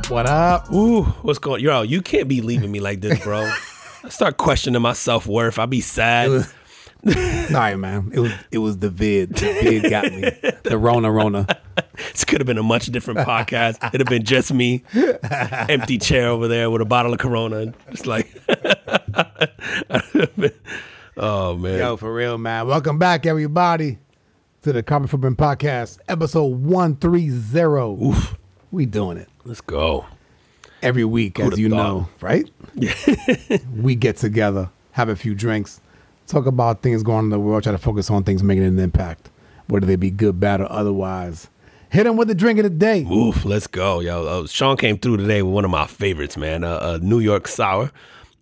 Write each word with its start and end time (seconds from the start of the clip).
What 0.00 0.06
up? 0.06 0.10
What 0.10 0.26
up? 0.26 0.72
Ooh, 0.72 1.02
what's 1.02 1.38
going? 1.38 1.60
On? 1.60 1.64
Yo, 1.64 1.82
you 1.82 2.00
can't 2.00 2.26
be 2.26 2.40
leaving 2.40 2.72
me 2.72 2.80
like 2.80 3.02
this, 3.02 3.22
bro. 3.22 3.40
I 4.04 4.08
start 4.08 4.38
questioning 4.38 4.80
my 4.80 4.94
self 4.94 5.26
worth. 5.26 5.58
I 5.58 5.66
be 5.66 5.82
sad. 5.82 6.46
Sorry, 7.48 7.76
man. 7.76 8.10
It 8.14 8.20
was 8.20 8.32
it 8.50 8.58
was 8.58 8.78
the 8.78 8.88
vid. 8.88 9.34
The 9.34 9.52
vid 9.60 9.90
got 9.90 10.04
me. 10.04 10.30
The 10.62 10.78
Rona 10.78 11.12
Rona. 11.12 11.46
This 12.12 12.24
could 12.24 12.40
have 12.40 12.46
been 12.46 12.56
a 12.56 12.62
much 12.62 12.86
different 12.86 13.20
podcast. 13.20 13.76
It'd 13.88 14.00
have 14.00 14.08
been 14.08 14.24
just 14.24 14.54
me, 14.54 14.84
empty 15.68 15.98
chair 15.98 16.28
over 16.28 16.48
there 16.48 16.70
with 16.70 16.80
a 16.80 16.86
bottle 16.86 17.12
of 17.12 17.18
Corona. 17.18 17.74
It's 17.88 18.06
like, 18.06 18.40
oh 21.18 21.56
man. 21.56 21.78
Yo, 21.78 21.98
for 21.98 22.14
real, 22.14 22.38
man. 22.38 22.66
Welcome 22.66 22.98
back, 22.98 23.26
everybody, 23.26 23.98
to 24.62 24.72
the 24.72 24.82
Carpet 24.82 25.10
Footprint 25.10 25.36
Podcast, 25.36 25.98
episode 26.08 26.62
one 26.62 26.96
three 26.96 27.28
zero. 27.28 28.02
Oof. 28.02 28.38
We 28.72 28.86
doing 28.86 29.18
it 29.18 29.28
Let's 29.44 29.60
go. 29.60 30.06
every 30.82 31.04
week, 31.04 31.38
Who'da 31.38 31.52
as 31.54 31.58
you 31.58 31.70
thought? 31.70 31.76
know, 31.76 32.08
right? 32.20 32.50
we 33.76 33.94
get 33.94 34.16
together, 34.16 34.70
have 34.92 35.08
a 35.08 35.16
few 35.16 35.34
drinks, 35.34 35.80
talk 36.26 36.46
about 36.46 36.82
things 36.82 37.02
going 37.02 37.18
on 37.18 37.24
in 37.24 37.30
the 37.30 37.40
world, 37.40 37.62
try 37.62 37.72
to 37.72 37.78
focus 37.78 38.10
on 38.10 38.24
things 38.24 38.42
making 38.42 38.64
an 38.64 38.78
impact, 38.78 39.30
whether 39.68 39.86
they 39.86 39.96
be 39.96 40.10
good, 40.10 40.38
bad, 40.40 40.60
or 40.60 40.70
otherwise. 40.70 41.48
Hit 41.90 42.04
them 42.04 42.16
with 42.16 42.28
the 42.28 42.34
drink 42.34 42.58
of 42.58 42.62
the 42.64 42.70
day. 42.70 43.02
Oof, 43.04 43.44
let's 43.44 43.66
go, 43.66 44.00
yo. 44.00 44.24
Uh, 44.26 44.46
Sean 44.46 44.76
came 44.76 44.96
through 44.96 45.16
today 45.16 45.42
with 45.42 45.52
one 45.52 45.64
of 45.64 45.70
my 45.72 45.86
favorites, 45.86 46.36
man. 46.36 46.62
Uh, 46.62 46.98
a 47.00 47.04
New 47.04 47.18
York 47.18 47.48
sour. 47.48 47.90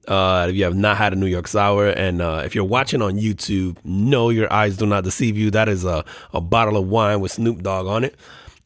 Uh, 0.07 0.47
if 0.51 0.55
you 0.57 0.65
have 0.65 0.75
not 0.77 0.97
had 0.97 1.13
a 1.13 1.17
New 1.17 1.27
York 1.27 1.47
sour, 1.49 1.89
and 1.89 2.21
uh, 2.21 2.43
if 2.45 2.55
you're 2.55 2.65
watching 2.65 3.01
on 3.03 3.17
YouTube, 3.17 3.77
no, 3.85 4.29
your 4.31 4.53
eyes 4.53 4.77
do 4.77 4.87
not 4.87 5.05
deceive 5.05 5.37
you. 5.37 5.51
That 5.51 5.69
is 5.69 5.85
a, 5.85 6.05
a 6.35 6.41
bottle 6.41 6.77
of 6.77 6.89
wine 6.89 7.21
with 7.21 7.33
Snoop 7.33 7.63
Dogg 7.63 7.87
on 7.87 8.05
it. 8.05 8.17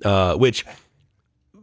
Uh, 0.05 0.35
which 0.35 0.65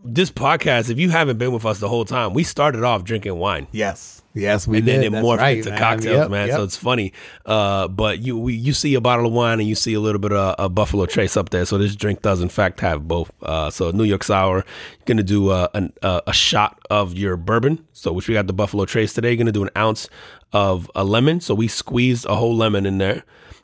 this 0.03 0.31
podcast, 0.31 0.89
if 0.89 0.97
you 0.97 1.09
haven't 1.09 1.37
been 1.37 1.51
with 1.51 1.65
us 1.65 1.79
the 1.79 1.89
whole 1.89 2.05
time, 2.05 2.33
we 2.33 2.43
started 2.43 2.83
off 2.83 3.03
drinking 3.03 3.35
wine. 3.37 3.67
Yes, 3.71 4.21
yes, 4.33 4.67
we 4.67 4.77
and 4.77 4.85
did. 4.85 4.95
then 4.95 5.03
it 5.03 5.09
That's 5.11 5.25
morphed 5.25 5.37
right, 5.39 5.57
into 5.57 5.69
man. 5.71 5.79
cocktails, 5.79 6.17
Yep, 6.17 6.31
man. 6.31 6.47
yep. 6.47 6.55
So 6.57 6.63
it's 6.63 6.77
funny. 6.77 7.11
Uh, 7.45 7.87
but 7.89 8.19
you 8.19 8.37
we, 8.37 8.53
you 8.53 8.71
see 8.73 8.95
a 8.95 9.01
bottle 9.01 9.25
of 9.25 9.33
wine 9.33 9.59
and 9.59 9.67
you 9.67 9.75
see 9.75 9.93
a 9.93 9.99
little 9.99 10.19
bit 10.19 10.31
of 10.31 10.55
a 10.57 10.69
Buffalo 10.69 11.05
Trace 11.05 11.35
up 11.35 11.49
there. 11.49 11.65
So 11.65 11.77
this 11.77 11.95
drink 11.95 12.21
does 12.21 12.41
in 12.41 12.49
fact 12.49 12.79
have 12.79 13.07
both. 13.07 13.31
Uh, 13.41 13.69
so 13.69 13.91
New 13.91 14.05
York 14.05 14.23
Sour, 14.23 14.55
you're 14.57 14.65
gonna 15.05 15.23
do 15.23 15.49
uh, 15.49 15.67
an, 15.73 15.91
uh, 16.01 16.21
a 16.25 16.33
shot 16.33 16.79
of 16.89 17.13
your 17.15 17.35
bourbon. 17.35 17.85
So 17.91 18.13
which 18.13 18.27
we 18.29 18.35
got 18.35 18.47
the 18.47 18.53
Buffalo 18.53 18.85
Trace 18.85 19.13
today. 19.13 19.29
You're 19.31 19.37
gonna 19.37 19.51
do 19.51 19.63
an 19.63 19.71
ounce 19.75 20.07
of 20.53 20.89
a 20.95 21.03
lemon. 21.03 21.41
So 21.41 21.53
we 21.53 21.67
squeezed 21.67 22.25
a 22.25 22.35
whole 22.35 22.55
lemon 22.55 22.85
in 22.85 22.99
there. 22.99 23.23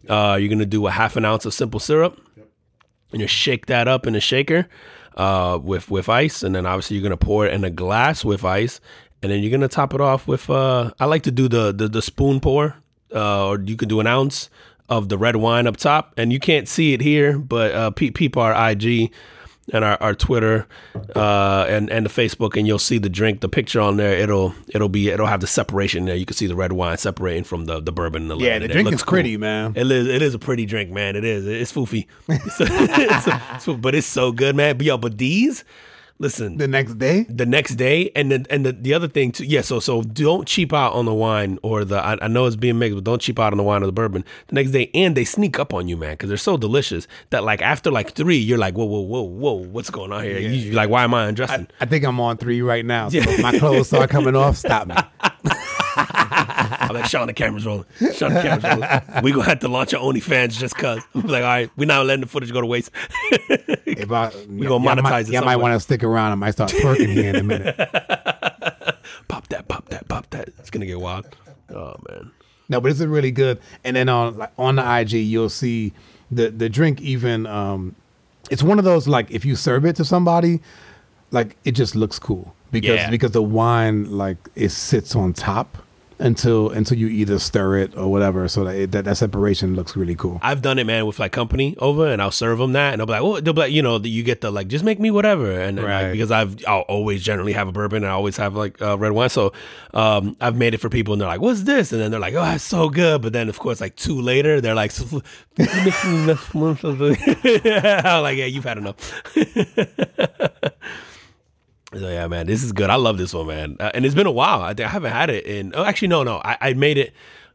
Uh, 0.09 0.38
you're 0.39 0.50
gonna 0.50 0.66
do 0.66 0.86
a 0.86 0.91
half 0.91 1.16
an 1.16 1.23
ounce 1.25 1.45
of 1.45 1.53
simple 1.53 1.80
syrup 1.80 2.19
and 3.11 3.22
you 3.22 3.28
shake 3.28 3.67
that 3.67 3.88
up 3.88 4.06
in 4.06 4.16
a 4.16 4.19
shaker 4.19 4.67
uh, 5.16 5.60
with 5.62 5.90
with 5.90 6.10
ice, 6.10 6.44
and 6.44 6.54
then 6.56 6.66
obviously 6.66 6.98
you're 6.98 7.04
gonna 7.04 7.18
pour 7.18 7.46
it 7.46 7.54
in 7.54 7.64
a 7.64 7.70
glass 7.70 8.24
with 8.24 8.44
ice, 8.44 8.80
and 9.22 9.32
then 9.32 9.42
you're 9.42 9.52
gonna 9.52 9.68
top 9.68 9.94
it 9.94 10.02
off 10.02 10.28
with. 10.28 10.50
Uh, 10.50 10.92
I 11.00 11.06
like 11.06 11.24
to 11.24 11.32
do 11.32 11.48
the 11.48 11.72
the, 11.72 11.88
the 11.88 12.02
spoon 12.02 12.40
pour, 12.40 12.76
uh, 13.14 13.48
or 13.48 13.60
you 13.60 13.76
can 13.76 13.90
do 13.90 14.00
an 14.00 14.08
ounce 14.08 14.50
of 14.88 15.10
the 15.10 15.18
red 15.18 15.38
wine 15.38 15.68
up 15.68 15.78
top, 15.78 16.14
and 16.18 16.32
you 16.32 16.40
can't 16.40 16.68
see 16.68 16.94
it 16.94 17.02
here, 17.02 17.38
but 17.38 17.72
uh, 17.74 17.92
peep, 17.92 18.16
peep 18.16 18.38
our 18.38 18.54
IG 18.70 19.12
and 19.74 19.84
our, 19.84 19.98
our 20.02 20.14
Twitter 20.14 20.68
uh, 21.16 21.66
and 21.68 21.90
and 21.90 22.06
the 22.06 22.10
Facebook, 22.10 22.56
and 22.58 22.68
you'll 22.68 22.78
see 22.80 22.98
the 22.98 23.10
drink, 23.10 23.42
the 23.42 23.50
picture 23.50 23.82
on 23.82 23.98
there. 23.98 24.14
It'll 24.18 24.54
it'll 24.70 24.90
be 24.90 25.10
it'll 25.10 25.26
have 25.28 25.42
the 25.42 25.48
separation 25.48 26.06
there. 26.06 26.16
You 26.16 26.26
can 26.26 26.36
see 26.36 26.48
the 26.48 26.56
red 26.56 26.72
wine 26.72 26.98
separating 26.98 27.44
from 27.44 27.66
the 27.66 27.80
the 27.80 27.92
bourbon 27.92 28.24
and 28.24 28.31
the 28.31 28.38
Yeah, 28.38 28.54
lemon. 28.54 28.59
the 28.62 28.66
It 28.66 28.72
drink 28.74 28.86
looks 28.92 29.02
is 29.02 29.06
pretty, 29.06 29.38
man. 29.38 29.74
it 29.75 29.90
is, 29.90 30.08
it 30.08 30.22
is 30.22 30.34
a 30.34 30.40
pretty 30.40 30.66
drink, 30.66 30.92
man. 30.92 31.16
It 31.16 31.25
is. 31.25 31.46
It's 31.48 31.72
foofy. 31.74 32.06
It's 32.30 32.59
it's 32.62 33.28
it's 33.68 33.78
but 33.80 33.96
it's 33.96 34.08
so 34.08 34.31
good, 34.31 34.56
man. 34.56 34.78
But 34.78 34.86
yo, 34.86 34.98
but 34.98 35.18
these, 35.18 35.64
listen, 36.20 36.58
The 36.58 36.68
next 36.68 36.98
day, 36.98 37.24
the 37.24 37.46
next 37.46 37.76
day, 37.76 38.12
and 38.16 38.31
then 38.31 38.46
and 38.50 38.66
the, 38.66 38.72
the 38.72 38.94
other 38.94 39.08
thing 39.08 39.31
too, 39.31 39.46
yeah. 39.46 39.62
So 39.62 39.80
so 39.80 40.02
don't 40.02 40.48
cheap 40.48 40.74
out 40.74 40.94
on 40.94 41.06
the 41.06 41.14
wine 41.14 41.59
or 41.62 41.86
the. 41.86 41.98
I, 41.98 42.18
I 42.22 42.28
know 42.28 42.46
it's 42.46 42.56
being 42.56 42.80
mixed, 42.80 42.96
but 42.96 43.03
don't 43.03 43.22
cheap 43.22 43.40
out 43.40 43.53
on 43.53 43.58
the 43.58 43.64
wine 43.64 43.84
or 43.84 43.86
the 43.86 43.92
bourbon 43.92 44.24
the 44.48 44.56
next 44.56 44.72
day. 44.72 44.90
And 44.94 45.16
they 45.16 45.25
sneak 45.25 45.59
up 45.59 45.74
on 45.74 45.88
you, 45.88 45.98
man, 45.98 46.12
because 46.14 46.30
they're 46.30 46.38
so 46.38 46.58
delicious 46.58 47.08
that 47.30 47.44
like 47.44 47.62
after 47.62 47.92
like 47.92 48.14
three, 48.14 48.38
you're 48.38 48.58
like, 48.58 48.75
whoa, 48.75 48.86
whoa, 48.86 49.02
whoa, 49.02 49.22
whoa, 49.22 49.54
what's 49.54 49.90
going 49.90 50.12
on 50.12 50.24
here? 50.24 50.40
You, 50.40 50.72
are 50.72 50.75
like, 50.75 50.90
why 50.90 51.04
am 51.04 51.14
I 51.14 51.28
undressing? 51.28 51.68
I 51.80 51.86
think 51.86 52.06
I'm 52.06 52.20
on 52.20 52.38
three 52.38 52.62
right 52.62 52.86
now. 52.86 53.09
So 53.09 53.18
if 53.18 53.42
my 53.42 53.58
clothes 53.58 53.88
start 53.88 54.09
coming 54.09 54.36
off, 54.36 54.58
stop 54.58 54.88
me. 54.88 54.96
I'm 55.98 56.94
like, 56.94 57.06
Sean, 57.06 57.28
the 57.28 57.34
camera's 57.34 57.66
rolling. 57.66 57.86
Sean, 58.14 58.34
the 58.34 58.42
camera's 58.42 58.64
rolling. 58.64 59.24
We 59.24 59.31
gonna 59.31 59.46
have 59.46 59.59
to 59.59 59.68
launch 59.68 59.94
our 59.94 60.02
OnlyFans 60.02 60.58
just 60.58 60.75
cause. 60.75 61.02
I'm 61.14 61.22
like, 61.22 61.44
all 61.44 61.50
right, 61.50 61.70
we're 61.78 61.86
not 61.86 62.06
letting 62.06 62.22
the 62.22 62.28
footage 62.28 62.52
go 62.52 62.62
to 62.62 62.68
waste. 62.68 62.92
If 63.85 64.12
I, 64.12 64.31
We 64.50 64.68
gonna 64.68 64.84
monetize 64.85 65.03
might, 65.03 65.28
it 65.28 65.34
Yeah, 65.34 65.41
I 65.41 65.46
might 65.46 65.56
want 65.57 65.73
to 65.73 65.79
stick 65.79 66.03
around. 66.03 66.31
I 66.31 66.35
might 66.35 66.51
start 66.51 66.72
twerking 66.72 67.12
here 67.13 67.29
in 67.29 67.35
a 67.35 67.44
minute. 67.44 67.75
pop 69.28 69.47
that, 69.50 69.68
pop 69.68 69.90
that, 69.90 70.07
pop 70.07 70.29
that. 70.31 70.50
It's 70.59 70.69
gonna 70.69 70.85
get 70.85 71.00
wild. 71.00 71.25
Oh 71.69 71.95
man. 72.09 72.31
No, 72.68 72.81
but 72.81 72.90
this 72.90 73.00
is 73.00 73.06
really 73.07 73.31
good. 73.31 73.59
And 73.84 73.95
then 73.95 74.09
on 74.09 74.38
like, 74.38 74.51
on 74.57 74.75
the 74.78 75.00
IG, 75.00 75.13
you'll 75.13 75.50
see 75.50 75.94
the 76.31 76.50
the 76.50 76.69
drink. 76.69 77.01
Even 77.01 77.45
um, 77.45 77.95
it's 78.50 78.63
one 78.63 78.79
of 78.79 78.85
those 78.85 79.07
like 79.07 79.29
if 79.31 79.45
you 79.45 79.56
serve 79.56 79.85
it 79.85 79.95
to 79.97 80.06
somebody, 80.06 80.62
like 81.31 81.57
it 81.63 81.72
just 81.74 81.95
looks 81.95 82.18
cool 82.19 82.56
because 82.72 82.95
Yeah. 82.97 83.09
because 83.09 83.31
the 83.31 83.44
wine 83.44 84.12
like 84.12 84.38
it 84.56 84.69
sits 84.69 85.16
on 85.16 85.34
top 85.34 85.78
until 86.20 86.70
until 86.70 86.98
you 86.98 87.08
either 87.08 87.40
stir 87.40 87.78
it 87.78 87.98
or 87.98 88.12
whatever. 88.12 88.48
So 88.48 88.64
that 88.64 88.76
it, 88.76 88.92
that, 88.92 89.06
that 89.06 89.18
separation 89.18 89.76
looks 89.76 89.96
really 89.96 90.16
cool. 90.16 90.40
I've 90.42 90.62
done 90.62 90.80
it, 90.80 90.86
man, 90.86 91.06
with 91.06 91.20
like 91.20 91.31
company 91.31 91.76
over, 91.80 92.08
and 92.08 92.22
I'll 92.22 92.31
serve 92.31 92.59
them 92.59 92.74
that, 92.74 92.94
and 92.94 93.00
they'll 93.00 93.06
be 93.06 93.12
like, 93.12 93.24
"Well, 93.24 93.42
they'll 93.42 93.53
be 93.53 93.62
like, 93.62 93.72
you 93.72 93.81
know, 93.81 93.98
you 94.00 94.24
get 94.24 94.42
the 94.42 94.52
like, 94.52 94.68
just 94.68 94.86
make 94.86 95.00
me 95.00 95.12
whatever," 95.12 95.52
and, 95.52 95.78
and, 95.80 95.88
like, 95.88 96.12
because 96.12 96.31
I've 96.31 96.58
I'll 96.68 96.81
always 96.81 97.24
generally 97.24 97.54
have 97.54 97.68
a 97.68 97.72
bourbon, 97.72 98.04
and 98.04 98.12
I 98.12 98.16
always 98.16 98.38
have 98.38 98.56
like 98.56 98.81
uh, 98.81 98.98
red 98.98 99.12
wine, 99.12 99.30
so 99.30 99.54
um, 99.94 100.36
I've 100.40 100.56
made 100.56 100.74
it 100.74 100.78
for 100.78 100.90
people, 100.90 101.14
and 101.14 101.22
they're 101.22 101.30
like, 101.30 101.42
"What's 101.42 101.64
this?" 101.64 101.92
And 101.92 102.02
then 102.02 102.12
they're 102.12 102.20
like, 102.20 102.36
"Oh, 102.36 102.52
it's 102.54 102.64
so 102.64 102.90
good," 102.90 103.22
but 103.22 103.34
then 103.34 103.50
of 103.50 103.59
course, 103.59 103.81
like 103.81 103.96
two 103.96 104.22
later, 104.22 104.62
they're 104.62 104.75
like, 104.75 104.92
so, 104.92 105.22
"You 105.58 105.68
mix 105.84 106.06
me 106.06 106.24
enough 106.24 106.54
more 106.54 106.75
for 106.75 106.94
the-" 106.94 108.02
I'm 108.06 108.24
like, 108.24 108.38
"Yeah, 108.38 108.46
you've 108.46 108.64
had 108.64 108.78
enough." 108.78 108.96
So 111.97 112.09
yeah, 112.09 112.28
man, 112.28 112.45
this 112.47 112.63
is 112.63 112.72
good. 112.72 112.89
I 112.89 112.95
love 112.95 113.17
this 113.17 113.33
one, 113.33 113.47
man. 113.47 113.78
Uh, 113.79 113.91
and 113.94 114.06
it's 114.06 114.16
been 114.16 114.28
a 114.28 114.31
while. 114.31 114.61
I, 114.61 114.75
I 114.78 114.88
haven't 114.88 115.11
had 115.13 115.29
it 115.29 115.45
in. 115.45 115.73
Oh, 115.75 115.83
actually, 115.83 116.09
no, 116.09 116.23
no. 116.23 116.41
I, 116.44 116.57
I 116.61 116.73
made 116.73 116.97
it 116.97 117.13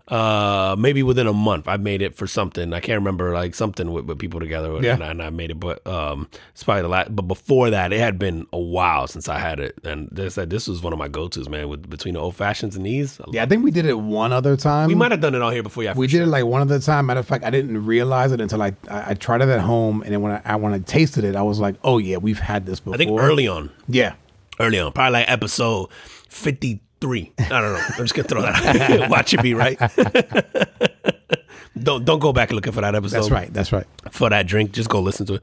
uh 0.09 0.75
maybe 0.77 1.05
within 1.05 1.29
a 1.29 1.33
month. 1.33 1.69
I 1.69 1.77
made 1.77 2.03
it 2.03 2.17
for 2.17 2.27
something. 2.27 2.73
I 2.73 2.81
can't 2.81 2.99
remember 2.99 3.33
like 3.33 3.55
something 3.55 3.93
with, 3.93 4.07
with 4.07 4.19
people 4.19 4.41
together. 4.41 4.77
Yeah. 4.83 4.95
And, 4.95 5.05
I, 5.05 5.11
and 5.11 5.23
I 5.23 5.31
made 5.31 5.53
it, 5.53 5.61
but 5.61 5.87
um, 5.87 6.29
it's 6.53 6.65
probably 6.65 6.83
the 6.83 6.89
last. 6.89 7.15
But 7.15 7.23
before 7.23 7.71
that, 7.71 7.93
it 7.93 8.01
had 8.01 8.19
been 8.19 8.47
a 8.53 8.59
while 8.59 9.07
since 9.07 9.29
I 9.29 9.39
had 9.39 9.61
it. 9.61 9.79
And 9.85 10.09
they 10.11 10.29
said 10.29 10.51
this 10.51 10.67
was 10.67 10.83
one 10.83 10.93
of 10.93 10.99
my 10.99 11.07
go 11.07 11.29
tos, 11.29 11.49
man. 11.49 11.69
With 11.69 11.89
between 11.89 12.15
the 12.15 12.21
old 12.21 12.35
fashions 12.35 12.75
and 12.75 12.85
these, 12.85 13.21
Yeah, 13.31 13.45
I 13.45 13.47
think 13.47 13.63
we 13.63 13.71
did 13.71 13.87
it 13.87 13.99
one 14.01 14.33
other 14.33 14.57
time. 14.57 14.89
we 14.89 14.97
might 14.97 15.13
have 15.13 15.21
done 15.21 15.37
it 15.37 15.43
on 15.43 15.53
here 15.53 15.63
before. 15.63 15.85
Yeah, 15.85 15.95
We 15.95 16.09
did 16.09 16.17
sure. 16.17 16.23
it 16.23 16.27
like 16.27 16.45
one 16.45 16.63
other 16.63 16.81
time. 16.81 17.07
Matter 17.07 17.21
of 17.21 17.29
fact, 17.29 17.45
I 17.45 17.51
didn't 17.51 17.85
realize 17.87 18.33
it 18.33 18.41
until 18.41 18.63
I 18.63 18.75
I, 18.89 19.11
I 19.11 19.15
tried 19.15 19.43
it 19.43 19.49
at 19.49 19.61
home, 19.61 20.03
and 20.03 20.13
then 20.13 20.23
when 20.23 20.33
I, 20.33 20.43
I 20.45 20.57
when 20.57 20.73
I 20.73 20.81
tasted 20.81 21.23
it, 21.23 21.37
I 21.37 21.43
was 21.43 21.61
like, 21.61 21.77
oh 21.85 21.99
yeah, 21.99 22.17
we've 22.17 22.41
had 22.41 22.67
this 22.67 22.81
before. 22.81 22.95
I 22.95 22.97
think 22.97 23.13
early 23.21 23.47
on. 23.47 23.71
Yeah. 23.87 24.15
Early 24.61 24.79
on, 24.79 24.93
probably 24.93 25.21
like 25.21 25.31
episode 25.31 25.91
53. 26.29 27.33
I 27.39 27.49
don't 27.49 27.63
know. 27.63 27.85
I'm 27.89 28.05
just 28.05 28.15
gonna 28.15 28.29
throw 28.29 28.43
that 28.43 29.01
out. 29.03 29.11
Watch 29.11 29.35
it 29.35 29.43
be 29.43 29.55
right. 29.55 29.79
don't 31.79 32.05
don't 32.05 32.21
go 32.21 32.33
back 32.33 32.53
looking 32.53 32.73
for 32.73 32.83
that 32.83 32.95
episode. 32.95 33.17
That's 33.17 33.31
right. 33.31 33.53
That's 33.53 33.73
right. 33.73 33.87
For 34.11 34.31
that 34.31 34.47
drink, 34.47 34.73
just 34.73 34.89
go 34.89 35.01
listen 35.01 35.27
to 35.27 35.41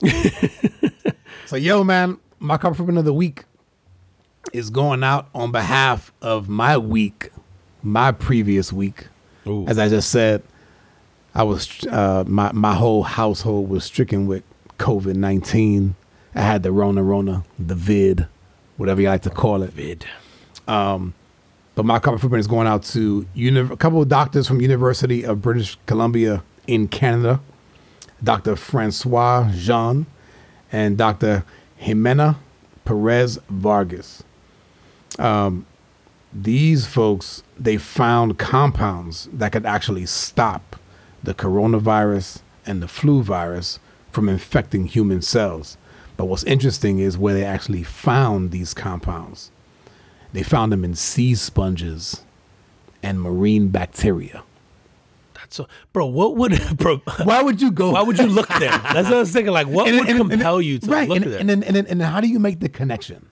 it. 0.00 0.02
So, 1.48 1.56
yo, 1.56 1.82
man, 1.82 2.18
my 2.40 2.58
compliment 2.58 2.98
of 2.98 3.06
the 3.06 3.14
week 3.14 3.44
is 4.52 4.68
going 4.68 5.02
out 5.02 5.30
on 5.34 5.50
behalf 5.50 6.12
of 6.20 6.46
my 6.46 6.76
week, 6.76 7.30
my 7.82 8.12
previous 8.12 8.70
week. 8.70 9.06
Ooh. 9.46 9.66
As 9.66 9.78
I 9.78 9.88
just 9.88 10.10
said, 10.10 10.42
I 11.34 11.44
was 11.44 11.86
uh, 11.86 12.24
my 12.26 12.52
my 12.52 12.74
whole 12.74 13.02
household 13.02 13.70
was 13.70 13.82
stricken 13.82 14.26
with 14.26 14.42
COVID 14.78 15.16
nineteen. 15.16 15.94
I 16.34 16.42
had 16.42 16.62
the 16.62 16.70
Rona 16.70 17.02
Rona, 17.02 17.44
the 17.58 17.74
vid, 17.74 18.26
whatever 18.78 19.02
you 19.02 19.08
like 19.08 19.22
to 19.22 19.30
call 19.30 19.62
it. 19.62 19.72
Vid. 19.74 20.06
But 21.78 21.84
my 21.84 22.00
compliment 22.00 22.40
is 22.40 22.48
going 22.48 22.66
out 22.66 22.82
to 22.84 23.24
uni- 23.34 23.60
a 23.60 23.76
couple 23.76 24.02
of 24.02 24.08
doctors 24.08 24.48
from 24.48 24.60
University 24.60 25.22
of 25.22 25.40
British 25.40 25.78
Columbia 25.86 26.42
in 26.66 26.88
Canada, 26.88 27.40
Dr. 28.24 28.56
Francois 28.56 29.48
Jean 29.52 30.06
and 30.72 30.98
Dr. 30.98 31.44
Jimena 31.80 32.34
Perez 32.84 33.38
Vargas. 33.48 34.24
Um, 35.20 35.66
these 36.32 36.84
folks, 36.84 37.44
they 37.56 37.76
found 37.76 38.38
compounds 38.38 39.28
that 39.32 39.52
could 39.52 39.64
actually 39.64 40.06
stop 40.06 40.74
the 41.22 41.32
coronavirus 41.32 42.40
and 42.66 42.82
the 42.82 42.88
flu 42.88 43.22
virus 43.22 43.78
from 44.10 44.28
infecting 44.28 44.86
human 44.86 45.22
cells. 45.22 45.76
But 46.18 46.26
what's 46.26 46.44
interesting 46.44 46.98
is 46.98 47.16
where 47.16 47.32
they 47.32 47.44
actually 47.44 47.82
found 47.84 48.50
these 48.50 48.74
compounds. 48.74 49.50
They 50.34 50.42
found 50.42 50.70
them 50.72 50.84
in 50.84 50.94
sea 50.94 51.34
sponges 51.34 52.22
and 53.02 53.22
marine 53.22 53.68
bacteria. 53.68 54.42
That's 55.34 55.56
so, 55.56 55.68
bro. 55.94 56.06
What 56.06 56.36
would, 56.36 56.60
bro? 56.76 56.96
Why 57.22 57.40
would 57.42 57.62
you 57.62 57.70
go? 57.70 57.92
Why 57.92 58.02
would 58.02 58.18
you 58.18 58.26
look 58.26 58.48
there? 58.48 58.68
That's 58.92 59.04
what 59.08 59.14
I 59.14 59.18
was 59.20 59.32
thinking. 59.32 59.54
Like, 59.54 59.68
what 59.68 59.86
And- 59.88 59.96
would 60.00 60.08
and- 60.10 60.20
and- 60.20 60.30
compel 60.32 60.60
you 60.60 60.78
to 60.80 60.90
right? 60.90 61.08
look 61.08 61.22
and, 61.22 61.32
there? 61.32 61.40
and 61.40 61.48
then 61.48 61.62
and 61.62 61.74
then 61.76 61.86
and 61.86 62.00
then 62.00 62.10
how 62.12 62.20
do 62.20 62.26
you 62.28 62.38
make 62.40 62.60
the 62.60 62.68
connection? 62.68 63.28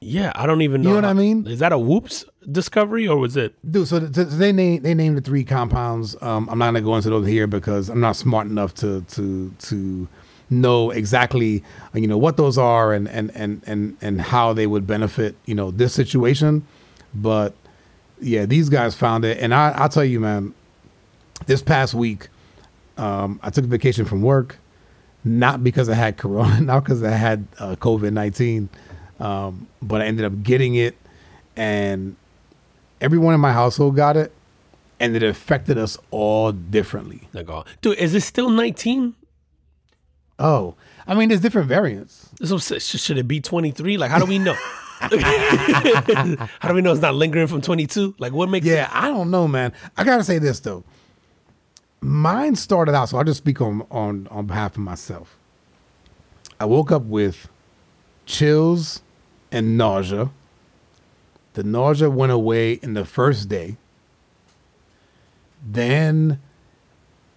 Yeah, 0.00 0.32
I 0.34 0.46
don't 0.46 0.62
even 0.62 0.82
know. 0.82 0.90
You 0.90 0.94
know 1.00 1.08
what 1.08 1.10
I 1.10 1.12
mean? 1.12 1.46
Is 1.46 1.58
that 1.60 1.72
a 1.72 1.78
whoops 1.78 2.24
discovery 2.50 3.08
or 3.08 3.16
was 3.18 3.36
it? 3.36 3.54
Dude, 3.68 3.88
so 3.88 3.98
th- 4.00 4.12
th- 4.12 4.28
they 4.28 4.52
named 4.52 4.84
they 4.84 4.94
named 4.94 5.16
the 5.16 5.20
three 5.22 5.42
compounds. 5.44 6.14
Um, 6.20 6.48
I'm 6.50 6.58
not 6.58 6.66
gonna 6.66 6.82
go 6.82 6.94
into 6.96 7.10
those 7.10 7.26
here 7.26 7.46
because 7.46 7.88
I'm 7.88 8.00
not 8.00 8.14
smart 8.16 8.46
enough 8.48 8.74
to 8.76 9.02
to 9.02 9.52
to 9.58 10.08
know 10.50 10.90
exactly 10.90 11.62
you 11.94 12.06
know 12.06 12.18
what 12.18 12.36
those 12.36 12.56
are 12.56 12.92
and 12.92 13.08
and 13.08 13.30
and 13.34 13.62
and 13.66 13.96
and 14.00 14.20
how 14.20 14.52
they 14.52 14.66
would 14.66 14.86
benefit 14.86 15.34
you 15.46 15.54
know 15.54 15.70
this 15.70 15.92
situation. 15.92 16.66
But 17.14 17.54
yeah, 18.20 18.46
these 18.46 18.68
guys 18.68 18.94
found 18.94 19.24
it, 19.24 19.38
and 19.38 19.54
I 19.54 19.70
I'll 19.70 19.88
tell 19.88 20.04
you, 20.04 20.20
man. 20.20 20.54
This 21.46 21.62
past 21.62 21.94
week, 21.94 22.28
um, 22.96 23.38
I 23.44 23.50
took 23.50 23.64
a 23.64 23.68
vacation 23.68 24.04
from 24.04 24.22
work, 24.22 24.58
not 25.22 25.62
because 25.62 25.88
I 25.88 25.94
had 25.94 26.16
corona, 26.16 26.60
not 26.60 26.82
because 26.82 27.02
I 27.02 27.12
had 27.12 27.46
uh, 27.58 27.76
COVID 27.76 28.12
nineteen, 28.12 28.68
um, 29.20 29.68
but 29.80 30.02
I 30.02 30.06
ended 30.06 30.24
up 30.24 30.42
getting 30.42 30.74
it, 30.74 30.96
and 31.56 32.16
everyone 33.00 33.34
in 33.34 33.40
my 33.40 33.52
household 33.52 33.96
got 33.96 34.16
it, 34.16 34.32
and 35.00 35.14
it 35.16 35.22
affected 35.22 35.78
us 35.78 35.98
all 36.10 36.52
differently. 36.52 37.28
Dude, 37.80 37.98
is 37.98 38.14
it 38.14 38.22
still 38.22 38.50
19? 38.50 39.14
Oh, 40.38 40.74
I 41.06 41.14
mean, 41.14 41.28
there's 41.30 41.40
different 41.40 41.68
variants. 41.68 42.28
So 42.44 42.58
should 42.58 43.18
it 43.18 43.26
be 43.26 43.40
23? 43.40 43.96
Like, 43.96 44.10
how 44.10 44.18
do 44.18 44.26
we 44.26 44.38
know? 44.38 44.54
how 45.00 45.08
do 46.68 46.74
we 46.74 46.80
know 46.80 46.92
it's 46.92 47.00
not 47.00 47.14
lingering 47.14 47.46
from 47.46 47.60
22? 47.60 48.16
Like, 48.18 48.32
what 48.32 48.48
makes 48.48 48.66
Yeah, 48.66 48.88
I 48.92 49.08
don't 49.08 49.30
know, 49.30 49.48
man. 49.48 49.72
I 49.96 50.04
gotta 50.04 50.24
say 50.24 50.38
this 50.38 50.60
though. 50.60 50.84
Mine 52.00 52.54
started 52.56 52.94
out, 52.94 53.08
so 53.08 53.18
I'll 53.18 53.24
just 53.24 53.38
speak 53.38 53.60
on 53.60 53.86
on 53.90 54.28
on 54.30 54.46
behalf 54.46 54.72
of 54.72 54.82
myself. 54.82 55.36
I 56.60 56.64
woke 56.64 56.92
up 56.92 57.02
with 57.02 57.48
chills 58.26 59.02
and 59.50 59.76
nausea. 59.78 60.30
The 61.54 61.62
nausea 61.64 62.10
went 62.10 62.32
away 62.32 62.74
in 62.74 62.94
the 62.94 63.04
first 63.04 63.48
day. 63.48 63.76
Then 65.64 66.40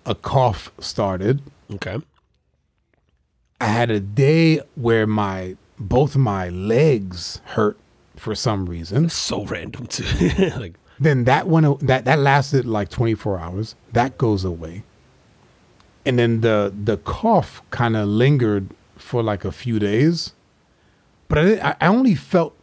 a 0.05 0.13
cough 0.13 0.71
started. 0.79 1.41
Okay. 1.73 1.97
I 3.61 3.65
had 3.65 3.91
a 3.91 3.99
day 3.99 4.59
where 4.73 5.05
my 5.05 5.55
both 5.77 6.15
my 6.15 6.49
legs 6.49 7.41
hurt 7.45 7.77
for 8.15 8.33
some 8.33 8.65
reason. 8.65 9.09
So 9.09 9.45
random, 9.45 9.85
too. 9.85 10.03
like, 10.57 10.73
Then 10.99 11.25
that 11.25 11.47
went 11.47 11.79
that 11.85 12.05
that 12.05 12.17
lasted 12.17 12.65
like 12.65 12.89
24 12.89 13.39
hours. 13.39 13.75
That 13.93 14.17
goes 14.17 14.43
away. 14.43 14.83
And 16.07 16.17
then 16.17 16.41
the 16.41 16.73
the 16.75 16.97
cough 16.97 17.61
kind 17.69 17.95
of 17.95 18.07
lingered 18.07 18.69
for 18.97 19.21
like 19.21 19.45
a 19.45 19.51
few 19.51 19.77
days. 19.77 20.33
But 21.27 21.37
I, 21.37 21.69
I 21.69 21.75
I 21.81 21.87
only 21.87 22.15
felt 22.15 22.55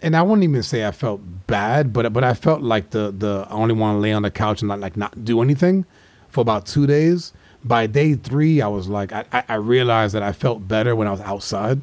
and 0.00 0.16
I 0.16 0.22
wouldn't 0.22 0.44
even 0.44 0.62
say 0.62 0.86
I 0.86 0.92
felt 0.92 1.20
bad, 1.48 1.92
but 1.92 2.12
but 2.12 2.22
I 2.22 2.34
felt 2.34 2.62
like 2.62 2.90
the 2.90 3.12
the 3.16 3.48
I 3.50 3.54
only 3.54 3.74
want 3.74 3.96
to 3.96 4.00
lay 4.00 4.12
on 4.12 4.22
the 4.22 4.30
couch 4.30 4.62
and 4.62 4.68
not 4.68 4.78
like 4.78 4.96
not 4.96 5.24
do 5.24 5.42
anything 5.42 5.86
for 6.28 6.40
about 6.40 6.66
2 6.66 6.86
days. 6.86 7.32
By 7.66 7.86
day 7.86 8.14
3, 8.14 8.60
I 8.62 8.68
was 8.68 8.88
like 8.88 9.12
I 9.12 9.24
I- 9.48 9.54
realized 9.54 10.14
that 10.14 10.22
I 10.22 10.32
felt 10.32 10.66
better 10.68 10.94
when 10.94 11.08
I 11.08 11.10
was 11.10 11.20
outside. 11.20 11.80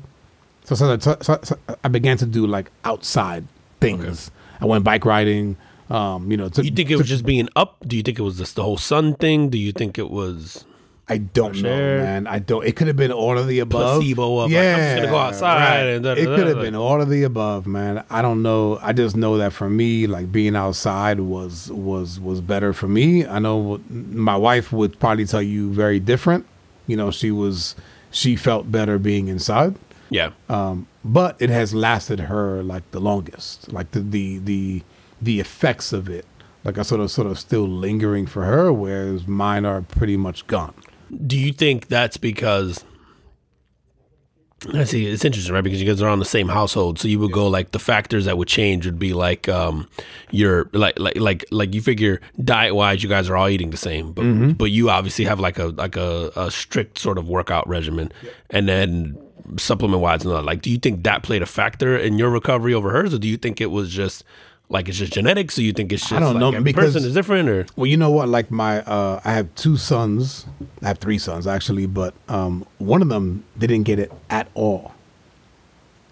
So, 0.64 0.76
so, 0.76 0.98
so, 1.00 1.18
so- 1.22 1.58
I 1.84 1.88
began 1.90 2.18
to 2.18 2.26
do 2.26 2.48
like 2.48 2.72
outside 2.86 3.46
things. 3.82 4.32
I 4.62 4.66
went 4.66 4.84
bike 4.84 5.06
riding. 5.06 5.58
Um, 5.90 6.32
you 6.32 6.38
know, 6.38 6.48
to, 6.50 6.64
you 6.64 6.72
think 6.72 6.90
it 6.90 6.96
was 6.96 7.08
just 7.08 7.26
being 7.26 7.50
up? 7.56 7.76
Do 7.86 7.98
you 7.98 8.04
think 8.04 8.18
it 8.18 8.22
was 8.22 8.38
just 8.38 8.56
the 8.56 8.64
whole 8.64 8.78
sun 8.78 9.16
thing? 9.16 9.50
Do 9.50 9.58
you 9.58 9.72
think 9.74 9.98
it 10.00 10.10
was 10.10 10.66
I 11.10 11.18
don't 11.18 11.62
know, 11.62 11.70
man. 11.98 12.28
I 12.28 12.40
don't. 12.40 12.66
It 12.66 12.78
could 12.78 12.88
have 12.88 12.96
been 12.96 13.12
all 13.12 13.38
of 13.38 13.48
the 13.48 13.60
above. 13.60 14.00
Placebo 14.00 14.40
of, 14.40 14.52
like, 14.52 14.60
I'm 14.66 14.80
just 14.80 14.96
gonna 14.96 15.08
go 15.10 15.18
outside 15.18 15.88
and 15.88 16.04
da, 16.04 16.16
da, 16.16 16.22
it 16.22 16.26
could 16.26 16.48
have 16.48 16.62
been 16.62 16.76
all 16.76 17.02
of 17.02 17.10
the 17.10 17.24
above, 17.24 17.68
man. 17.68 18.04
I 18.10 18.22
don't 18.22 18.42
know. 18.42 18.80
I 18.82 18.94
just 18.94 19.16
know 19.18 19.38
that 19.38 19.52
for 19.52 19.70
me, 19.70 20.08
like 20.08 20.32
being 20.32 20.56
outside 20.56 21.20
was 21.20 21.70
was 21.72 22.22
was 22.22 22.40
better 22.40 22.72
for 22.72 22.88
me. 22.88 23.26
I 23.28 23.40
know 23.40 23.82
my 23.90 24.38
wife 24.38 24.72
would 24.72 24.98
probably 25.00 25.26
tell 25.26 25.42
you 25.42 25.74
very 25.74 26.00
different. 26.00 26.46
You 26.88 26.96
know, 26.96 27.12
she 27.12 27.32
was 27.32 27.76
she 28.10 28.36
felt 28.38 28.72
better 28.72 28.98
being 28.98 29.28
inside. 29.28 29.76
yeah? 30.10 30.32
um, 30.48 30.88
but 31.04 31.36
it 31.42 31.50
has 31.50 31.74
lasted 31.74 32.22
her 32.22 32.64
like 32.64 32.90
the 32.92 33.02
longest. 33.02 33.74
Like 33.74 33.92
the 33.92 34.00
the 34.00 34.38
the 34.40 34.84
the 35.22 35.40
effects 35.42 35.92
of 35.92 36.08
it, 36.08 36.26
like 36.64 36.78
I 36.78 36.84
sort 36.84 37.02
of 37.02 37.12
sort 37.12 37.28
of 37.28 37.38
still 37.38 37.68
lingering 37.68 38.26
for 38.26 38.46
her, 38.46 38.72
whereas 38.72 39.28
mine 39.28 39.66
are 39.66 39.82
pretty 39.82 40.16
much 40.16 40.48
gone. 40.48 40.74
Do 41.26 41.38
you 41.38 41.54
think 41.54 41.88
that's 41.88 42.18
because? 42.18 42.84
I 44.74 44.86
see. 44.86 45.06
It's 45.08 45.26
interesting, 45.26 45.54
right? 45.54 45.64
Because 45.64 45.82
you 45.82 45.88
guys 45.88 46.02
are 46.02 46.08
on 46.08 46.20
the 46.20 46.26
same 46.26 46.48
household, 46.48 46.98
so 46.98 47.10
you 47.10 47.20
would 47.20 47.34
go 47.34 47.48
like 47.48 47.72
the 47.72 47.80
factors 47.80 48.24
that 48.26 48.38
would 48.38 48.48
change 48.48 48.86
would 48.86 48.98
be 48.98 49.12
like 49.12 49.50
um, 49.50 49.90
your 50.32 50.70
like 50.72 50.98
like 50.98 51.18
like 51.18 51.44
like 51.52 51.74
you 51.74 51.82
figure 51.82 52.22
diet 52.42 52.74
wise, 52.74 53.04
you 53.04 53.10
guys 53.10 53.30
are 53.30 53.36
all 53.36 53.50
eating 53.50 53.72
the 53.72 53.78
same, 53.78 54.14
but 54.14 54.24
Mm-hmm. 54.24 54.52
but 54.52 54.72
you 54.72 54.90
obviously 54.90 55.26
have 55.26 55.38
like 55.42 55.60
a 55.60 55.66
like 55.66 55.98
a, 55.98 56.32
a 56.38 56.50
strict 56.50 56.98
sort 56.98 57.18
of 57.18 57.28
workout 57.28 57.68
regimen, 57.68 58.10
and 58.52 58.70
then 58.70 59.18
supplement 59.58 60.02
wise 60.02 60.24
and 60.24 60.32
all. 60.32 60.38
that. 60.38 60.46
Like, 60.46 60.62
do 60.62 60.72
you 60.72 60.78
think 60.78 61.04
that 61.04 61.24
played 61.24 61.42
a 61.42 61.46
factor 61.46 61.98
in 61.98 62.18
your 62.18 62.30
recovery 62.30 62.74
over 62.74 62.92
hers, 62.92 63.14
or 63.14 63.20
do 63.20 63.28
you 63.28 63.36
think 63.36 63.60
it 63.60 63.70
was 63.70 63.90
just 63.92 64.24
like 64.74 64.90
it's 64.90 64.98
just 64.98 65.14
genetics, 65.14 65.58
or 65.58 65.62
you 65.62 65.72
think 65.72 65.94
it's 65.94 66.02
just 66.02 66.20
don't 66.20 66.34
like 66.34 66.40
know, 66.40 66.48
every 66.50 66.64
because- 66.64 66.94
person 66.94 67.08
is 67.08 67.14
different, 67.14 67.48
or 67.48 67.66
Well, 67.76 67.86
you 67.86 67.96
know 67.96 68.12
what? 68.12 68.28
Like 68.28 68.52
my, 68.52 68.82
uh, 68.82 69.22
I 69.24 69.32
have 69.34 69.54
two 69.56 69.78
sons. 69.78 70.46
I 70.82 70.88
have 70.88 70.98
three 70.98 71.18
sons 71.20 71.48
actually, 71.48 71.86
but 71.86 72.14
um, 72.28 72.66
one 72.80 73.02
of 73.02 73.10
them 73.10 73.46
didn't 73.58 73.84
get 73.84 74.00
it 74.00 74.12
at 74.30 74.48
all. 74.56 74.94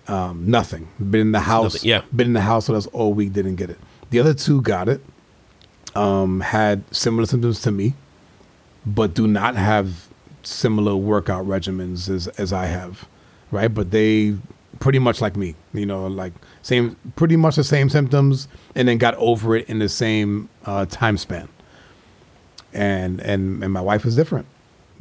Um, 0.08 0.50
nothing. 0.50 0.88
Been 1.00 1.22
in 1.22 1.32
the 1.32 1.42
house. 1.42 1.76
Nothing, 1.76 1.90
yeah. 1.90 2.02
Been 2.16 2.28
in 2.28 2.34
the 2.34 2.42
house 2.42 2.68
with 2.70 2.78
us 2.78 2.88
all 2.88 3.14
week. 3.14 3.34
Didn't 3.34 3.56
get 3.56 3.70
it. 3.70 3.80
The 4.10 4.20
other 4.20 4.34
two 4.34 4.62
got 4.62 4.90
it. 4.90 5.02
Um, 5.96 6.40
had 6.40 6.84
similar 6.96 7.26
symptoms 7.26 7.62
to 7.64 7.72
me, 7.72 7.96
but 8.86 9.14
do 9.14 9.28
not 9.28 9.56
have 9.56 10.08
similar 10.44 10.96
workout 10.96 11.46
regimens 11.46 12.10
as 12.10 12.28
as 12.30 12.54
I 12.54 12.66
have, 12.66 13.08
right? 13.52 13.68
But 13.74 13.92
they 13.92 14.38
pretty 14.80 15.00
much 15.00 15.20
like 15.22 15.36
me, 15.36 15.56
you 15.74 15.86
know, 15.86 16.08
like 16.08 16.34
same, 16.62 16.96
pretty 17.16 17.36
much 17.36 17.56
the 17.56 17.64
same 17.64 17.90
symptoms, 17.90 18.48
and 18.76 18.88
then 18.88 18.98
got 18.98 19.16
over 19.16 19.56
it 19.56 19.68
in 19.70 19.80
the 19.80 19.90
same 19.90 20.50
uh, 20.66 20.86
time 20.86 21.18
span. 21.18 21.48
And 22.74 23.20
and 23.20 23.64
and 23.64 23.74
my 23.74 23.82
wife 23.82 24.06
was 24.06 24.16
different, 24.16 24.46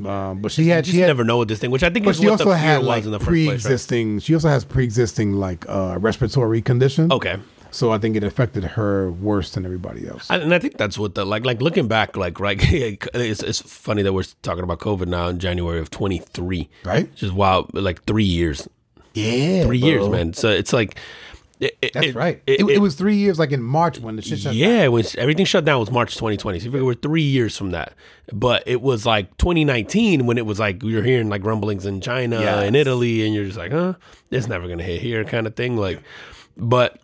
um, 0.04 0.40
but 0.40 0.50
she 0.50 0.66
had 0.68 0.86
she 0.86 0.98
had, 0.98 1.06
never 1.06 1.22
know 1.24 1.36
what 1.36 1.46
this 1.48 1.60
thing, 1.60 1.70
which 1.70 1.84
I 1.84 1.90
think 1.90 2.06
is 2.06 2.18
she 2.18 2.28
also 2.28 2.50
had 2.50 2.82
like 2.82 3.04
in 3.04 3.12
the 3.12 3.20
first 3.20 3.28
place. 3.64 3.90
right? 3.90 4.22
She 4.22 4.34
also 4.34 4.48
has 4.48 4.64
pre-existing 4.64 5.34
like 5.34 5.68
uh, 5.68 5.96
respiratory 6.00 6.62
condition. 6.62 7.12
Okay. 7.12 7.36
so 7.70 7.92
I 7.92 7.98
think 7.98 8.16
it 8.16 8.24
affected 8.24 8.64
her 8.64 9.12
worse 9.12 9.52
than 9.52 9.64
everybody 9.64 10.08
else. 10.08 10.28
And 10.30 10.52
I 10.52 10.58
think 10.58 10.78
that's 10.78 10.98
what 10.98 11.14
the 11.14 11.24
like 11.24 11.44
like 11.44 11.62
looking 11.62 11.86
back 11.86 12.16
like 12.16 12.40
right 12.40 12.58
it's, 12.72 13.42
it's 13.42 13.60
funny 13.60 14.02
that 14.02 14.12
we're 14.12 14.24
talking 14.42 14.64
about 14.64 14.80
COVID 14.80 15.06
now 15.06 15.28
in 15.28 15.38
January 15.38 15.78
of 15.78 15.90
23 15.90 16.68
Right? 16.84 17.14
just 17.14 17.32
wow 17.34 17.68
like 17.72 18.02
three 18.04 18.24
years 18.24 18.68
yeah, 19.14 19.64
three 19.64 19.78
years 19.78 20.08
man 20.08 20.32
so 20.32 20.48
it's 20.48 20.72
like 20.72 20.96
it, 21.60 21.78
it- 21.82 21.92
That's 21.92 22.06
it- 22.08 22.14
right. 22.14 22.42
it, 22.46 22.80
was 22.80 22.94
three 22.94 23.16
years, 23.16 23.38
like 23.38 23.52
in 23.52 23.62
March 23.62 23.98
when 23.98 24.16
the 24.16 24.22
shit 24.22 24.38
shut 24.40 24.52
down. 24.52 24.54
yeah 24.58 24.88
when 24.88 25.04
everything 25.18 25.44
shut 25.46 25.64
down 25.64 25.78
was 25.80 25.90
March 25.90 26.14
2020 26.14 26.58
so 26.58 26.64
you 26.64 26.70
figure 26.72 26.84
we're 26.84 26.94
three 26.94 27.22
years 27.22 27.56
from 27.56 27.70
that. 27.72 27.92
But 28.32 28.62
it 28.66 28.80
was 28.80 29.04
like 29.06 29.36
2019 29.36 30.26
when 30.26 30.38
it 30.38 30.46
was 30.46 30.58
like 30.58 30.82
you're 30.82 31.02
hearing 31.02 31.28
like 31.28 31.44
rumblings 31.44 31.84
in 31.86 32.00
China 32.00 32.36
and 32.40 32.74
Italy 32.74 33.24
and 33.26 33.34
you're 33.34 33.44
just 33.44 33.58
like 33.58 33.72
huh? 33.72 33.94
It's 34.30 34.48
never 34.48 34.66
gonna 34.68 34.82
hit 34.82 35.00
here 35.02 35.24
kind 35.24 35.46
of 35.46 35.54
thing 35.54 35.76
like 35.76 36.02
but 36.56 36.98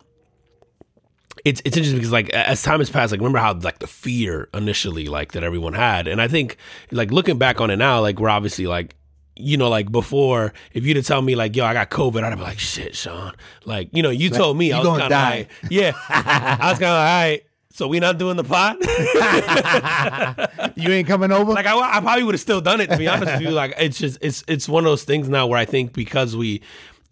it's 1.45 1.61
it's 1.63 1.77
interesting 1.77 1.97
because 1.99 2.11
like 2.11 2.29
as 2.31 2.61
time 2.63 2.79
has 2.79 2.89
passed, 2.89 3.11
like 3.11 3.19
remember 3.19 3.37
how 3.39 3.53
like 3.53 3.79
the 3.79 3.87
fear 3.87 4.49
initially 4.53 5.05
like 5.07 5.33
that 5.33 5.43
everyone 5.43 5.73
had, 5.73 6.07
and 6.07 6.21
I 6.21 6.27
think 6.27 6.57
like 6.91 7.11
looking 7.11 7.37
back 7.37 7.61
on 7.61 7.69
it 7.69 7.75
now, 7.77 8.01
like 8.01 8.19
we're 8.19 8.29
obviously 8.29 8.65
like 8.67 8.95
you 9.39 9.57
know 9.57 9.69
like 9.69 9.91
before, 9.91 10.53
if 10.73 10.85
you'd 10.85 10.97
have 10.97 11.05
tell 11.05 11.21
me 11.21 11.35
like 11.35 11.55
yo 11.55 11.65
I 11.65 11.73
got 11.73 11.89
COVID, 11.89 12.23
I'd 12.23 12.35
be 12.35 12.41
like 12.41 12.59
shit, 12.59 12.95
Sean, 12.95 13.33
like 13.65 13.89
you 13.91 14.03
know 14.03 14.09
you 14.09 14.29
told 14.29 14.57
me 14.57 14.71
I 14.71 14.79
was 14.79 14.87
gonna 14.87 15.09
die. 15.09 15.37
like 15.37 15.71
yeah, 15.71 15.91
I 16.09 16.69
was 16.69 16.79
kind 16.79 16.83
of 16.85 16.97
like 16.97 17.09
all 17.09 17.21
right. 17.21 17.43
So 17.71 17.87
we 17.87 17.99
not 17.99 18.17
doing 18.17 18.37
the 18.37 18.43
pot? 18.43 18.77
You 20.75 20.91
ain't 20.91 21.07
coming 21.07 21.31
over. 21.31 21.53
like 21.53 21.65
I, 21.65 21.75
I 21.77 21.99
probably 22.01 22.23
would 22.23 22.33
have 22.35 22.41
still 22.41 22.61
done 22.61 22.81
it 22.81 22.89
to 22.89 22.97
be 22.97 23.07
honest 23.07 23.33
with 23.33 23.41
you. 23.41 23.49
Like 23.51 23.73
it's 23.77 23.97
just 23.97 24.17
it's 24.21 24.43
it's 24.47 24.67
one 24.69 24.83
of 24.85 24.89
those 24.91 25.03
things 25.03 25.27
now 25.29 25.47
where 25.47 25.57
I 25.59 25.65
think 25.65 25.93
because 25.93 26.35
we 26.35 26.61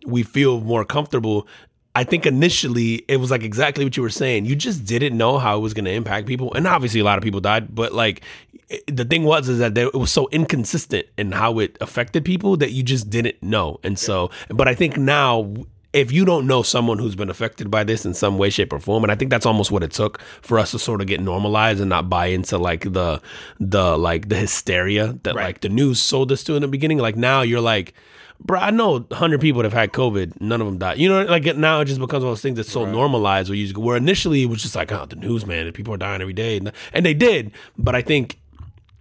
we 0.06 0.24
feel 0.24 0.62
more 0.62 0.86
comfortable. 0.86 1.48
I 1.96 2.04
think 2.04 2.26
initially 2.26 3.06
it 3.08 3.18
was 3.18 3.32
like 3.32 3.44
exactly 3.44 3.84
what 3.86 3.96
you 3.96 4.04
were 4.04 4.10
saying. 4.10 4.46
You 4.46 4.56
just 4.56 4.86
didn't 4.86 5.18
know 5.18 5.38
how 5.38 5.58
it 5.58 5.62
was 5.62 5.74
going 5.74 5.86
to 5.86 5.92
impact 5.92 6.28
people, 6.28 6.54
and 6.54 6.68
obviously 6.68 7.00
a 7.00 7.04
lot 7.06 7.18
of 7.18 7.24
people 7.24 7.40
died. 7.40 7.74
But 7.74 7.94
like 7.94 8.22
it- 8.70 8.84
the 8.98 9.06
thing 9.06 9.24
was 9.24 9.48
is 9.48 9.60
that 9.60 9.76
there, 9.76 9.88
it 9.88 9.96
was 9.96 10.12
so 10.12 10.28
inconsistent 10.32 11.06
in 11.18 11.32
how 11.32 11.60
it 11.60 11.78
affected 11.82 12.26
people 12.26 12.58
that 12.58 12.72
you 12.72 12.84
just 12.84 13.10
didn't 13.10 13.42
know. 13.42 13.80
And 13.84 13.98
so, 13.98 14.30
but 14.50 14.68
I 14.68 14.76
think 14.76 14.98
now 14.98 15.54
if 15.94 16.12
you 16.12 16.26
don't 16.26 16.46
know 16.46 16.62
someone 16.62 17.00
who's 17.00 17.16
been 17.16 17.30
affected 17.30 17.72
by 17.72 17.82
this 17.86 18.06
in 18.06 18.14
some 18.14 18.38
way, 18.38 18.50
shape, 18.50 18.74
or 18.74 18.80
form, 18.82 19.04
and 19.06 19.12
I 19.12 19.16
think 19.16 19.32
that's 19.32 19.46
almost 19.46 19.72
what 19.72 19.82
it 19.82 19.92
took 19.92 20.20
for 20.42 20.60
us 20.60 20.72
to 20.72 20.80
sort 20.80 21.00
of 21.00 21.08
get 21.08 21.22
normalized 21.22 21.80
and 21.80 21.90
not 21.90 22.10
buy 22.10 22.26
into 22.26 22.58
like 22.58 22.92
the 22.92 23.22
the 23.62 23.98
like 23.98 24.28
the 24.28 24.36
hysteria 24.36 25.18
that 25.24 25.36
Right. 25.36 25.44
like 25.46 25.62
the 25.62 25.70
news 25.70 26.02
sold 26.02 26.34
us 26.34 26.44
to 26.44 26.56
in 26.56 26.62
the 26.64 26.68
beginning. 26.68 26.98
Like 26.98 27.16
now 27.16 27.42
you're 27.42 27.62
like. 27.62 27.94
Bro, 28.40 28.60
I 28.60 28.70
know 28.70 29.06
hundred 29.12 29.42
people 29.42 29.62
that 29.62 29.72
have 29.72 29.80
had 29.80 29.92
COVID. 29.92 30.40
None 30.42 30.62
of 30.62 30.68
them 30.68 30.78
died. 30.78 31.00
You 31.00 31.10
know, 31.10 31.24
like 31.24 31.46
now 31.58 31.80
it 31.82 31.86
just 31.86 32.00
becomes 32.00 32.24
one 32.24 32.30
of 32.32 32.38
those 32.38 32.42
things 32.42 32.58
that's 32.58 32.72
so 32.72 32.86
normalized. 32.86 33.50
Where 33.50 33.56
you 33.58 33.66
just, 33.66 33.78
where 33.78 33.98
initially 33.98 34.44
it 34.44 34.48
was 34.48 34.62
just 34.62 34.76
like, 34.76 34.92
oh, 34.92 35.06
the 35.06 35.16
news, 35.16 35.46
man, 35.46 35.72
people 35.72 35.94
are 35.94 35.98
dying 35.98 36.22
every 36.22 36.34
day, 36.34 36.58
and, 36.58 36.72
and 36.94 37.06
they 37.06 37.14
did. 37.14 37.52
But 37.78 37.96
I 37.96 38.02
think 38.02 38.38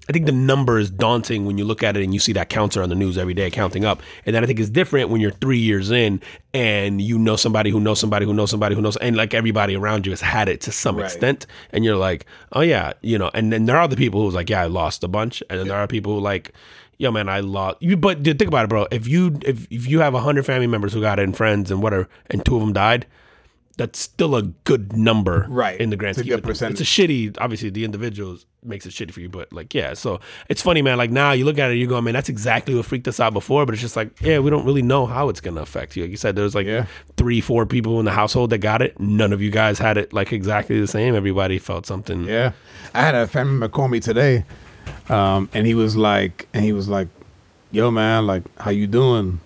I 0.08 0.12
think 0.12 0.26
the 0.26 0.32
number 0.32 0.78
is 0.78 0.90
daunting 0.90 1.46
when 1.46 1.56
you 1.56 1.64
look 1.64 1.82
at 1.82 1.96
it 1.96 2.04
and 2.04 2.12
you 2.12 2.20
see 2.20 2.32
that 2.34 2.50
counter 2.50 2.82
on 2.82 2.90
the 2.90 2.94
news 2.94 3.16
every 3.16 3.32
day 3.32 3.50
counting 3.50 3.86
up. 3.86 4.02
And 4.26 4.34
then 4.36 4.42
I 4.44 4.46
think 4.46 4.60
it's 4.60 4.68
different 4.68 5.08
when 5.08 5.20
you're 5.22 5.30
three 5.30 5.58
years 5.58 5.90
in 5.90 6.20
and 6.52 7.00
you 7.00 7.18
know 7.18 7.36
somebody 7.36 7.70
who 7.70 7.80
knows 7.80 8.00
somebody 8.00 8.26
who 8.26 8.34
knows 8.34 8.50
somebody 8.50 8.74
who 8.74 8.82
knows, 8.82 8.96
and 8.98 9.16
like 9.16 9.32
everybody 9.34 9.76
around 9.76 10.04
you 10.06 10.12
has 10.12 10.20
had 10.20 10.48
it 10.48 10.60
to 10.62 10.72
some 10.72 10.96
Right. 10.96 11.06
extent. 11.06 11.46
And 11.70 11.84
you're 11.84 11.96
like, 11.96 12.26
oh 12.52 12.60
yeah, 12.60 12.92
you 13.00 13.18
know. 13.18 13.30
And 13.34 13.52
then 13.52 13.64
there 13.66 13.76
are 13.78 13.88
the 13.88 13.96
people 13.96 14.22
who's 14.22 14.34
like, 14.34 14.48
yeah, 14.50 14.62
I 14.62 14.66
lost 14.66 15.04
a 15.04 15.08
bunch, 15.08 15.42
and 15.50 15.58
then 15.58 15.68
there 15.68 15.78
are 15.78 15.86
people 15.86 16.14
who 16.14 16.20
like. 16.20 16.52
Yo, 16.98 17.10
man, 17.10 17.28
I 17.28 17.40
lost. 17.40 17.76
You, 17.80 17.96
but 17.96 18.22
dude, 18.22 18.38
think 18.38 18.48
about 18.48 18.64
it, 18.64 18.68
bro. 18.68 18.86
If 18.90 19.06
you 19.08 19.38
if 19.44 19.66
if 19.70 19.86
you 19.88 20.00
have 20.00 20.14
hundred 20.14 20.46
family 20.46 20.66
members 20.66 20.92
who 20.92 21.00
got 21.00 21.18
it 21.18 21.22
and 21.24 21.36
friends 21.36 21.70
and 21.70 21.82
whatever, 21.82 22.08
and 22.30 22.44
two 22.44 22.54
of 22.56 22.60
them 22.60 22.72
died, 22.72 23.06
that's 23.76 23.98
still 23.98 24.36
a 24.36 24.42
good 24.42 24.96
number, 24.96 25.46
Right. 25.48 25.80
In 25.80 25.90
the 25.90 25.96
grand 25.96 26.16
scheme, 26.16 26.28
good 26.28 26.48
of 26.48 26.56
things. 26.56 26.80
It's 26.80 26.80
a 26.80 26.84
shitty. 26.84 27.36
Obviously, 27.40 27.70
the 27.70 27.84
individuals 27.84 28.46
makes 28.62 28.86
it 28.86 28.90
shitty 28.90 29.10
for 29.12 29.20
you, 29.20 29.28
but 29.28 29.52
like, 29.52 29.74
yeah. 29.74 29.94
So 29.94 30.20
it's 30.48 30.62
funny, 30.62 30.80
man. 30.80 30.96
Like 30.96 31.10
now 31.10 31.32
you 31.32 31.44
look 31.44 31.58
at 31.58 31.72
it, 31.72 31.74
you 31.74 31.88
go, 31.88 32.00
man, 32.00 32.14
that's 32.14 32.28
exactly 32.28 32.74
what 32.76 32.86
freaked 32.86 33.08
us 33.08 33.18
out 33.18 33.32
before. 33.32 33.66
But 33.66 33.72
it's 33.74 33.82
just 33.82 33.96
like, 33.96 34.20
yeah, 34.20 34.38
we 34.38 34.48
don't 34.48 34.64
really 34.64 34.80
know 34.80 35.06
how 35.06 35.28
it's 35.28 35.40
gonna 35.40 35.60
affect 35.62 35.96
you. 35.96 36.04
Like 36.04 36.12
you 36.12 36.16
said, 36.16 36.36
there's 36.36 36.54
like 36.54 36.66
Yeah. 36.68 36.86
three, 37.16 37.40
four 37.40 37.66
people 37.66 37.98
in 37.98 38.04
the 38.04 38.12
household 38.12 38.50
that 38.50 38.58
got 38.58 38.80
it. 38.80 38.98
None 39.00 39.32
of 39.32 39.42
you 39.42 39.50
guys 39.50 39.80
had 39.80 39.98
it 39.98 40.12
like 40.12 40.32
exactly 40.32 40.80
the 40.80 40.86
same. 40.86 41.16
Everybody 41.16 41.58
felt 41.58 41.84
something. 41.84 42.24
Yeah, 42.26 42.52
I 42.94 43.02
had 43.02 43.16
a 43.16 43.26
family 43.26 43.54
member 43.54 43.68
call 43.68 43.88
me 43.88 43.98
today, 43.98 44.44
um, 45.08 45.48
and 45.52 45.66
he 45.66 45.74
was 45.74 45.96
like, 45.96 46.48
and 46.54 46.64
he 46.64 46.72
was 46.72 46.88
like, 46.88 47.08
"Yo, 47.70 47.90
man, 47.90 48.26
like, 48.26 48.42
how 48.58 48.70
you 48.70 48.86
doing?" 48.86 49.40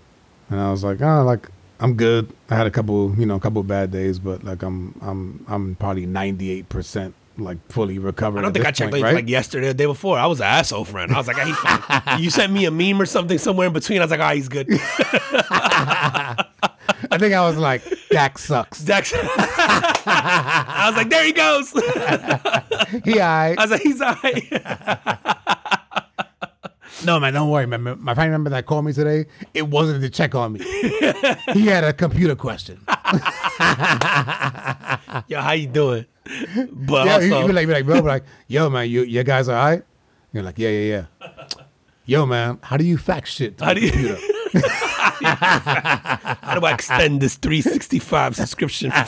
And 0.50 0.60
I 0.60 0.70
was 0.70 0.84
like, 0.84 1.00
"Oh, 1.00 1.24
like, 1.24 1.48
I'm 1.80 1.94
good. 1.94 2.32
I 2.50 2.56
had 2.56 2.66
a 2.66 2.70
couple, 2.70 3.14
you 3.18 3.26
know, 3.26 3.36
a 3.36 3.40
couple 3.40 3.62
bad 3.62 3.90
days, 3.90 4.18
but 4.18 4.44
like, 4.44 4.62
I'm, 4.62 4.98
I'm, 5.02 5.44
I'm 5.48 5.74
probably 5.76 6.06
98 6.06 6.68
percent 6.68 7.14
like 7.36 7.58
fully 7.70 7.98
recovered." 7.98 8.40
I 8.40 8.42
don't 8.42 8.52
think 8.52 8.66
I 8.66 8.70
checked 8.70 8.92
point, 8.92 9.02
like, 9.02 9.08
right? 9.08 9.14
like 9.14 9.28
yesterday 9.28 9.66
or 9.66 9.70
the 9.70 9.78
day 9.78 9.86
before. 9.86 10.18
I 10.18 10.26
was 10.26 10.40
an 10.40 10.46
asshole 10.46 10.84
friend. 10.84 11.12
I 11.12 11.18
was 11.18 11.26
like, 11.26 11.38
ah, 11.38 11.44
he's 11.44 11.58
fine. 11.58 12.20
you 12.22 12.30
sent 12.30 12.52
me 12.52 12.64
a 12.64 12.70
meme 12.70 13.00
or 13.00 13.06
something 13.06 13.38
somewhere 13.38 13.68
in 13.68 13.72
between. 13.72 14.00
I 14.00 14.04
was 14.04 14.10
like, 14.10 14.20
oh, 14.20 14.34
he's 14.34 14.48
good. 14.48 14.68
I 17.10 17.18
think 17.18 17.34
I 17.34 17.40
was 17.46 17.56
like, 17.56 17.82
"Dak 18.10 18.38
sucks." 18.38 18.80
Dex. 18.80 19.12
I 19.16 20.86
was 20.88 20.96
like, 20.96 21.10
there 21.10 21.24
he 21.24 21.32
goes. 21.32 21.70
he, 23.04 23.20
I, 23.20 23.54
I 23.54 23.62
was 23.62 23.70
like, 23.70 23.82
he's 23.82 24.00
all 24.00 24.14
right. 24.22 24.44
no, 27.04 27.20
man, 27.20 27.32
don't 27.34 27.50
worry, 27.50 27.66
man. 27.66 27.96
My 28.02 28.14
family 28.14 28.30
member 28.30 28.50
that 28.50 28.66
called 28.66 28.84
me 28.84 28.92
today, 28.92 29.26
it 29.54 29.68
wasn't 29.68 30.02
to 30.02 30.10
check 30.10 30.34
on 30.34 30.52
me. 30.54 30.60
he 31.52 31.66
had 31.66 31.84
a 31.84 31.92
computer 31.92 32.34
question. 32.34 32.80
Yo, 35.28 35.40
how 35.40 35.52
you 35.52 35.66
doing? 35.66 36.06
But 36.72 37.06
Yeah, 37.06 37.18
you 37.20 37.34
also, 37.34 37.46
be 37.48 37.52
like, 37.52 37.66
be 37.66 37.72
like, 37.74 37.84
bro, 37.86 38.00
like, 38.00 38.24
yo, 38.48 38.68
man, 38.70 38.88
you, 38.88 39.02
you 39.02 39.22
guys 39.24 39.48
all 39.48 39.54
right? 39.56 39.82
You're 40.32 40.42
like, 40.42 40.58
yeah, 40.58 40.68
yeah, 40.70 41.04
yeah. 41.22 41.28
Yo, 42.04 42.26
man, 42.26 42.58
how 42.62 42.76
do 42.76 42.84
you 42.84 42.96
fax 42.98 43.30
shit 43.30 43.58
to 43.58 43.64
How 43.64 43.74
the 43.74 43.80
do 43.80 43.86
you- 43.86 43.92
computer? 43.92 44.18
How 44.98 46.58
do 46.58 46.64
I 46.66 46.72
extend 46.74 47.20
this 47.20 47.36
365 47.36 48.36
subscription? 48.36 48.90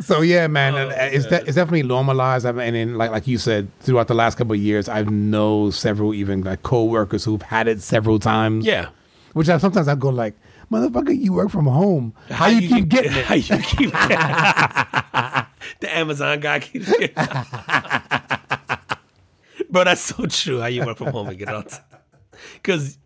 so 0.00 0.20
yeah, 0.22 0.46
man, 0.46 0.74
Oh, 0.74 0.88
it's 0.90 1.26
de- 1.26 1.42
it's 1.46 1.54
definitely 1.56 1.82
normalized. 1.84 2.46
I 2.46 2.52
mean, 2.52 2.74
and 2.74 2.96
like 2.98 3.10
like 3.10 3.26
you 3.26 3.38
said, 3.38 3.68
throughout 3.80 4.08
the 4.08 4.14
last 4.14 4.36
couple 4.36 4.54
of 4.54 4.60
years, 4.60 4.88
I've 4.88 5.10
know 5.10 5.70
several 5.70 6.14
even 6.14 6.42
like 6.42 6.62
coworkers 6.62 7.24
who've 7.24 7.42
had 7.42 7.68
it 7.68 7.80
several 7.82 8.18
times. 8.18 8.64
yeah. 8.66 8.88
which 9.32 9.48
I 9.48 9.58
sometimes 9.58 9.88
I 9.88 9.94
go 9.94 10.08
like, 10.10 10.34
motherfucker, 10.70 11.16
you 11.18 11.32
work 11.34 11.50
from 11.50 11.66
home. 11.66 12.14
How, 12.30 12.46
you, 12.48 12.68
keep 12.68 12.88
getting 12.88 13.12
it? 13.12 13.24
How 13.24 13.34
you 13.34 13.58
keep 13.58 13.90
The 15.80 15.96
Amazon 15.96 16.40
guy 16.40 16.60
keeps 16.60 16.90
getting 16.90 17.14
Bro, 19.70 19.84
that's 19.84 20.02
so 20.02 20.26
true. 20.26 20.60
How 20.60 20.66
you 20.66 20.84
work 20.86 20.98
from 20.98 21.08
home 21.08 21.28
and 21.28 21.38
get 21.38 21.48
out. 21.48 21.80
Because 22.64 22.98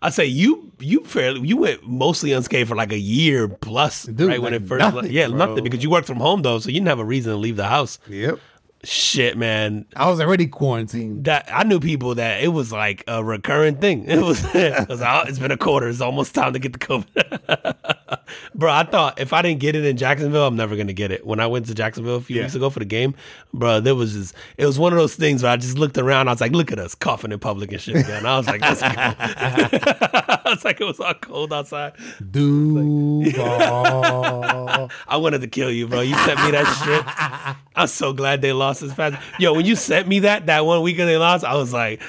I 0.00 0.10
say 0.10 0.24
you 0.26 0.70
you 0.78 1.04
fairly 1.04 1.46
you 1.48 1.56
went 1.56 1.86
mostly 1.86 2.32
unscathed 2.32 2.68
for 2.68 2.76
like 2.76 2.92
a 2.92 2.98
year 2.98 3.48
plus, 3.48 4.04
Dude, 4.04 4.28
right? 4.28 4.40
when 4.40 4.54
it 4.54 4.66
first 4.66 4.80
nothing, 4.94 5.10
yeah, 5.10 5.26
bro. 5.28 5.36
nothing 5.36 5.64
because 5.64 5.82
you 5.82 5.90
worked 5.90 6.06
from 6.06 6.18
home 6.18 6.42
though, 6.42 6.58
so 6.60 6.68
you 6.68 6.74
didn't 6.74 6.88
have 6.88 6.98
a 7.00 7.04
reason 7.04 7.32
to 7.32 7.36
leave 7.38 7.56
the 7.56 7.66
house. 7.66 7.98
Yep. 8.08 8.38
Shit, 8.84 9.38
man. 9.38 9.86
I 9.96 10.10
was 10.10 10.20
already 10.20 10.46
quarantined. 10.46 11.24
that 11.24 11.48
I 11.50 11.64
knew 11.64 11.80
people 11.80 12.16
that 12.16 12.42
it 12.42 12.48
was 12.48 12.70
like 12.70 13.02
a 13.08 13.24
recurring 13.24 13.76
thing. 13.78 14.04
It 14.10 14.20
was, 14.22 14.44
it 14.54 14.88
was 14.90 15.00
"Oh, 15.00 15.22
it's 15.26 15.38
been 15.38 15.50
a 15.52 15.56
quarter. 15.56 15.88
It's 15.88 16.02
almost 16.02 16.34
time 16.34 16.52
to 16.52 16.58
get 16.58 16.74
the 16.74 16.78
COVID. 16.78 17.96
bro, 18.54 18.72
I 18.72 18.84
thought 18.84 19.20
if 19.20 19.32
I 19.32 19.42
didn't 19.42 19.60
get 19.60 19.76
it 19.76 19.84
in 19.84 19.96
Jacksonville, 19.96 20.46
I'm 20.46 20.56
never 20.56 20.76
gonna 20.76 20.92
get 20.92 21.10
it. 21.10 21.26
When 21.26 21.40
I 21.40 21.46
went 21.46 21.66
to 21.66 21.74
Jacksonville 21.74 22.16
a 22.16 22.20
few 22.20 22.36
Yeah. 22.36 22.42
weeks 22.42 22.54
ago 22.54 22.70
for 22.70 22.78
the 22.78 22.84
game, 22.84 23.14
bro, 23.52 23.80
there 23.80 23.94
was 23.94 24.12
just 24.14 24.34
it 24.56 24.66
was 24.66 24.78
one 24.78 24.92
of 24.92 24.98
those 24.98 25.14
things 25.14 25.42
where 25.42 25.52
I 25.52 25.56
just 25.56 25.78
looked 25.78 25.98
around. 25.98 26.28
I 26.28 26.32
was 26.32 26.40
like, 26.40 26.52
look 26.52 26.72
at 26.72 26.78
us 26.78 26.94
coughing 26.94 27.32
in 27.32 27.38
public 27.38 27.72
and 27.72 27.80
shit. 27.80 27.94
Man. 28.06 28.24
I 28.26 28.36
was 28.38 28.46
like, 28.46 28.60
let's 28.60 28.80
go. 28.80 28.88
I 28.96 30.40
was 30.46 30.64
like, 30.64 30.80
it 30.80 30.84
was 30.84 31.00
all 31.00 31.14
cold 31.14 31.52
outside. 31.52 31.92
Duval. 32.30 33.24
I 35.08 35.16
wanted 35.16 35.40
to 35.42 35.48
kill 35.48 35.70
you, 35.70 35.86
bro. 35.86 36.00
You 36.00 36.16
sent 36.18 36.42
me 36.44 36.50
that 36.52 36.66
shit. 36.84 37.56
I'm 37.76 37.86
so 37.88 38.12
glad 38.12 38.40
they 38.42 38.52
lost 38.52 38.80
this 38.80 38.92
fast. 38.92 39.20
Yo, 39.38 39.52
when 39.54 39.66
you 39.66 39.76
sent 39.76 40.08
me 40.08 40.20
that 40.20 40.46
that 40.46 40.64
one 40.64 40.82
week 40.82 40.94
weekend 40.94 41.08
they 41.08 41.16
lost, 41.16 41.44
I 41.44 41.54
was 41.56 41.72
like, 41.72 42.00
I 42.02 42.06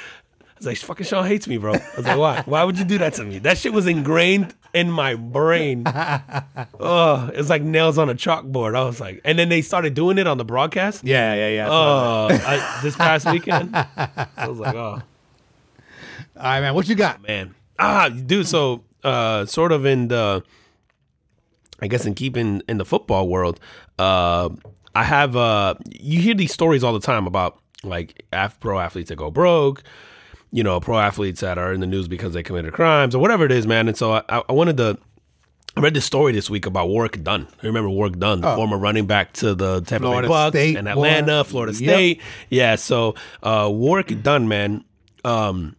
was 0.58 0.66
like, 0.68 0.78
fucking 0.78 1.06
Sean 1.06 1.26
hates 1.26 1.48
me, 1.48 1.58
bro. 1.58 1.74
I 1.74 1.82
was 1.98 2.06
like, 2.06 2.18
why? 2.18 2.44
Why 2.46 2.64
would 2.64 2.78
you 2.78 2.86
do 2.86 2.98
that 3.00 3.14
to 3.16 3.24
me? 3.24 3.40
That 3.40 3.58
shit 3.58 3.74
was 3.74 3.88
ingrained 3.88 4.54
in 4.76 4.92
my 4.92 5.16
brain. 5.16 5.86
Oh, 6.80 7.32
it's 7.34 7.50
like 7.50 7.62
nails 7.64 7.98
on 7.98 8.10
a 8.10 8.14
chalkboard. 8.14 8.76
I 8.76 8.84
was 8.84 9.00
like, 9.00 9.20
and 9.26 9.40
then 9.40 9.50
they 9.50 9.62
started 9.62 9.94
doing 9.94 10.18
it 10.18 10.28
on 10.28 10.38
the 10.38 10.46
broadcast. 10.46 11.04
yeah, 11.04 11.34
yeah, 11.34 11.48
yeah. 11.50 11.68
Oh, 11.70 12.28
I, 12.32 12.80
this 12.84 12.96
past 12.96 13.26
weekend, 13.32 13.76
I 14.38 14.48
was 14.48 14.60
like, 14.60 14.76
oh 14.76 14.80
All 14.92 15.02
right, 16.36 16.60
man. 16.62 16.76
What 16.76 16.88
you 16.88 16.96
got? 16.96 17.26
man. 17.28 17.56
Ah, 17.80 18.10
dude. 18.10 18.46
So, 18.48 18.84
uh, 19.04 19.46
sort 19.46 19.72
of 19.72 19.86
in 19.86 20.10
the, 20.10 20.44
I 21.82 21.88
guess 21.88 22.06
in 22.06 22.14
keeping 22.14 22.62
in 22.68 22.78
the 22.78 22.86
football 22.86 23.28
world, 23.30 23.60
uh, 23.98 24.50
I 24.94 25.04
have 25.04 25.36
uh, 25.36 25.76
you 25.90 26.20
hear 26.22 26.36
these 26.36 26.54
stories 26.54 26.84
all 26.84 26.94
the 26.94 27.00
time 27.00 27.26
about 27.26 27.60
like 27.84 28.26
af- 28.32 28.60
pro 28.60 28.80
athletes 28.80 29.10
that 29.10 29.16
go 29.16 29.32
broke, 29.32 29.82
you 30.56 30.64
know, 30.64 30.80
pro 30.80 30.98
athletes 30.98 31.42
that 31.42 31.58
are 31.58 31.74
in 31.74 31.82
the 31.82 31.86
news 31.88 32.08
because 32.08 32.32
they 32.34 32.42
committed 32.42 32.72
crimes 32.72 33.14
or 33.14 33.20
whatever 33.20 33.44
it 33.46 33.52
is, 33.52 33.68
man. 33.68 33.90
And 33.90 33.98
so 33.98 34.14
I, 34.14 34.24
I 34.48 34.52
wanted 34.54 34.78
to. 34.78 34.98
I 35.78 35.82
read 35.82 35.94
this 35.94 36.06
story 36.06 36.32
this 36.32 36.50
week 36.50 36.66
about 36.66 36.88
Warrick 36.88 37.22
Dunn. 37.22 37.48
I 37.62 37.66
remember 37.68 37.90
Warrick 37.90 38.18
Dunn, 38.18 38.40
the 38.40 38.56
former 38.56 38.78
running 38.78 39.06
back 39.08 39.34
to 39.34 39.54
the 39.54 39.82
Tampa 39.82 40.08
Oh. 40.08 40.12
Florida 40.12 40.28
Bay 40.28 40.34
Bucks 40.34 40.52
State, 40.54 40.78
and 40.78 40.88
Atlanta. 40.88 41.44
Florida 41.44 41.74
Yep. 41.74 41.90
State. 41.94 42.22
Yeah, 42.50 42.76
so 42.76 43.16
uh, 43.44 43.68
Warrick 43.70 44.24
Dunn, 44.24 44.48
man, 44.48 44.86
um, 45.26 45.76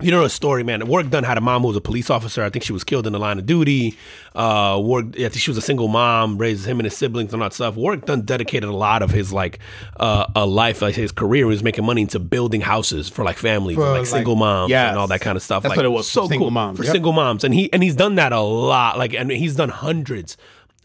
you 0.00 0.10
know 0.10 0.22
the 0.22 0.30
story, 0.30 0.62
man. 0.64 0.86
Warrick 0.86 1.10
Dunn 1.10 1.24
had 1.24 1.38
a 1.38 1.40
mom 1.40 1.62
who 1.62 1.68
was 1.68 1.76
a 1.76 1.80
police 1.80 2.10
officer. 2.10 2.42
I 2.42 2.50
think 2.50 2.64
she 2.64 2.72
was 2.72 2.84
killed 2.84 3.06
in 3.06 3.12
the 3.12 3.18
line 3.18 3.38
of 3.38 3.46
duty. 3.46 3.96
Uh, 4.34 4.78
Warrick, 4.82 5.08
I 5.16 5.28
think 5.28 5.34
she 5.34 5.50
was 5.50 5.58
a 5.58 5.62
single 5.62 5.88
mom, 5.88 6.38
raised 6.38 6.66
him 6.66 6.78
and 6.78 6.84
his 6.86 6.96
siblings 6.96 7.32
and 7.32 7.42
all 7.42 7.48
that 7.48 7.54
stuff. 7.54 7.74
Warrick 7.76 8.06
Dunn 8.06 8.22
dedicated 8.22 8.68
a 8.68 8.72
lot 8.74 9.02
of 9.02 9.10
his 9.10 9.32
like 9.32 9.58
uh, 9.98 10.26
a 10.34 10.46
life, 10.46 10.82
like 10.82 10.94
his 10.94 11.12
career, 11.12 11.46
he 11.46 11.50
was 11.50 11.62
making 11.62 11.84
money 11.84 12.02
into 12.02 12.18
building 12.18 12.60
houses 12.60 13.08
for 13.08 13.24
like 13.24 13.36
families, 13.38 13.76
For, 13.76 13.82
and, 13.82 13.90
like, 13.92 14.00
like- 14.00 14.06
single 14.08 14.36
moms 14.36 14.70
yes. 14.70 14.90
and 14.90 14.98
all 14.98 15.08
that 15.08 15.20
kind 15.20 15.36
of 15.36 15.42
stuff. 15.42 15.62
That's 15.62 15.70
like, 15.70 15.76
what 15.76 15.86
it 15.86 15.90
was, 15.90 16.08
So 16.08 16.26
single 16.28 16.46
cool. 16.46 16.50
moms, 16.50 16.78
for 16.78 16.84
yep. 16.84 16.92
single 16.92 17.12
moms, 17.12 17.44
and 17.44 17.52
he 17.54 17.72
and 17.72 17.82
he's 17.82 17.96
done 17.96 18.14
that 18.16 18.32
a 18.32 18.40
lot. 18.40 18.98
Like, 18.98 19.14
and 19.14 19.30
he's 19.30 19.56
done 19.56 19.68
hundreds 19.68 20.36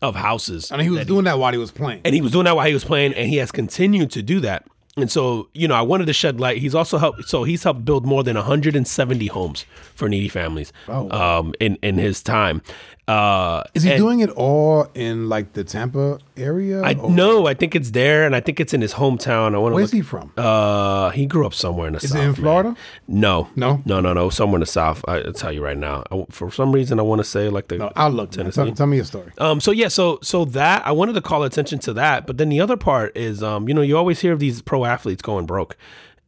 of 0.02 0.16
houses. 0.16 0.72
I 0.72 0.78
mean, 0.78 0.84
he 0.86 0.90
was 0.90 1.00
that 1.00 1.08
doing 1.08 1.24
that 1.26 1.40
while 1.40 1.52
he 1.52 1.58
was 1.58 1.72
playing. 1.72 2.02
and 2.04 2.14
he 2.14 2.22
was 2.22 2.32
doing 2.32 2.46
that 2.46 2.56
while 2.56 2.68
he 2.68 2.74
was 2.74 2.84
playing, 2.84 3.14
and 3.14 3.30
he 3.30 3.38
has 3.38 3.52
continued 3.52 4.12
to 4.12 4.22
do 4.22 4.40
that. 4.42 4.66
And 4.98 5.12
so, 5.12 5.50
you 5.54 5.68
know, 5.68 5.76
I 5.76 5.82
wanted 5.82 6.06
to 6.08 6.14
shed 6.14 6.40
light. 6.40 6.60
He's 6.60 6.74
also 6.74 6.98
helped. 6.98 7.28
So 7.28 7.44
he's 7.44 7.64
helped 7.64 7.84
build 7.84 8.06
more 8.06 8.24
than 8.24 8.38
170 8.38 9.28
homes 9.28 9.66
for 9.94 10.08
needy 10.08 10.30
families 10.30 10.72
Oh, 10.88 11.10
um, 11.12 11.54
in 11.60 11.78
in 11.82 11.98
his 11.98 12.24
time. 12.24 12.62
Uh, 13.08 13.62
Is 13.76 13.84
he 13.84 13.92
and 13.92 14.00
doing 14.00 14.22
it 14.22 14.32
all 14.32 14.88
in 14.96 15.30
like 15.30 15.54
the 15.54 15.64
Tampa 15.64 16.18
area? 16.36 16.82
I 16.82 16.96
or- 16.96 17.12
no, 17.12 17.46
I 17.46 17.54
think 17.54 17.76
it's 17.76 17.92
there, 17.92 18.26
and 18.26 18.36
I 18.36 18.40
think 18.40 18.60
it's 18.60 18.74
in 18.74 18.82
his 18.82 18.96
hometown. 18.96 19.54
I 19.54 19.60
want 19.60 19.74
to. 19.74 19.76
Where's 19.76 19.92
he 19.92 20.02
from? 20.02 20.32
Uh, 20.36 21.12
he 21.12 21.28
grew 21.28 21.46
up 21.46 21.54
somewhere 21.54 21.86
in 21.86 21.94
the 21.94 21.98
Is 21.98 22.10
south. 22.10 22.12
Is 22.12 22.16
it 22.16 22.20
in 22.22 22.26
man. 22.32 22.36
Florida? 22.36 22.76
No, 23.08 23.48
No? 23.56 23.84
no, 23.86 24.02
no, 24.02 24.14
no. 24.14 24.30
Somewhere 24.32 24.56
in 24.58 24.62
the 24.62 24.66
south. 24.66 25.06
I, 25.08 25.18
I'll 25.20 25.34
tell 25.34 25.52
you 25.52 25.64
right 25.64 25.78
now. 25.78 26.04
I, 26.12 26.26
for 26.32 26.50
some 26.52 26.72
reason, 26.72 26.98
I 27.00 27.04
want 27.04 27.20
to 27.20 27.24
say 27.26 27.50
like 27.50 27.68
the 27.68 27.78
No, 27.78 27.92
I'll 27.96 28.10
look. 28.10 28.32
Tennessee. 28.32 28.64
Tell, 28.66 28.72
tell 28.74 28.88
me 28.88 28.96
your 28.96 29.06
story. 29.06 29.32
Um, 29.38 29.62
so 29.62 29.70
yeah, 29.70 29.90
so 29.90 30.18
so 30.24 30.44
that 30.46 30.86
I 30.88 30.92
wanted 30.92 31.14
to 31.14 31.22
call 31.22 31.44
attention 31.44 31.78
to 31.80 31.94
that, 31.94 32.26
but 32.26 32.40
then 32.40 32.50
the 32.50 32.60
other 32.60 32.76
part 32.78 33.16
is, 33.16 33.44
um, 33.44 33.68
you 33.68 33.76
know, 33.76 33.82
you 33.84 33.96
always 33.98 34.20
hear 34.22 34.34
of 34.34 34.40
these 34.40 34.64
pro 34.64 34.84
athletes 34.84 35.22
going 35.22 35.46
broke, 35.46 35.78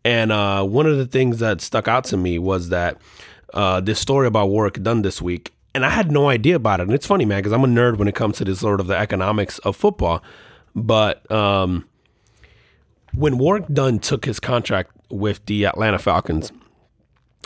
and 0.05 0.31
uh, 0.31 0.63
one 0.63 0.85
of 0.85 0.97
the 0.97 1.07
things 1.07 1.39
that 1.39 1.59
stuck 1.59 1.87
out 1.87 2.03
to 2.05 2.17
me 2.17 2.37
was 2.37 2.69
that 2.69 2.97
uh, 3.55 3.79
this 3.81 3.99
story 3.99 4.27
about 4.27 4.49
Warrick 4.49 4.83
Dunn 4.83 5.01
this 5.01 5.21
week, 5.23 5.53
and 5.77 5.85
I 5.85 5.89
had 5.91 6.11
no 6.11 6.27
idea 6.29 6.55
about 6.57 6.79
it. 6.81 6.83
And 6.83 6.93
it's 6.93 7.07
funny, 7.07 7.23
man, 7.25 7.39
because 7.39 7.53
I'm 7.53 7.63
a 7.63 7.67
nerd 7.67 7.97
when 7.97 8.07
it 8.09 8.15
comes 8.15 8.37
to 8.37 8.43
this 8.45 8.59
sort 8.59 8.81
of 8.81 8.87
the 8.87 8.97
economics 8.97 9.59
of 9.59 9.75
football. 9.75 10.21
But 10.75 11.29
um, 11.31 11.87
when 13.13 13.37
Warrick 13.37 13.65
Dunn 13.71 13.99
took 13.99 14.25
his 14.25 14.39
contract 14.39 14.91
with 15.09 15.45
the 15.45 15.65
Atlanta 15.65 15.99
Falcons, 15.99 16.51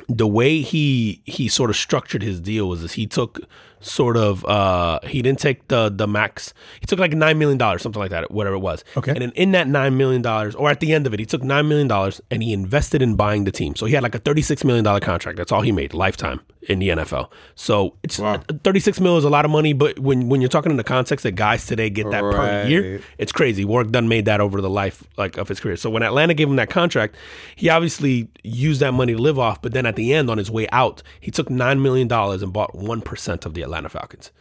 the 0.10 0.28
way 0.28 0.62
he 0.62 1.22
he 1.26 1.48
sort 1.48 1.70
of 1.70 1.76
structured 1.76 2.24
his 2.24 2.42
deal 2.42 2.68
was 2.68 2.82
this: 2.82 2.94
he 2.94 3.06
took 3.06 3.40
sort 3.80 4.16
of 4.18 4.46
uh 4.46 5.00
he 5.04 5.22
didn't 5.22 5.40
take 5.40 5.68
the 5.68 5.90
the 5.90 6.08
max 6.08 6.54
he 6.80 6.86
took 6.86 7.00
like 7.00 7.14
nine 7.14 7.38
million 7.40 7.58
dollars 7.58 7.82
something 7.82 8.00
like 8.00 8.12
that 8.12 8.30
whatever 8.30 8.56
it 8.56 8.60
was 8.60 8.84
Okay. 8.96 9.10
and 9.12 9.22
then 9.22 9.32
in 9.32 9.52
that 9.54 9.68
nine 9.68 9.98
million 9.98 10.22
dollars 10.22 10.54
or 10.54 10.70
at 10.70 10.80
the 10.82 10.94
end 10.94 11.08
of 11.08 11.16
it 11.16 11.20
he 11.20 11.26
took 11.26 11.42
nine 11.42 11.68
million 11.68 11.88
dollars 11.88 12.22
and 12.30 12.44
he 12.44 12.54
invested 12.54 13.02
in 13.02 13.16
buying 13.16 13.44
the 13.44 13.52
team 13.52 13.76
so 13.76 13.88
he 13.88 13.96
had 13.96 14.04
like 14.04 14.14
a 14.14 14.20
36 14.20 14.64
million 14.64 14.84
dollar 14.84 15.00
contract 15.00 15.36
that's 15.38 15.52
all 15.52 15.62
he 15.62 15.72
made 15.72 15.96
lifetime 15.96 16.42
in 16.70 16.80
the 16.80 16.90
NFL 16.90 17.30
so 17.56 17.96
it's 18.04 18.20
Wow. 18.20 18.42
36 18.64 19.00
mil 19.00 19.18
is 19.18 19.24
a 19.24 19.30
lot 19.30 19.46
of 19.46 19.52
money 19.52 19.74
but 19.74 19.98
when 20.00 20.30
when 20.30 20.42
you're 20.42 20.50
talking 20.50 20.70
in 20.72 20.78
the 20.78 20.84
context 20.84 21.24
that 21.24 21.32
guys 21.34 21.66
today 21.66 21.90
get 21.90 22.10
that 22.12 22.22
per 22.22 22.66
year 22.68 23.02
it's 23.18 23.32
crazy. 23.32 23.66
Warrick 23.66 23.90
Dunn 23.92 24.08
made 24.08 24.26
that 24.26 24.40
over 24.42 24.62
the 24.62 24.70
life 24.70 25.04
like 25.18 25.38
of 25.38 25.48
his 25.48 25.60
career. 25.60 25.76
So 25.76 25.90
when 25.90 26.04
Atlanta 26.04 26.34
gave 26.34 26.48
him 26.48 26.56
that 26.58 26.70
contract, 26.70 27.16
he 27.56 27.70
obviously 27.70 28.28
used 28.44 28.80
that 28.82 28.94
money 28.94 29.14
to 29.14 29.20
live 29.20 29.40
off. 29.40 29.62
But 29.62 29.74
then 29.74 29.86
at 29.86 29.96
the 29.96 30.14
end, 30.14 30.30
on 30.30 30.38
his 30.38 30.52
way 30.52 30.68
out, 30.72 31.02
he 31.20 31.32
took 31.32 31.50
nine 31.50 31.82
million 31.82 32.08
dollars 32.08 32.42
and 32.44 32.54
bought 32.54 32.76
one 32.76 33.02
percent 33.02 33.46
of 33.46 33.54
the 33.54 33.62
Atlanta 33.62 33.90
Falcons. 33.90 34.32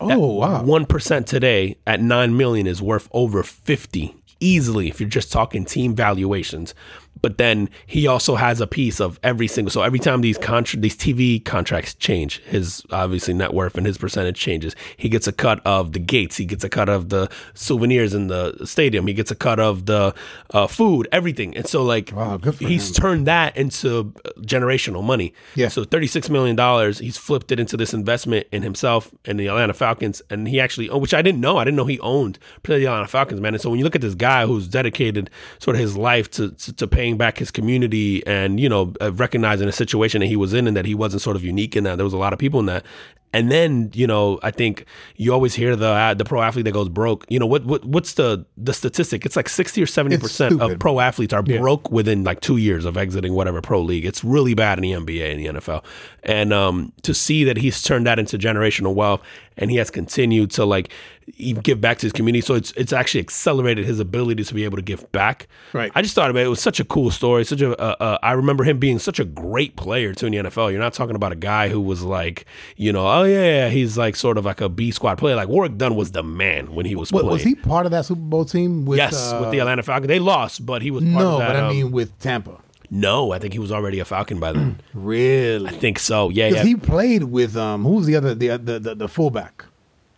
Oh 0.00 0.34
wow. 0.34 0.62
One 0.64 0.86
percent 0.86 1.26
today 1.26 1.76
at 1.86 2.00
nine 2.00 2.36
million 2.36 2.66
is 2.66 2.80
worth 2.82 3.08
over 3.12 3.42
fifty 3.42 4.16
easily 4.40 4.88
if 4.88 4.98
you're 5.00 5.08
just 5.08 5.30
talking 5.30 5.64
team 5.64 5.94
valuations. 5.94 6.74
But 7.22 7.38
then 7.38 7.68
he 7.86 8.06
also 8.06 8.36
has 8.36 8.60
a 8.60 8.66
piece 8.66 9.00
of 9.00 9.18
every 9.22 9.46
single. 9.46 9.70
So 9.70 9.82
every 9.82 9.98
time 9.98 10.20
these 10.22 10.38
contra- 10.38 10.80
these 10.80 10.96
TV 10.96 11.44
contracts 11.44 11.94
change, 11.94 12.40
his 12.44 12.82
obviously 12.90 13.34
net 13.34 13.52
worth 13.54 13.76
and 13.76 13.86
his 13.86 13.98
percentage 13.98 14.38
changes. 14.38 14.74
He 14.96 15.08
gets 15.08 15.26
a 15.26 15.32
cut 15.32 15.60
of 15.66 15.92
the 15.92 15.98
gates. 15.98 16.36
He 16.38 16.44
gets 16.44 16.64
a 16.64 16.68
cut 16.68 16.88
of 16.88 17.08
the 17.10 17.28
souvenirs 17.54 18.14
in 18.14 18.28
the 18.28 18.64
stadium. 18.64 19.06
He 19.06 19.14
gets 19.14 19.30
a 19.30 19.34
cut 19.34 19.60
of 19.60 19.86
the 19.86 20.14
uh, 20.54 20.66
food, 20.66 21.08
everything. 21.12 21.56
And 21.56 21.66
so 21.66 21.82
like 21.82 22.10
Wow, 22.14 22.38
he's 22.58 22.88
him. 22.88 22.94
turned 22.94 23.26
that 23.26 23.56
into 23.56 24.12
generational 24.40 25.02
money. 25.02 25.34
Yeah. 25.54 25.68
So 25.68 25.84
$36 25.84 26.30
million, 26.30 26.56
he's 26.94 27.16
flipped 27.16 27.52
it 27.52 27.60
into 27.60 27.76
this 27.76 27.92
investment 27.94 28.46
in 28.52 28.62
himself 28.62 29.10
and 29.24 29.38
the 29.38 29.46
Atlanta 29.48 29.74
Falcons. 29.74 30.22
And 30.30 30.48
he 30.48 30.60
actually, 30.60 30.88
oh, 30.88 30.98
which 30.98 31.14
I 31.14 31.22
didn't 31.22 31.40
know, 31.40 31.56
I 31.58 31.64
didn't 31.64 31.76
know 31.76 31.86
he 31.86 32.00
owned 32.00 32.38
the 32.64 32.74
Atlanta 32.86 33.08
Falcons, 33.08 33.40
man. 33.40 33.54
And 33.54 33.60
so 33.60 33.68
when 33.70 33.78
you 33.78 33.84
look 33.84 33.94
at 33.96 34.00
this 34.00 34.14
guy 34.14 34.46
who's 34.46 34.68
dedicated 34.68 35.28
sort 35.58 35.76
of 35.76 35.80
his 35.80 35.96
life 35.96 36.30
to, 36.32 36.50
to, 36.52 36.72
to 36.74 36.86
paying 36.86 37.09
back 37.16 37.38
his 37.38 37.50
community 37.50 38.26
and, 38.26 38.58
you 38.60 38.68
know, 38.68 38.92
uh, 39.00 39.12
recognizing 39.12 39.66
the 39.66 39.72
situation 39.72 40.20
that 40.20 40.26
he 40.26 40.36
was 40.36 40.52
in 40.52 40.66
and 40.66 40.76
that 40.76 40.86
he 40.86 40.94
wasn't 40.94 41.22
sort 41.22 41.36
of 41.36 41.44
unique 41.44 41.76
in 41.76 41.84
that, 41.84 41.96
there 41.96 42.04
was 42.04 42.12
a 42.12 42.18
lot 42.18 42.32
of 42.32 42.38
people 42.38 42.60
in 42.60 42.66
that. 42.66 42.84
And 43.32 43.50
then 43.50 43.90
you 43.94 44.06
know, 44.06 44.40
I 44.42 44.50
think 44.50 44.86
you 45.16 45.32
always 45.32 45.54
hear 45.54 45.76
the 45.76 45.88
uh, 45.88 46.14
the 46.14 46.24
pro 46.24 46.42
athlete 46.42 46.64
that 46.64 46.72
goes 46.72 46.88
broke. 46.88 47.24
You 47.28 47.38
know 47.38 47.46
what 47.46 47.64
what 47.64 47.84
what's 47.84 48.14
the 48.14 48.44
the 48.56 48.74
statistic? 48.74 49.24
It's 49.24 49.36
like 49.36 49.48
sixty 49.48 49.80
or 49.80 49.86
seventy 49.86 50.18
percent 50.18 50.60
of 50.60 50.78
pro 50.80 50.98
athletes 50.98 51.32
are 51.32 51.42
broke 51.42 51.92
within 51.92 52.24
like 52.24 52.40
two 52.40 52.56
years 52.56 52.84
of 52.84 52.96
exiting 52.96 53.34
whatever 53.34 53.62
pro 53.62 53.80
league. 53.82 54.04
It's 54.04 54.24
really 54.24 54.54
bad 54.54 54.78
in 54.78 54.82
the 54.82 54.92
NBA 54.92 55.30
and 55.30 55.40
the 55.40 55.60
NFL. 55.60 55.84
And 56.24 56.52
um, 56.52 56.92
to 57.02 57.14
see 57.14 57.44
that 57.44 57.56
he's 57.56 57.82
turned 57.82 58.06
that 58.06 58.18
into 58.18 58.36
generational 58.36 58.94
wealth 58.94 59.22
and 59.56 59.70
he 59.70 59.76
has 59.76 59.90
continued 59.90 60.50
to 60.52 60.64
like 60.64 60.90
e- 61.36 61.52
give 61.52 61.80
back 61.80 61.98
to 61.98 62.06
his 62.06 62.12
community. 62.12 62.40
So 62.40 62.54
it's 62.54 62.72
it's 62.72 62.92
actually 62.92 63.20
accelerated 63.20 63.84
his 63.84 64.00
ability 64.00 64.44
to 64.44 64.54
be 64.54 64.64
able 64.64 64.76
to 64.76 64.82
give 64.82 65.10
back. 65.12 65.48
Right. 65.72 65.92
I 65.94 66.02
just 66.02 66.14
thought 66.14 66.30
about 66.30 66.40
it. 66.40 66.46
It 66.46 66.48
was 66.50 66.60
such 66.60 66.80
a 66.80 66.84
cool 66.84 67.10
story. 67.10 67.44
Such 67.44 67.60
a 67.60 67.76
uh, 67.78 67.96
uh, 68.00 68.18
I 68.22 68.32
remember 68.32 68.64
him 68.64 68.78
being 68.78 68.98
such 68.98 69.18
a 69.18 69.24
great 69.24 69.76
player 69.76 70.14
too 70.14 70.26
in 70.26 70.32
the 70.32 70.38
NFL. 70.50 70.70
You're 70.70 70.80
not 70.80 70.92
talking 70.94 71.16
about 71.16 71.32
a 71.32 71.36
guy 71.36 71.68
who 71.68 71.80
was 71.80 72.02
like 72.02 72.46
you 72.76 72.92
know 72.92 73.06
oh 73.06 73.24
yeah, 73.24 73.44
yeah 73.44 73.68
he's 73.68 73.98
like 73.98 74.16
sort 74.16 74.38
of 74.38 74.44
like 74.44 74.60
a 74.60 74.68
B 74.68 74.90
squad 74.90 75.18
player. 75.18 75.36
Like 75.36 75.48
Warrick 75.48 75.76
Dunn 75.76 75.94
was 75.96 76.12
the 76.12 76.22
man 76.22 76.74
when 76.74 76.86
he 76.86 76.94
was 76.96 77.12
What, 77.12 77.20
playing. 77.22 77.32
was 77.32 77.42
he 77.42 77.54
part 77.54 77.86
of 77.86 77.92
that 77.92 78.06
Super 78.06 78.20
Bowl 78.20 78.44
team? 78.44 78.84
With, 78.86 78.98
Yes, 78.98 79.32
uh, 79.32 79.38
with 79.40 79.50
the 79.50 79.58
Atlanta 79.58 79.82
Falcons. 79.82 80.08
They 80.08 80.18
lost, 80.18 80.64
but 80.64 80.82
he 80.82 80.90
was 80.90 81.02
part 81.04 81.14
No, 81.14 81.32
of 81.34 81.38
that. 81.40 81.48
No, 81.48 81.54
but 81.54 81.56
I 81.56 81.66
um, 81.68 81.74
mean 81.74 81.90
with 81.90 82.18
Tampa. 82.18 82.60
No, 82.90 83.32
I 83.32 83.38
think 83.38 83.52
he 83.52 83.58
was 83.60 83.70
already 83.70 84.00
a 84.00 84.04
Falcon 84.04 84.40
by 84.40 84.52
then. 84.52 84.80
Really? 84.94 85.68
I 85.68 85.72
think 85.72 85.98
so. 85.98 86.28
Yeah, 86.28 86.48
yeah. 86.48 86.64
He 86.64 86.74
played 86.74 87.24
with 87.24 87.56
um 87.56 87.84
who 87.84 87.92
was 87.94 88.06
the 88.06 88.16
other 88.16 88.34
the 88.34 88.56
the 88.56 88.78
the, 88.78 88.94
the 88.94 89.08
fullback? 89.08 89.64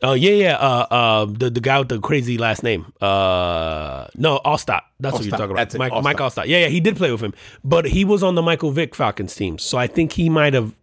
Oh 0.02 0.14
yeah, 0.14 0.32
yeah. 0.32 0.54
Uh, 0.56 0.86
uh, 0.90 1.24
the 1.26 1.50
the 1.50 1.60
guy 1.60 1.78
with 1.78 1.88
the 1.88 2.00
crazy 2.00 2.36
last 2.38 2.62
name. 2.62 2.92
Uh, 3.00 4.08
no, 4.16 4.40
Alstott. 4.44 4.82
That's 4.98 5.14
what 5.14 5.24
you're 5.24 5.30
talking 5.30 5.52
about. 5.52 5.70
That's 5.70 5.76
Mike, 5.76 5.92
Alstott. 5.92 6.02
Mike 6.02 6.16
Alstott. 6.16 6.46
Yeah, 6.46 6.58
yeah. 6.58 6.68
He 6.68 6.80
did 6.80 6.96
play 6.96 7.12
with 7.12 7.20
him, 7.20 7.34
but 7.62 7.84
he 7.84 8.04
was 8.04 8.22
on 8.22 8.34
the 8.34 8.42
Michael 8.42 8.72
Vick 8.72 8.94
Falcons 8.94 9.34
team. 9.34 9.58
So 9.58 9.78
I 9.78 9.86
think 9.86 10.12
he 10.12 10.28
might 10.28 10.54
have. 10.54 10.74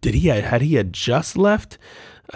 Did 0.00 0.14
he 0.14 0.28
had 0.28 0.60
he 0.62 0.74
had 0.74 0.92
just 0.92 1.36
left? 1.36 1.78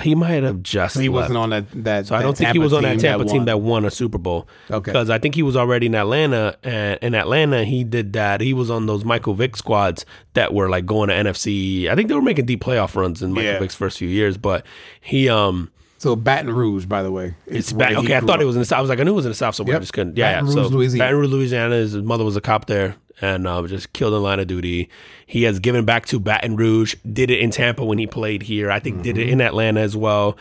He 0.02 0.14
might 0.14 0.42
have 0.44 0.62
just. 0.62 0.96
He 0.98 1.08
left. 1.08 1.30
wasn't 1.30 1.38
on 1.38 1.50
that 1.50 1.64
that. 1.84 2.06
So 2.06 2.14
I 2.14 2.22
don't 2.22 2.36
think 2.36 2.52
he 2.52 2.58
was 2.58 2.72
on 2.72 2.82
that 2.84 3.00
Tampa 3.00 3.24
team 3.24 3.44
that 3.46 3.60
won 3.60 3.84
a 3.84 3.90
Super 3.90 4.18
Bowl. 4.18 4.46
Okay. 4.70 4.90
Because 4.92 5.10
I 5.10 5.18
think 5.18 5.34
he 5.34 5.42
was 5.42 5.56
already 5.56 5.86
in 5.86 5.94
Atlanta, 5.94 6.56
and 6.62 6.98
in 7.02 7.14
Atlanta 7.14 7.64
he 7.64 7.82
did 7.84 8.12
that. 8.12 8.40
He 8.40 8.52
was 8.54 8.70
on 8.70 8.86
those 8.86 9.04
Michael 9.04 9.34
Vick 9.34 9.56
squads 9.56 10.06
that 10.34 10.54
were 10.54 10.68
like 10.68 10.86
going 10.86 11.08
to 11.08 11.14
NFC. 11.14 11.88
I 11.88 11.94
think 11.96 12.08
they 12.08 12.14
were 12.14 12.22
making 12.22 12.46
deep 12.46 12.62
playoff 12.62 12.94
runs 12.94 13.20
in 13.22 13.32
Michael 13.32 13.52
Yeah. 13.52 13.58
Vick's 13.58 13.74
first 13.74 13.98
few 13.98 14.08
years, 14.08 14.36
but 14.36 14.64
he 15.00 15.28
um. 15.28 15.70
So 15.98 16.16
Baton 16.16 16.50
Rouge, 16.54 16.86
by 16.86 17.02
the 17.02 17.10
way. 17.12 17.34
It's 17.46 17.68
is 17.68 17.74
where 17.74 17.88
back. 17.88 17.98
he 17.98 18.04
Okay, 18.06 18.16
I 18.16 18.20
thought 18.20 18.40
it 18.40 18.46
was 18.46 18.56
in 18.56 18.60
the 18.60 18.64
south. 18.66 18.78
I 18.78 18.80
was 18.80 18.88
like, 18.88 19.00
I 19.00 19.02
knew 19.02 19.10
it 19.12 19.16
was 19.16 19.26
in 19.26 19.32
the 19.32 19.34
south 19.34 19.54
somewhere. 19.54 19.74
I 19.74 19.76
Yep. 19.76 19.82
just 19.82 19.92
couldn't. 19.92 20.16
Yeah, 20.16 20.32
Baton 20.40 20.46
yeah. 20.48 20.54
Rouge, 20.62 20.68
so 20.70 20.74
Louisiana. 20.74 21.04
Baton 21.04 21.20
Rouge, 21.20 21.30
Louisiana. 21.30 21.74
His 21.74 21.96
mother 21.96 22.24
was 22.24 22.36
a 22.36 22.40
cop 22.40 22.64
there, 22.66 22.96
and 23.20 23.46
uh, 23.46 23.66
just 23.66 23.92
killed 23.92 24.14
in 24.14 24.22
line 24.22 24.40
of 24.40 24.46
duty. 24.46 24.88
He 25.26 25.42
has 25.44 25.58
given 25.60 25.84
back 25.84 26.06
to 26.06 26.18
Baton 26.18 26.56
Rouge. 26.56 26.94
Did 27.10 27.30
it 27.30 27.40
in 27.40 27.50
Tampa 27.50 27.84
when 27.84 27.98
he 27.98 28.06
played 28.06 28.42
here. 28.42 28.70
I 28.70 28.78
think 28.78 29.02
did 29.02 29.18
it 29.18 29.22
Mm-hmm. 29.24 29.32
in 29.32 29.40
Atlanta 29.40 29.80
as 29.80 29.96
well. 29.96 30.36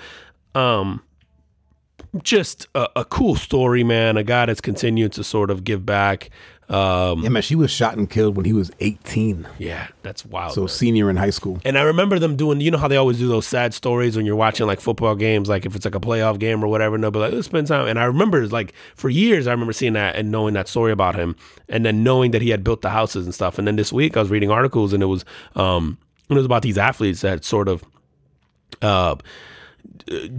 Um, 0.55 1.01
just 2.23 2.67
a, 2.73 2.87
a 2.95 3.05
cool 3.05 3.35
story, 3.35 3.83
man. 3.83 4.17
A 4.17 4.23
guy 4.23 4.45
that's 4.45 4.61
continued 4.61 5.11
to 5.13 5.23
sort 5.23 5.51
of 5.51 5.63
give 5.63 5.85
back. 5.85 6.29
Um, 6.69 7.23
Yeah, 7.23 7.29
man, 7.29 7.41
she 7.41 7.55
was 7.55 7.71
shot 7.71 7.97
and 7.97 8.07
killed 8.07 8.35
when 8.37 8.45
he 8.45 8.53
was 8.53 8.71
18. 8.79 9.47
yeah, 9.57 9.87
that's 10.03 10.23
wild. 10.23 10.53
So 10.53 10.61
man. 10.61 10.67
senior 10.67 11.09
in 11.09 11.17
high 11.17 11.31
school. 11.31 11.59
And 11.65 11.77
I 11.77 11.81
remember 11.81 12.19
them 12.19 12.35
doing, 12.35 12.61
you 12.61 12.69
know 12.69 12.77
how 12.77 12.87
they 12.87 12.95
always 12.97 13.17
do 13.17 13.27
those 13.27 13.47
sad 13.47 13.73
stories 13.73 14.15
when 14.15 14.25
you're 14.25 14.35
watching 14.35 14.67
like 14.67 14.79
football 14.79 15.15
games, 15.15 15.49
like 15.49 15.65
if 15.65 15.75
it's 15.75 15.85
like 15.85 15.95
a 15.95 15.99
playoff 15.99 16.37
game 16.37 16.63
or 16.63 16.67
whatever, 16.67 16.93
and 16.93 17.03
they'll 17.03 17.09
be 17.11 17.17
like, 17.19 17.33
let's 17.33 17.47
spend 17.47 17.67
time. 17.67 17.87
And 17.87 17.97
I 17.97 18.03
remember 18.05 18.45
like 18.47 18.73
for 18.95 19.09
years, 19.09 19.47
I 19.47 19.51
remember 19.51 19.73
seeing 19.73 19.93
that 19.93 20.15
and 20.15 20.31
knowing 20.31 20.53
that 20.53 20.67
story 20.67 20.91
about 20.91 21.15
him 21.15 21.35
and 21.67 21.83
then 21.83 22.03
knowing 22.03 22.31
that 22.31 22.43
he 22.43 22.51
had 22.51 22.63
built 22.63 22.81
the 22.81 22.91
houses 22.91 23.25
and 23.25 23.33
stuff. 23.33 23.57
And 23.57 23.67
then 23.67 23.75
this 23.75 23.91
week 23.91 24.15
I 24.15 24.19
was 24.19 24.29
reading 24.29 24.51
articles 24.51 24.93
and 24.93 25.01
it 25.01 25.07
was, 25.07 25.25
um, 25.55 25.97
it 26.29 26.35
was 26.35 26.45
about 26.45 26.61
these 26.61 26.77
athletes 26.77 27.21
that 27.21 27.43
sort 27.43 27.67
of, 27.67 27.83
uh, 28.83 29.15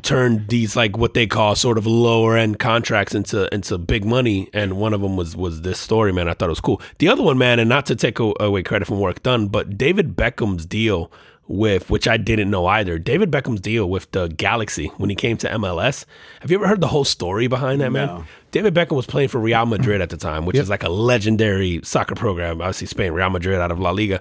turned 0.03 0.49
these 0.49 0.77
like 0.77 0.97
what 0.97 1.15
they 1.15 1.27
call 1.27 1.55
sort 1.55 1.79
of 1.79 1.87
lower 1.87 2.37
end 2.37 2.59
contracts 2.59 3.15
into 3.15 3.53
into 3.55 3.79
big 3.79 4.05
money 4.05 4.49
and 4.53 4.77
one 4.77 4.93
of 4.93 5.01
them 5.01 5.17
was 5.17 5.37
was 5.37 5.63
this 5.63 5.79
story 5.79 6.13
man. 6.13 6.29
I 6.29 6.35
thought 6.35 6.47
it 6.47 6.51
was 6.51 6.61
cool. 6.61 6.81
The 6.99 7.09
other 7.09 7.23
one 7.23 7.39
man 7.39 7.59
and 7.59 7.69
not 7.69 7.87
to 7.87 7.97
take 7.97 8.19
away 8.19 8.63
credit 8.63 8.87
from 8.87 8.99
Warrick 8.99 9.23
Dunn 9.23 9.49
but 9.49 9.77
david 9.79 10.17
beckham's 10.17 10.67
deal 10.67 11.11
with 11.47 11.91
which 11.91 12.07
i 12.07 12.17
didn't 12.17 12.49
know 12.49 12.65
either 12.67 12.97
david 12.97 13.29
beckham's 13.29 13.61
deal 13.61 13.91
with 13.91 14.09
the 14.13 14.29
galaxy 14.29 14.87
when 14.99 15.11
he 15.11 15.17
came 15.17 15.37
to 15.37 15.49
mls 15.49 16.05
have 16.41 16.49
you 16.49 16.57
ever 16.57 16.69
heard 16.69 16.81
the 16.81 16.87
whole 16.87 17.03
story 17.03 17.49
behind 17.49 17.81
that 17.81 17.91
man? 17.91 18.07
No. 18.07 18.25
david 18.53 18.73
beckham 18.73 18.95
was 18.95 19.05
playing 19.07 19.29
for 19.29 19.41
real 19.41 19.67
madrid 19.67 20.01
at 20.01 20.11
the 20.11 20.17
time 20.17 20.47
which 20.47 20.57
is 20.57 20.71
like 20.71 20.85
a 20.85 20.89
legendary 20.89 21.81
soccer 21.83 22.15
program. 22.15 22.61
Obviously 22.61 22.87
spain 22.87 23.13
real 23.13 23.31
madrid 23.31 23.61
out 23.61 23.73
of 23.73 23.81
la 23.81 23.91
liga. 23.91 24.21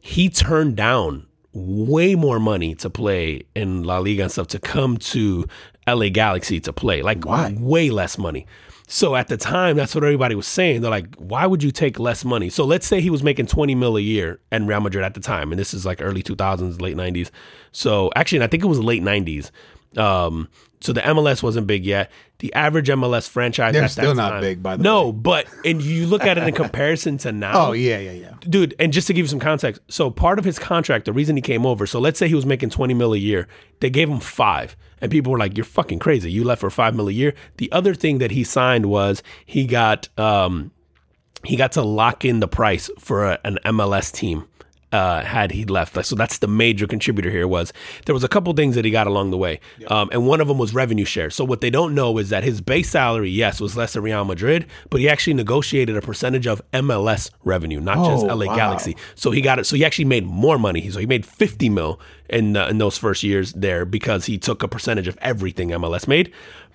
He 0.00 0.28
turned 0.28 0.76
down 0.76 1.26
way 1.54 2.14
more 2.14 2.38
money 2.40 2.74
to 2.74 2.90
play 2.90 3.42
in 3.54 3.84
La 3.84 3.98
Liga 3.98 4.24
and 4.24 4.32
stuff 4.32 4.48
to 4.48 4.58
come 4.58 4.96
to 4.98 5.46
LA 5.86 6.08
Galaxy 6.08 6.60
to 6.60 6.72
play. 6.72 7.00
Like 7.00 7.24
Why? 7.24 7.56
way 7.58 7.90
less 7.90 8.18
money. 8.18 8.46
So 8.86 9.16
at 9.16 9.28
the 9.28 9.38
time, 9.38 9.76
that's 9.76 9.94
what 9.94 10.04
everybody 10.04 10.34
was 10.34 10.46
saying. 10.46 10.82
They're 10.82 10.90
like, 10.90 11.14
why 11.16 11.46
would 11.46 11.62
you 11.62 11.70
take 11.70 11.98
less 11.98 12.22
money? 12.24 12.50
So 12.50 12.64
let's 12.66 12.86
say 12.86 13.00
he 13.00 13.08
was 13.08 13.22
making 13.22 13.46
20 13.46 13.74
mil 13.74 13.96
a 13.96 14.00
year 14.00 14.40
in 14.52 14.66
Real 14.66 14.80
Madrid 14.80 15.04
at 15.04 15.14
the 15.14 15.20
time. 15.20 15.52
And 15.52 15.58
this 15.58 15.72
is 15.72 15.86
like 15.86 16.02
early 16.02 16.22
2000s, 16.22 16.80
late 16.82 16.96
90s. 16.96 17.30
So 17.72 18.10
actually, 18.14 18.42
I 18.42 18.46
think 18.46 18.62
it 18.62 18.66
was 18.66 18.80
late 18.80 19.02
90s. 19.02 19.50
Um, 19.96 20.48
so 20.84 20.92
the 20.92 21.00
MLS 21.00 21.42
wasn't 21.42 21.66
big 21.66 21.84
yet. 21.86 22.10
The 22.40 22.52
average 22.52 22.88
MLS 22.88 23.28
franchise 23.28 23.72
They're 23.72 23.88
still 23.88 24.14
not 24.14 24.30
time- 24.30 24.40
big, 24.42 24.62
by 24.62 24.76
the 24.76 24.82
no, 24.82 25.12
but 25.12 25.46
and 25.64 25.80
you 25.80 26.06
look 26.06 26.24
at 26.24 26.36
it 26.36 26.44
in 26.46 26.52
comparison 26.64 27.16
to 27.18 27.32
now 27.32 27.68
Oh, 27.68 27.72
yeah, 27.72 27.98
yeah, 27.98 28.10
yeah. 28.12 28.34
dude 28.40 28.74
and 28.78 28.92
just 28.92 29.06
to 29.06 29.12
give 29.14 29.24
you 29.24 29.28
some 29.28 29.40
context 29.40 29.80
so 29.88 30.10
part 30.10 30.38
of 30.38 30.44
his 30.44 30.58
contract 30.58 31.06
the 31.06 31.12
reason 31.12 31.36
he 31.36 31.42
came 31.42 31.64
over 31.64 31.86
so 31.86 31.98
let's 32.00 32.18
say 32.18 32.28
he 32.28 32.34
was 32.34 32.44
making 32.44 32.68
20 32.70 32.92
mil 32.94 33.14
a 33.14 33.16
year 33.16 33.48
they 33.80 33.88
gave 33.88 34.08
him 34.10 34.20
five 34.20 34.76
and 35.00 35.10
people 35.10 35.32
were 35.32 35.38
like 35.38 35.56
you're 35.56 35.64
fucking 35.64 35.98
crazy 35.98 36.30
you 36.30 36.44
left 36.44 36.60
for 36.60 36.70
five 36.70 36.94
mil 36.94 37.08
a 37.08 37.12
year 37.12 37.34
the 37.56 37.70
other 37.72 37.94
thing 37.94 38.18
that 38.18 38.30
he 38.32 38.44
signed 38.44 38.86
was 38.86 39.22
he 39.46 39.66
got 39.66 40.08
um 40.18 40.70
he 41.44 41.56
got 41.56 41.72
to 41.72 41.82
lock 41.82 42.24
in 42.24 42.40
the 42.40 42.48
price 42.48 42.90
for 42.98 43.24
a, 43.24 43.38
an 43.44 43.58
mls 43.64 44.12
team 44.12 44.44
uh, 44.94 45.24
had 45.24 45.50
he 45.50 45.64
left. 45.64 46.04
So 46.06 46.14
that's 46.14 46.38
the 46.38 46.46
major 46.46 46.86
contributor 46.86 47.28
here. 47.30 47.48
Was 47.48 47.72
there 48.06 48.14
was 48.14 48.22
a 48.22 48.28
couple 48.28 48.52
things 48.52 48.76
that 48.76 48.84
he 48.84 48.90
got 48.92 49.08
along 49.08 49.32
the 49.32 49.36
way, 49.36 49.58
um, 49.88 50.08
and 50.12 50.26
one 50.26 50.40
of 50.40 50.46
them 50.46 50.56
was 50.56 50.72
revenue 50.72 51.04
share. 51.04 51.30
So 51.30 51.44
what 51.44 51.60
they 51.60 51.70
don't 51.70 51.94
know 51.94 52.16
is 52.18 52.28
that 52.28 52.44
his 52.44 52.60
base 52.60 52.90
salary, 52.90 53.30
yes, 53.30 53.60
was 53.60 53.76
less 53.76 53.94
than 53.94 54.04
Real 54.04 54.24
Madrid, 54.24 54.66
but 54.90 55.00
he 55.00 55.08
actually 55.08 55.34
negotiated 55.34 55.96
a 55.96 56.00
percentage 56.00 56.46
of 56.46 56.62
MLS 56.72 57.30
revenue, 57.42 57.80
not 57.80 57.96
just 58.08 58.24
Oh, 58.24 58.34
LA 58.34 58.46
wow. 58.46 58.56
Galaxy. 58.56 58.96
So 59.16 59.32
he 59.32 59.40
got 59.40 59.58
it. 59.58 59.64
So 59.66 59.74
he 59.74 59.84
actually 59.84 60.04
made 60.04 60.24
more 60.26 60.58
money. 60.58 60.88
So 60.90 61.00
he 61.00 61.06
made 61.06 61.26
50 61.26 61.68
mil 61.68 62.00
in 62.30 62.56
uh, 62.56 62.68
in 62.68 62.78
those 62.78 62.96
first 62.96 63.22
years 63.24 63.52
there 63.52 63.84
because 63.84 64.26
he 64.26 64.38
took 64.38 64.62
a 64.62 64.68
percentage 64.68 65.08
of 65.08 65.18
everything 65.20 65.70
MLS 65.70 66.06
made. 66.06 66.32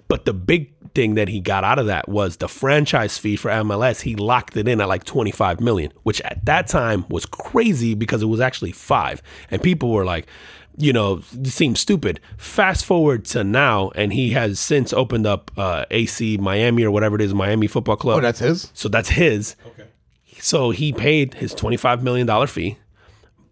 But 0.09 0.25
the 0.25 0.33
big 0.33 0.73
thing 0.93 1.13
that 1.15 1.29
he 1.29 1.39
got 1.39 1.63
out 1.63 1.79
of 1.79 1.85
that 1.85 2.09
was 2.09 2.37
the 2.37 2.49
franchise 2.49 3.17
fee 3.17 3.35
for 3.35 3.49
MLS. 3.49 4.01
He 4.01 4.15
locked 4.15 4.57
it 4.57 4.67
in 4.67 4.81
at 4.81 4.89
like 4.89 5.03
25 5.05 5.61
million, 5.61 5.93
which 6.03 6.19
at 6.21 6.43
that 6.45 6.67
time 6.67 7.05
was 7.09 7.25
crazy 7.25 7.93
because 7.93 8.21
it 8.23 8.25
was 8.25 8.41
actually 8.41 8.71
five. 8.71 9.21
And 9.51 9.61
people 9.61 9.91
were 9.91 10.03
like, 10.03 10.27
you 10.77 10.91
know, 10.91 11.17
this 11.31 11.53
seems 11.53 11.79
stupid. 11.79 12.19
Fast 12.37 12.85
forward 12.85 13.25
to 13.25 13.43
now, 13.43 13.91
and 13.95 14.11
he 14.11 14.31
has 14.31 14.59
since 14.59 14.93
opened 14.93 15.27
up 15.27 15.51
uh, 15.57 15.85
AC 15.91 16.37
Miami 16.37 16.83
or 16.83 16.91
whatever 16.91 17.15
it 17.15 17.21
is, 17.21 17.33
Miami 17.33 17.67
Football 17.67 17.97
Club. 17.97 18.17
Oh, 18.17 18.21
that's 18.21 18.39
his. 18.39 18.71
So 18.73 18.89
that's 18.89 19.09
his. 19.09 19.55
Okay. 19.65 19.85
So 20.39 20.71
he 20.71 20.91
paid 20.91 21.35
his 21.35 21.53
$25 21.53 22.01
million 22.01 22.47
fee. 22.47 22.77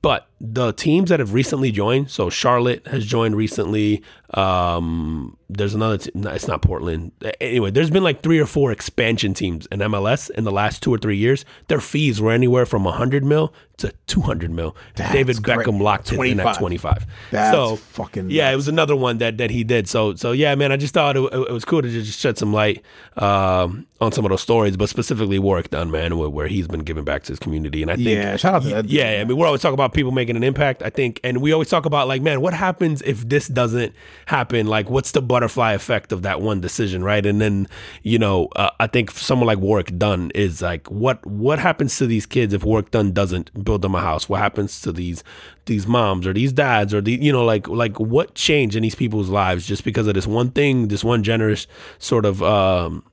But 0.02 0.28
the 0.40 0.72
teams 0.74 1.10
that 1.10 1.20
have 1.20 1.34
recently 1.34 1.72
joined, 1.72 2.12
so 2.12 2.30
Charlotte 2.30 2.86
has 2.88 3.06
joined 3.06 3.36
recently. 3.36 4.04
Um, 4.34 5.38
there's 5.50 5.74
another, 5.74 5.98
t- 5.98 6.12
no, 6.14 6.30
it's 6.32 6.48
not 6.48 6.62
Portland. 6.62 7.14
Anyway, 7.40 7.72
there's 7.72 7.90
been 7.90 8.04
like 8.04 8.22
three 8.22 8.38
or 8.40 8.46
four 8.46 8.72
expansion 8.74 9.34
teams 9.34 9.66
in 9.68 9.80
MLS 9.80 10.30
in 10.32 10.44
the 10.44 10.52
last 10.52 10.84
two 10.84 10.94
or 10.94 10.98
three 10.98 11.16
years. 11.16 11.46
Their 11.70 11.80
fees 11.80 12.20
were 12.20 12.32
anywhere 12.34 12.66
from 12.66 12.84
100 12.84 13.24
mil 13.24 13.54
to 13.78 13.94
200 14.08 14.52
mil. 14.52 14.76
That's 14.96 15.14
David 15.14 15.42
great. 15.42 15.60
Beckham 15.60 15.80
locked 15.82 16.08
it 16.12 16.16
in 16.16 16.18
25. 16.38 16.46
at 16.48 16.60
25. 16.60 17.06
That's 17.32 17.56
so, 17.56 17.76
fucking 17.78 18.30
Yeah, 18.30 18.52
it 18.52 18.58
was 18.58 18.68
another 18.68 18.96
one 18.98 19.20
that, 19.20 19.38
that 19.38 19.50
he 19.50 19.64
did. 19.64 19.88
So, 19.88 20.16
so 20.16 20.34
yeah, 20.34 20.54
man, 20.56 20.74
I 20.74 20.78
just 20.78 20.94
thought 20.94 21.16
it, 21.16 21.22
it 21.22 21.52
was 21.52 21.64
cool 21.64 21.82
to 21.82 21.90
just 21.90 22.20
shed 22.20 22.38
some 22.38 22.52
light 22.52 22.84
um, 23.16 23.88
on 24.02 24.12
some 24.12 24.26
of 24.26 24.30
those 24.32 24.42
stories, 24.42 24.76
but 24.76 24.90
specifically 24.90 25.40
Warrick 25.40 25.70
Dunn, 25.70 25.90
man, 25.90 26.18
where, 26.18 26.28
where 26.30 26.48
he's 26.48 26.68
been 26.68 26.82
giving 26.82 27.06
back 27.06 27.24
to 27.24 27.32
his 27.32 27.40
community. 27.40 27.82
And 27.82 27.90
I 27.92 27.96
think, 27.96 28.08
Yeah, 28.10 28.36
shout 28.36 28.56
out 28.56 28.62
to 28.64 28.70
that. 28.70 28.90
yeah, 28.90 29.20
I 29.22 29.24
mean, 29.24 29.38
we're 29.38 29.46
always 29.46 29.62
talking 29.62 29.76
about 29.76 29.94
people 29.94 30.12
making 30.12 30.27
an 30.36 30.44
impact. 30.44 30.84
I 30.84 30.90
think, 30.90 31.20
and 31.24 31.42
we 31.42 31.52
always 31.52 31.70
talk 31.70 31.86
about 31.86 32.08
like, 32.08 32.22
man, 32.22 32.42
what 32.42 32.54
happens 32.54 33.02
if 33.04 33.28
this 33.28 33.48
doesn't 33.48 33.96
happen? 34.26 34.68
Like, 34.68 34.90
what's 34.90 35.12
the 35.12 35.22
butterfly 35.22 35.74
effect 35.74 36.12
of 36.12 36.24
that 36.24 36.42
one 36.42 36.60
decision, 36.60 37.04
right? 37.04 37.26
And 37.26 37.40
then, 37.40 37.68
you 38.04 38.20
know, 38.20 38.48
uh, 38.56 38.72
I 38.80 38.88
think 38.88 39.12
someone 39.12 39.48
like 39.48 39.60
Warrick 39.60 39.98
Dunn 39.98 40.32
is 40.36 40.62
like, 40.62 40.90
what 40.92 41.26
what 41.26 41.60
happens 41.60 41.98
to 41.98 42.08
these 42.08 42.26
kids 42.26 42.54
if 42.54 42.64
Warrick 42.64 42.92
Dunn 42.92 43.12
doesn't 43.12 43.64
build 43.64 43.82
them 43.82 43.96
a 43.96 44.02
house? 44.02 44.28
What 44.28 44.40
happens 44.40 44.82
to 44.82 44.92
these 44.92 45.24
these 45.66 45.88
moms 45.88 46.26
or 46.26 46.34
these 46.34 46.54
dads 46.54 46.94
or 46.94 47.02
the 47.02 47.14
you 47.14 47.32
know 47.32 47.46
like 47.46 47.68
like 47.68 48.00
what 48.00 48.36
change 48.36 48.76
in 48.76 48.84
these 48.84 48.96
people's 48.96 49.30
lives 49.30 49.66
just 49.66 49.84
because 49.84 50.08
of 50.08 50.14
this 50.14 50.28
one 50.28 50.52
thing, 50.52 50.88
this 50.90 51.04
one 51.04 51.24
generous 51.24 51.68
sort 52.00 52.26
of. 52.26 52.44
um 52.44 53.04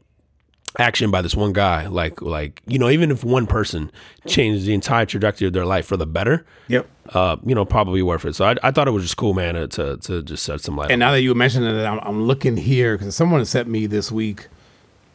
action 0.78 1.10
by 1.10 1.22
this 1.22 1.34
one 1.36 1.52
guy 1.52 1.86
like 1.86 2.20
like 2.20 2.60
you 2.66 2.78
know 2.78 2.88
even 2.90 3.10
if 3.12 3.22
one 3.22 3.46
person 3.46 3.90
changes 4.26 4.64
the 4.66 4.74
entire 4.74 5.06
trajectory 5.06 5.46
of 5.46 5.52
their 5.52 5.64
life 5.64 5.86
for 5.86 5.96
the 5.96 6.06
better 6.06 6.44
Yep. 6.68 6.88
uh 7.10 7.36
you 7.46 7.54
know 7.54 7.64
probably 7.64 8.02
worth 8.02 8.24
it. 8.24 8.34
So 8.34 8.44
i, 8.46 8.56
I 8.62 8.70
thought 8.72 8.88
it 8.88 8.90
was 8.90 9.04
just 9.04 9.16
cool 9.16 9.34
man 9.34 9.54
to 9.54 9.68
to, 9.68 9.96
to 9.98 10.22
just 10.22 10.42
set 10.44 10.60
some 10.60 10.76
light 10.76 10.90
And 10.90 10.98
now 10.98 11.12
that 11.12 11.22
you 11.22 11.32
mentioned 11.34 11.64
it, 11.66 11.84
I'm, 11.86 12.00
I'm 12.00 12.22
looking 12.24 12.56
here 12.56 12.96
because 12.98 13.14
someone 13.14 13.44
sent 13.44 13.68
me 13.68 13.86
this 13.86 14.10
week 14.10 14.48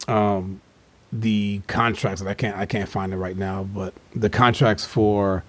um, 0.08 0.62
the 1.12 1.62
contracts, 1.68 2.22
and 2.22 2.30
I 2.30 2.34
can't 2.36 2.56
I 2.58 2.66
can't 2.66 2.88
find 2.88 3.12
it 3.14 3.18
right 3.18 3.36
now, 3.38 3.64
but 3.64 3.94
the 4.16 4.30
contracts 4.30 4.86
for 4.86 5.44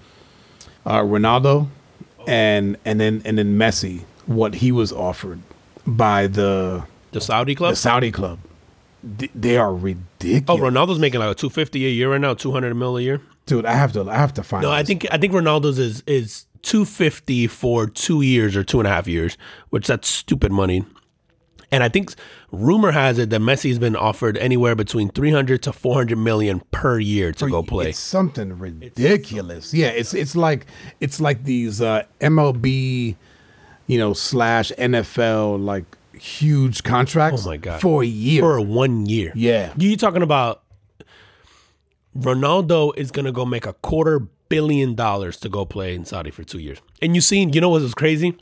uh, 0.84 1.00
Ronaldo 1.00 1.68
and 2.26 2.76
and 2.84 2.98
then 3.00 3.22
and 3.24 3.38
then 3.38 3.56
Messi, 3.58 4.02
what 4.26 4.56
he 4.56 4.72
was 4.72 4.92
offered 4.92 5.40
by 5.86 6.26
the 6.26 6.84
the 7.12 7.20
saudi 7.20 7.54
club? 7.54 7.72
The 7.72 7.76
Saudi 7.76 8.10
club, 8.10 8.38
they 9.02 9.56
are 9.56 9.74
ridiculous. 9.74 10.44
oh 10.48 10.58
ronaldo's 10.58 10.98
making 10.98 11.20
like 11.20 11.30
a 11.30 11.34
250 11.34 11.86
a 11.86 11.88
year 11.88 12.10
right 12.10 12.20
now 12.20 12.34
200 12.34 12.74
mil 12.74 12.96
a 12.96 13.02
year 13.02 13.20
dude, 13.46 13.64
I 13.66 13.72
have 13.74 13.92
to 13.94 14.08
I 14.08 14.16
have 14.16 14.34
to 14.34 14.42
find. 14.42 14.62
no 14.62 14.70
i 14.70 14.82
think 14.82 15.06
i 15.10 15.16
think 15.18 15.32
ronaldo's 15.32 15.78
is 15.78 16.02
is 16.06 16.46
250 16.62 17.46
for 17.46 17.86
two 17.86 18.20
years 18.20 18.54
or 18.56 18.62
two 18.62 18.78
and 18.80 18.86
a 18.86 18.90
half 18.90 19.08
years 19.08 19.36
which 19.70 19.86
that's 19.86 20.08
stupid 20.08 20.52
money 20.52 20.84
and 21.72 21.84
I 21.84 21.88
think 21.88 22.14
rumor 22.50 22.90
has 22.90 23.16
it 23.18 23.30
that 23.30 23.40
Messi's 23.40 23.78
been 23.78 23.94
offered 23.94 24.36
anywhere 24.38 24.74
between 24.74 25.08
300 25.08 25.62
to 25.62 25.72
400 25.72 26.18
million 26.18 26.62
per 26.72 26.98
year 26.98 27.30
to 27.34 27.48
go 27.48 27.62
play. 27.62 27.90
It's 27.90 27.98
something 27.98 28.58
ridiculous. 28.58 29.72
yeah, 29.72 29.86
it's 29.86 30.12
it's 30.12 30.34
like 30.34 30.66
it's 30.98 31.20
like 31.20 31.44
these 31.44 31.80
uh, 31.80 32.02
MLB, 32.20 33.14
you 33.86 33.98
know, 33.98 34.14
slash 34.14 34.72
NFL 34.78 35.64
like 35.64 35.84
huge 36.20 36.82
contracts. 36.82 37.46
Oh 37.46 37.48
my 37.50 37.56
God. 37.56 37.80
for 37.80 38.02
a 38.02 38.06
year. 38.06 38.42
for 38.42 38.60
one 38.60 39.06
year. 39.06 39.32
Yeah. 39.34 39.72
You 39.76 39.96
talking 39.96 40.22
about 40.22 40.62
Ronaldo 42.16 42.92
is 42.96 43.10
gonna 43.10 43.32
go 43.32 43.44
make 43.44 43.66
a 43.66 43.72
quarter 43.74 44.20
billion 44.48 44.94
dollars 44.94 45.36
to 45.38 45.48
go 45.48 45.64
play 45.64 45.94
in 45.94 46.04
Saudi 46.04 46.30
for 46.30 46.42
two 46.44 46.58
years. 46.58 46.78
And 47.00 47.14
you 47.14 47.20
seen, 47.20 47.52
you 47.52 47.60
know 47.60 47.68
what 47.68 47.82
was 47.82 47.94
crazy? 47.94 48.36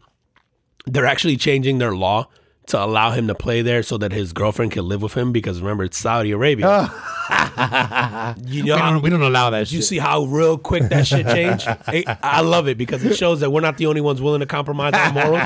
They're 0.87 1.07
actually 1.07 1.37
changing 1.37 1.79
their 1.79 1.95
law 1.95 2.29
to 2.69 2.83
allow 2.83 3.11
him 3.11 3.27
to 3.29 3.35
play 3.35 3.63
there 3.63 3.83
so 3.83 3.99
that 3.99 4.13
his 4.13 4.33
girlfriend 4.33 4.73
can 4.73 4.87
live 4.87 5.03
with 5.03 5.15
him 5.15 5.33
because 5.33 5.61
remember 5.61 5.85
it's 5.85 5.99
Saudi 5.99 6.31
Arabia. 6.33 6.67
Ah. 6.69 7.15
you 8.47 8.65
know 8.65 8.75
we, 8.75 8.81
don't, 8.81 9.03
we 9.03 9.11
don't 9.11 9.23
allow 9.23 9.51
that. 9.51 9.71
you 9.71 9.79
shit. 9.79 9.85
see 9.87 9.99
how 9.99 10.25
real 10.25 10.57
quick 10.57 10.85
that 10.85 11.07
shit 11.07 11.27
changed? 11.27 11.67
I, 11.87 12.05
I 12.23 12.41
love 12.41 12.69
it 12.69 12.79
because 12.79 13.05
it 13.05 13.17
shows 13.17 13.41
that 13.41 13.51
we're 13.51 13.61
not 13.61 13.77
the 13.77 13.87
only 13.87 14.01
ones 14.01 14.23
willing 14.23 14.41
to 14.41 14.47
compromise 14.47 14.95
our 14.95 15.13
morals. 15.13 15.39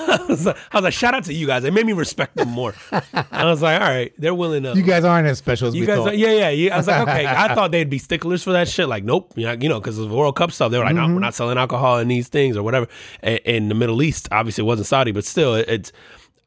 I, 0.00 0.24
was 0.28 0.46
like, 0.46 0.56
I 0.72 0.76
was 0.76 0.84
like, 0.84 0.92
shout 0.92 1.14
out 1.14 1.24
to 1.24 1.34
you 1.34 1.46
guys. 1.46 1.64
It 1.64 1.72
made 1.72 1.86
me 1.86 1.92
respect 1.92 2.36
them 2.36 2.48
more. 2.48 2.74
I 3.32 3.44
was 3.44 3.62
like, 3.62 3.80
all 3.80 3.88
right, 3.88 4.12
they're 4.18 4.34
willing 4.34 4.62
to. 4.64 4.74
you 4.74 4.82
guys 4.82 5.04
aren't 5.04 5.26
as 5.26 5.38
special 5.38 5.68
as 5.68 5.74
You 5.74 5.82
we 5.82 5.86
guys, 5.86 5.98
thought. 5.98 6.08
are, 6.08 6.14
yeah, 6.14 6.32
yeah, 6.32 6.50
yeah. 6.50 6.74
I 6.74 6.76
was 6.76 6.86
like, 6.86 7.08
okay. 7.08 7.26
I 7.26 7.54
thought 7.54 7.70
they'd 7.72 7.90
be 7.90 7.98
sticklers 7.98 8.42
for 8.42 8.52
that 8.52 8.68
shit. 8.68 8.88
Like, 8.88 9.04
nope, 9.04 9.32
you 9.36 9.46
know, 9.68 9.80
because 9.80 9.98
of 9.98 10.08
the 10.08 10.14
World 10.14 10.36
Cup 10.36 10.52
stuff, 10.52 10.70
they 10.70 10.78
were 10.78 10.84
like, 10.84 10.94
no, 10.94 11.02
we're 11.02 11.08
mm-hmm. 11.08 11.20
not 11.20 11.34
selling 11.34 11.58
alcohol 11.58 11.98
in 11.98 12.08
these 12.08 12.28
things 12.28 12.56
or 12.56 12.62
whatever. 12.62 12.86
And, 13.22 13.38
in 13.44 13.68
the 13.68 13.74
Middle 13.74 14.02
East, 14.02 14.28
obviously, 14.30 14.62
it 14.62 14.66
wasn't 14.66 14.87
Saudi, 14.88 15.12
but 15.12 15.24
still, 15.24 15.54
it, 15.54 15.68
it's. 15.68 15.92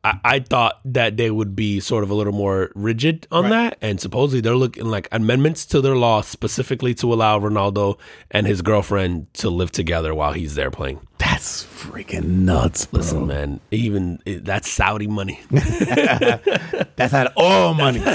I, 0.04 0.20
I 0.24 0.40
thought 0.40 0.80
that 0.84 1.16
they 1.18 1.30
would 1.30 1.56
be 1.56 1.80
sort 1.80 2.04
of 2.04 2.10
a 2.10 2.16
little 2.16 2.34
more 2.34 2.72
rigid 2.74 3.28
on 3.32 3.52
that, 3.52 3.78
and 3.82 4.02
supposedly 4.02 4.42
they're 4.42 4.56
looking 4.56 4.86
like 4.86 5.08
amendments 5.12 5.64
to 5.68 5.80
their 5.80 5.96
law 5.96 6.22
specifically 6.22 6.96
to 6.96 7.14
allow 7.14 7.40
Ronaldo 7.40 8.00
and 8.32 8.48
his 8.48 8.64
girlfriend 8.64 9.32
to 9.36 9.52
live 9.52 9.72
together 9.72 10.16
while 10.16 10.34
he's 10.34 10.56
there 10.56 10.72
playing. 10.72 11.06
That's 11.20 11.64
freaking 11.64 12.46
nuts, 12.46 12.88
bro. 12.88 13.02
Listen, 13.02 13.28
man, 13.28 13.60
even 13.70 14.18
eh, 14.26 14.40
that's 14.42 14.68
Saudi 14.70 15.06
money. 15.06 15.40
That's 15.52 17.14
not 17.14 17.32
all 17.38 17.76
money. 17.76 18.02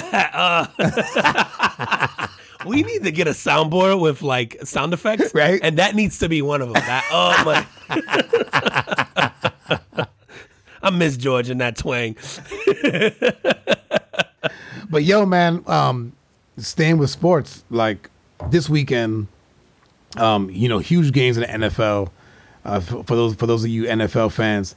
We 2.66 2.82
need 2.82 3.04
to 3.04 3.12
get 3.12 3.28
a 3.28 3.30
soundboard 3.30 4.00
with 4.00 4.22
like 4.22 4.56
sound 4.64 4.92
effects, 4.92 5.32
Right. 5.32 5.60
And 5.62 5.78
that 5.78 5.94
needs 5.94 6.18
to 6.18 6.28
be 6.28 6.42
one 6.42 6.60
of 6.62 6.72
them. 6.72 6.82
That 6.82 7.04
oh 7.12 7.44
my. 7.44 7.64
I 10.86 10.90
miss 10.90 11.16
George 11.16 11.50
and 11.50 11.60
that 11.60 11.76
twang. 11.76 12.16
But 14.88 15.04
yo, 15.04 15.26
man, 15.26 15.64
um, 15.66 16.12
staying 16.56 16.98
with 16.98 17.10
sports, 17.10 17.64
like 17.70 18.10
this 18.50 18.68
weekend, 18.68 19.26
um, 20.16 20.48
you 20.50 20.68
know, 20.68 20.78
huge 20.78 21.12
games 21.12 21.36
in 21.36 21.42
the 21.42 21.68
NFL. 21.68 22.10
Uh, 22.64 22.80
for, 22.80 23.04
for 23.04 23.14
those 23.14 23.34
for 23.34 23.46
those 23.46 23.64
of 23.64 23.70
you 23.70 23.84
NFL 23.84 24.32
fans, 24.32 24.74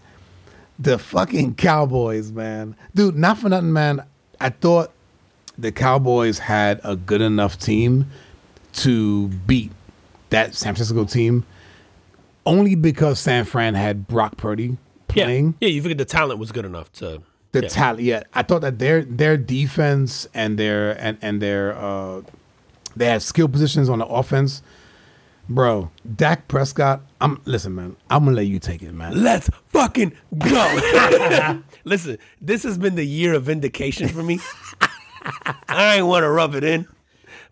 the 0.78 0.98
fucking 0.98 1.56
Cowboys, 1.56 2.32
man, 2.32 2.76
dude. 2.94 3.16
Not 3.16 3.38
for 3.38 3.50
nothing, 3.50 3.74
man. 3.74 4.04
I 4.40 4.50
thought 4.50 4.92
the 5.58 5.72
Cowboys 5.72 6.40
had 6.40 6.82
a 6.84 6.96
good 6.96 7.22
enough 7.22 7.58
team 7.58 8.08
to 8.74 9.28
beat 9.28 9.72
that 10.30 10.56
San 10.56 10.76
Francisco 10.76 11.06
team, 11.06 11.46
only 12.46 12.76
because 12.76 13.20
San 13.20 13.46
Fran 13.46 13.74
had 13.74 14.08
Brock 14.08 14.38
Purdy 14.38 14.78
playing 15.10 15.56
Yeah, 15.60 15.68
yeah. 15.68 15.74
You 15.74 15.82
figured 15.82 15.98
the 15.98 16.06
talent 16.06 16.40
was 16.40 16.52
good 16.52 16.66
enough 16.66 16.92
to. 16.94 17.22
the 17.52 17.64
yeah. 17.64 17.68
talent. 17.68 18.04
Yeah, 18.04 18.24
I 18.34 18.44
thought 18.44 18.62
that 18.62 18.80
their 18.80 19.04
their 19.04 19.36
defense 19.36 20.28
and 20.34 20.58
their 20.58 20.92
and 21.02 21.18
and 21.22 21.42
their 21.42 21.76
uh, 21.76 22.22
they 22.96 23.06
had 23.06 23.22
skill 23.22 23.48
positions 23.48 23.90
on 23.90 24.00
the 24.00 24.06
offense. 24.06 24.62
Bro, 25.52 25.90
Dak 26.16 26.48
Prescott. 26.48 27.02
I'm 27.20 27.42
listen, 27.46 27.74
man. 27.74 27.96
I'm 28.10 28.24
gonna 28.26 28.38
let 28.38 28.46
you 28.46 28.60
take 28.60 28.84
it, 28.84 28.94
man. 28.94 29.24
Let's 29.24 29.50
fucking 29.70 30.14
go. 30.38 31.60
Listen, 31.86 32.20
this 32.40 32.62
has 32.64 32.78
been 32.78 32.94
the 32.94 33.06
year 33.06 33.34
of 33.34 33.44
vindication 33.44 34.10
for 34.10 34.22
me. 34.22 34.40
I 35.68 35.96
ain't 35.98 36.06
want 36.06 36.24
to 36.24 36.30
rub 36.30 36.54
it 36.54 36.64
in, 36.64 36.88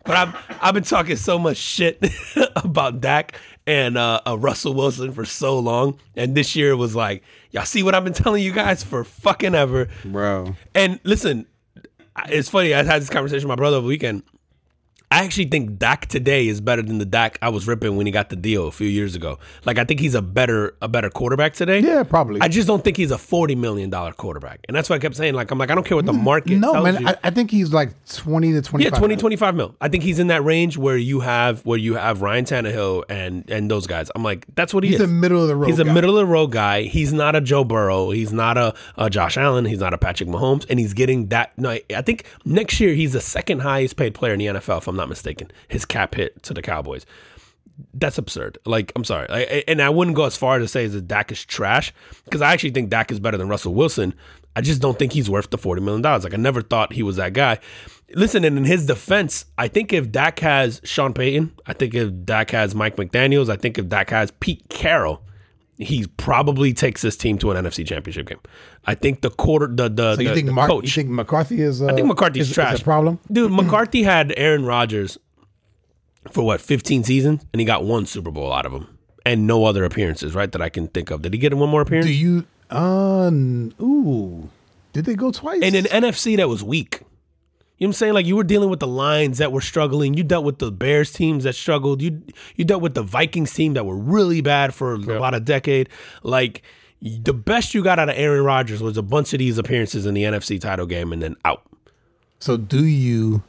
but 0.04 0.16
I've 0.16 0.58
I've 0.62 0.74
been 0.74 0.84
talking 0.84 1.16
so 1.16 1.40
much 1.40 1.56
shit 1.56 1.98
about 2.56 3.00
Dak 3.00 3.34
and 3.68 3.98
uh, 3.98 4.22
uh, 4.26 4.38
Russell 4.38 4.72
Wilson 4.72 5.12
for 5.12 5.26
so 5.26 5.58
long, 5.58 5.98
and 6.16 6.34
this 6.34 6.56
year 6.56 6.74
was 6.74 6.96
like, 6.96 7.22
y'all 7.50 7.66
see 7.66 7.82
what 7.82 7.94
I've 7.94 8.02
been 8.02 8.14
telling 8.14 8.42
you 8.42 8.50
guys 8.50 8.82
for 8.82 9.04
fucking 9.04 9.54
ever. 9.54 9.88
Bro, 10.06 10.56
And 10.74 10.98
listen, 11.04 11.46
it's 12.30 12.48
funny. 12.48 12.72
I 12.72 12.82
had 12.82 13.02
this 13.02 13.10
conversation 13.10 13.46
with 13.46 13.52
my 13.56 13.60
brother 13.60 13.76
over 13.76 13.84
the 13.84 13.88
weekend. 13.88 14.22
I 15.10 15.24
actually 15.24 15.46
think 15.46 15.78
Dak 15.78 16.06
today 16.06 16.48
is 16.48 16.60
better 16.60 16.82
than 16.82 16.98
the 16.98 17.06
Dak 17.06 17.38
I 17.40 17.48
was 17.48 17.66
ripping 17.66 17.96
when 17.96 18.06
he 18.06 18.12
got 18.12 18.28
the 18.28 18.36
deal 18.36 18.66
a 18.66 18.70
few 18.70 18.88
years 18.88 19.14
ago. 19.14 19.38
Like 19.64 19.78
I 19.78 19.84
think 19.84 20.00
he's 20.00 20.14
a 20.14 20.22
better 20.22 20.76
a 20.82 20.88
better 20.88 21.08
quarterback 21.10 21.54
today. 21.54 21.80
Yeah, 21.80 22.02
probably. 22.02 22.40
I 22.40 22.48
just 22.48 22.66
don't 22.66 22.84
think 22.84 22.96
he's 22.96 23.10
a 23.10 23.18
forty 23.18 23.54
million 23.54 23.90
dollar 23.90 24.12
quarterback, 24.12 24.60
and 24.68 24.76
that's 24.76 24.90
why 24.90 24.96
I 24.96 24.98
kept 24.98 25.16
saying 25.16 25.34
like 25.34 25.50
I'm 25.50 25.58
like 25.58 25.70
I 25.70 25.74
don't 25.74 25.86
care 25.86 25.96
what 25.96 26.06
the 26.06 26.12
mm, 26.12 26.22
market. 26.22 26.58
no, 26.58 26.82
man. 26.82 27.06
I, 27.06 27.16
I 27.24 27.30
think 27.30 27.50
he's 27.50 27.72
like 27.72 27.90
twenty 28.06 28.52
to 28.52 28.62
twenty. 28.62 28.84
Yeah, 28.84 28.90
20, 28.90 29.16
25 29.16 29.54
mil. 29.54 29.74
I 29.80 29.88
think 29.88 30.02
he's 30.02 30.18
in 30.18 30.26
that 30.28 30.44
range 30.44 30.76
where 30.76 30.96
you 30.96 31.20
have 31.20 31.64
where 31.64 31.78
you 31.78 31.94
have 31.94 32.20
Ryan 32.22 32.44
Tannehill 32.44 33.04
and 33.08 33.48
and 33.50 33.70
those 33.70 33.86
guys. 33.86 34.10
I'm 34.14 34.22
like, 34.22 34.46
that's 34.54 34.74
what 34.74 34.84
he 34.84 34.90
He's 34.90 35.00
is. 35.00 35.08
a 35.08 35.12
middle 35.12 35.40
of 35.42 35.48
the 35.48 35.56
road. 35.56 35.68
He's 35.68 35.78
a 35.78 35.84
middle 35.84 36.18
of 36.18 36.26
the 36.26 36.32
road 36.32 36.48
guy. 36.48 36.82
He's 36.82 37.12
not 37.12 37.34
a 37.34 37.40
Joe 37.40 37.64
Burrow. 37.64 38.10
He's 38.10 38.32
not 38.32 38.58
a, 38.58 38.74
a 38.96 39.08
Josh 39.08 39.36
Allen. 39.36 39.64
He's 39.64 39.80
not 39.80 39.94
a 39.94 39.98
Patrick 39.98 40.28
Mahomes. 40.28 40.66
And 40.68 40.78
he's 40.78 40.92
getting 40.92 41.28
that. 41.28 41.56
No, 41.56 41.70
I 41.70 42.02
think 42.02 42.24
next 42.44 42.78
year 42.80 42.94
he's 42.94 43.12
the 43.12 43.20
second 43.20 43.60
highest 43.60 43.96
paid 43.96 44.14
player 44.14 44.34
in 44.34 44.38
the 44.38 44.46
NFL, 44.46 44.78
if 44.78 44.88
I'm 44.88 44.97
not 44.98 45.08
mistaken. 45.08 45.50
His 45.68 45.84
cap 45.84 46.14
hit 46.14 46.42
to 46.42 46.54
the 46.54 46.62
Cowboys. 46.62 47.06
That's 47.94 48.18
absurd. 48.18 48.58
Like, 48.66 48.92
I'm 48.96 49.04
sorry. 49.04 49.26
I, 49.30 49.64
and 49.68 49.80
I 49.80 49.88
wouldn't 49.88 50.16
go 50.16 50.24
as 50.24 50.36
far 50.36 50.58
to 50.58 50.68
say 50.68 50.86
that 50.86 51.08
Dak 51.08 51.32
is 51.32 51.44
trash 51.44 51.94
because 52.24 52.42
I 52.42 52.52
actually 52.52 52.70
think 52.70 52.90
Dak 52.90 53.10
is 53.10 53.20
better 53.20 53.38
than 53.38 53.48
Russell 53.48 53.72
Wilson. 53.74 54.14
I 54.56 54.60
just 54.60 54.82
don't 54.82 54.98
think 54.98 55.12
he's 55.12 55.30
worth 55.30 55.50
the 55.50 55.58
$40 55.58 55.80
million. 55.80 56.02
Like, 56.02 56.34
I 56.34 56.36
never 56.36 56.60
thought 56.60 56.92
he 56.92 57.04
was 57.04 57.16
that 57.16 57.32
guy. 57.32 57.60
Listen, 58.14 58.42
and 58.44 58.58
in 58.58 58.64
his 58.64 58.86
defense, 58.86 59.44
I 59.56 59.68
think 59.68 59.92
if 59.92 60.10
Dak 60.10 60.40
has 60.40 60.80
Sean 60.82 61.12
Payton, 61.12 61.52
I 61.66 61.74
think 61.74 61.94
if 61.94 62.10
Dak 62.24 62.50
has 62.50 62.74
Mike 62.74 62.96
McDaniels, 62.96 63.48
I 63.48 63.56
think 63.56 63.78
if 63.78 63.88
Dak 63.88 64.10
has 64.10 64.32
Pete 64.40 64.68
Carroll, 64.68 65.22
he 65.78 66.06
probably 66.16 66.72
takes 66.74 67.02
this 67.02 67.16
team 67.16 67.38
to 67.38 67.50
an 67.52 67.64
NFC 67.64 67.86
Championship 67.86 68.28
game. 68.28 68.40
I 68.84 68.94
think 68.94 69.20
the 69.20 69.30
quarter, 69.30 69.68
the 69.68 69.88
the, 69.88 70.16
So 70.16 70.22
you 70.22 70.28
the- 70.28 70.34
think 70.34 70.46
the 70.46 70.52
Mark? 70.52 70.68
coach, 70.70 70.84
You 70.84 70.90
think 71.02 71.08
McCarthy 71.10 71.60
is? 71.62 71.80
Uh, 71.80 71.86
I 71.86 71.94
think 71.94 72.06
McCarthy's 72.08 72.48
is, 72.48 72.54
trash. 72.54 72.74
Is 72.74 72.80
a 72.80 72.84
problem? 72.84 73.18
dude. 73.30 73.52
McCarthy 73.60 74.02
had 74.02 74.34
Aaron 74.36 74.64
Rodgers 74.64 75.18
for 76.32 76.44
what 76.44 76.60
15 76.60 77.04
seasons, 77.04 77.44
and 77.52 77.60
he 77.60 77.64
got 77.66 77.84
one 77.84 78.06
Super 78.06 78.30
Bowl 78.30 78.52
out 78.52 78.66
of 78.66 78.72
him, 78.72 78.86
and 79.24 79.46
no 79.46 79.64
other 79.64 79.84
appearances, 79.84 80.34
right? 80.34 80.50
That 80.52 80.60
I 80.60 80.68
can 80.68 80.88
think 80.88 81.10
of. 81.10 81.22
Did 81.22 81.32
he 81.32 81.38
get 81.38 81.54
one 81.54 81.68
more 81.70 81.80
appearance? 81.80 82.06
Do 82.06 82.12
you? 82.12 82.44
Uh, 82.70 83.30
ooh, 83.80 84.50
did 84.92 85.04
they 85.06 85.14
go 85.14 85.30
twice? 85.30 85.62
In 85.62 85.74
an 85.74 85.84
NFC 85.84 86.36
that 86.36 86.48
was 86.48 86.62
weak. 86.62 87.00
You 87.78 87.86
know 87.86 87.90
what 87.90 87.96
I'm 87.96 87.98
saying? 87.98 88.14
Like 88.14 88.26
you 88.26 88.34
were 88.34 88.44
dealing 88.44 88.70
with 88.70 88.80
the 88.80 88.88
Lions 88.88 89.38
that 89.38 89.52
were 89.52 89.60
struggling. 89.60 90.14
You 90.14 90.24
dealt 90.24 90.44
with 90.44 90.58
the 90.58 90.72
Bears 90.72 91.12
teams 91.12 91.44
that 91.44 91.54
struggled. 91.54 92.02
You 92.02 92.20
you 92.56 92.64
dealt 92.64 92.82
with 92.82 92.94
the 92.94 93.04
Vikings 93.04 93.54
team 93.54 93.74
that 93.74 93.86
were 93.86 93.96
really 93.96 94.40
bad 94.40 94.74
for 94.74 94.94
about 94.94 95.34
a 95.34 95.40
decade. 95.40 95.88
Like 96.24 96.62
the 97.00 97.32
best 97.32 97.74
you 97.74 97.84
got 97.84 98.00
out 98.00 98.08
of 98.08 98.16
Aaron 98.16 98.42
Rodgers 98.42 98.82
was 98.82 98.96
a 98.96 99.02
bunch 99.02 99.32
of 99.32 99.38
these 99.38 99.58
appearances 99.58 100.06
in 100.06 100.14
the 100.14 100.24
NFC 100.24 100.60
title 100.60 100.86
game 100.86 101.12
and 101.12 101.22
then 101.22 101.36
out. 101.44 101.62
so 102.40 102.56
do 102.56 102.84
you 102.84 103.44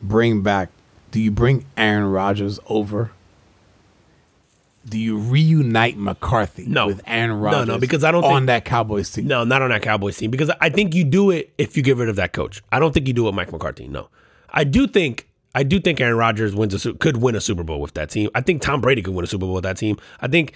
bring 0.00 0.42
back? 0.42 0.68
Do 1.10 1.20
you 1.20 1.32
bring 1.32 1.64
Aaron 1.76 2.04
Rodgers 2.04 2.60
over? 2.68 3.10
Do 4.88 4.98
you 4.98 5.18
reunite 5.18 5.98
McCarthy 5.98 6.64
No. 6.66 6.86
with 6.86 7.02
Aaron 7.06 7.38
Rodgers? 7.38 7.66
no, 7.66 7.74
no, 7.74 7.78
because 7.80 8.02
I 8.02 8.10
don't 8.10 8.24
on 8.24 8.34
think- 8.40 8.46
that 8.46 8.64
Cowboys 8.64 9.10
team. 9.10 9.26
No, 9.26 9.44
not 9.44 9.60
on 9.62 9.68
that 9.70 9.82
Cowboys 9.82 10.16
team 10.16 10.30
because 10.30 10.50
I 10.60 10.70
think 10.70 10.94
you 10.94 11.04
do 11.04 11.30
it 11.30 11.52
if 11.58 11.76
you 11.76 11.82
get 11.82 11.96
rid 11.98 12.08
of 12.08 12.16
that 12.16 12.32
coach. 12.32 12.62
I 12.72 12.78
don't 12.78 12.92
think 12.92 13.06
you 13.06 13.12
do 13.12 13.24
it 13.24 13.26
with 13.26 13.34
Mike 13.34 13.52
McCarthy. 13.52 13.86
No, 13.88 14.08
I 14.50 14.64
do 14.64 14.86
think 14.86 15.28
I 15.54 15.64
do 15.64 15.80
think 15.80 16.00
Aaron 16.00 16.16
Rodgers 16.16 16.54
wins 16.54 16.86
a 16.86 16.92
could 16.94 17.18
win 17.18 17.34
a 17.34 17.40
Super 17.40 17.62
Bowl 17.62 17.80
with 17.80 17.92
that 17.94 18.08
team. 18.10 18.30
I 18.34 18.40
think 18.40 18.62
Tom 18.62 18.80
Brady 18.80 19.02
could 19.02 19.14
win 19.14 19.24
a 19.24 19.28
Super 19.28 19.44
Bowl 19.46 19.54
with 19.54 19.64
that 19.64 19.76
team. 19.76 19.98
I 20.20 20.28
think 20.28 20.54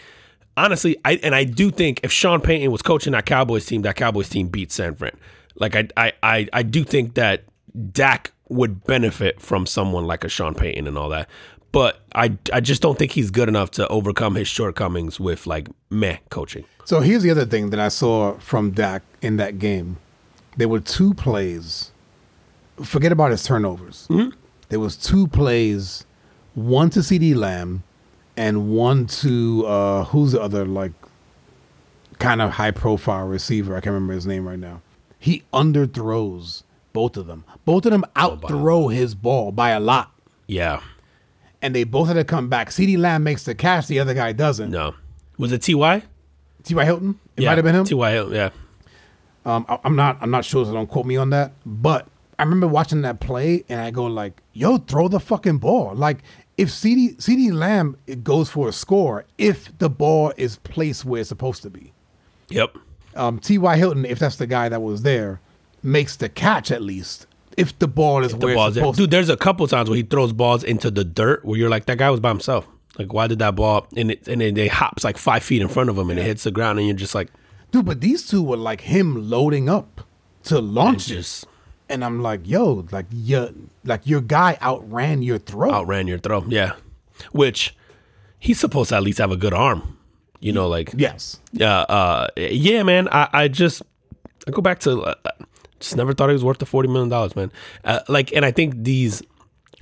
honestly, 0.57 0.97
I 1.05 1.21
and 1.23 1.35
I 1.35 1.45
do 1.45 1.71
think 1.71 2.01
if 2.03 2.11
Sean 2.11 2.41
Payton 2.41 2.71
was 2.71 2.81
coaching 2.81 3.13
that 3.13 3.27
Cowboys 3.27 3.67
team, 3.67 3.83
that 3.83 3.97
Cowboys 3.97 4.29
team 4.31 4.49
beats 4.49 4.75
San 4.75 4.95
Fran. 4.95 5.17
Like 5.57 5.77
I 5.77 5.89
I 5.97 6.13
I, 6.23 6.49
I 6.53 6.63
do 6.63 6.83
think 6.83 7.15
that 7.15 7.45
Dak 7.93 8.33
would 8.49 8.85
benefit 8.85 9.41
from 9.41 9.67
someone 9.67 10.07
like 10.07 10.23
a 10.23 10.29
Sean 10.29 10.55
Payton 10.55 10.87
and 10.87 10.97
all 10.99 11.09
that. 11.09 11.29
But 11.75 12.01
I, 12.15 12.39
I 12.53 12.61
just 12.61 12.81
don't 12.81 12.99
think 12.99 13.13
he's 13.13 13.31
good 13.31 13.49
enough 13.49 13.71
to 13.73 13.87
overcome 13.89 14.37
his 14.37 14.49
shortcomings 14.49 15.21
with 15.21 15.47
like 15.47 15.69
meh 15.91 16.19
coaching. 16.31 16.65
So 16.85 17.01
here's 17.01 17.23
the 17.23 17.31
other 17.31 17.45
thing 17.45 17.71
that 17.71 17.81
I 17.81 17.89
saw 17.89 18.39
from 18.39 18.71
Dak 18.71 19.03
in 19.21 19.37
that 19.39 19.59
game. 19.59 19.99
There 20.57 20.69
were 20.69 20.81
two 20.81 21.15
plays. 21.15 21.91
Forget 22.83 23.13
about 23.13 23.31
his 23.33 23.43
turnovers. 23.45 24.09
There 24.69 24.81
was 24.81 24.97
two 24.97 25.27
plays, 25.27 26.05
one 26.55 26.91
to 26.91 27.01
CeeDee 27.01 27.35
Lamb, 27.37 27.83
and 28.37 28.71
one 28.71 29.07
to 29.07 29.67
uh, 29.67 30.05
who's 30.05 30.33
the 30.33 30.41
other 30.41 30.65
like 30.65 30.93
kind 32.19 32.41
of 32.41 32.53
high 32.53 32.71
profile 32.71 33.27
receiver. 33.27 33.75
I 33.77 33.81
can't 33.81 33.95
remember 33.95 34.15
his 34.15 34.27
name 34.27 34.47
right 34.47 34.59
now. 34.59 34.81
He 35.19 35.43
underthrows 35.53 36.63
both 36.93 37.17
of 37.17 37.27
them. 37.27 37.45
Both 37.65 37.87
of 37.87 37.93
them 37.93 38.05
outthrow 38.15 38.89
his 38.89 39.15
ball 39.15 39.51
by 39.53 39.71
a 39.71 39.81
lot, 39.81 40.13
Yeah. 40.47 40.81
And 41.65 41.75
they 41.75 41.85
both 41.85 42.09
had 42.09 42.15
to 42.15 42.25
come 42.25 42.49
back. 42.49 42.69
CeeDee 42.69 42.99
Lamb 42.99 43.25
makes 43.25 43.45
the 43.45 43.55
catch, 43.55 43.87
the 43.87 43.99
other 43.99 44.13
guy 44.13 44.33
doesn't. 44.33 44.71
No. 44.71 44.95
Was 45.39 45.51
it 45.51 45.63
Ty? 45.63 46.03
T.Y. 46.63 46.85
Hilton. 46.85 47.19
It 47.37 47.43
yeah. 47.43 47.51
might 47.51 47.59
have 47.59 47.65
been 47.65 47.75
him. 47.75 47.85
Ty. 47.85 48.13
Hilton, 48.13 48.35
yeah. 48.35 48.51
Um, 49.47 49.65
I, 49.69 49.79
I'm 49.85 49.97
not. 49.97 50.19
I'm 50.21 50.31
not 50.31 50.45
sure. 50.45 50.65
So 50.65 50.73
don't 50.73 50.87
quote 50.87 51.07
me 51.07 51.17
on 51.17 51.31
that. 51.31 51.53
But 51.65 52.07
I 52.39 52.43
remember 52.43 52.69
watching 52.69 53.03
that 53.03 53.21
play, 53.21 53.65
and 53.69 53.81
I 53.81 53.91
go 53.91 54.05
like, 54.05 54.43
"Yo, 54.53 54.79
throw 54.79 55.09
the 55.09 55.21
fucking 55.21 55.59
ball!" 55.59 55.95
Like 55.95 56.19
if 56.57 56.71
CD 56.71 57.15
CeeDee 57.15 57.53
Lamb 57.53 57.97
it 58.07 58.25
goes 58.25 58.49
for 58.49 58.69
a 58.69 58.73
score, 58.73 59.25
if 59.39 59.77
the 59.79 59.91
ball 59.91 60.33
is 60.37 60.57
placed 60.57 61.05
where 61.05 61.21
it's 61.21 61.29
supposed 61.29 61.63
to 61.63 61.71
be. 61.71 61.93
Yep. 62.49 62.77
Um, 63.17 63.39
T.Y. 63.39 63.77
Hilton, 63.77 64.05
if 64.05 64.19
that's 64.19 64.37
the 64.37 64.47
guy 64.47 64.69
that 64.69 64.83
was 64.83 65.03
there, 65.03 65.41
makes 65.83 66.17
the 66.17 66.29
catch 66.29 66.71
at 66.71 66.83
least. 66.83 67.27
If 67.57 67.79
the 67.79 67.89
ball 67.89 68.25
is 68.25 68.33
The 68.33 68.39
where 68.39 68.55
ball's 68.55 68.69
it's 68.69 68.75
there. 68.77 68.83
supposed 68.83 68.99
Dude, 68.99 69.11
there's 69.11 69.29
a 69.29 69.37
couple 69.37 69.67
times 69.67 69.89
where 69.89 69.97
he 69.97 70.03
throws 70.03 70.33
balls 70.33 70.65
into 70.65 70.91
the 70.91 71.05
dirt 71.05 71.45
where 71.45 71.59
you're 71.59 71.69
like, 71.71 71.87
that 71.87 71.99
guy 71.99 72.11
was 72.11 72.21
by 72.21 72.29
himself. 72.31 72.67
Like, 72.99 73.13
why 73.13 73.27
did 73.27 73.39
that 73.41 73.57
ball 73.57 73.87
and 73.97 74.11
it 74.13 74.29
and 74.29 74.41
it, 74.43 74.57
it 74.57 74.71
hops 74.71 75.03
like 75.05 75.19
five 75.19 75.43
feet 75.43 75.61
in 75.63 75.69
front 75.69 75.91
of 75.91 75.99
him 75.99 76.11
and 76.11 76.19
it 76.19 76.23
hits 76.25 76.45
the 76.45 76.51
ground 76.51 76.79
and 76.79 76.87
you're 76.89 76.97
just 76.97 77.15
like. 77.15 77.29
Dude, 77.73 77.85
but 77.87 78.01
these 78.01 78.27
two 78.27 78.43
were 78.43 78.57
like 78.57 78.83
him 78.83 79.29
loading 79.29 79.69
up 79.69 80.03
to 80.45 80.61
launch 80.61 81.11
it. 81.11 81.15
just 81.15 81.47
And 81.89 82.05
I'm 82.05 82.23
like, 82.23 82.43
yo, 82.45 82.87
like 82.93 83.07
your 83.11 83.51
like 83.85 84.07
your 84.07 84.21
guy 84.21 84.57
outran 84.63 85.23
your 85.23 85.39
throw. 85.39 85.73
outran 85.73 86.07
your 86.07 86.19
throw. 86.19 86.45
Yeah. 86.47 86.75
Which 87.33 87.77
he's 88.39 88.61
supposed 88.61 88.91
to 88.91 88.97
at 88.97 89.03
least 89.03 89.19
have 89.19 89.33
a 89.33 89.37
good 89.37 89.55
arm. 89.55 89.99
You 90.41 90.53
know, 90.53 90.69
like 90.69 90.91
Yes. 90.97 91.41
uh, 91.61 91.65
uh, 91.65 92.29
yeah, 92.37 92.83
man. 92.85 93.09
I, 93.11 93.29
I 93.33 93.49
just 93.49 93.83
I 94.47 94.51
go 94.53 94.61
back 94.63 94.79
to 94.81 95.01
uh, 95.03 95.15
just 95.85 95.97
never 95.97 96.13
thought 96.13 96.29
he 96.29 96.33
was 96.35 96.45
worth 96.45 96.59
the 96.59 96.67
forty 96.67 96.89
million 96.89 97.09
dollars, 97.09 97.35
man. 97.37 97.53
Uh, 97.85 98.01
like, 98.09 98.33
and 98.35 98.45
I 98.45 98.51
think 98.51 98.85
these 98.85 99.23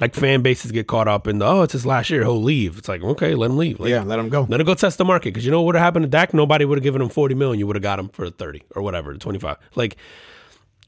like 0.01 0.15
fan 0.15 0.41
bases 0.43 0.73
get 0.73 0.87
caught 0.87 1.07
up 1.07 1.27
in 1.27 1.39
the 1.39 1.47
oh, 1.47 1.63
it's 1.63 1.73
his 1.75 1.85
last 1.87 2.09
year, 2.11 2.23
he'll 2.23 2.43
leave. 2.43 2.79
It's 2.79 2.89
like 2.89 3.03
okay, 3.03 3.35
let 3.35 3.51
him 3.51 3.57
leave. 3.59 3.79
Like, 3.81 3.91
Yeah, 3.91 4.03
let 4.03 4.19
him 4.19 4.29
go. 4.29 4.47
Let 4.49 4.61
him 4.61 4.67
go 4.67 4.75
test 4.75 4.99
the 4.99 5.05
market 5.05 5.33
because 5.35 5.45
you 5.45 5.51
know 5.51 5.61
what 5.61 5.67
would 5.67 5.75
have 5.77 5.85
happened 5.85 6.05
to 6.05 6.09
Dak? 6.09 6.33
Nobody 6.35 6.65
would 6.65 6.79
have 6.79 6.83
given 6.83 7.03
him 7.03 7.09
forty 7.09 7.35
million. 7.35 7.59
You 7.59 7.67
would 7.67 7.77
have 7.77 7.83
got 7.83 7.99
him 7.99 8.09
for 8.09 8.29
thirty 8.31 8.63
or 8.75 8.83
whatever, 8.83 9.15
twenty 9.17 9.39
five. 9.39 9.57
Like. 9.75 9.97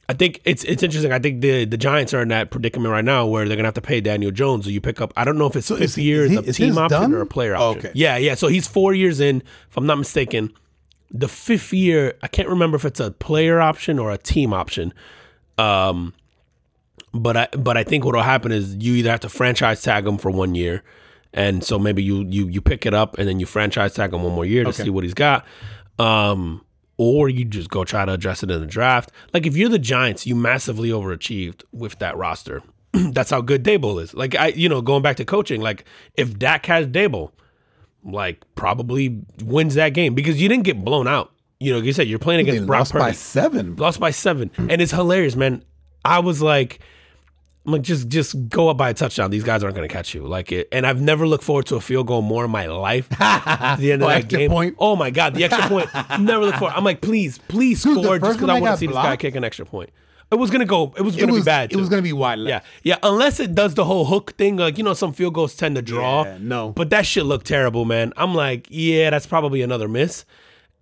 I 0.07 0.13
think 0.13 0.43
it's 0.45 0.65
it's 0.65 0.83
interesting. 0.83 1.13
I 1.13 1.19
think 1.19 1.41
the 1.41 1.65
the 1.65 1.79
Giants 1.79 2.13
are 2.13 2.21
in 2.21 2.29
that 2.29 2.51
predicament 2.51 2.93
right 2.93 3.03
now 3.05 3.25
where 3.27 3.49
they're 3.49 3.57
gonna 3.57 3.69
have 3.69 3.75
to 3.77 3.81
pay 3.81 4.03
Daniel 4.03 4.31
Jones. 4.31 4.67
So 4.67 4.71
you 4.71 4.83
pick 4.83 5.01
up. 5.01 5.15
I 5.17 5.25
don't 5.25 5.39
know 5.39 5.47
if 5.47 5.57
it's 5.57 5.67
So 5.67 5.77
fifth 5.77 5.85
is 5.85 5.95
he- 5.95 6.03
year, 6.03 6.25
is 6.25 6.31
he- 6.31 6.37
is 6.41 6.57
team 6.59 6.77
option 6.77 7.01
done? 7.01 7.15
or 7.15 7.23
a 7.23 7.27
player 7.27 7.57
Oh, 7.57 7.71
option. 7.71 7.79
okay. 7.87 7.93
Yeah, 7.95 8.19
yeah. 8.19 8.35
So 8.35 8.49
he's 8.49 8.69
four 8.69 8.93
years 8.93 9.19
in, 9.19 9.43
if 9.71 9.77
I'm 9.79 9.87
not 9.87 9.97
mistaken. 9.97 10.53
The 11.17 11.29
fifth 11.29 11.73
year, 11.73 12.15
I 12.23 12.27
can't 12.29 12.49
remember 12.49 12.77
if 12.77 12.85
it's 12.85 12.99
a 13.01 13.13
player 13.13 13.61
option 13.61 13.99
or 14.01 14.11
a 14.11 14.19
team 14.19 14.53
option. 14.53 14.93
Um, 15.59 16.13
but 17.13 17.37
I 17.37 17.49
but 17.57 17.77
I 17.77 17.85
think 17.85 18.05
what'll 18.05 18.23
happen 18.23 18.51
is 18.51 18.75
you 18.77 18.95
either 18.95 19.11
have 19.11 19.21
to 19.21 19.29
franchise 19.29 19.81
tag 19.83 20.07
him 20.07 20.19
for 20.19 20.31
one 20.31 20.55
year, 20.57 20.83
and 21.33 21.63
so 21.63 21.79
maybe 21.79 22.03
you 22.03 22.25
you 22.29 22.49
you 22.49 22.61
pick 22.61 22.85
it 22.85 22.95
up 22.95 23.17
and 23.19 23.29
then 23.29 23.39
you 23.39 23.47
franchise 23.47 23.95
tag 23.95 24.13
him 24.13 24.25
one 24.25 24.35
more 24.35 24.45
year 24.45 24.65
to 24.65 24.71
Okay. 24.71 24.83
see 24.85 24.91
what 24.91 25.05
he's 25.05 25.15
got. 25.15 25.47
Um, 26.01 26.65
or 26.97 27.29
you 27.29 27.45
just 27.45 27.71
go 27.71 27.85
try 27.85 28.05
to 28.05 28.13
address 28.13 28.43
it 28.43 28.51
in 28.51 28.61
the 28.61 28.67
draft. 28.67 29.13
Like 29.33 29.47
if 29.47 29.57
you're 29.57 29.69
the 29.69 29.79
Giants, 29.79 30.27
you 30.27 30.35
massively 30.35 30.89
overachieved 30.91 31.63
with 31.73 31.99
that 32.01 32.17
roster. 32.17 32.63
That's 32.93 33.31
how 33.31 33.41
good 33.41 33.63
Daboll 33.65 34.03
is. 34.03 34.15
Like 34.15 34.35
I, 34.35 34.49
you 34.49 34.69
know, 34.69 34.81
going 34.81 35.03
back 35.03 35.17
to 35.19 35.25
coaching, 35.25 35.61
like 35.61 35.85
if 36.15 36.37
Dak 36.39 36.67
has 36.67 36.87
Daboll, 36.89 37.31
like 38.05 38.43
probably 38.55 39.21
wins 39.43 39.75
that 39.75 39.91
game 39.95 40.15
because 40.15 40.41
you 40.41 40.49
didn't 40.49 40.65
get 40.65 40.85
blown 40.85 41.09
out. 41.09 41.33
You 41.61 41.73
know, 41.73 41.79
like 41.79 41.87
you 41.87 41.93
said 41.93 42.07
you're 42.09 42.19
playing 42.19 42.41
against 42.41 42.67
Brock 42.67 42.81
lost 42.81 42.93
Purdy 42.93 43.05
by 43.05 43.13
seven. 43.13 43.77
lost 43.77 43.99
by 44.01 44.11
seven, 44.11 44.51
and 44.59 44.83
it's 44.83 44.93
hilarious, 44.93 45.35
man. 45.37 45.65
I 46.05 46.19
was 46.19 46.43
like, 46.43 46.81
I'm 47.65 47.73
like, 47.73 47.83
just 47.83 48.09
just 48.09 48.49
go 48.51 48.69
up 48.69 48.77
by 48.77 48.91
a 48.91 48.95
touchdown. 48.95 49.31
These 49.31 49.45
guys 49.45 49.63
aren't 49.65 49.75
going 49.75 49.89
to 49.89 49.93
catch 49.93 50.15
you. 50.15 50.27
Like 50.27 50.53
it, 50.53 50.69
and 50.73 50.87
I've 50.87 51.01
never 51.01 51.27
looked 51.27 51.45
forward 51.45 51.65
to 51.67 51.77
a 51.77 51.81
field 51.81 52.07
goal 52.09 52.21
more 52.21 52.45
in 52.45 52.51
my 52.51 52.67
life. 52.67 53.09
At 53.21 53.77
the 53.77 53.93
end 53.93 54.03
of 54.03 54.07
Oh, 54.07 54.11
that 54.11 54.17
extra 54.25 54.39
game, 54.41 54.51
point? 54.51 54.77
oh 54.79 54.97
my 54.97 55.11
god, 55.11 55.35
the 55.35 55.45
extra 55.45 55.67
point. 55.69 55.89
Never 56.21 56.45
look 56.45 56.57
for. 56.57 56.69
I'm 56.71 56.85
like, 56.85 57.01
please, 57.01 57.39
please 57.49 57.83
Dude, 57.83 58.03
score, 58.03 58.19
just 58.19 58.39
because 58.39 58.51
I 58.51 58.61
want 58.61 58.75
to 58.75 58.79
see 58.79 58.87
this 58.87 58.97
guy 58.97 59.17
kick 59.17 59.35
an 59.37 59.45
extra 59.45 59.65
point. 59.65 59.89
It 60.31 60.37
was 60.37 60.51
gonna 60.51 60.65
go. 60.65 60.93
It 60.97 61.03
was 61.03 61.17
gonna 61.17 61.33
was 61.33 61.43
be 61.43 61.45
bad. 61.45 61.73
It 61.73 61.77
was 61.77 61.89
gonna 61.89 62.03
be 62.03 62.13
wide 62.13 62.39
left. 62.39 62.67
Yeah, 62.83 62.95
yeah. 62.95 62.99
Unless 63.03 63.41
it 63.41 63.55
does 63.55 63.75
the 63.75 63.85
whole 63.85 64.07
hook 64.07 64.37
thing, 64.37 64.57
like 64.57 64.79
you 64.79 64.85
know, 64.85 64.95
some 64.95 65.13
field 65.13 65.35
goals 65.35 65.55
tend 65.55 65.77
to 65.77 65.83
draw. 65.83 66.25
Yeah, 66.25 66.39
no. 66.41 66.71
but 66.71 66.91
that 66.91 67.07
shit 67.07 67.25
looked 67.25 67.47
terrible, 67.47 67.85
man. 67.85 68.13
I'm 68.17 68.35
like, 68.35 68.67
yeah, 68.71 69.11
that's 69.11 69.27
probably 69.27 69.63
another 69.63 69.89
miss. 69.89 70.25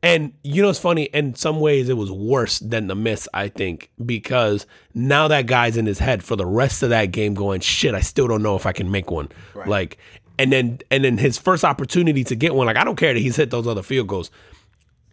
And 0.05 0.33
you 0.43 0.63
know 0.63 0.71
it's 0.71 0.81
funny, 0.81 1.05
in 1.05 1.37
some 1.37 1.61
ways 1.61 1.89
it 1.89 1.97
was 1.97 2.11
worse 2.11 2.59
than 2.59 2.89
the 2.89 2.97
miss, 2.97 3.29
I 3.33 3.49
think, 3.49 3.91
because 4.05 4.67
now 4.95 5.29
that 5.29 5.47
guy's 5.47 5.77
in 5.77 5.87
his 5.87 6.01
head 6.01 6.25
for 6.25 6.35
the 6.35 6.47
rest 6.47 6.83
of 6.83 6.91
that 6.91 7.13
game 7.13 7.35
going, 7.35 7.61
shit, 7.61 7.95
I 7.95 8.01
still 8.01 8.27
don't 8.27 8.43
know 8.43 8.57
if 8.57 8.67
I 8.67 8.73
can 8.73 8.91
make 8.91 9.13
one. 9.13 9.29
Like 9.65 9.99
and 10.39 10.53
then 10.53 10.81
and 10.91 11.05
then 11.05 11.19
his 11.19 11.39
first 11.39 11.65
opportunity 11.65 12.25
to 12.25 12.35
get 12.35 12.55
one, 12.55 12.67
like 12.67 12.77
I 12.77 12.85
don't 12.85 12.97
care 12.97 13.15
that 13.15 13.21
he's 13.21 13.37
hit 13.37 13.51
those 13.51 13.67
other 13.67 13.83
field 13.83 14.09
goals. 14.09 14.31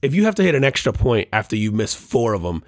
If 0.01 0.15
you 0.15 0.25
have 0.25 0.35
to 0.35 0.43
hit 0.43 0.55
an 0.55 0.63
extra 0.63 0.91
point 0.93 1.29
after 1.33 1.55
you 1.55 1.71
miss 1.71 1.93
four 1.93 2.33
of 2.33 2.41
them 2.41 2.63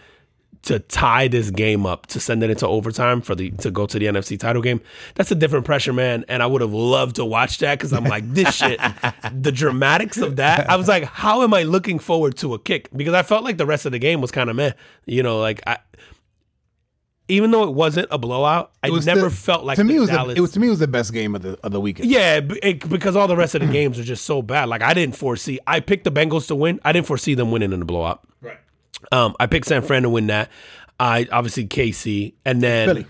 to 0.64 0.78
tie 0.80 1.28
this 1.28 1.50
game 1.50 1.86
up 1.88 2.06
to 2.08 2.20
send 2.20 2.44
it 2.44 2.50
into 2.52 2.68
overtime 2.68 3.20
for 3.22 3.34
the 3.34 3.50
to 3.52 3.72
go 3.72 3.86
to 3.88 3.98
the 3.98 4.06
NFC 4.06 4.40
title 4.40 4.62
game, 4.62 4.80
that's 5.16 5.32
a 5.32 5.36
different 5.36 5.66
pressure, 5.66 5.92
man. 5.94 6.24
And 6.28 6.44
I 6.44 6.46
would 6.46 6.62
have 6.62 6.74
loved 6.74 7.16
to 7.16 7.26
watch 7.26 7.58
that 7.60 7.80
because 7.80 7.92
I'm 7.94 8.04
like, 8.04 8.32
this 8.32 8.54
shit, 8.56 8.80
the 9.34 9.52
dramatics 9.52 10.18
of 10.18 10.36
that. 10.36 10.70
I 10.70 10.76
was 10.76 10.88
like, 10.88 11.04
how 11.06 11.42
am 11.42 11.54
I 11.54 11.64
looking 11.64 11.98
forward 11.98 12.38
to 12.38 12.54
a 12.54 12.60
kick? 12.60 12.90
Because 12.96 13.14
I 13.16 13.24
felt 13.24 13.44
like 13.44 13.58
the 13.58 13.66
rest 13.66 13.86
of 13.88 13.92
the 13.92 14.00
game 14.00 14.22
was 14.22 14.30
kind 14.30 14.50
of 14.52 14.56
meh. 14.56 14.74
You 15.06 15.24
know, 15.24 15.40
like 15.40 15.62
I 15.66 15.80
even 17.28 17.52
though 17.52 17.64
it 17.64 17.74
wasn't 17.74 18.08
a 18.12 18.18
blowout, 18.18 18.72
I 18.84 18.90
never 18.90 19.22
the- 19.22 19.30
felt 19.30 19.64
like 19.64 19.78
to 19.78 19.84
me 19.86 19.96
it 19.96 20.00
was 20.00 20.10
the, 20.10 20.34
it 20.36 20.42
was 20.42 20.52
to 20.52 20.60
me 20.60 20.68
it 20.68 20.72
was 20.72 20.80
the 20.80 20.88
best 20.88 21.14
game 21.14 21.34
of 21.34 21.42
the 21.42 21.58
of 21.64 21.72
the 21.72 21.80
weekend. 21.80 22.10
yeah, 22.10 22.42
it- 22.62 22.88
because 22.90 23.16
all 23.16 23.28
the 23.28 23.38
rest 23.38 23.56
of 23.56 23.62
the 23.62 23.68
games 23.72 23.98
are 23.98 24.04
just 24.04 24.26
so 24.26 24.42
bad. 24.42 24.66
Like 24.70 24.82
I 24.82 24.94
didn't 24.94 25.16
foresee. 25.16 25.60
I 25.66 25.80
picked 25.80 26.04
the 26.04 26.12
Bengals 26.12 26.48
to 26.48 26.56
win. 26.56 26.80
I 26.84 26.92
didn't 26.92 27.08
foresee 27.08 27.34
them 27.34 27.52
winning 27.52 27.72
in 27.72 27.80
the 27.80 27.86
blowout. 27.86 28.22
Right. 28.42 28.58
Um, 29.12 29.36
I 29.40 29.48
picked 29.48 29.68
San 29.68 29.82
Fran 29.82 30.04
to 30.04 30.10
win 30.10 30.28
that. 30.28 30.50
I 31.00 31.28
obviously 31.32 31.66
KC, 31.66 32.34
and 32.46 32.62
then 32.62 32.88
Philly. 32.88 33.06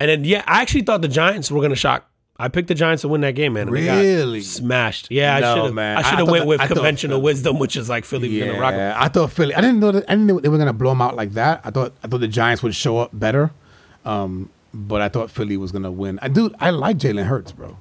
and 0.00 0.08
then 0.10 0.24
yeah, 0.24 0.42
I 0.46 0.62
actually 0.62 0.82
thought 0.82 1.00
the 1.02 1.08
Giants 1.08 1.50
were 1.50 1.62
gonna 1.62 1.74
shock. 1.76 2.06
I 2.38 2.48
picked 2.48 2.68
the 2.68 2.74
Giants 2.74 3.02
to 3.02 3.08
win 3.08 3.20
that 3.20 3.34
game, 3.34 3.52
man. 3.52 3.68
and 3.68 3.76
they 3.76 3.84
got 3.84 3.98
Really? 3.98 4.40
smashed. 4.40 5.10
Yeah, 5.10 5.36
I 5.36 5.40
No, 5.40 5.54
should 5.54 5.64
have. 5.66 5.74
man. 5.74 5.96
I 5.98 6.00
I- 6.00 6.02
should 6.02 6.18
have 6.20 6.28
went 6.28 6.42
that- 6.44 6.48
with 6.48 6.60
I 6.62 6.66
conventional 6.68 7.18
Philly- 7.18 7.24
wisdom, 7.24 7.58
which 7.58 7.76
is 7.76 7.88
like 7.88 8.04
Philly 8.06 8.28
was 8.40 8.46
gonna 8.48 8.60
rock 8.60 8.72
'em. 8.72 8.78
Yeah, 8.80 8.96
I 8.98 9.08
thought 9.08 9.30
Philly. 9.30 9.54
I 9.54 9.60
didn't 9.60 9.78
know 9.80 9.92
that. 9.92 10.04
I 10.08 10.12
didn't 10.14 10.26
know 10.26 10.40
they 10.40 10.48
were 10.48 10.58
gonna 10.58 10.72
blow 10.72 10.90
them 10.90 11.02
out 11.02 11.16
like 11.16 11.32
that. 11.34 11.60
I 11.64 11.70
thought 11.70 11.92
I 12.02 12.08
thought 12.08 12.20
the 12.20 12.28
Giants 12.28 12.62
would 12.62 12.74
show 12.74 12.98
up 12.98 13.10
better, 13.12 13.50
um, 14.04 14.48
but 14.74 15.00
I 15.02 15.08
thought 15.08 15.30
Philly 15.30 15.56
was 15.56 15.70
gonna 15.70 15.90
win. 15.92 16.18
I 16.22 16.28
do. 16.28 16.50
I 16.60 16.70
like 16.70 16.96
Jalen 16.98 17.26
Hurts, 17.26 17.52
bro. 17.52 17.76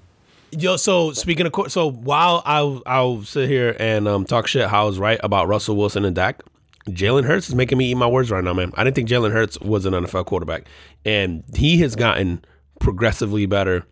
Yo, 0.52 0.76
so 0.78 1.12
speaking 1.14 1.46
of, 1.46 1.52
cour- 1.52 1.70
so 1.70 1.90
while 1.90 2.42
I'll 2.46 2.82
I'll 2.86 3.24
sit 3.24 3.48
here 3.48 3.76
and 3.80 4.08
um, 4.08 4.26
talk 4.26 4.48
shit, 4.48 4.68
how 4.68 4.84
I 4.84 4.86
was 4.86 5.00
right 5.00 5.20
about 5.24 5.48
Russell 5.48 5.76
Wilson 5.78 6.04
and 6.06 6.16
Dak. 6.16 6.42
Jalen 6.96 7.26
Hurts 7.26 7.50
is 7.50 7.56
making 7.56 7.78
me 7.78 7.92
eat 7.92 7.96
my 7.96 8.08
words 8.08 8.32
right 8.32 8.44
now, 8.44 8.54
man. 8.54 8.72
I 8.76 8.84
didn't 8.84 8.96
think 8.96 9.10
Jalen 9.10 9.32
Hurts 9.32 9.60
was 9.60 9.86
an 9.86 9.94
NFL 9.94 10.26
quarterback, 10.26 10.68
and 11.06 11.44
he 11.56 11.78
has 11.80 11.96
gotten 11.96 12.44
progressively 12.80 13.46
better. 13.46 13.86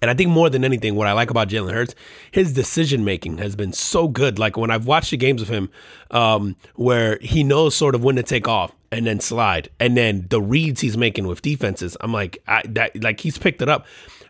And 0.00 0.10
I 0.10 0.14
think 0.14 0.30
more 0.30 0.48
than 0.48 0.64
anything, 0.64 0.94
what 0.94 1.06
I 1.06 1.12
like 1.12 1.28
about 1.30 1.48
Jalen 1.48 1.72
Hurts, 1.72 1.94
his 2.30 2.52
decision 2.54 3.04
making 3.04 3.38
has 3.38 3.54
been 3.54 3.72
so 3.74 4.08
good. 4.08 4.38
Like 4.38 4.56
when 4.56 4.70
I've 4.70 4.86
watched 4.86 5.10
the 5.10 5.18
games 5.18 5.42
of 5.42 5.48
him, 5.48 5.70
um, 6.10 6.56
where 6.76 7.18
he 7.20 7.44
knows 7.44 7.74
sort 7.74 7.94
of 7.94 8.02
when 8.02 8.16
to 8.16 8.22
take 8.22 8.48
off 8.48 8.72
and 8.90 9.06
then 9.06 9.20
slide, 9.20 9.68
and 9.78 9.96
then 9.96 10.26
the 10.30 10.40
reads 10.40 10.80
he's 10.80 10.96
making 10.96 11.26
with 11.26 11.42
defenses, 11.42 11.96
I'm 12.00 12.12
like, 12.12 12.38
I, 12.48 12.62
that, 12.70 13.02
like 13.02 13.20
he's 13.20 13.36
picked 13.36 13.60
it 13.60 13.68
up, 13.68 13.86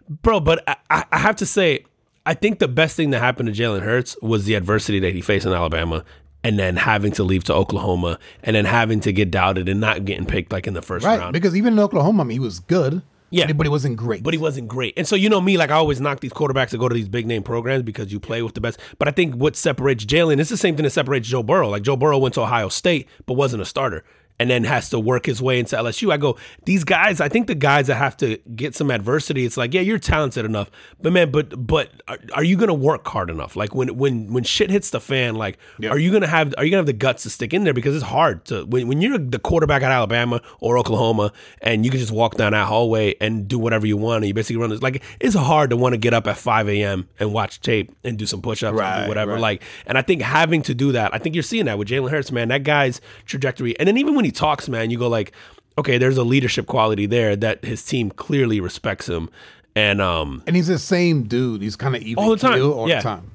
bro. 0.09 0.41
But 0.41 0.65
I- 0.69 0.77
I, 0.91 1.05
I 1.13 1.19
have 1.19 1.37
to 1.37 1.47
say, 1.47 1.85
I 2.27 2.35
think 2.35 2.59
the 2.59 2.69
best 2.69 2.97
thing 2.97 3.11
that 3.11 3.21
happened 3.21 3.53
to 3.53 3.63
Jalen 3.63 3.83
Hurts 3.83 4.17
was 4.21 4.45
the 4.45 4.55
adversity 4.55 5.01
that 5.01 5.13
he 5.15 5.21
faced 5.21 5.47
in 5.47 5.53
Alabama. 5.53 6.05
And 6.45 6.59
then 6.59 6.75
having 6.77 7.13
to 7.13 7.23
leave 7.23 7.45
to 7.45 7.55
Oklahoma, 7.55 8.19
and 8.43 8.57
then 8.57 8.65
having 8.65 8.99
to 9.01 9.13
get 9.13 9.31
doubted 9.31 9.69
and 9.69 9.81
not 9.81 10.05
getting 10.05 10.27
picked 10.27 10.51
like 10.51 10.67
in 10.67 10.75
the 10.75 10.83
first 10.83 11.07
Right, 11.07 11.19
round. 11.21 11.33
because 11.33 11.55
even 11.57 11.75
in 11.75 11.79
Oklahoma, 11.79 12.23
I 12.23 12.27
mean, 12.27 12.35
he 12.35 12.41
was 12.41 12.59
good. 12.59 13.03
Yeah. 13.31 13.51
but 13.53 13.65
he 13.65 13.71
wasn't 13.71 13.97
great. 13.97 14.23
but 14.23 14.35
he 14.35 14.39
wasn't 14.39 14.69
great. 14.69 14.93
And 14.99 15.07
so 15.09 15.17
you 15.17 15.31
know 15.31 15.41
me, 15.41 15.57
like 15.57 15.71
I 15.71 15.75
always 15.77 16.01
knock 16.03 16.21
these 16.21 16.33
quarterbacks 16.35 16.69
that 16.71 16.79
go 16.79 16.89
to 16.89 16.95
these 16.95 17.09
big 17.09 17.27
name 17.27 17.43
programs 17.43 17.83
because 17.83 18.13
you 18.13 18.21
play 18.21 18.43
with 18.43 18.53
the 18.55 18.61
best. 18.61 18.79
But 18.99 19.09
I 19.09 19.11
think 19.13 19.37
what 19.37 19.57
separates 19.57 20.05
Jalen, 20.05 20.39
it's 20.39 20.51
the 20.51 20.57
same 20.59 20.77
thing 20.77 20.83
that 20.83 20.91
separates 20.91 21.29
Joe 21.29 21.43
Burrow. 21.43 21.71
Like 21.71 21.83
Joe 21.83 21.97
Burrow 21.97 22.19
went 22.19 22.35
to 22.35 22.43
Ohio 22.43 22.69
State 22.69 23.09
but 23.25 23.35
wasn't 23.35 23.63
a 23.63 23.65
starter. 23.65 24.05
And 24.43 24.51
then 24.51 24.65
has 24.65 24.89
to 24.91 24.99
work 24.99 25.27
his 25.27 25.41
way 25.41 25.61
into 25.61 25.77
LSU. 25.77 26.13
I 26.13 26.17
go, 26.17 26.37
these 26.65 26.83
guys, 26.83 27.21
I 27.21 27.29
think 27.29 27.47
the 27.47 27.55
guys 27.55 27.87
that 27.87 27.95
have 27.95 28.17
to 28.17 28.39
get 28.57 28.75
some 28.75 28.91
adversity, 28.91 29.45
it's 29.45 29.57
like, 29.57 29.73
yeah, 29.73 29.81
you're 29.83 30.01
talented 30.01 30.45
enough. 30.45 30.69
But 31.01 31.13
man, 31.13 31.31
but 31.31 31.65
but 31.65 31.91
are, 32.09 32.19
are 32.35 32.43
you 32.43 32.57
gonna 32.57 32.75
work 32.75 33.07
hard 33.07 33.31
enough? 33.31 33.55
Like 33.55 33.73
when 33.73 33.97
when 33.97 34.33
when 34.33 34.43
shit 34.43 34.69
hits 34.69 34.91
the 34.91 34.99
fan, 35.01 35.37
like 35.37 35.59
are 35.89 35.97
you 35.99 36.11
gonna 36.11 36.27
have 36.27 36.53
are 36.59 36.65
you 36.65 36.71
gonna 36.73 36.81
have 36.81 36.87
the 36.87 36.93
guts 36.93 37.23
to 37.23 37.31
stick 37.31 37.55
in 37.55 37.63
there? 37.63 37.73
Because 37.73 37.95
it's 37.95 38.05
hard 38.05 38.45
to 38.47 38.65
when, 38.65 38.89
when 38.89 39.01
you're 39.01 39.17
the 39.17 39.39
quarterback 39.39 39.83
at 39.83 39.93
Alabama 39.93 40.41
or 40.59 40.77
Oklahoma 40.77 41.33
and 41.61 41.85
you 41.85 41.91
can 41.93 42.01
just 42.01 42.11
walk 42.13 42.35
down 42.37 42.51
that 42.51 42.67
hallway 42.67 43.15
and 43.21 43.47
do 43.47 43.61
whatever 43.61 43.87
you 43.87 43.97
want 43.97 44.17
and 44.25 44.27
you 44.27 44.35
basically 44.35 44.61
run 44.61 44.71
this 44.71 44.83
like 44.83 45.05
it's 45.21 45.37
hard 45.37 45.71
to 45.71 45.77
want 45.77 45.93
to 45.93 45.99
get 45.99 46.15
up 46.15 46.27
at 46.27 46.37
5 46.37 46.69
a.m. 46.69 47.09
and 47.21 47.33
watch 47.33 47.61
tape 47.61 47.93
and 48.03 48.19
do 48.19 48.27
some 48.27 48.43
push-ups 48.43 48.71
and 48.71 48.77
Right, 48.79 49.07
whatever. 49.07 49.35
right. 49.35 49.41
Like 49.41 49.63
and 49.87 49.97
I 49.97 50.03
think 50.03 50.23
having 50.23 50.63
to 50.63 50.75
do 50.75 50.91
that, 50.93 51.15
I 51.15 51.19
think 51.19 51.37
you're 51.37 51.45
seeing 51.45 51.67
that 51.67 51.79
with 51.79 51.87
Jalen 51.89 52.11
Hurts, 52.11 52.33
man. 52.33 52.49
That 52.49 52.65
guy's 52.65 53.01
trajectory. 53.27 53.79
And 53.79 53.87
then 53.87 53.97
even 53.99 54.15
when 54.17 54.25
he 54.25 54.32
talks, 54.33 54.69
man, 54.69 54.91
you 54.91 54.99
go 54.99 55.09
like, 55.09 55.33
okay, 55.79 55.99
there's 55.99 56.19
a 56.19 56.25
leadership 56.25 56.67
quality 56.67 57.07
there 57.07 57.37
that 57.37 57.65
his 57.65 57.85
team 57.85 58.11
clearly 58.11 58.61
respects 58.61 59.09
him. 59.09 59.29
And 59.75 60.01
um 60.03 60.43
and 60.47 60.55
he's 60.57 60.67
the 60.67 60.79
same 60.79 61.23
dude. 61.25 61.63
He's 61.63 61.77
kind 61.77 61.97
of 61.97 62.03
even 62.03 62.23
All 62.23 62.31
the 62.31 62.37
time, 62.37 62.61
all 62.63 62.89
yeah. 62.89 62.97
the 62.99 63.03
time. 63.03 63.31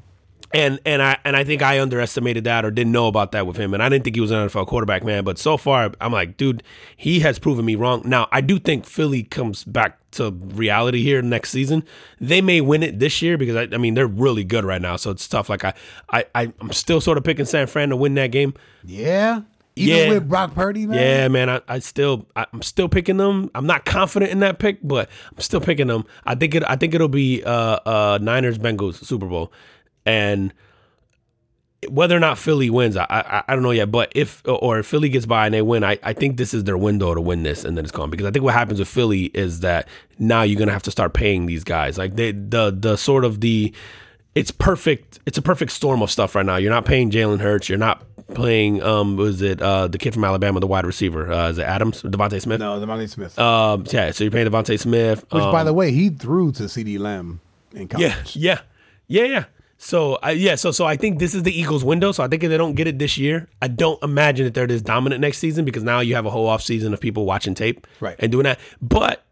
and 0.54 0.80
and 0.86 1.02
I 1.02 1.18
and 1.26 1.36
I 1.36 1.44
think 1.44 1.64
I 1.64 1.80
underestimated 1.82 2.44
that 2.44 2.64
or 2.64 2.70
didn't 2.70 2.92
know 2.92 3.08
about 3.08 3.32
that 3.32 3.48
with 3.48 3.58
him, 3.58 3.74
and 3.74 3.82
I 3.82 3.90
didn't 3.90 4.04
think 4.04 4.16
he 4.16 4.22
was 4.22 4.30
an 4.30 4.48
NFL 4.48 4.68
quarterback, 4.68 5.04
man. 5.04 5.24
But 5.24 5.40
so 5.40 5.58
far, 5.58 5.92
I'm 6.00 6.14
like, 6.14 6.38
dude, 6.38 6.62
he 6.96 7.22
has 7.22 7.40
proven 7.40 7.66
me 7.66 7.74
wrong. 7.74 8.04
Now 8.06 8.28
I 8.32 8.42
do 8.42 8.60
think 8.60 8.86
Philly 8.86 9.24
comes 9.24 9.64
back 9.64 9.98
to 10.12 10.30
reality 10.32 11.02
here 11.02 11.24
next 11.24 11.50
season. 11.50 11.84
They 12.22 12.40
may 12.42 12.62
win 12.62 12.84
it 12.84 13.00
this 13.00 13.20
year 13.24 13.36
because 13.38 13.56
I, 13.56 13.64
I 13.74 13.78
mean 13.80 13.96
they're 13.96 14.06
really 14.06 14.44
good 14.44 14.64
right 14.64 14.82
now, 14.82 14.96
so 14.96 15.10
it's 15.10 15.28
tough. 15.28 15.50
Like 15.50 15.66
I 15.66 15.74
I- 16.14 16.54
I'm 16.62 16.72
still 16.72 17.02
sort 17.02 17.18
of 17.18 17.24
picking 17.24 17.46
San 17.46 17.66
Fran 17.66 17.90
to 17.90 17.96
win 17.96 18.14
that 18.14 18.28
game. 18.28 18.54
Yeah, 18.86 19.42
even 19.78 19.96
Yeah. 19.98 20.10
with 20.10 20.28
Brock 20.28 20.54
Purdy, 20.56 20.86
man. 20.86 21.00
Yeah, 21.00 21.28
man, 21.28 21.50
I, 21.50 21.62
I 21.68 21.80
still 21.80 22.28
I'm 22.36 22.62
still 22.62 22.90
picking 22.90 23.18
them. 23.18 23.50
I'm 23.56 23.66
not 23.68 23.86
confident 23.86 24.32
in 24.32 24.40
that 24.40 24.60
pick, 24.60 24.80
but 24.84 25.10
I'm 25.32 25.40
still 25.40 25.62
picking 25.62 25.88
them. 25.88 26.06
I 26.26 26.36
think 26.36 26.56
it 26.56 26.64
I 26.68 26.76
think 26.76 26.94
it'll 26.94 27.08
be 27.08 27.44
uh 27.44 27.80
uh 27.86 28.20
Niners 28.22 28.58
Bengals 28.58 28.96
Super 29.06 29.28
Bowl. 29.28 29.52
And 30.06 30.54
whether 31.90 32.18
or 32.18 32.20
not 32.20 32.40
Philly 32.40 32.70
wins, 32.72 32.98
I, 32.98 33.06
I 33.10 33.44
I 33.48 33.54
don't 33.54 33.62
know 33.62 33.72
yet. 33.72 33.92
But 33.92 34.12
if 34.16 34.42
or 34.46 34.80
if 34.80 34.88
Philly 34.88 35.10
gets 35.10 35.26
by 35.28 35.46
and 35.46 35.54
they 35.54 35.62
win, 35.62 35.84
I, 35.84 36.00
I 36.02 36.14
think 36.14 36.38
this 36.38 36.54
is 36.54 36.64
their 36.64 36.78
window 36.78 37.14
to 37.14 37.22
win 37.22 37.44
this, 37.44 37.64
and 37.64 37.78
then 37.78 37.86
it's 37.86 37.92
gone. 37.92 38.10
Because 38.10 38.26
I 38.26 38.32
think 38.32 38.44
what 38.44 38.56
happens 38.56 38.80
with 38.80 38.88
Philly 38.88 39.26
is 39.26 39.60
that 39.60 39.88
now 40.18 40.42
you're 40.42 40.58
gonna 40.58 40.72
have 40.72 40.84
to 40.84 40.92
start 40.92 41.14
paying 41.14 41.46
these 41.46 41.64
guys. 41.64 41.98
Like 41.98 42.16
they 42.16 42.32
the 42.32 42.76
the 42.78 42.96
sort 42.96 43.24
of 43.26 43.42
the 43.42 43.74
it's 44.38 44.52
perfect. 44.52 45.20
It's 45.26 45.38
a 45.38 45.42
perfect 45.42 45.72
storm 45.72 46.02
of 46.02 46.12
stuff 46.12 46.36
right 46.36 46.46
now. 46.46 46.56
You're 46.58 46.72
not 46.72 46.86
paying 46.86 47.12
Jalen 47.12 47.40
Hurts. 47.40 47.68
You're 47.70 47.78
not 47.78 48.04
playing. 48.34 48.82
Um, 48.84 49.16
was 49.18 49.42
it 49.42 49.62
uh 49.62 49.88
the 49.88 49.98
kid 49.98 50.14
from 50.14 50.24
Alabama, 50.24 50.60
the 50.60 50.68
wide 50.68 50.86
receiver? 50.86 51.32
Uh, 51.32 51.50
is 51.50 51.58
it 51.58 51.64
Adams, 51.64 52.02
DeVonta 52.04 52.42
Smith? 52.42 52.60
No, 52.60 52.80
DeVonta 52.80 53.10
Smith. 53.10 53.38
Um, 53.40 53.86
yeah. 53.92 54.12
So 54.12 54.24
you're 54.24 54.32
paying 54.32 54.48
DeVonta 54.48 54.80
Smith. 54.80 55.26
Which, 55.32 55.44
um, 55.44 55.52
by 55.52 55.64
the 55.64 55.74
way, 55.74 55.92
he 55.92 56.10
threw 56.10 56.52
to 56.54 56.64
CeeDee 56.64 57.00
Lamb 57.00 57.40
in 57.74 57.88
college. 57.88 58.36
yeah, 58.36 58.60
yeah, 59.08 59.24
yeah, 59.24 59.32
yeah. 59.34 59.44
So 59.80 60.18
I 60.24 60.32
yeah, 60.32 60.56
so 60.56 60.72
so 60.72 60.86
I 60.86 60.98
think 60.98 61.20
this 61.20 61.36
is 61.36 61.44
the 61.44 61.52
Eagles' 61.58 61.84
window. 61.84 62.12
So 62.12 62.24
I 62.24 62.28
think 62.28 62.44
if 62.44 62.50
they 62.50 62.58
don't 62.58 62.74
get 62.74 62.88
it 62.88 62.98
this 62.98 63.16
year, 63.18 63.48
I 63.62 63.68
don't 63.68 64.02
imagine 64.02 64.46
that 64.46 64.56
they're 64.56 64.66
this 64.66 64.82
dominant 64.82 65.22
next 65.22 65.38
season 65.38 65.66
because 65.66 65.84
now 65.84 66.00
you 66.00 66.16
have 66.16 66.26
a 66.26 66.32
whole 66.32 66.48
off 66.48 66.64
season 66.64 66.94
of 66.94 67.00
people 67.00 67.26
watching 67.26 67.54
tape 67.54 67.86
Right. 68.00 68.16
and 68.18 68.32
doing 68.32 68.46
that. 68.46 68.60
But 68.82 69.24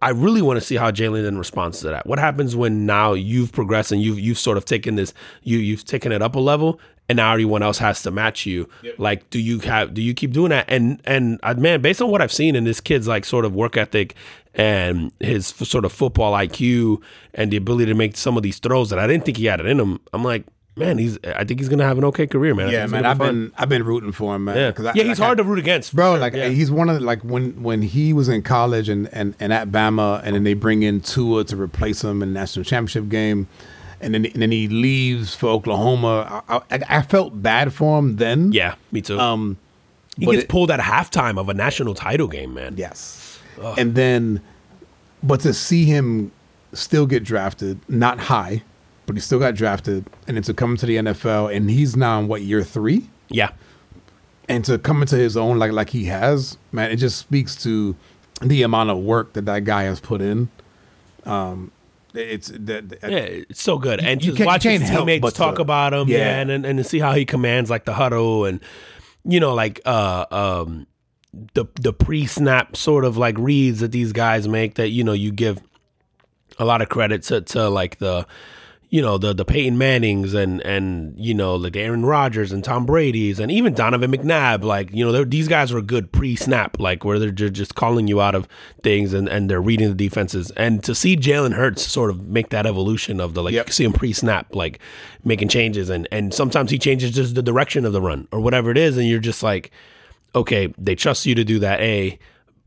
I 0.00 0.10
really 0.10 0.42
want 0.42 0.58
to 0.58 0.64
see 0.64 0.76
how 0.76 0.90
Jalen 0.90 1.24
then 1.24 1.38
responds 1.38 1.80
to 1.80 1.88
that. 1.88 2.06
What 2.06 2.18
happens 2.18 2.54
when 2.54 2.86
now 2.86 3.14
you've 3.14 3.52
progressed 3.52 3.90
and 3.92 4.00
you've 4.00 4.18
you've 4.18 4.38
sort 4.38 4.56
of 4.56 4.64
taken 4.64 4.94
this 4.94 5.12
you 5.42 5.58
you've 5.58 5.84
taken 5.84 6.12
it 6.12 6.22
up 6.22 6.36
a 6.36 6.38
level 6.38 6.78
and 7.08 7.16
now 7.16 7.32
everyone 7.32 7.62
else 7.62 7.78
has 7.78 8.02
to 8.02 8.10
match 8.10 8.44
you. 8.46 8.68
Like, 8.98 9.28
do 9.30 9.40
you 9.40 9.58
have 9.60 9.94
do 9.94 10.02
you 10.02 10.14
keep 10.14 10.32
doing 10.32 10.50
that? 10.50 10.66
And 10.68 11.00
and 11.04 11.40
uh, 11.42 11.54
man, 11.54 11.80
based 11.80 12.02
on 12.02 12.10
what 12.10 12.20
I've 12.20 12.32
seen 12.32 12.54
in 12.54 12.64
this 12.64 12.80
kid's 12.80 13.08
like 13.08 13.24
sort 13.24 13.44
of 13.44 13.54
work 13.54 13.76
ethic 13.76 14.14
and 14.54 15.12
his 15.20 15.52
f- 15.58 15.66
sort 15.66 15.84
of 15.84 15.92
football 15.92 16.32
IQ 16.32 17.00
and 17.34 17.50
the 17.50 17.56
ability 17.56 17.86
to 17.86 17.94
make 17.94 18.16
some 18.16 18.36
of 18.36 18.42
these 18.42 18.58
throws 18.58 18.90
that 18.90 18.98
I 18.98 19.06
didn't 19.06 19.24
think 19.24 19.38
he 19.38 19.46
had 19.46 19.60
it 19.60 19.66
in 19.66 19.80
him, 19.80 20.00
I'm 20.12 20.24
like, 20.24 20.44
man, 20.78 20.98
he's 20.98 21.18
I 21.24 21.44
think 21.44 21.60
he's 21.60 21.68
gonna 21.68 21.84
have 21.84 21.98
an 21.98 22.04
okay 22.04 22.26
career, 22.26 22.54
man. 22.54 22.70
Yeah, 22.70 22.86
man. 22.86 23.04
I've 23.04 23.18
fun. 23.18 23.34
been 23.46 23.52
I've 23.58 23.68
been 23.68 23.84
rooting 23.84 24.12
for 24.12 24.34
him, 24.36 24.44
man. 24.44 24.56
yeah, 24.56 24.72
I- 24.90 24.92
yeah, 24.94 25.02
he's 25.04 25.18
like, 25.18 25.26
hard 25.26 25.40
I- 25.40 25.42
to 25.42 25.48
root 25.48 25.58
against, 25.58 25.94
bro. 25.94 26.14
for 26.14 26.18
Like. 26.20 26.34
Yeah. 26.34 26.48
he's 26.48 26.70
one 26.70 26.88
of 26.88 26.98
the, 26.98 27.04
like 27.04 27.22
when 27.22 27.62
when 27.62 27.82
he 27.82 28.12
was 28.12 28.28
in 28.28 28.42
college 28.42 28.88
and 28.88 29.08
and 29.12 29.34
and 29.40 29.52
at 29.52 29.68
Bama, 29.70 30.20
and 30.24 30.34
then 30.34 30.44
they 30.44 30.54
bring 30.54 30.82
in 30.82 31.00
Tua 31.00 31.44
to 31.44 31.56
replace 31.56 32.02
him 32.04 32.22
in 32.22 32.32
the 32.32 32.40
national 32.40 32.64
championship 32.64 33.08
game, 33.08 33.46
and 34.00 34.14
then 34.14 34.24
and 34.26 34.40
then 34.42 34.50
he 34.52 34.68
leaves 34.68 35.34
for 35.34 35.48
Oklahoma. 35.48 36.42
I, 36.48 36.56
I, 36.70 36.80
I 36.98 37.02
felt 37.02 37.42
bad 37.42 37.72
for 37.72 37.98
him 37.98 38.16
then. 38.16 38.52
yeah, 38.52 38.74
me 38.92 39.00
too. 39.02 39.18
Um, 39.18 39.56
he 40.16 40.26
gets 40.26 40.42
it- 40.44 40.48
pulled 40.48 40.70
at 40.70 40.80
halftime 40.80 41.38
of 41.38 41.48
a 41.48 41.54
national 41.54 41.94
title 41.94 42.28
game, 42.28 42.54
man. 42.54 42.74
Yes. 42.76 43.38
And 43.76 43.94
then, 43.94 44.40
but 45.22 45.40
to 45.40 45.52
see 45.52 45.84
him 45.84 46.30
still 46.72 47.06
get 47.06 47.24
drafted, 47.24 47.80
not 47.88 48.18
high, 48.20 48.62
but 49.08 49.16
he 49.16 49.20
still 49.20 49.40
got 49.40 49.56
drafted, 49.56 50.06
and 50.28 50.36
then 50.36 50.44
to 50.44 50.54
come 50.54 50.76
to 50.76 50.86
the 50.86 50.96
NFL, 50.98 51.52
and 51.54 51.68
he's 51.70 51.96
now 51.96 52.20
in 52.20 52.28
what 52.28 52.42
year 52.42 52.62
three, 52.62 53.08
Yeah. 53.28 53.50
and 54.48 54.64
to 54.66 54.78
come 54.78 55.02
into 55.02 55.16
his 55.16 55.36
own 55.36 55.58
like 55.58 55.72
like 55.72 55.90
he 55.90 56.04
has, 56.04 56.56
man, 56.70 56.92
it 56.92 56.96
just 56.96 57.18
speaks 57.18 57.56
to 57.64 57.96
the 58.40 58.62
amount 58.62 58.90
of 58.90 58.98
work 58.98 59.32
that 59.32 59.46
that 59.46 59.64
guy 59.64 59.82
has 59.84 59.98
put 59.98 60.20
in. 60.20 60.48
Um, 61.24 61.72
It's 62.14 62.48
that, 62.48 62.98
Yeah, 63.02 63.18
it's 63.18 63.60
so 63.62 63.78
good. 63.78 64.00
And 64.00 64.22
you 64.22 64.28
just 64.32 64.38
can't- 64.38 64.46
watch 64.46 64.64
you 64.64 64.70
his 64.78 64.88
teammates 64.88 65.32
talk 65.34 65.56
to- 65.56 65.60
about 65.62 65.92
him, 65.94 66.08
yeah, 66.08 66.18
yeah. 66.18 66.40
and, 66.40 66.50
and 66.50 66.64
and 66.66 66.78
to 66.78 66.84
see 66.84 66.98
how 67.00 67.12
he 67.14 67.24
commands 67.24 67.68
like 67.70 67.84
the 67.84 67.94
huddle 67.94 68.44
and 68.44 68.60
you 69.24 69.40
know 69.40 69.52
like 69.54 69.80
uh 69.84 70.24
um 70.30 70.86
the 71.54 71.66
the 71.80 71.92
pre 71.92 72.26
snap 72.26 72.76
sort 72.76 73.04
of 73.04 73.16
like 73.18 73.36
reads 73.38 73.80
that 73.80 73.92
these 73.92 74.12
guys 74.12 74.48
make 74.48 74.74
that 74.76 74.88
you 74.88 75.04
know 75.04 75.12
you 75.12 75.30
give 75.30 75.58
a 76.58 76.64
lot 76.64 76.80
of 76.80 76.88
credit 76.88 77.22
to 77.24 77.40
to 77.42 77.68
like 77.68 77.98
the 77.98 78.26
you 78.90 79.02
know 79.02 79.18
the 79.18 79.34
the 79.34 79.44
Peyton 79.44 79.76
Mannings 79.76 80.32
and 80.32 80.62
and 80.62 81.18
you 81.18 81.34
know 81.34 81.56
like 81.56 81.76
Aaron 81.76 82.06
Rodgers 82.06 82.52
and 82.52 82.64
Tom 82.64 82.86
Brady's 82.86 83.38
and 83.38 83.52
even 83.52 83.74
Donovan 83.74 84.10
McNabb 84.10 84.64
like 84.64 84.92
you 84.94 85.04
know 85.04 85.24
these 85.24 85.46
guys 85.46 85.72
are 85.72 85.82
good 85.82 86.10
pre 86.10 86.34
snap 86.36 86.80
like 86.80 87.04
where 87.04 87.18
they're 87.18 87.30
just 87.30 87.74
calling 87.74 88.08
you 88.08 88.20
out 88.20 88.34
of 88.34 88.48
things 88.82 89.12
and 89.12 89.28
and 89.28 89.50
they're 89.50 89.60
reading 89.60 89.88
the 89.88 89.94
defenses. 89.94 90.50
And 90.52 90.82
to 90.84 90.94
see 90.94 91.16
Jalen 91.16 91.52
Hurts 91.52 91.86
sort 91.86 92.08
of 92.10 92.26
make 92.28 92.48
that 92.48 92.66
evolution 92.66 93.20
of 93.20 93.34
the 93.34 93.42
like 93.42 93.54
Yep. 93.54 93.66
you 93.66 93.72
see 93.72 93.84
him 93.84 93.92
pre 93.92 94.12
snap 94.12 94.54
like 94.54 94.78
making 95.22 95.48
changes 95.48 95.90
and 95.90 96.08
and 96.10 96.32
sometimes 96.32 96.70
he 96.70 96.78
changes 96.78 97.10
just 97.10 97.34
the 97.34 97.42
direction 97.42 97.84
of 97.84 97.92
the 97.92 98.00
run 98.00 98.26
or 98.32 98.40
whatever 98.40 98.70
it 98.70 98.78
is. 98.78 98.96
And 98.96 99.06
you're 99.06 99.20
just 99.20 99.42
like 99.42 99.70
okay 100.34 100.72
they 100.78 100.94
trust 100.94 101.26
you 101.26 101.34
to 101.34 101.44
do 101.44 101.58
that 101.58 101.80
a 101.80 102.18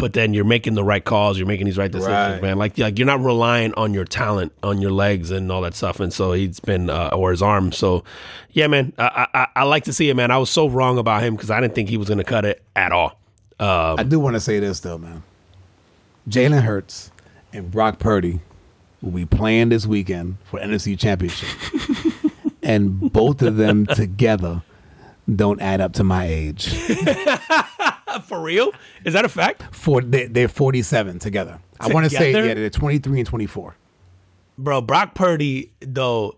but 0.01 0.11
then 0.13 0.33
you're 0.33 0.43
making 0.43 0.73
the 0.73 0.83
right 0.83 1.05
calls 1.05 1.37
you're 1.37 1.47
making 1.47 1.65
these 1.65 1.77
right 1.77 1.91
decisions 1.91 2.33
Right. 2.33 2.41
man 2.41 2.57
like 2.57 2.77
like 2.77 2.99
you're 2.99 3.05
not 3.05 3.21
relying 3.21 3.73
on 3.75 3.93
your 3.93 4.03
talent 4.03 4.51
on 4.63 4.81
your 4.81 4.91
legs 4.91 5.31
and 5.31 5.49
all 5.49 5.61
that 5.61 5.75
stuff 5.75 6.01
and 6.01 6.11
so 6.11 6.33
he's 6.33 6.59
been 6.59 6.89
uh, 6.89 7.11
or 7.13 7.31
his 7.31 7.41
arm 7.41 7.71
so 7.71 8.03
yeah 8.51 8.67
man 8.67 8.91
I, 8.97 9.27
I 9.33 9.47
I 9.55 9.63
like 9.63 9.85
to 9.85 9.93
see 9.93 10.09
it 10.09 10.15
man 10.15 10.29
I 10.31 10.37
was 10.37 10.49
so 10.49 10.67
wrong 10.67 10.97
about 10.97 11.23
him 11.23 11.35
because 11.35 11.49
I 11.49 11.61
didn't 11.61 11.75
think 11.75 11.87
he 11.87 11.95
was 11.97 12.09
gonna 12.09 12.25
cut 12.25 12.43
it 12.43 12.61
at 12.75 12.91
all 12.91 13.17
um, 13.59 13.99
I 13.99 14.03
do 14.03 14.19
want 14.19 14.33
to 14.35 14.39
say 14.39 14.57
this 14.59 14.79
though, 14.79 14.97
man. 14.97 15.21
Jalen 16.27 16.63
Hurts 16.63 17.11
and 17.53 17.69
Brock 17.69 17.99
Purdy 17.99 18.39
will 19.03 19.11
be 19.11 19.25
playing 19.27 19.69
this 19.69 19.85
weekend 19.85 20.37
for 20.45 20.59
NFC 20.59 20.97
Championship, 20.97 21.47
and 22.63 23.11
both 23.13 23.43
of 23.43 23.57
them 23.57 23.85
together 23.85 24.63
don't 25.35 25.61
add 25.61 25.79
up 25.79 25.93
to 25.93 26.03
my 26.03 26.25
age. 26.25 26.73
for 28.27 28.41
real 28.41 28.71
is 29.05 29.13
that 29.13 29.25
a 29.25 29.29
fact 29.29 29.63
For 29.75 30.01
they, 30.01 30.25
they're 30.27 30.47
forty-seven 30.47 31.19
together. 31.19 31.59
I 31.79 31.87
want 31.87 32.03
to 32.05 32.09
say 32.15 32.31
yeah, 32.31 32.53
they're 32.53 32.69
twenty-three 32.69 33.19
and 33.19 33.27
twenty-four. 33.27 33.75
bro 34.57 34.81
Brock 34.81 35.15
Purdy 35.15 35.71
though 35.79 36.37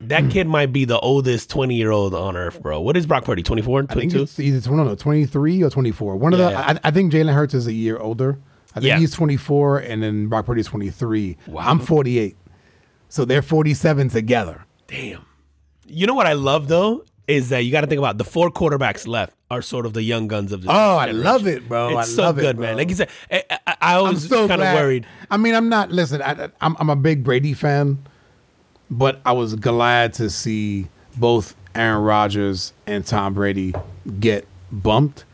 that 0.00 0.30
kid 0.30 0.48
might 0.48 0.72
be 0.72 0.84
the 0.84 0.98
oldest 0.98 1.48
20 1.50 1.76
year 1.76 1.92
old 1.92 2.12
on 2.12 2.36
earth 2.36 2.60
bro 2.60 2.80
what 2.80 2.96
is 2.96 3.06
Brock 3.06 3.24
Purdy 3.24 3.42
24 3.44 3.86
I 3.88 3.94
think 3.94 4.12
22 4.12 4.22
it's 4.22 4.40
either 4.40 4.70
no, 4.74 4.82
no, 4.84 4.94
twenty-three 4.96 5.62
or 5.62 5.70
twenty-four. 5.70 6.16
One 6.16 6.32
Yeah, 6.32 6.38
of 6.38 6.44
the. 6.44 6.50
yeah. 6.50 6.78
I, 6.84 6.88
I 6.88 6.90
think 6.90 7.12
Jalen 7.12 7.32
Hurts 7.34 7.54
is 7.54 7.66
a 7.66 7.72
year 7.72 7.98
older. 7.98 8.38
I 8.74 8.80
think 8.80 8.86
Yeah. 8.86 8.98
he's 8.98 9.12
twenty-four, 9.12 9.78
and 9.78 10.02
then 10.02 10.28
Brock 10.28 10.46
Purdy's 10.46 10.66
twenty-three. 10.66 11.36
Wow. 11.46 11.62
I'm 11.68 11.78
forty-eight, 11.78 12.36
so 13.08 13.24
they're 13.24 13.42
forty-seven 13.42 14.08
together. 14.08 14.64
Damn. 14.88 15.24
You 15.86 16.06
know 16.06 16.14
what 16.14 16.26
I 16.26 16.32
love 16.32 16.68
though 16.68 17.04
is 17.28 17.50
that 17.50 17.60
you 17.60 17.70
got 17.70 17.82
to 17.82 17.86
think 17.86 17.98
about 17.98 18.18
the 18.18 18.24
four 18.24 18.50
quarterbacks 18.50 19.06
left 19.06 19.34
are 19.52 19.60
sort 19.60 19.84
of 19.84 19.92
the 19.92 20.02
young 20.02 20.28
guns 20.28 20.50
of 20.50 20.62
the. 20.62 20.70
Oh, 20.70 20.96
I 20.96 21.10
love 21.10 21.46
it, 21.46 21.68
bro. 21.68 21.98
It's 21.98 22.08
I 22.08 22.14
so 22.14 22.22
love 22.22 22.36
good, 22.36 22.56
it, 22.56 22.58
man. 22.58 22.78
Like 22.78 22.88
you 22.88 22.96
said, 22.96 23.10
I, 23.30 23.44
I, 23.66 23.76
I 23.82 24.00
was 24.00 24.26
so 24.26 24.48
kind 24.48 24.62
of 24.62 24.72
worried. 24.72 25.06
I 25.30 25.36
mean, 25.36 25.54
I'm 25.54 25.68
not. 25.68 25.92
Listen, 25.92 26.22
I, 26.22 26.48
I'm 26.62 26.74
I'm 26.80 26.88
a 26.88 26.96
big 26.96 27.22
Brady 27.22 27.52
fan, 27.52 27.98
but 28.90 29.20
I 29.26 29.32
was 29.32 29.54
glad 29.54 30.14
to 30.14 30.30
see 30.30 30.88
both 31.18 31.54
Aaron 31.74 32.02
Rodgers 32.02 32.72
and 32.86 33.06
Tom 33.06 33.34
Brady 33.34 33.74
get 34.18 34.48
bumped. 34.72 35.26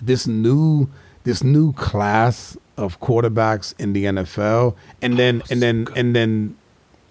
This 0.00 0.26
new 0.26 0.88
this 1.24 1.44
new 1.44 1.74
class 1.74 2.56
of 2.78 2.98
quarterbacks 3.00 3.74
in 3.78 3.92
the 3.92 4.06
NFL, 4.06 4.74
and 5.02 5.18
then 5.18 5.42
and 5.50 5.60
then 5.60 5.86
and 5.94 6.16
then, 6.16 6.56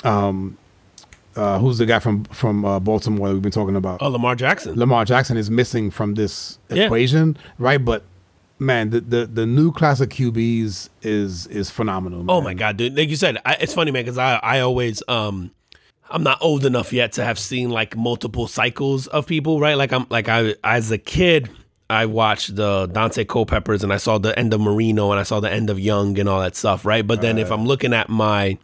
um, 0.03 0.57
uh, 1.35 1.59
who's 1.59 1.77
the 1.77 1.85
guy 1.85 1.99
from 1.99 2.23
from 2.25 2.65
uh, 2.65 2.79
Baltimore 2.79 3.27
that 3.27 3.33
we've 3.33 3.41
been 3.41 3.51
talking 3.51 3.75
about? 3.75 4.01
Oh, 4.01 4.09
Lamar 4.09 4.35
Jackson. 4.35 4.75
Lamar 4.77 5.05
Jackson 5.05 5.37
is 5.37 5.49
missing 5.51 5.91
from 5.91 6.15
this 6.15 6.59
Yeah. 6.69 6.85
equation, 6.85 7.37
right? 7.59 7.83
But 7.83 8.03
man, 8.59 8.89
the, 8.91 9.01
the 9.01 9.25
the 9.25 9.45
new 9.45 9.71
class 9.71 9.99
of 10.01 10.09
QBs 10.09 10.89
is 11.01 11.47
is 11.47 11.69
phenomenal. 11.69 12.25
Oh 12.29 12.41
my 12.41 12.53
god, 12.53 12.77
dude! 12.77 12.97
Like 12.97 13.09
you 13.09 13.15
said, 13.15 13.37
I, 13.45 13.55
it's 13.59 13.73
funny, 13.73 13.91
man, 13.91 14.03
because 14.03 14.17
I 14.17 14.35
I 14.41 14.59
always 14.61 15.03
um. 15.07 15.51
I'm 16.07 16.21
not 16.21 16.37
old 16.39 16.65
enough 16.67 16.93
yet 16.93 17.13
to 17.13 17.25
have 17.25 17.39
seen 17.39 17.71
like 17.71 17.97
multiple 17.97 18.47
cycles 18.47 19.07
of 19.07 19.25
people, 19.25 19.59
right? 19.59 19.73
Like 19.73 19.91
I'm 19.91 20.05
like 20.11 20.29
I 20.29 20.53
as 20.63 20.91
a 20.91 20.99
kid, 20.99 21.49
I 21.89 22.05
watched 22.05 22.55
the 22.55 22.87
Daunte 22.87 23.27
Culpeppers 23.27 23.83
and 23.83 23.91
I 23.91 23.97
saw 23.97 24.19
the 24.19 24.37
end 24.37 24.53
of 24.53 24.61
Marino 24.61 25.09
and 25.09 25.19
I 25.19 25.23
saw 25.23 25.39
the 25.39 25.51
end 25.51 25.71
of 25.71 25.79
Young 25.79 26.19
and 26.19 26.29
all 26.29 26.41
that 26.41 26.55
stuff, 26.55 26.85
right? 26.85 27.05
But 27.05 27.21
then 27.21 27.39
if 27.39 27.49
I'm 27.51 27.65
looking 27.65 27.91
at 27.91 28.07
my 28.07 28.59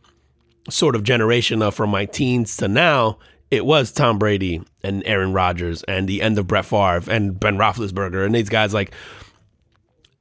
sort 0.69 0.95
of 0.95 1.03
generation 1.03 1.61
of 1.61 1.75
from 1.75 1.89
my 1.89 2.05
teens 2.05 2.55
to 2.57 2.67
now, 2.67 3.17
it 3.49 3.65
was 3.65 3.91
Tom 3.91 4.17
Brady 4.17 4.61
and 4.83 5.03
Aaron 5.05 5.33
Rodgers 5.33 5.83
and 5.83 6.07
the 6.07 6.21
end 6.21 6.37
of 6.37 6.47
Brett 6.47 6.65
Favre 6.65 7.11
and 7.11 7.39
Ben 7.39 7.57
Roethlisberger 7.57 8.25
and 8.25 8.33
these 8.33 8.49
guys 8.49 8.73
like 8.73 8.93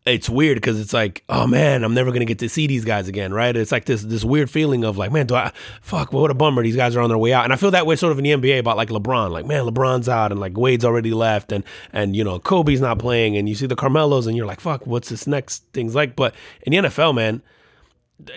it's 0.07 0.31
weird 0.31 0.57
because 0.57 0.81
it's 0.81 0.95
like, 0.95 1.23
oh 1.29 1.47
man, 1.47 1.85
I'm 1.85 1.93
never 1.93 2.11
gonna 2.11 2.25
get 2.25 2.39
to 2.39 2.49
see 2.49 2.67
these 2.67 2.85
guys 2.85 3.07
again, 3.07 3.33
right? 3.33 3.55
It's 3.55 3.71
like 3.71 3.85
this 3.85 4.03
this 4.03 4.25
weird 4.25 4.51
feeling 4.51 4.83
of 4.83 4.97
like, 4.97 5.13
man, 5.13 5.27
do 5.27 5.35
I 5.35 5.53
fuck? 5.83 6.13
What 6.13 6.31
a 6.31 6.35
bummer. 6.35 6.63
These 6.63 6.77
guys 6.77 6.97
are 6.97 7.01
on 7.01 7.11
their 7.11 7.19
way 7.19 7.33
out, 7.33 7.45
and 7.45 7.53
I 7.53 7.57
feel 7.57 7.71
that 7.73 7.87
way 7.87 7.97
sort 7.97 8.13
of 8.13 8.19
in 8.19 8.25
the 8.25 8.31
NBA 8.31 8.61
about 8.61 8.77
like 8.77 8.89
LeBron. 8.89 9.31
Like, 9.31 9.45
man, 9.45 9.65
LeBron's 9.65 10.09
out, 10.09 10.33
and 10.33 10.41
like 10.41 10.57
Wade's 10.57 10.85
already 10.85 11.13
left, 11.13 11.53
and 11.53 11.65
and 11.93 12.17
you 12.17 12.25
know 12.25 12.39
Kobe's 12.39 12.81
not 12.81 12.99
playing, 12.99 13.37
and 13.37 13.49
you 13.49 13.55
see 13.55 13.67
the 13.67 13.77
Carmelos, 13.77 14.27
and 14.27 14.37
you're 14.37 14.47
like, 14.47 14.61
fuck, 14.61 14.87
what's 14.87 15.11
this 15.11 15.27
next 15.27 15.65
things 15.73 15.95
like? 15.95 16.17
But 16.17 16.35
in 16.63 16.73
the 16.73 16.89
NFL, 16.89 17.15
man, 17.15 17.43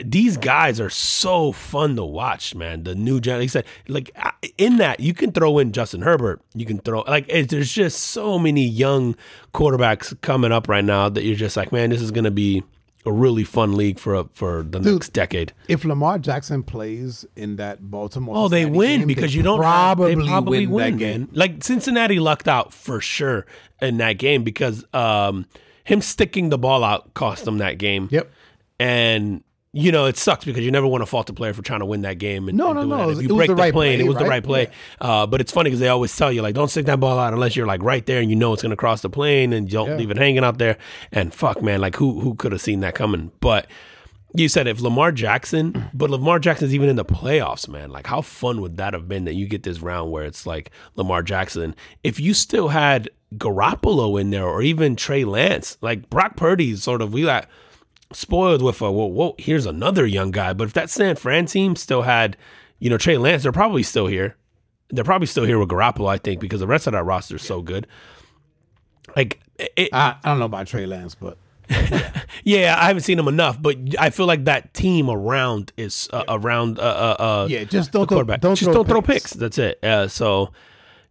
these 0.04 0.38
guys 0.38 0.80
are 0.80 0.90
so 0.90 1.52
fun 1.52 1.96
to 1.96 2.04
watch, 2.06 2.56
man. 2.56 2.84
The 2.84 2.96
new 2.96 3.20
gen, 3.20 3.40
like 3.40 3.50
said, 3.50 3.66
like 3.88 4.16
in 4.58 4.78
that 4.78 5.00
you 5.00 5.14
can 5.14 5.32
throw 5.32 5.60
in 5.60 5.72
Justin 5.72 6.02
Herbert. 6.02 6.42
You 6.54 6.66
can 6.66 6.80
throw 6.80 7.02
like 7.02 7.26
it, 7.28 7.50
there's 7.50 7.72
just 7.72 8.00
so 8.00 8.38
many 8.40 8.66
young 8.68 9.16
quarterbacks 9.54 10.20
coming 10.22 10.52
up 10.52 10.68
right 10.68 10.84
now 10.86 11.10
that 11.10 11.24
you're 11.24 11.36
just 11.36 11.58
like, 11.58 11.72
man, 11.72 11.90
this 11.90 12.02
is 12.02 12.12
gonna 12.12 12.32
be 12.32 12.64
a 13.06 13.12
really 13.12 13.44
fun 13.44 13.76
league 13.76 14.00
for 14.00 14.16
a, 14.16 14.24
for 14.32 14.64
the 14.64 14.80
next 14.80 15.10
decade. 15.10 15.52
If 15.68 15.84
Lamar 15.84 16.20
Jackson 16.20 16.64
plays 16.64 17.26
in 17.36 17.58
that 17.58 17.92
Baltimore, 17.92 18.36
Oh, 18.38 18.48
they 18.48 18.66
win 18.66 19.00
game, 19.02 19.08
because 19.08 19.32
they 19.34 19.38
you 19.38 19.44
don't 19.44 19.60
probably, 19.60 20.16
they 20.16 20.26
probably 20.26 20.68
win, 20.68 20.72
win, 20.72 20.92
that 20.94 20.98
game. 21.00 21.20
man. 21.22 21.30
Like 21.34 21.64
Cincinnati 21.66 22.20
lucked 22.20 22.48
out 22.48 22.74
for 22.74 23.02
sure 23.02 23.46
in 23.82 23.98
that 23.98 24.14
game 24.14 24.44
because 24.46 24.86
um, 24.94 25.46
him 25.84 26.00
sticking 26.00 26.48
the 26.48 26.58
ball 26.58 26.82
out 26.84 27.14
cost 27.14 27.44
them 27.44 27.58
that 27.58 27.78
game. 27.78 28.08
Yep. 28.10 28.32
and 28.80 29.44
you 29.76 29.92
know 29.92 30.06
it 30.06 30.16
sucks 30.18 30.46
because 30.46 30.64
you 30.64 30.70
never 30.72 30.86
want 30.86 31.02
to 31.02 31.06
fault 31.08 31.26
the 31.28 31.34
player 31.34 31.52
for 31.52 31.64
trying 31.64 31.80
to 31.80 31.86
win 31.86 32.04
that 32.04 32.20
game. 32.20 32.48
And, 32.48 32.56
No, 32.58 32.70
and 32.70 32.76
no, 32.82 32.86
no, 32.86 32.98
that. 32.98 33.04
it 33.04 33.08
was- 33.08 33.18
If 33.20 33.24
you 33.28 33.36
break 33.36 33.48
the 33.50 33.56
the, 33.56 33.62
right 33.62 33.74
play, 33.74 33.94
and 33.94 34.02
it 34.02 34.06
play, 34.06 34.10
was 34.10 34.18
the 34.18 34.24
right? 34.26 34.30
right 34.30 34.44
play. 34.44 34.68
Uh, 35.02 35.26
but 35.26 35.42
it's 35.42 35.52
funny 35.52 35.70
because 35.72 35.80
they 35.80 35.88
always 35.90 36.16
tell 36.16 36.32
you 36.32 36.42
like, 36.44 36.54
don't 36.56 36.68
stick 36.70 36.86
that 36.86 37.00
ball 37.00 37.18
out 37.18 37.34
unless 37.34 37.56
you're 37.56 37.66
like 37.68 37.82
right 37.82 38.06
there 38.06 38.20
and 38.22 38.30
you 38.30 38.36
know 38.36 38.54
it's 38.54 38.62
going 38.62 38.70
to 38.70 38.76
cross 38.78 39.02
the 39.02 39.10
plane 39.10 39.52
and 39.52 39.68
don't 39.70 39.90
Yeah. 39.90 39.96
leave 39.98 40.12
it 40.12 40.18
hanging 40.18 40.44
out 40.44 40.60
there. 40.60 40.78
And 41.12 41.34
fuck, 41.34 41.62
man, 41.64 41.82
like 41.82 41.96
who 41.96 42.20
who 42.22 42.36
could 42.36 42.52
have 42.52 42.62
seen 42.62 42.82
that 42.82 42.94
coming? 42.94 43.32
But 43.40 43.66
you 44.36 44.48
said 44.48 44.68
if 44.68 44.80
Lamar 44.80 45.12
Jackson, 45.12 45.90
but 45.94 46.10
Lamar 46.12 46.38
Jackson's 46.40 46.74
even 46.76 46.88
in 46.90 46.96
the 46.96 47.06
playoffs, 47.06 47.68
man. 47.68 47.90
Like, 47.90 48.06
how 48.08 48.22
fun 48.22 48.62
would 48.62 48.78
that 48.78 48.94
have 48.94 49.08
been 49.08 49.26
that 49.26 49.34
you 49.34 49.48
get 49.48 49.64
this 49.64 49.80
round 49.80 50.12
where 50.12 50.24
it's 50.24 50.46
like 50.46 50.70
Lamar 50.96 51.24
Jackson? 51.24 51.76
If 52.04 52.20
you 52.20 52.34
still 52.36 52.68
had 52.70 53.10
Garoppolo 53.36 54.20
in 54.22 54.30
there 54.30 54.46
or 54.46 54.62
even 54.62 54.96
Trey 54.96 55.24
Lance, 55.24 55.78
like 55.82 56.10
Brock 56.10 56.36
Purdy's 56.36 56.84
sort 56.84 57.02
of, 57.02 57.12
we 57.14 57.24
got 57.24 57.48
spoiled 58.14 58.62
with 58.62 58.82
a, 58.82 58.92
well, 58.92 59.12
whoa, 59.12 59.36
here's 59.38 59.66
another 59.66 60.06
young 60.06 60.32
guy. 60.32 60.54
But 60.54 60.68
if 60.68 60.74
that 60.74 60.90
San 60.90 61.16
Fran 61.16 61.46
team 61.46 61.76
still 61.76 62.04
had, 62.04 62.38
you 62.80 62.90
know, 62.90 62.98
Trey 62.98 63.18
Lance, 63.18 63.44
they're 63.44 63.52
probably 63.52 63.84
still 63.84 64.08
here. 64.08 64.36
They're 64.90 65.04
probably 65.04 65.28
still 65.28 65.46
here 65.46 65.60
with 65.60 65.70
Garoppolo, 65.70 66.10
I 66.10 66.18
think, 66.18 66.40
because 66.40 66.60
the 66.60 66.68
rest 66.68 66.88
of 66.88 66.94
that 66.94 67.04
roster 67.04 67.36
is 67.36 67.42
so 67.42 67.62
good. 67.62 67.88
Like, 69.16 69.40
it, 69.58 69.90
I, 69.94 70.16
I 70.24 70.30
don't 70.30 70.40
know 70.40 70.46
about 70.46 70.68
Trey 70.68 70.86
Lance, 70.86 71.16
but 71.16 71.38
yeah, 72.44 72.76
I 72.78 72.88
haven't 72.88 73.04
seen 73.04 73.18
him 73.18 73.28
enough, 73.28 73.62
but 73.62 73.78
I 74.00 74.10
feel 74.10 74.26
like 74.26 74.46
that 74.46 74.74
team 74.74 75.10
around 75.10 75.72
is 75.78 76.10
uh, 76.12 76.24
around. 76.28 76.80
Uh, 76.80 76.82
uh, 76.82 77.24
uh, 77.24 77.48
yeah, 77.50 77.64
just 77.64 77.92
don't 77.92 78.08
throw, 78.08 78.24
don't 78.24 78.42
just 78.42 78.64
throw 78.64 78.74
don't 78.74 78.88
throw 78.88 79.02
picks. 79.02 79.24
picks. 79.24 79.34
That's 79.34 79.58
it. 79.58 79.84
Uh, 79.84 80.08
so, 80.08 80.52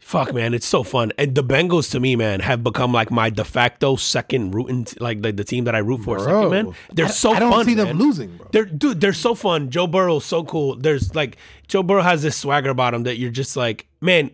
fuck, 0.02 0.34
man, 0.34 0.52
it's 0.52 0.66
so 0.66 0.82
fun. 0.82 1.12
And 1.16 1.34
the 1.34 1.42
Bengals, 1.42 1.90
to 1.92 2.00
me, 2.00 2.16
man, 2.16 2.40
have 2.40 2.62
become 2.62 2.92
like 2.92 3.10
my 3.10 3.30
de 3.30 3.44
facto 3.44 3.96
second 3.96 4.54
rooting, 4.54 4.84
t- 4.84 4.96
like 5.00 5.22
the, 5.22 5.32
the 5.32 5.44
team 5.44 5.64
that 5.64 5.74
I 5.74 5.78
root 5.78 6.02
for. 6.02 6.16
Bro, 6.18 6.24
second, 6.26 6.50
man. 6.50 6.74
They're 6.92 7.06
I- 7.06 7.10
so 7.10 7.32
I 7.32 7.38
don't 7.40 7.52
fun. 7.52 7.64
see 7.64 7.74
them 7.74 7.86
man. 7.88 7.98
losing, 7.98 8.36
bro. 8.36 8.48
They're 8.52 8.64
dude. 8.66 9.00
They're 9.00 9.12
so 9.12 9.34
fun. 9.34 9.70
Joe 9.70 9.86
Burrow's 9.86 10.24
so 10.24 10.44
cool. 10.44 10.76
There's 10.76 11.14
like 11.14 11.36
Joe 11.72 11.82
Burrow 11.82 12.02
has 12.02 12.20
this 12.20 12.36
swagger 12.36 12.68
about 12.68 12.92
him 12.92 13.04
that 13.04 13.16
you're 13.16 13.30
just 13.30 13.56
like, 13.56 13.86
man. 14.02 14.30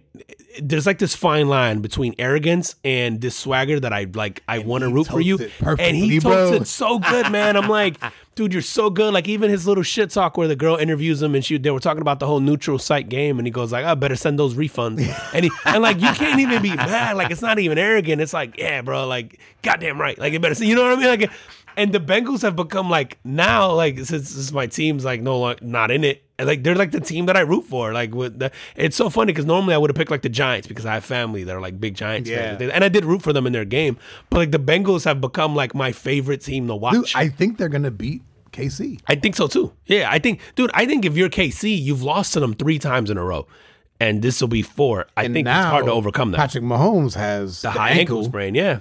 There's 0.60 0.86
like 0.86 0.98
this 0.98 1.14
fine 1.14 1.46
line 1.46 1.82
between 1.82 2.16
arrogance 2.18 2.74
and 2.82 3.20
this 3.20 3.36
swagger 3.36 3.78
that 3.78 3.92
I 3.92 4.08
like. 4.12 4.42
I 4.48 4.58
want 4.58 4.82
to 4.82 4.90
root 4.90 5.06
for 5.06 5.20
you, 5.20 5.38
and 5.60 5.96
he 5.96 6.18
totes 6.18 6.62
it 6.62 6.66
so 6.66 6.98
good, 6.98 7.30
man. 7.30 7.56
I'm 7.56 7.68
like, 7.68 7.96
dude, 8.34 8.52
you're 8.52 8.60
so 8.60 8.90
good. 8.90 9.14
Like 9.14 9.28
even 9.28 9.50
his 9.50 9.68
little 9.68 9.84
shit 9.84 10.10
talk 10.10 10.36
where 10.36 10.48
the 10.48 10.56
girl 10.56 10.74
interviews 10.74 11.22
him 11.22 11.36
and 11.36 11.44
she 11.44 11.58
they 11.58 11.70
were 11.70 11.78
talking 11.78 12.00
about 12.00 12.18
the 12.18 12.26
whole 12.26 12.40
neutral 12.40 12.80
site 12.80 13.08
game, 13.08 13.38
and 13.38 13.46
he 13.46 13.52
goes 13.52 13.70
like, 13.70 13.84
I 13.84 13.94
better 13.94 14.16
send 14.16 14.36
those 14.36 14.54
refunds. 14.54 14.98
And 15.32 15.44
he 15.44 15.52
and 15.64 15.80
like 15.80 16.00
you 16.00 16.10
can't 16.14 16.40
even 16.40 16.60
be 16.60 16.74
mad. 16.74 17.16
Like 17.16 17.30
it's 17.30 17.42
not 17.42 17.60
even 17.60 17.78
arrogant. 17.78 18.20
It's 18.20 18.32
like, 18.32 18.58
yeah, 18.58 18.82
bro, 18.82 19.06
like 19.06 19.38
goddamn 19.62 20.00
right. 20.00 20.18
Like 20.18 20.32
it 20.32 20.42
better. 20.42 20.56
Send, 20.56 20.68
you 20.68 20.74
know 20.74 20.82
what 20.82 20.98
I 20.98 21.00
mean? 21.00 21.20
Like. 21.20 21.30
And 21.78 21.92
the 21.92 22.00
Bengals 22.00 22.42
have 22.42 22.56
become 22.56 22.90
like 22.90 23.18
now, 23.24 23.72
like 23.72 23.98
since, 24.00 24.28
since 24.30 24.52
my 24.52 24.66
team's 24.66 25.04
like 25.04 25.22
no 25.22 25.38
longer 25.38 25.64
not 25.64 25.90
in 25.90 26.04
it, 26.04 26.22
like 26.38 26.62
they're 26.62 26.74
like 26.74 26.90
the 26.90 27.00
team 27.00 27.26
that 27.26 27.36
I 27.36 27.40
root 27.40 27.64
for. 27.64 27.92
Like 27.92 28.14
with 28.14 28.38
the, 28.38 28.50
it's 28.76 28.96
so 28.96 29.08
funny 29.08 29.32
because 29.32 29.46
normally 29.46 29.74
I 29.74 29.78
would 29.78 29.88
have 29.90 29.96
picked 29.96 30.10
like 30.10 30.22
the 30.22 30.28
Giants 30.28 30.66
because 30.68 30.84
I 30.84 30.94
have 30.94 31.04
family 31.04 31.44
that 31.44 31.54
are 31.56 31.60
like 31.60 31.80
big 31.80 31.94
Giants 31.94 32.28
Yeah. 32.28 32.56
fans, 32.58 32.70
and 32.72 32.84
I 32.84 32.88
did 32.88 33.04
root 33.04 33.22
for 33.22 33.32
them 33.32 33.46
in 33.46 33.52
their 33.52 33.64
game. 33.64 33.96
But 34.30 34.38
like 34.38 34.50
the 34.50 34.58
Bengals 34.58 35.04
have 35.04 35.20
become 35.20 35.54
like 35.56 35.74
my 35.74 35.92
favorite 35.92 36.42
team 36.42 36.66
to 36.68 36.76
watch. 36.76 36.94
Dude, 36.94 37.06
I 37.14 37.28
think 37.28 37.56
they're 37.58 37.68
gonna 37.68 37.90
beat 37.90 38.22
KC. 38.52 39.00
I 39.06 39.14
think 39.14 39.36
so 39.36 39.46
too. 39.46 39.72
Yeah, 39.86 40.08
I 40.10 40.18
think, 40.18 40.40
dude, 40.56 40.70
I 40.74 40.84
think 40.86 41.04
if 41.04 41.16
you're 41.16 41.28
KC, 41.30 41.80
you've 41.80 42.02
lost 42.02 42.32
to 42.34 42.40
them 42.40 42.54
three 42.54 42.78
times 42.78 43.10
in 43.10 43.16
a 43.18 43.24
row, 43.24 43.46
and 44.00 44.22
this 44.22 44.40
will 44.40 44.48
be 44.48 44.62
four. 44.62 45.06
I 45.16 45.24
And 45.24 45.34
think 45.34 45.46
it's 45.46 45.54
hard 45.56 45.84
to 45.86 45.92
overcome 45.92 46.30
that. 46.32 46.38
Patrick 46.38 46.64
Mahomes 46.64 47.14
has 47.14 47.62
the 47.62 47.70
high 47.70 47.90
ankle 47.90 48.24
sprain, 48.24 48.54
yeah. 48.54 48.80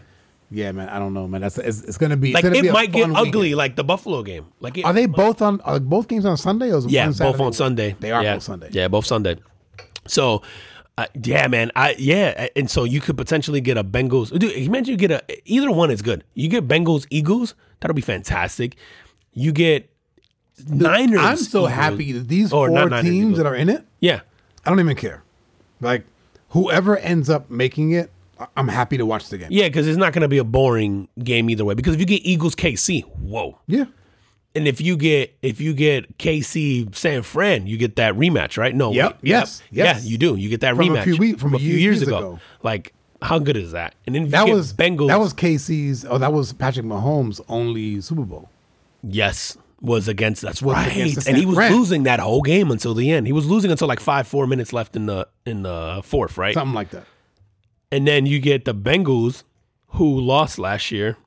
Yeah, 0.49 0.71
man. 0.71 0.87
I 0.89 0.97
don't 0.99 1.13
know, 1.13 1.27
man. 1.27 1.41
That's 1.41 1.57
it's, 1.57 1.83
it's 1.83 1.97
gonna 1.97 2.15
be. 2.17 2.31
Like 2.33 2.43
gonna 2.43 2.61
be 2.61 2.67
it 2.67 2.69
a 2.69 2.73
might 2.73 2.91
get 2.91 3.03
fun 3.03 3.15
ugly, 3.17 3.41
weekend. 3.41 3.57
like 3.57 3.75
the 3.75 3.83
Buffalo 3.83 4.23
game. 4.23 4.47
Like, 4.59 4.77
it, 4.77 4.85
Are 4.85 4.93
they 4.93 5.05
both 5.05 5.41
on? 5.41 5.59
Are 5.61 5.79
both 5.79 6.07
games 6.07 6.25
on 6.25 6.37
Sunday 6.37 6.71
or 6.71 6.81
Yeah, 6.87 7.11
both 7.11 7.39
on 7.39 7.53
Sunday. 7.53 7.95
They 7.99 8.11
are 8.11 8.23
yeah. 8.23 8.35
both 8.35 8.43
Sunday. 8.43 8.69
Yeah, 8.71 8.87
both 8.87 9.05
Sunday. 9.05 9.37
So, 10.07 10.41
uh, 10.97 11.07
yeah, 11.21 11.47
man. 11.47 11.71
I 11.75 11.95
yeah, 11.99 12.47
and 12.55 12.69
so 12.71 12.85
you 12.85 13.01
could 13.01 13.17
potentially 13.17 13.59
get 13.59 13.77
a 13.77 13.83
Bengals. 13.83 14.37
Dude, 14.37 14.51
imagine 14.53 14.91
you 14.91 14.97
get 14.97 15.11
a 15.11 15.23
either 15.49 15.69
one 15.69 15.91
is 15.91 16.01
good. 16.01 16.23
You 16.33 16.47
get 16.47 16.65
Bengals 16.67 17.05
Eagles, 17.09 17.53
that'll 17.81 17.93
be 17.95 18.01
fantastic. 18.01 18.75
You 19.33 19.51
get 19.51 19.89
Niners. 20.67 21.19
I'm 21.19 21.37
so 21.37 21.59
Eagles. 21.59 21.71
happy 21.73 22.11
that 22.13 22.27
these 22.29 22.51
four 22.51 22.69
Niners, 22.69 23.03
teams 23.03 23.15
Eagles. 23.15 23.37
that 23.37 23.45
are 23.45 23.55
in 23.55 23.69
it. 23.69 23.85
Yeah, 23.99 24.21
I 24.65 24.69
don't 24.69 24.79
even 24.79 24.95
care. 24.95 25.23
Like 25.81 26.05
whoever 26.49 26.97
ends 26.97 27.29
up 27.29 27.49
making 27.51 27.91
it, 27.91 28.09
I'm 28.55 28.67
happy 28.67 28.97
to 28.97 29.05
watch 29.05 29.29
the 29.29 29.37
game. 29.37 29.47
yeah, 29.51 29.67
because 29.67 29.87
it's 29.87 29.97
not 29.97 30.13
going 30.13 30.21
to 30.21 30.27
be 30.27 30.37
a 30.37 30.43
boring 30.43 31.07
game 31.23 31.49
either 31.49 31.65
way. 31.65 31.73
Because 31.73 31.93
if 31.95 31.99
you 31.99 32.05
get 32.05 32.25
Eagles 32.25 32.55
KC, 32.55 33.01
whoa, 33.19 33.57
Yeah. 33.67 33.85
and 34.55 34.67
if 34.67 34.79
you 34.81 34.95
get 34.97 35.35
if 35.41 35.59
you 35.61 35.73
get 35.73 36.17
KC 36.17 36.93
San 36.95 37.21
Fran, 37.23 37.67
you 37.67 37.77
get 37.77 37.95
that 37.97 38.13
rematch, 38.15 38.57
right? 38.57 38.75
No, 38.75 38.91
Yep. 38.91 39.11
wait, 39.13 39.15
Yes. 39.23 39.61
Yes. 39.71 40.03
yeah, 40.03 40.09
you 40.09 40.17
do. 40.17 40.35
You 40.35 40.49
get 40.49 40.61
that 40.61 40.75
From 40.75 40.89
a 40.89 40.93
rematch 40.93 41.03
few 41.03 41.17
week- 41.17 41.39
from 41.39 41.53
a 41.53 41.57
a 41.57 41.59
few 41.59 41.69
years, 41.69 41.81
years 41.97 42.01
ago. 42.03 42.17
ago. 42.17 42.39
Like, 42.63 42.93
how 43.21 43.39
good 43.39 43.57
is 43.57 43.71
that? 43.71 43.95
And 44.05 44.13
then 44.15 44.29
That 44.29 44.47
was 44.47 44.73
Bengals. 44.73 45.07
That 45.07 45.19
was 45.19 45.33
KC's. 45.33 46.05
Oh, 46.07 46.17
that 46.19 46.31
was 46.33 46.53
Patrick 46.53 46.85
Mahomes' 46.85 47.41
only 47.49 47.99
Super 48.01 48.23
Bowl. 48.23 48.49
yes, 49.03 49.57
was 49.81 50.07
against. 50.07 50.41
That's 50.41 50.61
Was 50.61 50.73
right, 50.75 50.91
against 50.91 51.27
and 51.27 51.37
he 51.37 51.45
was 51.45 51.55
Fran. 51.55 51.71
losing 51.71 52.03
that 52.03 52.19
whole 52.19 52.41
game 52.41 52.71
until 52.71 52.93
the 52.95 53.11
end. 53.11 53.27
He 53.27 53.33
was 53.33 53.45
losing 53.45 53.69
until 53.71 53.87
like 53.87 53.99
five 53.99 54.27
four 54.27 54.47
minutes 54.47 54.73
left 54.73 54.95
in 54.95 55.05
the 55.05 55.27
in 55.45 55.63
the 55.63 56.01
fourth, 56.03 56.37
right? 56.37 56.53
Something 56.53 56.73
like 56.73 56.89
that. 56.91 57.05
And 57.91 58.07
then 58.07 58.25
you 58.25 58.39
get 58.39 58.65
the 58.65 58.75
Bengals, 58.75 59.43
who 59.91 60.19
lost 60.19 60.59
last 60.59 60.91
year, 60.91 61.17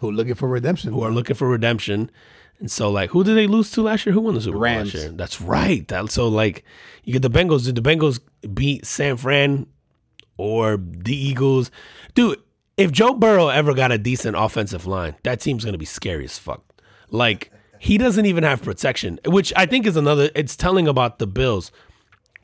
Who 0.00 0.10
looking 0.10 0.34
for 0.34 0.48
redemption? 0.48 0.92
who 0.92 1.02
are 1.02 1.10
looking 1.12 1.36
for 1.36 1.48
redemption. 1.48 2.10
And 2.58 2.70
so, 2.70 2.90
like, 2.90 3.10
who 3.10 3.24
did 3.24 3.36
they 3.36 3.46
lose 3.46 3.70
to 3.72 3.82
last 3.82 4.06
year? 4.06 4.12
Who 4.12 4.20
won 4.20 4.34
the 4.34 4.40
Super 4.40 4.54
Bowl 4.58 4.62
last 4.62 4.94
year? 4.94 5.08
That's 5.10 5.40
right. 5.40 5.86
That, 5.88 6.10
so, 6.10 6.28
like, 6.28 6.64
you 7.04 7.12
get 7.12 7.22
the 7.22 7.30
Bengals. 7.30 7.64
Did 7.64 7.74
the 7.74 7.82
Bengals 7.82 8.20
beat 8.52 8.86
San 8.86 9.16
Fran 9.16 9.66
or 10.36 10.76
the 10.76 11.16
Eagles? 11.16 11.70
Dude, 12.14 12.40
if 12.76 12.90
Joe 12.92 13.14
Burrow 13.14 13.48
ever 13.48 13.74
got 13.74 13.92
a 13.92 13.98
decent 13.98 14.36
offensive 14.36 14.86
line, 14.86 15.16
that 15.24 15.40
team's 15.40 15.64
going 15.64 15.74
to 15.74 15.78
be 15.78 15.84
scary 15.84 16.24
as 16.24 16.38
fuck. 16.38 16.62
Like, 17.10 17.50
he 17.78 17.98
doesn't 17.98 18.26
even 18.26 18.44
have 18.44 18.62
protection, 18.62 19.18
which 19.26 19.52
I 19.56 19.66
think 19.66 19.86
is 19.86 19.96
another, 19.96 20.30
it's 20.34 20.56
telling 20.56 20.88
about 20.88 21.18
the 21.18 21.26
Bills. 21.26 21.70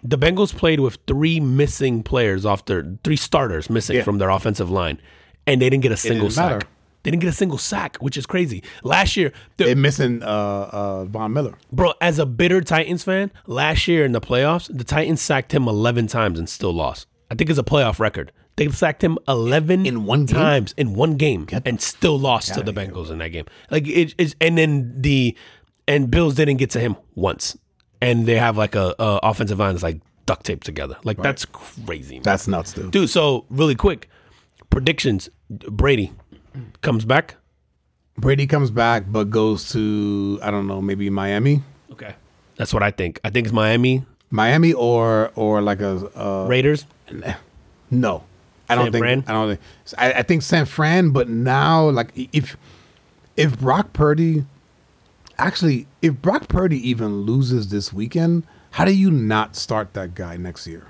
The 0.03 0.17
Bengals 0.19 0.55
played 0.57 0.81
with 0.81 0.99
three 1.07 1.41
missing 1.41 2.03
players 2.03 2.47
off 2.47 2.65
their, 2.65 2.97
three 3.05 3.17
starters 3.17 3.69
missing 3.69 3.97
Yeah. 3.97 4.03
from 4.03 4.19
their 4.19 4.31
offensive 4.31 4.71
line, 4.71 5.01
and 5.47 5.61
they 5.61 5.69
didn't 5.71 5.83
get 5.83 5.93
a 5.93 5.97
single 5.97 6.29
didn't 6.29 6.37
matter. 6.43 6.61
sack. 6.61 6.69
They 7.03 7.11
didn't 7.11 7.23
get 7.23 7.29
a 7.31 7.33
single 7.37 7.57
sack, 7.59 7.97
which 7.97 8.17
is 8.19 8.27
crazy. 8.27 8.63
Last 8.83 9.17
year, 9.17 9.33
the, 9.57 9.65
They're 9.65 9.77
missing 9.77 10.23
uh, 10.23 10.27
uh, 10.27 11.05
Von 11.07 11.33
Miller. 11.33 11.55
bro, 11.73 11.95
as 12.01 12.19
a 12.19 12.27
bitter 12.27 12.61
Titans 12.61 13.05
fan, 13.05 13.31
last 13.47 13.89
year 13.89 14.05
in 14.05 14.13
the 14.13 14.21
playoffs, 14.21 14.69
the 14.77 14.85
Titans 14.85 15.21
sacked 15.23 15.53
him 15.53 15.67
11 15.67 16.09
times 16.09 16.39
and 16.39 16.47
still 16.49 16.73
lost. 16.75 17.07
I 17.31 17.35
think 17.37 17.49
it's 17.49 17.59
a 17.59 17.63
playoff 17.63 17.99
record. 18.01 18.33
They 18.57 18.69
sacked 18.69 19.03
him 19.03 19.17
11 19.27 19.87
In 19.87 20.05
one 20.05 20.27
game? 20.27 20.37
times 20.37 20.75
in 20.77 20.93
one 20.93 21.17
game 21.17 21.47
and 21.65 21.81
still 21.81 22.19
lost 22.19 22.53
to 22.55 22.63
the 22.63 22.73
Bengals 22.75 23.11
in 23.11 23.17
that 23.19 23.29
game. 23.29 23.47
Like 23.71 23.87
it 23.89 24.15
is, 24.19 24.37
and 24.39 24.59
then 24.59 25.01
the 25.01 25.35
and 25.89 26.11
Bills 26.11 26.35
didn't 26.35 26.59
get 26.59 26.69
to 26.71 26.81
him 26.81 26.97
once, 27.15 27.57
and 28.01 28.27
they 28.27 28.37
have 28.37 28.57
like 28.57 28.75
a, 28.75 28.95
a 28.99 29.21
offensive 29.23 29.59
line 29.59 29.75
that's 29.75 29.83
like 29.83 30.01
duct 30.27 30.45
taped 30.45 30.65
together. 30.65 30.97
Like 31.05 31.19
that's 31.19 31.45
crazy, 31.45 32.17
man. 32.17 32.23
That's 32.23 32.49
nuts, 32.49 32.73
dude. 32.73 32.91
dude. 32.91 33.11
So 33.11 33.45
really 33.51 33.75
quick, 33.75 34.09
predictions: 34.71 35.29
Brady 35.49 36.13
comes 36.83 37.05
back. 37.05 37.37
Brady 38.17 38.47
comes 38.47 38.71
back, 38.71 39.05
but 39.09 39.31
goes 39.31 39.71
to 39.73 40.39
I 40.43 40.51
don't 40.51 40.67
know, 40.67 40.81
maybe 40.81 41.09
Miami, 41.11 41.63
Okay, 41.93 42.15
that's 42.57 42.73
what 42.75 42.83
I 42.83 42.91
think. 42.91 43.21
I 43.25 43.31
think 43.31 43.47
it's 43.47 43.55
Miami 43.55 44.05
Miami 44.31 44.73
or 44.73 45.33
or 45.35 45.61
like 45.61 45.81
a 45.81 46.11
uh, 46.17 46.47
Raiders. 46.47 46.87
no. 47.91 48.25
I 48.69 48.77
don't 48.77 48.85
San 48.85 48.93
think. 48.93 49.03
Fran? 49.03 49.25
I 49.27 49.33
don't 49.33 49.49
think. 49.49 49.61
I, 49.99 50.13
I 50.13 50.23
think 50.23 50.43
San 50.43 50.65
Fran, 50.65 51.11
but 51.11 51.29
now 51.29 51.91
like 51.91 52.13
if 52.33 52.57
if 53.37 53.59
Brock 53.59 53.93
Purdy, 53.93 54.45
actually, 55.41 55.86
if 56.03 56.14
Brock 56.20 56.49
Purdy 56.49 56.76
even 56.88 57.22
loses 57.22 57.68
this 57.68 57.93
weekend, 57.93 58.45
how 58.72 58.84
do 58.84 58.93
you 58.93 59.11
not 59.11 59.57
start 59.57 59.95
that 59.95 60.14
guy 60.14 60.36
next 60.36 60.66
year? 60.66 60.86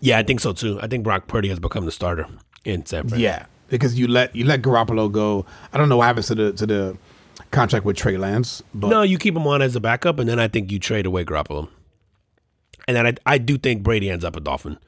Yeah, 0.00 0.18
I 0.18 0.22
think 0.22 0.40
so 0.40 0.52
too. 0.52 0.78
I 0.80 0.86
think 0.86 1.04
Brock 1.04 1.26
Purdy 1.26 1.48
has 1.48 1.58
become 1.58 1.84
the 1.84 1.92
starter 1.92 2.26
in 2.64 2.86
San 2.86 3.08
Fran. 3.08 3.20
Yeah, 3.20 3.46
because 3.68 3.98
you 3.98 4.08
let 4.08 4.34
you 4.34 4.44
let 4.44 4.62
Garoppolo 4.62 5.10
go. 5.12 5.44
I 5.72 5.78
don't 5.78 5.88
know 5.88 5.98
what 5.98 6.06
happens 6.06 6.28
to 6.28 6.34
the 6.34 6.52
to 6.52 6.66
the 6.66 6.98
contract 7.50 7.84
with 7.84 7.96
Trey 7.96 8.16
Lance, 8.16 8.62
but 8.74 8.88
No, 8.88 9.02
you 9.02 9.18
keep 9.18 9.36
him 9.36 9.46
on 9.46 9.60
as 9.60 9.76
a 9.76 9.80
backup, 9.80 10.18
and 10.18 10.28
then 10.28 10.38
I 10.38 10.48
think 10.48 10.70
you 10.72 10.78
trade 10.78 11.04
away 11.06 11.24
Garoppolo. 11.24 11.68
And 12.88 12.96
then 12.96 13.06
I, 13.06 13.14
I 13.26 13.38
do 13.38 13.58
think 13.58 13.82
Brady 13.82 14.10
ends 14.10 14.24
up 14.24 14.36
a 14.36 14.40
Dolphin 14.40 14.78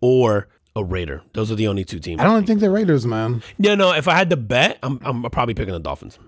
or 0.00 0.48
a 0.76 0.84
Raider. 0.84 1.22
Those 1.32 1.50
are 1.50 1.54
the 1.54 1.66
only 1.66 1.84
two 1.84 1.98
teams. 1.98 2.20
I 2.20 2.24
don't 2.24 2.46
think 2.46 2.60
they're 2.60 2.70
Raiders, 2.70 3.06
man. 3.06 3.42
Yeah, 3.58 3.74
no. 3.74 3.92
If 3.92 4.06
I 4.06 4.14
had 4.14 4.30
to 4.30 4.36
bet, 4.36 4.78
I'm 4.82 5.00
I'm 5.02 5.22
probably 5.30 5.54
picking 5.54 5.72
the 5.72 5.80
Dolphins 5.80 6.18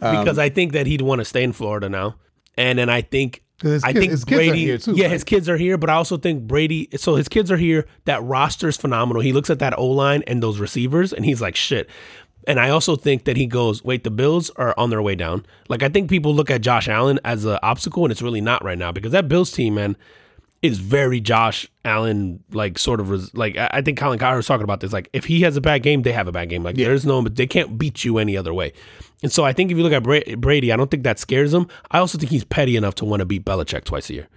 Um, 0.00 0.18
because 0.24 0.38
I 0.38 0.48
think 0.50 0.72
that 0.72 0.86
he'd 0.86 1.00
want 1.00 1.20
to 1.20 1.24
stay 1.24 1.42
in 1.42 1.52
Florida 1.52 1.88
now, 1.88 2.16
and 2.56 2.78
then 2.78 2.88
I 2.90 3.00
think 3.00 3.42
his 3.62 3.82
I 3.82 3.92
kid- 3.92 4.00
think 4.00 4.10
his 4.12 4.24
kids 4.24 4.34
are 4.34 4.50
Brady. 4.50 4.64
here 4.64 4.78
too, 4.78 4.92
yeah, 4.94 5.04
right? 5.04 5.12
his 5.12 5.24
kids 5.24 5.48
are 5.48 5.56
here, 5.56 5.78
but 5.78 5.88
I 5.88 5.94
also 5.94 6.18
think 6.18 6.42
Brady. 6.46 6.88
So 6.96 7.14
his 7.14 7.28
kids 7.28 7.50
are 7.50 7.56
here. 7.56 7.86
That 8.04 8.22
roster's 8.22 8.76
phenomenal. 8.76 9.22
He 9.22 9.32
looks 9.32 9.48
at 9.48 9.58
that 9.60 9.78
O 9.78 9.86
line 9.86 10.22
and 10.26 10.42
those 10.42 10.58
receivers, 10.58 11.12
and 11.14 11.24
he's 11.24 11.40
like, 11.40 11.56
shit. 11.56 11.88
And 12.48 12.60
I 12.60 12.68
also 12.68 12.94
think 12.94 13.24
that 13.24 13.36
he 13.36 13.46
goes, 13.46 13.82
wait, 13.82 14.04
the 14.04 14.10
Bills 14.10 14.50
are 14.50 14.72
on 14.78 14.90
their 14.90 15.02
way 15.02 15.14
down. 15.16 15.44
Like 15.68 15.82
I 15.82 15.88
think 15.88 16.08
people 16.10 16.34
look 16.34 16.50
at 16.50 16.60
Josh 16.60 16.86
Allen 16.88 17.18
as 17.24 17.44
an 17.44 17.58
obstacle, 17.62 18.04
and 18.04 18.12
it's 18.12 18.22
really 18.22 18.40
not 18.42 18.62
right 18.62 18.78
now 18.78 18.92
because 18.92 19.12
that 19.12 19.28
Bills 19.28 19.50
team, 19.50 19.74
man, 19.76 19.96
is 20.66 20.78
very 20.78 21.20
Josh 21.20 21.66
Allen 21.84 22.42
like 22.52 22.78
sort 22.78 23.00
of 23.00 23.10
res- 23.10 23.34
like 23.34 23.56
I 23.56 23.70
I 23.74 23.80
think 23.82 23.98
Colin 23.98 24.18
Cowherd 24.18 24.36
was 24.38 24.46
talking 24.46 24.64
about 24.64 24.80
this. 24.80 24.92
Like 24.92 25.08
if 25.12 25.24
he 25.24 25.40
has 25.42 25.56
a 25.56 25.60
bad 25.60 25.82
game, 25.82 26.02
they 26.02 26.12
have 26.12 26.28
a 26.28 26.32
bad 26.32 26.48
game. 26.48 26.62
Like 26.62 26.76
there's 26.76 27.06
no, 27.06 27.22
but 27.22 27.36
they 27.36 27.46
can't 27.46 27.78
beat 27.78 28.04
you 28.04 28.18
any 28.18 28.36
other 28.36 28.52
way. 28.52 28.72
And 29.22 29.32
so 29.32 29.44
I 29.44 29.52
think 29.52 29.70
if 29.70 29.76
you 29.78 29.82
look 29.82 29.92
at 29.94 30.02
Bra- 30.02 30.36
Brady, 30.36 30.72
I 30.72 30.76
don't 30.76 30.90
think 30.90 31.04
that 31.04 31.18
scares 31.18 31.54
him. 31.54 31.68
I 31.90 31.98
also 31.98 32.18
think 32.18 32.30
he's 32.30 32.44
petty 32.44 32.76
enough 32.76 32.94
to 32.96 33.04
want 33.04 33.20
to 33.20 33.24
beat 33.26 33.44
Belichick 33.44 33.84
twice 33.84 34.10
a 34.10 34.14
year. 34.14 34.28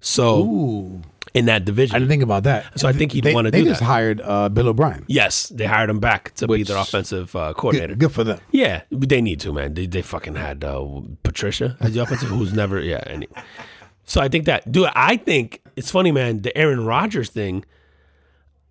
So 0.00 0.42
Ooh, 0.44 1.02
in 1.32 1.46
that 1.46 1.64
division, 1.64 1.94
I 1.94 1.98
didn't 2.00 2.10
think 2.10 2.22
about 2.24 2.42
that. 2.42 2.78
So 2.78 2.88
I 2.88 2.92
think 2.92 3.12
he'd 3.12 3.22
They- 3.24 3.32
wanna 3.34 3.50
They 3.52 3.62
do 3.62 3.68
just 3.68 3.80
that. 3.80 3.86
hired 3.86 4.20
uh, 4.20 4.48
Bill 4.48 4.68
O'Brien. 4.68 5.04
yes, 5.06 5.46
they 5.48 5.64
hired 5.66 5.88
him 5.90 6.00
back 6.00 6.34
to 6.34 6.48
be 6.48 6.62
their 6.64 6.76
offensive 6.76 7.34
uh, 7.36 7.52
coordinator. 7.54 7.94
Good, 7.94 8.00
good 8.00 8.12
for 8.12 8.24
them. 8.24 8.40
Yeah, 8.50 8.82
they 8.90 9.20
need 9.20 9.38
to, 9.40 9.52
man. 9.52 9.74
They, 9.74 9.86
they 9.86 10.02
fucking 10.02 10.34
had 10.34 10.64
uh, 10.64 10.84
Patricia 11.22 11.76
as 11.80 11.94
the 11.94 12.00
offensive, 12.02 12.28
who's 12.30 12.52
never, 12.52 12.80
yeah. 12.80 13.02
Any, 13.06 13.28
so 14.04 14.20
I 14.20 14.28
think 14.28 14.46
that, 14.46 14.70
dude, 14.70 14.88
I 14.94 15.16
think 15.16 15.62
it's 15.76 15.90
funny, 15.90 16.12
man. 16.12 16.42
The 16.42 16.56
Aaron 16.56 16.84
Rodgers 16.84 17.30
thing, 17.30 17.64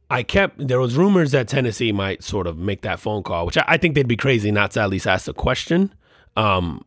I 0.10 0.24
kept, 0.24 0.68
there 0.68 0.80
was 0.80 0.96
rumors 0.96 1.32
that 1.32 1.48
Tennessee 1.48 1.92
might 1.92 2.24
sort 2.24 2.48
of 2.48 2.58
make 2.58 2.82
that 2.82 3.00
phone 3.00 3.24
call, 3.24 3.46
which 3.46 3.58
I, 3.58 3.66
I 3.68 3.78
think 3.78 3.96
they'd 3.96 4.08
be 4.08 4.18
crazy 4.18 4.52
not 4.52 4.72
to 4.72 4.82
at 4.82 4.90
least 4.90 5.08
ask 5.08 5.26
the 5.26 5.34
question. 5.34 5.94
Um, 6.36 6.86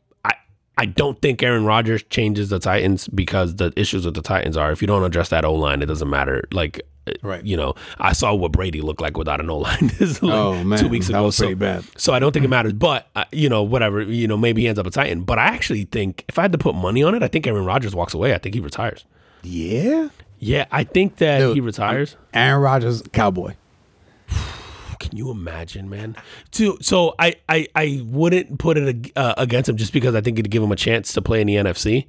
I, 0.76 0.86
don't 0.86 1.20
think 1.22 1.42
Aaron 1.42 1.64
Rodgers 1.64 2.02
changes 2.04 2.48
the 2.50 2.58
Titans 2.58 3.08
because 3.08 3.56
the 3.56 3.72
issues 3.76 4.04
with 4.04 4.14
the 4.14 4.22
Titans 4.22 4.56
are 4.56 4.72
if 4.72 4.80
you 4.80 4.86
don't 4.88 5.02
address 5.04 5.28
that 5.30 5.44
O 5.44 5.54
line, 5.54 5.82
it 5.82 5.86
doesn't 5.86 6.08
matter. 6.10 6.44
Like, 6.52 6.80
Right. 7.22 7.44
you 7.44 7.54
know, 7.54 7.74
I 7.98 8.14
saw 8.14 8.32
what 8.34 8.52
Brady 8.52 8.80
looked 8.80 9.02
like 9.02 9.18
without 9.18 9.38
an 9.38 9.50
O 9.50 9.58
line 9.58 9.88
this 9.98 10.22
like 10.22 10.32
Oh, 10.32 10.64
man, 10.64 10.78
two 10.78 10.88
weeks 10.88 11.08
that 11.08 11.12
ago. 11.14 11.24
was 11.24 11.36
pretty 11.38 11.52
so, 11.52 11.58
bad. 11.58 11.84
so 11.98 12.14
I 12.14 12.18
don't 12.18 12.32
think 12.32 12.46
it 12.46 12.48
matters. 12.48 12.72
But 12.72 13.08
uh, 13.14 13.24
you 13.30 13.48
know, 13.50 13.62
whatever. 13.62 14.00
You 14.02 14.26
know, 14.26 14.36
maybe 14.38 14.62
he 14.62 14.68
ends 14.68 14.78
up 14.78 14.86
a 14.86 14.90
Titan. 14.90 15.22
But 15.22 15.38
I 15.38 15.44
actually 15.44 15.84
think 15.84 16.24
if 16.28 16.38
I 16.38 16.42
had 16.42 16.52
to 16.52 16.58
put 16.58 16.74
money 16.74 17.02
on 17.02 17.14
it, 17.14 17.22
I 17.22 17.28
think 17.28 17.46
Aaron 17.46 17.64
Rodgers 17.66 17.94
walks 17.94 18.14
away. 18.14 18.32
I 18.34 18.38
think 18.38 18.54
he 18.54 18.60
retires. 18.62 19.04
Yeah. 19.42 20.08
Yeah, 20.38 20.64
I 20.72 20.84
think 20.84 21.16
that 21.16 21.38
Dude, 21.40 21.54
he 21.54 21.60
retires. 21.60 22.16
Aaron 22.34 22.60
Rodgers, 22.62 23.02
Cowboy. 23.12 23.54
Can 25.04 25.18
you 25.18 25.30
imagine, 25.30 25.90
man? 25.90 26.16
To, 26.52 26.78
so 26.80 27.14
I, 27.18 27.34
I 27.46 27.68
I 27.74 28.02
wouldn't 28.06 28.58
put 28.58 28.78
it 28.78 29.12
uh, 29.14 29.34
against 29.36 29.68
him 29.68 29.76
just 29.76 29.92
because 29.92 30.14
I 30.14 30.22
think 30.22 30.38
it'd 30.38 30.50
give 30.50 30.62
him 30.62 30.72
a 30.72 30.76
chance 30.76 31.12
to 31.12 31.20
play 31.20 31.42
in 31.42 31.46
the 31.46 31.56
NFC. 31.56 32.06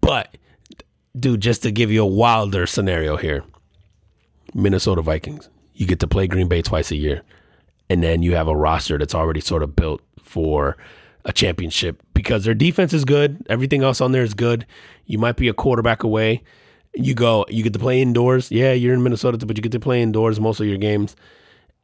But 0.00 0.36
dude, 1.18 1.40
just 1.40 1.62
to 1.62 1.70
give 1.70 1.92
you 1.92 2.02
a 2.02 2.06
wilder 2.06 2.66
scenario 2.66 3.16
here, 3.16 3.44
Minnesota 4.54 5.02
Vikings, 5.02 5.48
you 5.74 5.86
get 5.86 6.00
to 6.00 6.08
play 6.08 6.26
Green 6.26 6.48
Bay 6.48 6.62
twice 6.62 6.90
a 6.90 6.96
year, 6.96 7.22
and 7.88 8.02
then 8.02 8.22
you 8.22 8.34
have 8.34 8.48
a 8.48 8.56
roster 8.56 8.98
that's 8.98 9.14
already 9.14 9.40
sort 9.40 9.62
of 9.62 9.76
built 9.76 10.02
for 10.20 10.76
a 11.24 11.32
championship 11.32 12.02
because 12.12 12.44
their 12.44 12.54
defense 12.54 12.92
is 12.92 13.04
good. 13.04 13.46
Everything 13.48 13.84
else 13.84 14.00
on 14.00 14.10
there 14.10 14.24
is 14.24 14.34
good. 14.34 14.66
You 15.04 15.18
might 15.18 15.36
be 15.36 15.46
a 15.46 15.54
quarterback 15.54 16.02
away. 16.02 16.42
You 16.92 17.14
go, 17.14 17.44
you 17.48 17.62
get 17.62 17.72
to 17.74 17.78
play 17.78 18.02
indoors. 18.02 18.50
Yeah, 18.50 18.72
you're 18.72 18.94
in 18.94 19.04
Minnesota, 19.04 19.46
but 19.46 19.56
you 19.56 19.62
get 19.62 19.72
to 19.72 19.80
play 19.80 20.02
indoors 20.02 20.40
most 20.40 20.58
of 20.58 20.66
your 20.66 20.78
games. 20.78 21.14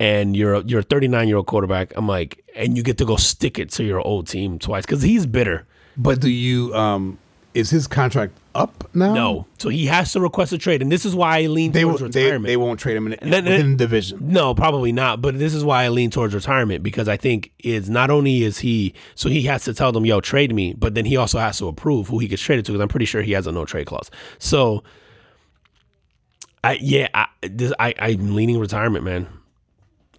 And 0.03 0.36
you're 0.36 0.55
a, 0.55 0.64
you're 0.64 0.80
a 0.80 0.82
39 0.82 1.28
year 1.28 1.36
old 1.36 1.46
quarterback. 1.46 1.92
I'm 1.96 2.09
like, 2.09 2.42
and 2.57 2.76
you 2.76 2.82
get 2.82 2.98
to 2.98 3.05
go 3.05 3.16
stick 3.16 3.59
it 3.59 3.70
to 3.72 3.84
your 3.84 4.00
old 4.00 4.26
team 4.26 4.59
twice 4.59 4.84
because 4.84 5.03
he's 5.03 5.26
bitter. 5.26 5.64
But 5.96 6.20
do 6.20 6.28
you? 6.28 6.74
um 6.74 7.18
Is 7.55 7.70
his 7.70 7.86
contract 7.86 8.32
up 8.55 8.90
now? 8.94 9.14
No, 9.14 9.46
so 9.59 9.68
he 9.68 9.86
has 9.86 10.12
to 10.12 10.20
request 10.20 10.53
a 10.53 10.59
trade, 10.59 10.82
and 10.82 10.90
this 10.90 11.05
is 11.05 11.14
why 11.14 11.38
I 11.42 11.46
lean 11.46 11.70
they 11.72 11.82
towards 11.82 12.03
will, 12.03 12.09
they, 12.09 12.24
retirement. 12.24 12.46
they 12.46 12.57
won't 12.57 12.80
trade 12.80 12.96
him 12.96 13.07
in, 13.07 13.12
in, 13.14 13.30
then- 13.30 13.44
within 13.44 13.70
the 13.72 13.76
division. 13.76 14.18
No, 14.22 14.55
probably 14.55 14.90
not. 14.90 15.20
But 15.22 15.38
this 15.38 15.55
is 15.55 15.62
why 15.64 15.84
I 15.84 15.88
lean 15.90 16.11
towards 16.11 16.34
retirement 16.34 16.82
because 16.82 17.09
I 17.09 17.16
think 17.16 17.53
is 17.62 17.88
not 17.88 18.11
only 18.11 18.42
is 18.42 18.59
he 18.59 18.94
so 19.14 19.28
he 19.28 19.42
has 19.42 19.62
to 19.64 19.72
tell 19.74 19.92
them, 19.92 20.05
"Yo, 20.05 20.20
trade 20.20 20.53
me," 20.55 20.74
but 20.74 20.94
then 20.96 21.05
he 21.05 21.16
also 21.16 21.38
has 21.38 21.59
to 21.59 21.68
approve 21.68 22.09
who 22.09 22.18
he 22.18 22.26
gets 22.26 22.42
traded 22.42 22.64
to 22.66 22.72
because 22.72 22.82
I'm 22.82 22.88
pretty 22.88 23.07
sure 23.07 23.22
he 23.22 23.32
has 23.38 23.46
a 23.46 23.53
no 23.53 23.64
trade 23.66 23.86
clause. 23.86 24.11
So, 24.38 24.82
I 26.64 26.78
yeah, 26.80 27.09
I, 27.14 27.26
this, 27.42 27.72
I 27.78 27.94
I'm 27.98 28.34
leaning 28.34 28.59
retirement, 28.59 29.05
man. 29.05 29.28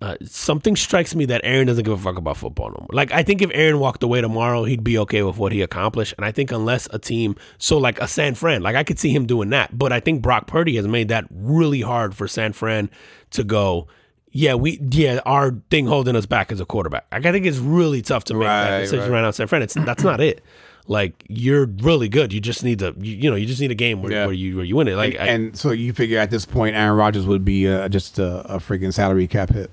Uh, 0.03 0.17
something 0.25 0.75
strikes 0.75 1.15
me 1.15 1.23
that 1.23 1.39
Aaron 1.45 1.65
doesn't 1.65 1.85
give 1.85 1.93
a 1.93 1.97
fuck 1.97 2.17
about 2.17 2.35
football 2.35 2.67
no 2.71 2.75
more. 2.81 2.89
Like 2.91 3.13
I 3.13 3.23
think 3.23 3.41
if 3.41 3.49
Aaron 3.53 3.79
walked 3.79 4.03
away 4.03 4.19
tomorrow, 4.19 4.65
he'd 4.65 4.83
be 4.83 4.97
okay 4.97 5.23
with 5.23 5.37
what 5.37 5.53
he 5.53 5.61
accomplished. 5.61 6.13
And 6.17 6.25
I 6.25 6.31
think 6.33 6.51
unless 6.51 6.89
a 6.91 6.99
team, 6.99 7.37
so 7.57 7.77
like 7.77 8.01
a 8.01 8.07
San 8.09 8.35
Fran, 8.35 8.61
like 8.61 8.75
I 8.75 8.83
could 8.83 8.99
see 8.99 9.11
him 9.15 9.25
doing 9.25 9.49
that. 9.51 9.77
But 9.77 9.93
I 9.93 10.01
think 10.01 10.21
Brock 10.21 10.45
Purdy 10.45 10.75
has 10.75 10.85
made 10.89 11.07
that 11.07 11.23
really 11.31 11.79
hard 11.79 12.15
for 12.17 12.27
San 12.27 12.51
Fran 12.51 12.89
to 13.29 13.45
go. 13.45 13.87
Yeah, 14.33 14.55
we 14.55 14.77
yeah 14.91 15.21
our 15.25 15.55
thing 15.69 15.85
holding 15.87 16.17
us 16.17 16.25
back 16.25 16.51
as 16.51 16.59
a 16.59 16.65
quarterback. 16.65 17.05
Like 17.09 17.25
I 17.25 17.31
think 17.31 17.45
it's 17.45 17.59
really 17.59 18.01
tough 18.01 18.25
to 18.25 18.33
make 18.33 18.43
that 18.43 18.81
decision 18.81 19.09
right. 19.09 19.19
right 19.19 19.21
now. 19.21 19.31
San 19.31 19.47
Fran, 19.47 19.61
it's 19.61 19.73
that's 19.73 20.03
not 20.03 20.19
it. 20.19 20.43
Like 20.85 21.23
you're 21.29 21.67
really 21.77 22.09
good. 22.09 22.33
You 22.33 22.41
just 22.41 22.61
need 22.61 22.79
to 22.79 22.93
you, 22.99 23.15
you 23.15 23.29
know 23.29 23.37
you 23.37 23.45
just 23.45 23.61
need 23.61 23.71
a 23.71 23.75
game 23.75 24.01
where, 24.01 24.11
Yeah. 24.11 24.25
where 24.25 24.35
you 24.35 24.57
where 24.57 24.65
you 24.65 24.75
win 24.75 24.89
it. 24.89 24.97
Like 24.97 25.17
I- 25.17 25.27
and 25.27 25.57
so 25.57 25.71
you 25.71 25.93
figure 25.93 26.19
at 26.19 26.29
this 26.29 26.45
point, 26.45 26.75
Aaron 26.75 26.97
Rodgers 26.97 27.25
would 27.25 27.45
be 27.45 27.69
uh, 27.69 27.87
just 27.87 28.19
a, 28.19 28.55
a 28.55 28.57
freaking 28.57 28.93
salary 28.93 29.27
cap 29.27 29.51
hit. 29.51 29.71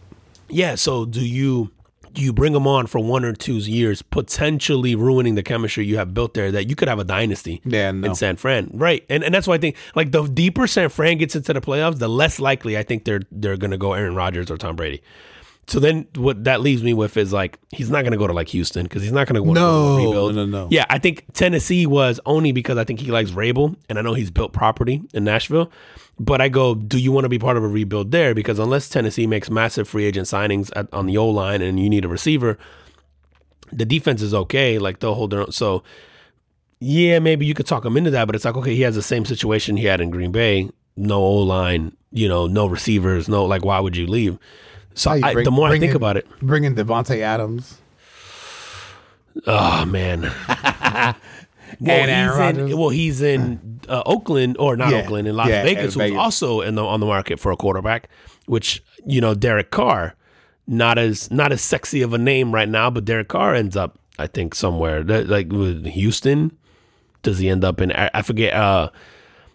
Yeah. 0.53 0.75
So 0.75 1.05
do 1.05 1.21
you 1.25 1.71
do 2.13 2.23
you 2.23 2.33
bring 2.33 2.53
them 2.55 2.67
on 2.67 2.87
for 2.89 2.99
one 2.99 3.25
or 3.25 3.33
two 3.33 3.55
years, 3.59 4.03
potentially 4.03 4.97
ruining 4.97 5.37
the 5.37 5.43
chemistry 5.45 5.87
you 5.87 5.97
have 5.97 6.13
built 6.13 6.35
there? 6.35 6.51
That 6.51 6.69
you 6.69 6.75
could 6.75 6.89
have 6.89 6.99
a 6.99 7.05
dynasty. 7.05 7.61
Yeah, 7.65 7.93
no. 7.93 8.09
in 8.09 8.15
San 8.15 8.37
Fran, 8.37 8.71
right? 8.75 9.05
And 9.09 9.23
and 9.23 9.33
that's 9.35 9.47
why 9.47 9.55
I 9.55 9.59
think 9.59 9.77
like 9.95 10.11
the 10.13 10.25
deeper 10.27 10.67
San 10.67 10.89
Fran 10.89 11.19
gets 11.19 11.37
into 11.37 11.53
the 11.53 11.61
playoffs, 11.61 11.99
the 11.99 12.09
less 12.09 12.41
likely 12.41 12.77
I 12.77 12.83
think 12.83 13.05
they're 13.05 13.23
they're 13.31 13.57
gonna 13.57 13.79
go 13.79 13.93
Aaron 13.93 14.15
Rodgers 14.15 14.51
or 14.51 14.57
Tom 14.57 14.77
Brady. 14.77 15.03
So 15.69 15.79
then 15.79 16.09
what 16.17 16.43
that 16.45 16.63
leaves 16.63 16.83
me 16.83 16.95
with 16.95 17.17
is 17.17 17.33
like 17.33 17.57
he's 17.71 17.91
not 17.91 18.03
gonna 18.03 18.17
go 18.17 18.27
to 18.27 18.33
like 18.33 18.49
Houston 18.49 18.83
because 18.85 19.03
he's 19.03 19.13
not 19.13 19.29
gonna 19.29 19.41
go 19.41 19.53
No, 19.53 19.99
to 19.99 20.05
rebuild. 20.07 20.35
no, 20.35 20.45
no. 20.47 20.69
Yeah, 20.69 20.85
I 20.91 20.99
think 20.99 21.27
Tennessee 21.33 21.87
was 21.87 22.19
only 22.27 22.51
because 22.51 22.77
I 22.77 22.83
think 22.83 22.99
he 22.99 23.13
likes 23.13 23.31
Vrabel 23.31 23.77
and 23.89 23.97
I 23.97 24.03
know 24.03 24.15
he's 24.15 24.33
built 24.33 24.53
property 24.53 25.01
in 25.15 25.23
Nashville. 25.23 25.71
But 26.23 26.43
I 26.43 26.51
go, 26.51 26.75
do 26.75 26.99
you 26.99 27.13
want 27.13 27.25
to 27.25 27.31
be 27.31 27.39
part 27.39 27.57
of 27.57 27.65
a 27.65 27.67
rebuild 27.67 28.11
there? 28.11 28.35
Because 28.35 28.59
unless 28.59 28.91
Tennessee 28.91 29.27
makes 29.27 29.49
massive 29.49 29.89
free 29.89 30.05
agent 30.05 30.27
signings 30.27 30.71
at, 30.77 30.93
on 30.93 31.07
the 31.07 31.17
O 31.17 31.27
line 31.27 31.63
and 31.63 31.81
you 31.81 31.89
need 31.89 32.05
a 32.05 32.09
receiver, 32.09 32.59
the 33.73 33.87
defense 33.87 34.21
is 34.21 34.35
okay. 34.35 34.79
Like 34.79 35.01
they'll 35.01 35.15
hold 35.15 35.31
their 35.31 35.41
own. 35.41 35.53
So 35.53 35.83
yeah, 36.79 37.21
maybe 37.21 37.47
you 37.47 37.55
could 37.55 37.67
talk 37.67 37.87
him 37.87 37.97
into 37.97 38.11
that. 38.11 38.27
But 38.27 38.35
it's 38.37 38.45
like 38.45 38.55
okay, 38.55 38.75
he 38.75 38.83
has 38.83 38.95
the 38.95 39.03
same 39.03 39.25
situation 39.25 39.79
he 39.79 39.87
had 39.87 40.03
in 40.03 40.11
Green 40.11 40.31
Bay. 40.31 40.69
No 40.95 41.23
O 41.23 41.37
line, 41.37 41.97
you 42.13 42.29
know, 42.29 42.47
no 42.47 42.67
receivers, 42.67 43.27
no 43.27 43.47
like. 43.47 43.65
Why 43.65 43.81
would 43.81 43.97
you 43.97 44.07
leave? 44.07 44.39
So 44.93 45.15
you 45.15 45.25
I, 45.25 45.43
the 45.43 45.51
more 45.51 45.69
I 45.69 45.79
think 45.79 45.93
in- 45.93 45.97
about 45.97 46.19
it, 46.19 46.27
bring 46.43 46.65
in 46.65 46.75
Davante 46.75 47.19
Adams. 47.21 47.79
oh 49.47 49.87
man. 49.87 50.31
well, 51.81 51.97
And 51.97 52.11
Aaron 52.11 52.29
he's 52.31 52.39
Rodgers. 52.39 52.71
in, 52.73 52.79
well, 52.79 52.89
he's 52.91 53.23
in 53.23 53.81
uh, 53.89 54.03
Oakland 54.07 54.57
or 54.59 54.77
not 54.77 54.91
Yeah, 54.91 54.99
Oakland 55.03 55.27
in 55.29 55.37
Las 55.37 55.49
yeah, 55.49 55.63
Vegas, 55.63 55.85
who's 55.87 55.95
Vegas. 55.97 56.19
also 56.19 56.61
in 56.61 56.75
the 56.75 56.85
on 56.85 57.01
the 57.01 57.07
market 57.07 57.41
for 57.41 57.51
a 57.53 57.57
quarterback. 57.57 58.09
Which 58.47 58.83
you 59.07 59.21
know, 59.21 59.35
Derek 59.35 59.71
Carr, 59.71 60.15
not 60.67 60.99
as 60.99 61.31
not 61.31 61.53
as 61.53 61.61
sexy 61.63 62.03
of 62.03 62.13
a 62.13 62.19
name 62.19 62.53
right 62.53 62.69
now, 62.69 62.91
but 62.91 63.05
Derek 63.05 63.29
Carr 63.29 63.55
ends 63.55 63.77
up, 63.77 63.99
I 64.19 64.27
think, 64.27 64.55
somewhere 64.55 65.03
That- 65.03 65.29
like 65.29 65.51
with 65.53 65.87
Houston. 65.87 66.53
Does 67.23 67.39
he 67.39 67.49
end 67.49 67.65
up 67.65 67.81
in? 67.81 67.93
I 67.93 68.11
I 68.15 68.23
forget. 68.23 68.55
Uh, 68.55 68.91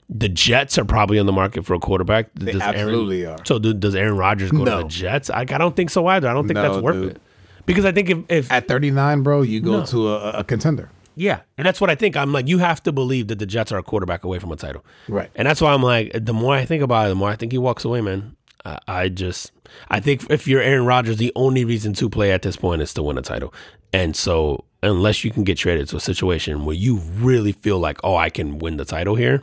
the 0.07 0.30
Jets 0.30 0.78
are 0.78 0.86
probably 0.86 1.17
on 1.17 1.26
the 1.26 1.32
market 1.34 1.65
for 1.65 1.73
a 1.73 1.80
quarterback. 1.80 2.30
They 2.36 2.53
absolutely 2.61 3.26
are. 3.26 3.39
So 3.43 3.57
do, 3.57 3.73
does 3.73 3.95
Aaron 3.95 4.15
Rodgers 4.15 4.51
go 4.51 4.63
to 4.63 4.69
the 4.69 4.84
Jets? 4.84 5.32
I, 5.32 5.39
I 5.41 5.45
don't 5.45 5.76
think 5.76 5.89
so 5.89 6.05
either. 6.05 6.30
I 6.30 6.34
don't 6.34 6.45
think 6.47 6.53
No, 6.55 6.61
that's 6.61 6.78
worth 6.84 6.93
dude. 6.95 7.11
it. 7.13 7.21
Because 7.65 7.86
I 7.86 7.91
think 7.91 8.11
if, 8.11 8.19
if 8.30 8.51
At 8.51 8.67
39, 8.67 9.23
bro, 9.23 9.41
you 9.41 9.61
go 9.61 9.80
No. 9.80 9.86
to 9.88 10.09
a, 10.09 10.30
a 10.34 10.43
contender. 10.43 10.91
Yeah, 11.16 11.41
and 11.57 11.66
that's 11.66 11.80
what 11.82 11.89
I 11.89 11.95
think. 11.95 12.16
I'm 12.16 12.32
like, 12.34 12.47
you 12.47 12.57
have 12.59 12.82
to 12.84 12.91
believe 12.91 13.28
that 13.30 13.39
the 13.39 13.45
Jets 13.45 13.72
are 13.72 13.78
a 13.78 13.84
quarterback 13.84 14.24
away 14.24 14.39
from 14.39 14.51
a 14.51 14.55
title, 14.55 14.84
Right. 15.07 15.30
And 15.36 15.47
that's 15.47 15.61
why 15.61 15.74
I'm 15.74 15.82
like, 15.84 16.11
the 16.13 16.34
more 16.34 16.53
I 16.55 16.66
think 16.66 16.84
about 16.84 17.05
it, 17.05 17.09
the 17.09 17.16
more 17.16 17.30
I 17.30 17.36
think 17.36 17.51
he 17.51 17.57
walks 17.57 17.86
away, 17.86 18.01
man. 18.01 18.36
I, 18.66 18.80
I 18.88 19.09
just, 19.09 19.51
I 19.89 19.99
think 19.99 20.30
if 20.30 20.47
you're 20.47 20.61
Aaron 20.61 20.86
Rodgers, 20.86 21.18
the 21.18 21.32
only 21.36 21.63
reason 21.66 21.93
to 21.93 22.09
play 22.09 22.32
at 22.32 22.41
this 22.41 22.55
point 22.55 22.82
is 22.82 22.93
to 22.95 23.03
win 23.03 23.18
a 23.18 23.22
title, 23.22 23.53
and 23.93 24.16
so 24.16 24.66
unless 24.84 25.24
you 25.24 25.32
can 25.32 25.43
get 25.43 25.57
traded 25.57 25.88
to 25.89 25.95
a 25.97 25.99
situation 25.99 26.63
where 26.66 26.76
you 26.76 26.97
really 26.97 27.51
feel 27.51 27.80
like, 27.80 27.99
oh, 28.03 28.16
I 28.16 28.30
can 28.30 28.59
win 28.59 28.78
the 28.78 28.86
title 28.86 29.16
here 29.16 29.41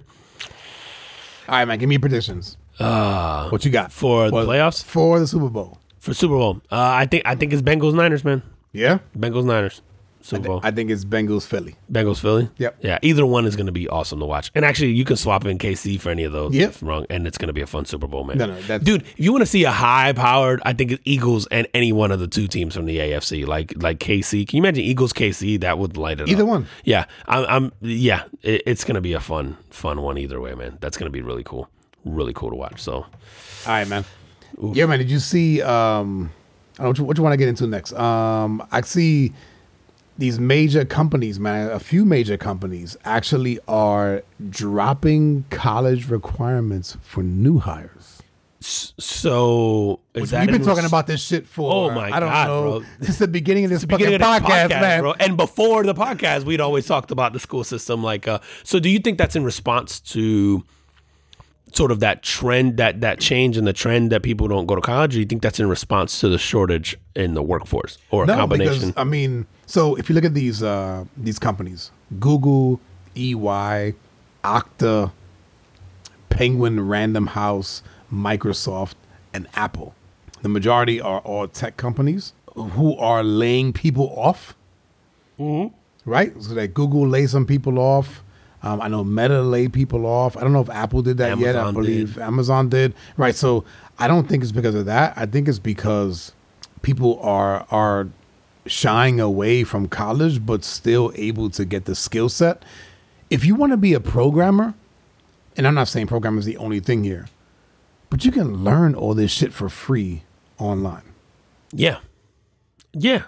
All 1.48 1.56
right, 1.56 1.64
man, 1.66 1.78
give 1.78 1.88
me 1.88 1.98
predictions. 1.98 2.56
Uh, 2.78 3.48
what 3.50 3.64
you 3.64 3.70
got 3.70 3.92
for 3.92 4.30
the 4.30 4.36
playoffs 4.36 4.82
For 4.84 5.18
the 5.20 5.26
Super 5.26 5.48
Bowl. 5.48 5.78
for 5.98 6.14
Super 6.14 6.34
Bowl, 6.34 6.60
uh, 6.70 6.76
I 7.02 7.06
think 7.06 7.22
I 7.26 7.34
think 7.34 7.52
it's 7.52 7.62
Bengals 7.62 7.94
Niners, 7.94 8.24
man. 8.24 8.42
Yeah? 8.72 8.98
Bengals 9.16 9.44
Niners 9.44 9.82
Super 10.22 10.46
Bowl. 10.46 10.60
I 10.62 10.70
think 10.70 10.90
it's 10.90 11.04
Bengals 11.04 11.46
Philly. 11.46 11.76
Bengals 11.90 12.20
Philly. 12.20 12.48
Yep. 12.58 12.76
Yeah, 12.80 12.98
either 13.02 13.26
one 13.26 13.44
is 13.44 13.56
going 13.56 13.66
to 13.66 13.72
be 13.72 13.88
awesome 13.88 14.20
to 14.20 14.24
watch. 14.24 14.50
And 14.54 14.64
actually, 14.64 14.92
you 14.92 15.04
can 15.04 15.16
swap 15.16 15.44
in 15.44 15.58
KC 15.58 16.00
for 16.00 16.10
any 16.10 16.22
of 16.24 16.32
those. 16.32 16.54
Yep. 16.54 16.68
If 16.70 16.82
wrong, 16.82 17.06
and 17.10 17.26
it's 17.26 17.36
going 17.36 17.48
to 17.48 17.52
be 17.52 17.60
a 17.60 17.66
fun 17.66 17.84
Super 17.84 18.06
Bowl, 18.06 18.24
man. 18.24 18.38
No, 18.38 18.46
no, 18.46 18.54
that's- 18.62 18.82
dude. 18.82 19.02
If 19.02 19.20
you 19.20 19.32
want 19.32 19.42
to 19.42 19.46
see 19.46 19.64
a 19.64 19.70
high 19.72 20.12
powered, 20.12 20.62
I 20.64 20.72
think 20.72 20.92
it's 20.92 21.02
Eagles 21.04 21.46
and 21.50 21.66
any 21.74 21.92
one 21.92 22.12
of 22.12 22.20
the 22.20 22.28
two 22.28 22.46
teams 22.46 22.74
from 22.74 22.86
the 22.86 22.98
AFC, 22.98 23.46
like 23.46 23.74
like 23.76 23.98
KC. 23.98 24.46
Can 24.46 24.56
you 24.56 24.62
imagine 24.62 24.84
Eagles 24.84 25.12
KC? 25.12 25.60
That 25.60 25.78
would 25.78 25.96
light 25.96 26.20
it 26.20 26.22
up? 26.24 26.28
Either 26.28 26.44
up. 26.44 26.48
one. 26.48 26.66
Yeah, 26.84 27.04
I'm. 27.26 27.44
I'm 27.48 27.72
yeah, 27.80 28.24
it, 28.42 28.62
it's 28.64 28.84
going 28.84 28.94
to 28.94 29.00
be 29.00 29.12
a 29.12 29.20
fun 29.20 29.56
fun 29.70 30.02
one 30.02 30.18
either 30.18 30.40
way, 30.40 30.54
man. 30.54 30.78
That's 30.80 30.96
going 30.96 31.06
to 31.06 31.12
be 31.12 31.20
really 31.22 31.42
cool, 31.42 31.68
really 32.04 32.32
cool 32.32 32.50
to 32.50 32.56
watch. 32.56 32.80
So 32.80 32.92
All 32.94 33.06
right, 33.66 33.88
man. 33.88 34.04
Yeah, 34.60 34.86
man. 34.86 34.98
Did 34.98 35.10
you 35.10 35.18
see? 35.18 35.60
Um, 35.62 36.30
I 36.78 36.84
don't 36.84 36.98
know 36.98 37.04
what 37.04 37.16
you 37.16 37.22
want 37.22 37.32
to 37.32 37.36
get 37.36 37.48
into 37.48 37.66
next. 37.66 37.92
Um, 37.92 38.66
I 38.70 38.80
see 38.82 39.32
these 40.22 40.38
major 40.38 40.84
companies, 40.84 41.40
man. 41.40 41.68
A 41.72 41.80
few 41.80 42.04
major 42.04 42.36
companies 42.36 42.96
actually 43.04 43.58
are 43.66 44.22
dropping 44.50 45.44
college 45.50 46.08
requirements 46.08 46.96
for 47.02 47.24
new 47.24 47.58
hires. 47.58 48.22
so 48.60 49.98
is 50.14 50.30
that 50.30 50.46
We've 50.46 50.58
been 50.58 50.64
talking 50.64 50.84
about 50.84 51.08
this 51.08 51.20
shit 51.24 51.48
for 51.48 51.72
Oh 51.72 51.90
my 51.90 52.08
I 52.10 52.20
don't 52.20 52.30
God, 52.30 52.46
know 52.46 52.62
bro. 52.80 52.88
since 53.02 53.18
the 53.18 53.26
beginning 53.26 53.64
of 53.64 53.70
this 53.70 53.84
beginning 53.84 54.14
of 54.14 54.20
podcast, 54.20 54.68
podcast, 54.68 54.80
man. 54.80 55.00
bro. 55.00 55.12
And 55.18 55.36
before 55.36 55.82
the 55.82 55.94
podcast, 55.94 56.44
we'd 56.44 56.60
always 56.60 56.86
talked 56.86 57.10
about 57.10 57.32
the 57.32 57.40
school 57.40 57.64
system. 57.64 58.02
Like, 58.04 58.28
uh, 58.28 58.38
so 58.62 58.78
do 58.78 58.88
you 58.88 59.00
think 59.00 59.18
that's 59.18 59.34
in 59.34 59.42
response 59.42 59.98
to 60.14 60.62
sort 61.74 61.90
of 61.90 61.98
that 62.00 62.22
trend, 62.22 62.76
that 62.76 63.00
that 63.00 63.18
change 63.18 63.56
in 63.58 63.64
the 63.64 63.72
trend 63.72 64.12
that 64.12 64.22
people 64.22 64.46
don't 64.46 64.66
go 64.66 64.76
to 64.76 64.80
college? 64.80 65.14
Or 65.14 65.16
do 65.16 65.20
you 65.20 65.26
think 65.26 65.42
that's 65.42 65.58
in 65.58 65.68
response 65.68 66.20
to 66.20 66.28
the 66.28 66.38
shortage 66.38 66.96
in 67.16 67.34
the 67.34 67.42
workforce 67.42 67.98
or 68.10 68.22
a 68.22 68.26
No, 68.26 68.36
combination? 68.36 68.88
because 68.90 68.92
I 68.96 69.04
mean, 69.04 69.46
so 69.72 69.94
if 69.94 70.10
you 70.10 70.14
look 70.14 70.26
at 70.26 70.34
these 70.34 70.62
uh, 70.62 71.06
these 71.16 71.38
companies, 71.38 71.92
Google, 72.20 72.78
EY, 73.16 73.94
Okta, 74.44 75.12
Penguin 76.28 76.86
Random 76.86 77.28
House, 77.28 77.82
Microsoft, 78.12 78.96
and 79.32 79.48
Apple, 79.54 79.94
the 80.42 80.50
majority 80.50 81.00
are 81.00 81.20
all 81.20 81.48
tech 81.48 81.78
companies 81.78 82.34
who 82.54 82.94
are 82.98 83.24
laying 83.24 83.72
people 83.72 84.12
off. 84.14 84.54
Right, 86.04 86.34
so 86.42 86.52
that 86.52 86.74
Google 86.74 87.08
laid 87.08 87.30
some 87.30 87.46
people 87.46 87.78
off. 87.78 88.22
Um, 88.62 88.78
I 88.82 88.88
know 88.88 89.02
Meta 89.02 89.40
laid 89.40 89.72
people 89.72 90.04
off. 90.04 90.36
I 90.36 90.42
don't 90.42 90.52
know 90.52 90.60
if 90.60 90.68
Apple 90.68 91.00
did 91.00 91.16
that 91.16 91.38
yet. 91.38 91.56
I 91.56 91.70
believe 91.70 92.16
did. 92.16 92.22
Amazon 92.22 92.68
did. 92.68 92.92
Right. 93.16 93.34
So 93.34 93.64
I 93.98 94.06
don't 94.06 94.28
think 94.28 94.42
it's 94.42 94.52
because 94.52 94.74
of 94.74 94.84
that. 94.84 95.14
I 95.16 95.24
think 95.24 95.48
it's 95.48 95.58
because 95.58 96.32
people 96.82 97.18
are 97.20 97.66
are 97.70 98.10
shying 98.66 99.20
away 99.20 99.64
from 99.64 99.88
college, 99.88 100.44
but 100.44 100.64
still 100.64 101.12
able 101.16 101.50
to 101.50 101.64
get 101.64 101.84
the 101.84 101.94
skill 101.94 102.28
set. 102.28 102.62
If 103.30 103.44
you 103.44 103.54
want 103.54 103.72
to 103.72 103.76
be 103.76 103.94
a 103.94 104.00
programmer, 104.00 104.74
and 105.56 105.66
I'm 105.66 105.74
not 105.74 105.88
saying 105.88 106.06
programmer 106.06 106.38
is 106.38 106.44
the 106.44 106.56
only 106.58 106.80
thing 106.80 107.04
here, 107.04 107.26
but 108.10 108.24
you 108.24 108.32
can 108.32 108.62
learn 108.62 108.94
all 108.94 109.14
this 109.14 109.30
shit 109.30 109.52
for 109.52 109.68
free 109.68 110.22
online. 110.58 111.02
yeah, 111.72 111.98
yeah. 112.92 113.24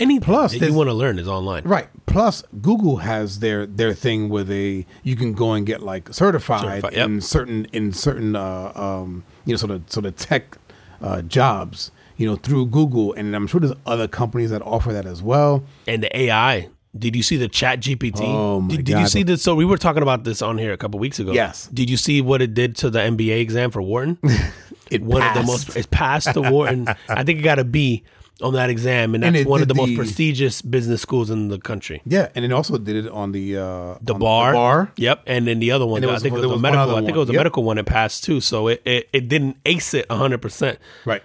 Any 0.00 0.20
Plus, 0.20 0.52
that 0.56 0.64
you 0.64 0.74
want 0.74 0.88
to 0.88 0.94
learn 0.94 1.18
is 1.18 1.26
online. 1.26 1.64
Right. 1.64 1.88
Plus, 2.06 2.44
Google 2.62 2.98
has 2.98 3.40
their 3.40 3.66
their 3.66 3.92
thing 3.92 4.28
where 4.28 4.44
they 4.44 4.86
you 5.02 5.16
can 5.16 5.32
go 5.32 5.54
and 5.54 5.66
get 5.66 5.82
like 5.82 6.14
certified, 6.14 6.60
Certified, 6.60 6.92
yep. 6.92 7.06
in 7.06 7.20
certain 7.20 7.64
in 7.72 7.92
certain 7.92 8.36
uh, 8.36 8.70
um, 8.76 9.24
you 9.44 9.54
know 9.54 9.56
sort 9.56 9.72
of 9.72 9.90
sort 9.90 10.06
of 10.06 10.14
tech 10.14 10.56
uh, 11.02 11.22
jobs. 11.22 11.90
You 12.18 12.26
know, 12.28 12.36
through 12.36 12.66
Google, 12.66 13.14
and 13.14 13.34
I'm 13.34 13.46
sure 13.46 13.60
there's 13.60 13.72
other 13.86 14.06
companies 14.06 14.50
that 14.50 14.60
offer 14.62 14.92
that 14.92 15.06
as 15.06 15.22
well. 15.22 15.64
And 15.86 16.02
the 16.02 16.14
AI. 16.14 16.68
Did 16.98 17.14
you 17.14 17.22
see 17.22 17.36
the 17.36 17.48
Chat 17.48 17.80
GPT? 17.80 18.20
Oh, 18.22 18.60
my 18.60 18.74
did, 18.76 18.84
did 18.86 18.98
you 18.98 19.06
see 19.06 19.22
this? 19.22 19.42
So 19.42 19.54
we 19.54 19.64
were 19.64 19.76
talking 19.76 20.02
about 20.02 20.24
this 20.24 20.42
on 20.42 20.58
here 20.58 20.72
a 20.72 20.76
couple 20.76 20.98
weeks 20.98 21.18
ago. 21.20 21.32
Yes. 21.32 21.68
Did 21.72 21.88
you 21.90 21.96
see 21.96 22.20
what 22.20 22.42
it 22.42 22.54
did 22.54 22.76
to 22.76 22.90
the 22.90 22.98
MBA 22.98 23.40
exam 23.40 23.70
for 23.70 23.80
Wharton? 23.82 24.18
It 24.90 25.02
one 25.02 25.22
of 25.22 25.34
the 25.34 25.42
most 25.42 25.76
it 25.76 25.90
passed 25.90 26.32
the 26.32 26.40
Wharton. 26.40 26.88
I 27.10 27.22
think 27.22 27.40
it 27.40 27.42
got 27.42 27.58
a 27.58 27.64
B 27.64 28.04
on 28.40 28.54
that 28.54 28.70
exam, 28.70 29.14
and 29.14 29.22
And 29.22 29.34
that's 29.34 29.42
it 29.44 29.46
one 29.48 29.60
of 29.60 29.68
did 29.68 29.76
the 29.76 29.78
most 29.78 29.94
prestigious 29.94 30.62
business 30.62 31.02
schools 31.02 31.28
in 31.28 31.48
the 31.48 31.58
country. 31.58 32.00
Yeah, 32.06 32.28
and 32.34 32.42
it 32.42 32.52
also 32.52 32.78
did 32.78 32.96
it 33.04 33.06
on 33.10 33.32
the 33.32 33.58
uh, 33.58 33.98
The 34.00 34.14
on 34.14 34.18
bar, 34.20 34.52
bar. 34.54 34.92
Yep, 34.96 35.24
and 35.26 35.46
then 35.46 35.58
the 35.58 35.72
other 35.72 35.84
one, 35.84 35.98
And 36.02 36.08
there 36.08 36.16
I 36.16 36.20
think 36.20 36.34
it 36.34 36.38
was, 36.38 36.46
was 36.46 36.62
medical. 36.62 36.92
I 36.96 37.00
think 37.00 37.10
it 37.10 37.12
one. 37.12 37.18
was 37.18 37.28
a 37.28 37.32
Yep. 37.34 37.38
medical 37.40 37.64
one. 37.64 37.76
It 37.76 37.84
passed 37.84 38.24
too, 38.24 38.40
so 38.40 38.68
it, 38.68 38.80
it 38.86 39.10
it 39.12 39.28
didn't 39.28 39.58
ace 39.66 39.92
it 39.92 40.10
hundred 40.10 40.40
percent, 40.40 40.78
Right. 41.04 41.22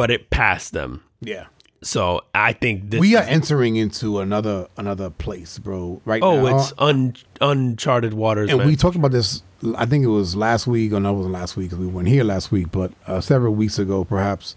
But 0.00 0.10
it 0.10 0.30
passed 0.30 0.72
them. 0.72 1.02
Yeah. 1.20 1.48
So 1.82 2.22
I 2.34 2.54
think 2.54 2.88
this. 2.88 2.98
We 2.98 3.16
are 3.16 3.22
is- 3.22 3.28
entering 3.28 3.76
into 3.76 4.20
another 4.20 4.66
another 4.78 5.10
place, 5.10 5.58
bro. 5.58 6.00
Right 6.06 6.22
oh, 6.22 6.40
now. 6.40 6.56
it's 6.56 6.72
un, 6.78 7.14
uncharted 7.42 8.14
waters, 8.14 8.48
and 8.48 8.60
man. 8.60 8.66
we 8.66 8.76
talked 8.76 8.96
about 8.96 9.10
this. 9.10 9.42
I 9.76 9.84
think 9.84 10.02
it 10.02 10.08
was 10.08 10.34
last 10.34 10.66
week, 10.66 10.94
or 10.94 11.00
no, 11.00 11.10
it 11.10 11.16
wasn't 11.16 11.34
last 11.34 11.54
week 11.54 11.68
because 11.68 11.84
we 11.84 11.86
weren't 11.86 12.08
here 12.08 12.24
last 12.24 12.50
week, 12.50 12.72
but 12.72 12.92
uh, 13.06 13.20
several 13.20 13.52
weeks 13.52 13.78
ago, 13.78 14.06
perhaps. 14.06 14.56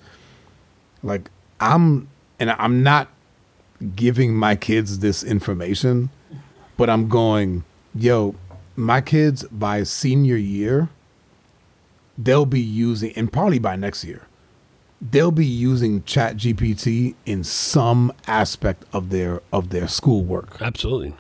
Like 1.04 1.30
I'm, 1.60 2.08
and 2.40 2.52
I'm 2.52 2.82
not 2.82 3.10
giving 3.98 4.34
my 4.34 4.56
kids 4.56 5.00
this 5.00 5.26
information, 5.26 6.10
but 6.78 6.90
I'm 6.90 7.10
going, 7.10 7.66
yo, 7.94 8.36
my 8.78 9.02
kids 9.02 9.44
by 9.52 9.84
senior 9.84 10.38
year, 10.38 10.88
they'll 12.18 12.46
be 12.46 12.62
using, 12.62 13.12
and 13.18 13.30
probably 13.30 13.60
by 13.60 13.76
next 13.76 14.06
year, 14.06 14.26
they'll 15.12 15.32
be 15.32 15.46
using 15.46 16.04
Chat 16.04 16.38
GPT 16.38 17.16
in 17.26 17.44
some 17.44 18.12
aspect 18.28 18.86
of 18.94 19.10
their 19.10 19.42
of 19.52 19.70
their 19.70 19.88
schoolwork 19.88 20.62
Absolutely, 20.62 21.14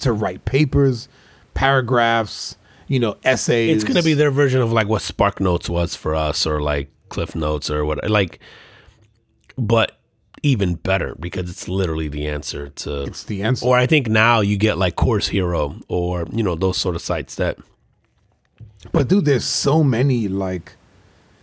to 0.00 0.12
write 0.12 0.44
papers, 0.44 1.08
paragraphs, 1.54 2.56
you 2.88 2.98
know, 2.98 3.16
essays. 3.24 3.74
it's 3.74 3.84
gonna 3.84 4.02
be 4.02 4.14
their 4.14 4.30
version 4.30 4.60
of 4.60 4.72
like 4.72 4.88
what 4.88 5.02
Spark 5.02 5.40
Notes 5.40 5.68
was 5.68 5.94
for 5.94 6.14
us, 6.14 6.46
or 6.46 6.60
like 6.60 6.90
Cliff 7.08 7.34
Notes, 7.36 7.70
or 7.70 7.84
what 7.84 8.08
like, 8.10 8.38
but 9.56 9.98
even 10.42 10.74
better 10.74 11.14
because 11.20 11.48
it's 11.48 11.68
literally 11.68 12.08
the 12.08 12.26
answer 12.26 12.68
to 12.70 13.02
It's 13.02 13.22
the 13.22 13.42
answer. 13.44 13.64
Or 13.64 13.76
I 13.78 13.86
think 13.86 14.08
now 14.08 14.40
you 14.40 14.56
get 14.56 14.76
like 14.76 14.96
Course 14.96 15.28
Hero 15.28 15.76
or 15.86 16.26
you 16.32 16.42
know 16.42 16.56
those 16.56 16.76
sort 16.76 16.96
of 16.96 17.02
sites 17.02 17.36
that 17.36 17.58
But 18.90 19.06
dude, 19.06 19.24
there's 19.24 19.44
so 19.44 19.84
many 19.84 20.26
like 20.26 20.72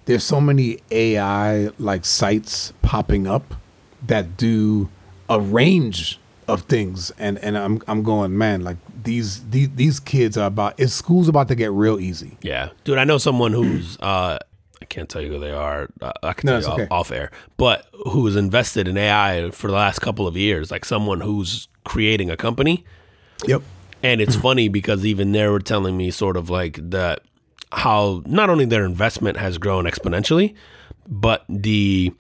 there's 0.10 0.24
so 0.24 0.42
many 0.42 0.80
AI 0.92 1.70
like 1.78 2.04
sites 2.04 2.74
popping 2.82 3.28
up 3.28 3.54
that 4.08 4.36
do 4.38 4.90
a 5.30 5.40
range 5.40 6.20
of 6.48 6.62
things 6.64 7.12
and 7.20 7.38
and 7.40 7.56
I'm 7.58 7.82
I'm 7.88 8.02
going, 8.02 8.36
man, 8.36 8.64
like 8.64 8.78
these 9.04 9.48
these 9.52 9.70
these 9.76 10.00
kids 10.00 10.36
are 10.36 10.48
about 10.48 10.80
is 10.80 10.94
school's 10.94 11.28
about 11.30 11.48
to 11.50 11.56
get 11.56 11.72
real 11.72 12.00
easy. 12.00 12.38
yeah, 12.42 12.70
dude. 12.84 12.98
I 12.98 13.04
know 13.04 13.20
someone 13.20 13.54
who's 13.54 13.98
uh 14.02 14.40
I 14.82 14.86
can't 14.86 15.08
tell 15.10 15.22
you 15.22 15.30
who 15.34 15.40
they 15.40 15.52
are. 15.52 15.90
Uh, 16.02 16.12
I 16.24 16.34
can 16.34 16.48
No, 16.48 16.60
tell 16.60 16.70
you 16.70 16.74
okay. 16.76 16.84
off, 16.90 17.08
off 17.08 17.12
air, 17.12 17.30
but 17.58 17.86
who 18.06 18.26
has 18.26 18.36
invested 18.36 18.88
in 18.88 18.98
AI 18.98 19.52
for 19.52 19.68
the 19.68 19.74
last 19.74 20.00
couple 20.00 20.26
of 20.26 20.36
years? 20.36 20.72
Like 20.72 20.86
someone 20.86 21.22
who's 21.22 21.68
creating 21.84 22.32
a 22.32 22.38
company. 22.38 22.84
Yep. 23.46 23.62
And 24.02 24.22
it's 24.22 24.36
funny 24.48 24.70
because 24.70 25.06
even 25.06 25.34
they 25.34 25.46
were 25.48 25.60
telling 25.60 25.98
me 25.98 26.10
sort 26.12 26.36
of 26.38 26.50
like 26.50 26.80
that 26.90 27.22
how 27.72 28.24
not 28.26 28.50
only 28.50 28.66
their 28.66 28.86
investment 28.86 29.38
has 29.38 29.58
grown 29.58 29.86
exponentially, 29.86 30.56
but 31.08 31.46
the 31.50 32.14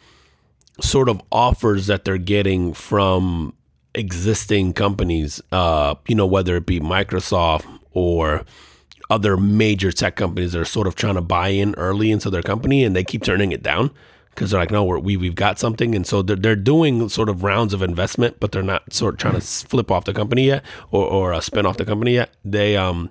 sort 0.81 1.09
of 1.09 1.21
offers 1.31 1.87
that 1.87 2.05
they're 2.05 2.17
getting 2.17 2.73
from 2.73 3.53
existing 3.95 4.73
companies, 4.73 5.41
uh, 5.51 5.95
you 6.07 6.15
know, 6.15 6.25
whether 6.25 6.55
it 6.55 6.65
be 6.65 6.79
Microsoft 6.79 7.65
or 7.91 8.45
other 9.09 9.35
major 9.37 9.91
tech 9.91 10.15
companies 10.15 10.53
that 10.53 10.61
are 10.61 10.65
sort 10.65 10.87
of 10.87 10.95
trying 10.95 11.15
to 11.15 11.21
buy 11.21 11.49
in 11.49 11.73
early 11.75 12.11
into 12.11 12.29
their 12.29 12.43
company 12.43 12.83
and 12.83 12.95
they 12.95 13.03
keep 13.03 13.23
turning 13.23 13.51
it 13.51 13.63
down 13.63 13.89
because 14.29 14.51
they're 14.51 14.59
like, 14.59 14.71
no, 14.71 14.83
we're, 14.83 14.99
we, 14.99 15.17
we've 15.17 15.35
got 15.35 15.57
something. 15.57 15.95
And 15.95 16.05
so 16.05 16.21
they're, 16.21 16.35
they're 16.35 16.55
doing 16.55 17.09
sort 17.09 17.27
of 17.27 17.43
rounds 17.43 17.73
of 17.73 17.81
investment, 17.81 18.39
but 18.39 18.51
they're 18.51 18.61
not 18.61 18.93
sort 18.93 19.15
of 19.15 19.19
trying 19.19 19.33
to 19.33 19.41
flip 19.41 19.89
off 19.89 20.05
the 20.05 20.13
company 20.13 20.45
yet 20.45 20.63
or, 20.91 21.05
or 21.05 21.33
uh, 21.33 21.41
spin 21.41 21.65
off 21.65 21.77
the 21.77 21.85
company 21.85 22.13
yet. 22.13 22.29
They, 22.45 22.77
um, 22.77 23.09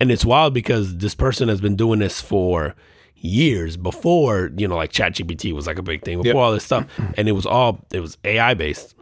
and 0.00 0.10
it's 0.10 0.24
wild 0.24 0.54
because 0.54 0.96
this 0.98 1.14
person 1.14 1.48
has 1.48 1.60
been 1.60 1.76
doing 1.76 1.98
this 2.00 2.20
for 2.20 2.74
years 3.16 3.76
before, 3.76 4.50
you 4.56 4.68
know, 4.68 4.76
like 4.76 4.92
ChatGPT 4.92 5.52
was 5.52 5.66
like 5.66 5.78
a 5.78 5.82
big 5.82 6.04
thing, 6.04 6.18
before 6.18 6.26
Yep. 6.34 6.36
all 6.36 6.52
this 6.52 6.64
stuff. 6.64 6.86
And 7.16 7.28
it 7.28 7.32
was 7.32 7.46
all, 7.46 7.84
it 7.92 8.00
was 8.00 8.16
AI 8.24 8.54
based 8.54 8.94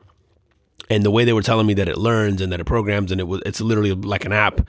and 0.88 1.03
the 1.03 1.11
way 1.11 1.24
they 1.24 1.32
were 1.32 1.42
telling 1.42 1.66
me 1.66 1.74
that 1.74 1.88
it 1.88 1.99
learns 1.99 2.40
and 2.40 2.53
that 2.53 2.61
it 2.61 2.64
programs 2.64 3.11
and 3.11 3.20
it 3.20 3.24
was 3.24 3.42
it's 3.44 3.61
literally 3.61 3.92
like 3.92 4.24
an 4.24 4.32
app. 4.32 4.61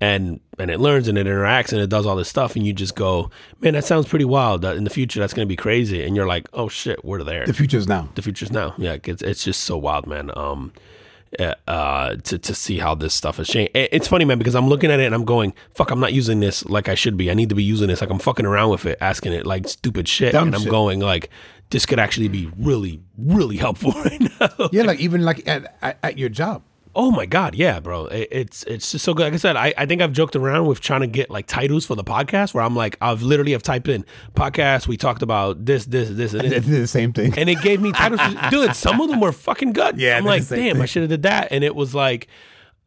And 0.00 0.38
and 0.60 0.70
it 0.70 0.78
learns 0.78 1.08
and 1.08 1.18
it 1.18 1.26
interacts 1.26 1.72
and 1.72 1.80
it 1.82 1.90
does 1.90 2.06
all 2.06 2.14
this 2.14 2.28
stuff. 2.28 2.54
And 2.54 2.64
you 2.64 2.72
just 2.72 2.94
go 2.94 3.30
man 3.60 3.74
that 3.74 3.84
sounds 3.84 4.06
pretty 4.06 4.24
wild. 4.24 4.64
In 4.64 4.84
the 4.84 4.90
future 4.90 5.18
that's 5.18 5.34
going 5.34 5.46
to 5.46 5.50
be 5.50 5.56
crazy. 5.56 6.04
And 6.04 6.14
you're 6.14 6.28
like 6.28 6.48
oh 6.52 6.68
shit 6.68 7.04
we're 7.04 7.24
there. 7.24 7.44
The 7.44 7.52
future's 7.52 7.88
now. 7.88 8.08
the 8.14 8.22
future's 8.22 8.52
now. 8.52 8.74
Yeah 8.78 8.98
it's, 9.04 9.20
it's 9.22 9.42
just 9.42 9.62
so 9.64 9.76
wild 9.76 10.06
man. 10.06 10.30
Um 10.36 10.72
uh, 11.66 12.16
to, 12.16 12.38
to 12.38 12.54
see 12.54 12.78
how 12.78 12.94
this 12.94 13.14
stuff 13.14 13.38
is 13.38 13.48
changed. 13.48 13.72
It's 13.74 14.08
funny 14.08 14.24
man 14.24 14.38
because 14.38 14.54
i'm 14.54 14.68
looking 14.68 14.90
at 14.90 15.00
it 15.00 15.06
and 15.06 15.14
i'm 15.14 15.24
going 15.24 15.52
fuck 15.74 15.90
i'm 15.90 16.00
not 16.00 16.12
using 16.12 16.40
this 16.40 16.64
like 16.66 16.88
i 16.88 16.94
should 16.94 17.16
be. 17.16 17.30
I 17.30 17.34
need 17.34 17.48
to 17.48 17.54
be 17.54 17.64
using 17.64 17.88
this. 17.88 18.00
Like 18.00 18.10
i'm 18.10 18.18
fucking 18.18 18.46
around 18.46 18.70
with 18.70 18.86
it 18.86 18.98
asking 19.00 19.32
it 19.32 19.46
like 19.46 19.68
stupid 19.68 20.08
shit. 20.08 20.32
Dumb 20.32 20.48
and 20.48 20.54
i'm 20.54 20.62
shit. 20.62 20.70
going 20.70 21.00
like 21.00 21.30
this 21.70 21.84
could 21.84 21.98
actually 21.98 22.28
be 22.28 22.50
really 22.58 23.00
really 23.16 23.56
helpful 23.56 23.92
right 24.04 24.20
now. 24.40 24.68
Yeah, 24.72 24.82
like 24.82 25.00
even 25.00 25.22
like 25.22 25.46
at, 25.48 25.76
at, 25.82 25.98
at 26.02 26.18
your 26.18 26.28
job. 26.28 26.62
Oh 27.00 27.12
my 27.12 27.26
god, 27.26 27.54
yeah, 27.54 27.78
bro. 27.78 28.06
It, 28.06 28.26
it's 28.32 28.64
it's 28.64 28.90
just 28.90 29.04
so 29.04 29.14
good. 29.14 29.22
Like 29.22 29.32
I 29.34 29.36
said, 29.36 29.54
I, 29.54 29.72
I 29.78 29.86
think 29.86 30.02
I've 30.02 30.10
joked 30.12 30.34
around 30.34 30.66
with 30.66 30.80
trying 30.80 31.02
to 31.02 31.06
get 31.06 31.30
like 31.30 31.46
titles 31.46 31.86
for 31.86 31.94
the 31.94 32.02
podcast 32.02 32.54
where 32.54 32.64
I'm 32.64 32.74
like, 32.74 32.96
I've 33.00 33.22
literally 33.22 33.52
have 33.52 33.62
typed 33.62 33.86
in 33.86 34.04
podcast. 34.34 34.88
We 34.88 34.96
talked 34.96 35.22
about 35.22 35.64
this, 35.64 35.86
this, 35.86 36.10
this, 36.10 36.34
and 36.34 36.42
It 36.46 36.50
this. 36.50 36.64
did 36.66 36.82
the 36.82 36.86
same 36.88 37.12
thing. 37.12 37.38
and 37.38 37.48
it 37.48 37.62
gave 37.62 37.80
me 37.80 37.92
titles. 37.92 38.20
Dude, 38.50 38.74
some 38.74 39.00
of 39.00 39.08
them 39.08 39.20
were 39.20 39.30
fucking 39.30 39.74
good. 39.74 39.96
Yeah, 39.96 40.18
I'm 40.18 40.24
like, 40.24 40.44
damn, 40.48 40.82
I 40.82 40.86
should 40.86 41.02
have 41.02 41.10
did 41.10 41.22
that. 41.22 41.52
And 41.52 41.62
it 41.62 41.76
was 41.76 41.94
like, 41.94 42.26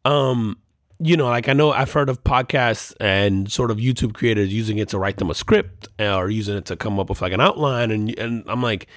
um, 0.04 0.58
you 0.98 1.16
know, 1.16 1.28
like 1.28 1.48
I 1.48 1.54
know 1.54 1.72
I've 1.72 1.90
heard 1.90 2.10
of 2.10 2.22
podcasts 2.22 2.92
and 3.00 3.50
sort 3.50 3.70
of 3.70 3.78
YouTube 3.78 4.12
creators 4.12 4.52
using 4.52 4.76
it 4.76 4.90
to 4.90 4.98
write 4.98 5.16
them 5.16 5.30
a 5.30 5.34
script 5.34 5.88
or 5.98 6.28
using 6.28 6.58
it 6.58 6.66
to 6.66 6.76
come 6.76 7.00
up 7.00 7.08
with 7.08 7.22
like 7.22 7.32
an 7.32 7.40
outline, 7.40 7.90
and 7.90 8.18
and 8.18 8.44
I'm 8.46 8.62
like 8.62 8.88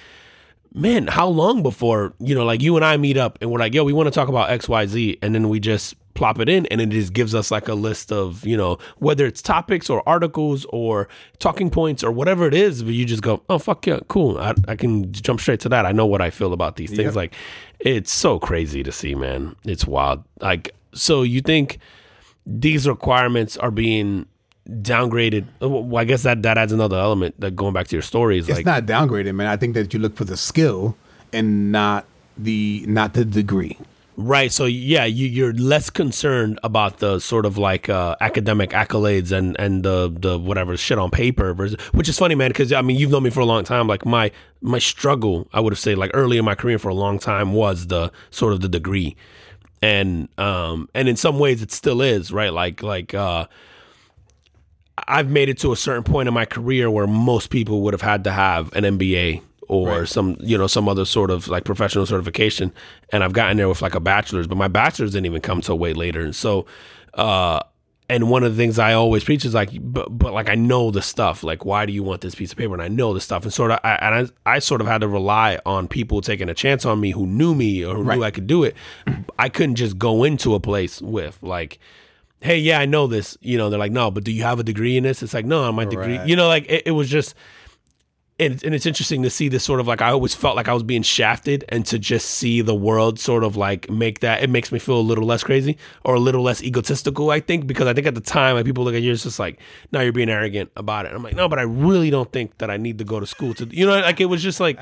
man, 0.76 1.06
how 1.06 1.26
long 1.26 1.62
before, 1.62 2.12
you 2.20 2.34
know, 2.34 2.44
like 2.44 2.60
you 2.60 2.76
and 2.76 2.84
I 2.84 2.98
meet 2.98 3.16
up 3.16 3.38
and 3.40 3.50
we're 3.50 3.58
like, 3.58 3.72
yo, 3.72 3.82
we 3.82 3.94
want 3.94 4.08
to 4.08 4.10
talk 4.10 4.28
about 4.28 4.50
XYZ. 4.50 5.18
And 5.22 5.34
then 5.34 5.48
we 5.48 5.58
just 5.58 5.94
plop 6.12 6.38
it 6.38 6.48
in 6.48 6.66
and 6.66 6.80
it 6.80 6.90
just 6.90 7.14
gives 7.14 7.34
us 7.34 7.50
like 7.50 7.66
a 7.66 7.74
list 7.74 8.12
of, 8.12 8.46
you 8.46 8.56
know, 8.56 8.76
whether 8.98 9.24
it's 9.24 9.40
topics 9.40 9.88
or 9.88 10.06
articles 10.06 10.66
or 10.66 11.08
talking 11.38 11.70
points 11.70 12.04
or 12.04 12.12
whatever 12.12 12.46
it 12.46 12.52
is. 12.52 12.82
But 12.82 12.92
you 12.92 13.06
just 13.06 13.22
go, 13.22 13.42
oh, 13.48 13.58
fuck 13.58 13.86
yeah, 13.86 14.00
cool. 14.08 14.36
I, 14.36 14.54
I 14.68 14.76
can 14.76 15.10
jump 15.12 15.40
straight 15.40 15.60
to 15.60 15.70
that. 15.70 15.86
I 15.86 15.92
know 15.92 16.06
what 16.06 16.20
I 16.20 16.28
feel 16.28 16.52
about 16.52 16.76
these 16.76 16.90
things. 16.90 17.06
Yep. 17.06 17.14
Like, 17.16 17.34
it's 17.80 18.12
so 18.12 18.38
crazy 18.38 18.82
to 18.82 18.92
see, 18.92 19.14
man. 19.14 19.56
It's 19.64 19.86
wild. 19.86 20.24
Like, 20.42 20.74
so 20.92 21.22
you 21.22 21.40
think 21.40 21.78
these 22.44 22.86
requirements 22.86 23.56
are 23.56 23.70
being 23.70 24.26
downgraded? 24.68 25.46
Well, 25.60 25.96
I 25.96 26.04
guess 26.04 26.22
that, 26.22 26.42
that 26.42 26.58
adds 26.58 26.72
another 26.72 26.96
element 26.96 27.40
that 27.40 27.56
going 27.56 27.72
back 27.72 27.88
to 27.88 27.96
your 27.96 28.02
stories. 28.02 28.48
it's 28.48 28.58
like, 28.58 28.66
not 28.66 28.86
downgraded, 28.86 29.34
man. 29.34 29.46
I 29.46 29.56
think 29.56 29.74
that 29.74 29.92
you 29.94 30.00
look 30.00 30.16
for 30.16 30.24
the 30.24 30.36
skill 30.36 30.96
and 31.32 31.72
not 31.72 32.06
the 32.36 32.84
not 32.86 33.14
the 33.14 33.24
degree. 33.24 33.78
Right. 34.18 34.50
So 34.50 34.64
yeah, 34.64 35.04
you, 35.04 35.26
you're 35.26 35.52
less 35.52 35.90
concerned 35.90 36.58
about 36.62 36.98
the 37.00 37.18
sort 37.18 37.44
of 37.44 37.58
like 37.58 37.90
uh, 37.90 38.16
academic 38.22 38.70
accolades 38.70 39.30
and 39.30 39.58
and 39.60 39.82
the 39.82 40.10
the 40.10 40.38
whatever 40.38 40.74
shit 40.78 40.98
on 40.98 41.10
paper, 41.10 41.52
versus, 41.52 41.78
which 41.92 42.08
is 42.08 42.18
funny, 42.18 42.34
man. 42.34 42.48
Because 42.48 42.72
I 42.72 42.80
mean, 42.80 42.96
you've 42.96 43.10
known 43.10 43.24
me 43.24 43.30
for 43.30 43.40
a 43.40 43.44
long 43.44 43.62
time. 43.64 43.86
Like 43.86 44.06
my 44.06 44.30
my 44.62 44.78
struggle, 44.78 45.48
I 45.52 45.60
would 45.60 45.72
have 45.74 45.78
said, 45.78 45.98
like 45.98 46.10
early 46.14 46.38
in 46.38 46.46
my 46.46 46.54
career 46.54 46.78
for 46.78 46.88
a 46.88 46.94
long 46.94 47.18
time 47.18 47.52
was 47.52 47.88
the 47.88 48.10
sort 48.30 48.54
of 48.54 48.62
the 48.62 48.70
degree, 48.70 49.16
and 49.82 50.30
um 50.38 50.88
and 50.94 51.08
in 51.08 51.16
some 51.16 51.38
ways 51.38 51.60
it 51.60 51.70
still 51.70 52.00
is 52.00 52.32
right. 52.32 52.54
Like 52.54 52.82
like 52.82 53.12
uh, 53.12 53.46
I've 55.08 55.30
made 55.30 55.48
it 55.48 55.58
to 55.58 55.72
a 55.72 55.76
certain 55.76 56.02
point 56.04 56.28
in 56.28 56.34
my 56.34 56.44
career 56.46 56.90
where 56.90 57.06
most 57.06 57.50
people 57.50 57.82
would 57.82 57.92
have 57.94 58.02
had 58.02 58.24
to 58.24 58.32
have 58.32 58.72
an 58.74 58.84
MBA 58.84 59.42
or 59.68 59.88
Right. 60.00 60.08
some 60.08 60.36
you 60.40 60.56
know 60.56 60.66
some 60.68 60.88
other 60.88 61.04
sort 61.04 61.30
of 61.30 61.48
like 61.48 61.64
professional 61.64 62.06
certification. 62.06 62.72
And 63.12 63.22
I've 63.24 63.32
gotten 63.32 63.56
there 63.56 63.68
with 63.68 63.82
like 63.82 63.94
a 63.94 64.00
bachelor's 64.00 64.46
but 64.46 64.56
my 64.56 64.68
bachelor's 64.68 65.12
didn't 65.12 65.26
even 65.26 65.42
come 65.42 65.60
till 65.60 65.78
way 65.78 65.92
later. 65.92 66.20
And 66.20 66.34
so 66.34 66.66
uh 67.14 67.60
and 68.08 68.30
one 68.30 68.44
of 68.44 68.54
the 68.56 68.62
things 68.62 68.78
I 68.78 68.92
always 68.92 69.24
preach 69.24 69.44
is 69.44 69.52
like 69.54 69.70
but, 69.82 70.16
but 70.16 70.32
like 70.32 70.48
I 70.48 70.54
know 70.54 70.92
the 70.92 71.02
stuff. 71.02 71.42
Like 71.42 71.64
why 71.64 71.84
do 71.84 71.92
you 71.92 72.04
want 72.04 72.20
this 72.20 72.36
piece 72.36 72.52
of 72.52 72.58
paper? 72.58 72.72
And 72.74 72.82
I 72.82 72.86
know 72.88 73.12
the 73.12 73.20
stuff. 73.20 73.42
And 73.42 73.52
sort 73.52 73.72
of 73.72 73.80
I, 73.82 73.96
and 73.96 74.30
I, 74.46 74.54
I 74.54 74.58
sort 74.60 74.80
of 74.80 74.86
had 74.86 75.00
to 75.00 75.08
rely 75.08 75.58
on 75.66 75.88
people 75.88 76.20
taking 76.20 76.48
a 76.48 76.54
chance 76.54 76.86
on 76.86 77.00
me 77.00 77.10
who 77.10 77.26
knew 77.26 77.52
me 77.54 77.84
or 77.84 77.96
who 77.96 78.04
knew 78.04 78.22
I 78.24 78.30
could 78.30 78.46
do 78.46 78.62
it. 78.62 78.76
I 79.38 79.48
couldn't 79.48 79.74
just 79.74 79.98
go 79.98 80.22
into 80.22 80.54
a 80.54 80.60
place 80.60 81.02
with 81.02 81.38
like 81.42 81.80
hey, 82.40 82.58
yeah, 82.58 82.78
I 82.78 82.86
know 82.86 83.06
this. 83.06 83.36
You 83.40 83.58
know, 83.58 83.70
they're 83.70 83.78
like, 83.78 83.92
no, 83.92 84.10
but 84.10 84.24
do 84.24 84.32
you 84.32 84.42
have 84.42 84.58
a 84.58 84.64
degree 84.64 84.96
in 84.96 85.04
this? 85.04 85.22
It's 85.22 85.34
like, 85.34 85.46
no, 85.46 85.70
my 85.72 85.84
degree. 85.84 86.18
Right. 86.18 86.28
You 86.28 86.36
know, 86.36 86.48
like 86.48 86.66
it, 86.68 86.84
it 86.86 86.92
was 86.92 87.08
just 87.08 87.34
and, 88.38 88.62
and 88.64 88.74
it's 88.74 88.84
interesting 88.84 89.22
to 89.22 89.30
see 89.30 89.48
this 89.48 89.64
sort 89.64 89.80
of 89.80 89.86
like 89.86 90.02
I 90.02 90.10
always 90.10 90.34
felt 90.34 90.56
like 90.56 90.68
I 90.68 90.74
was 90.74 90.82
being 90.82 91.02
shafted, 91.02 91.64
and 91.70 91.86
to 91.86 91.98
just 91.98 92.30
see 92.30 92.60
the 92.60 92.74
world 92.74 93.18
sort 93.18 93.44
of 93.44 93.56
like 93.56 93.88
make 93.88 94.20
that 94.20 94.42
it 94.42 94.50
makes 94.50 94.70
me 94.70 94.78
feel 94.78 94.98
a 94.98 95.00
little 95.00 95.24
less 95.24 95.42
crazy 95.42 95.78
or 96.04 96.14
a 96.14 96.20
little 96.20 96.42
less 96.42 96.62
egotistical. 96.62 97.30
I 97.30 97.40
think 97.40 97.66
because 97.66 97.86
I 97.86 97.94
think 97.94 98.06
at 98.06 98.14
the 98.14 98.20
time 98.20 98.56
like 98.56 98.66
people 98.66 98.84
look 98.84 98.94
at 98.94 99.02
you, 99.02 99.12
it's 99.12 99.22
just 99.22 99.38
like, 99.38 99.58
now 99.90 100.00
you're 100.00 100.12
being 100.12 100.28
arrogant 100.28 100.70
about 100.76 101.06
it. 101.06 101.12
I'm 101.12 101.22
like, 101.22 101.34
no, 101.34 101.48
but 101.48 101.58
I 101.58 101.62
really 101.62 102.10
don't 102.10 102.30
think 102.30 102.58
that 102.58 102.70
I 102.70 102.76
need 102.76 102.98
to 102.98 103.04
go 103.04 103.20
to 103.20 103.26
school 103.26 103.54
to, 103.54 103.64
you 103.66 103.86
know, 103.86 103.98
like 104.00 104.20
it 104.20 104.26
was 104.26 104.42
just 104.42 104.60
like 104.60 104.78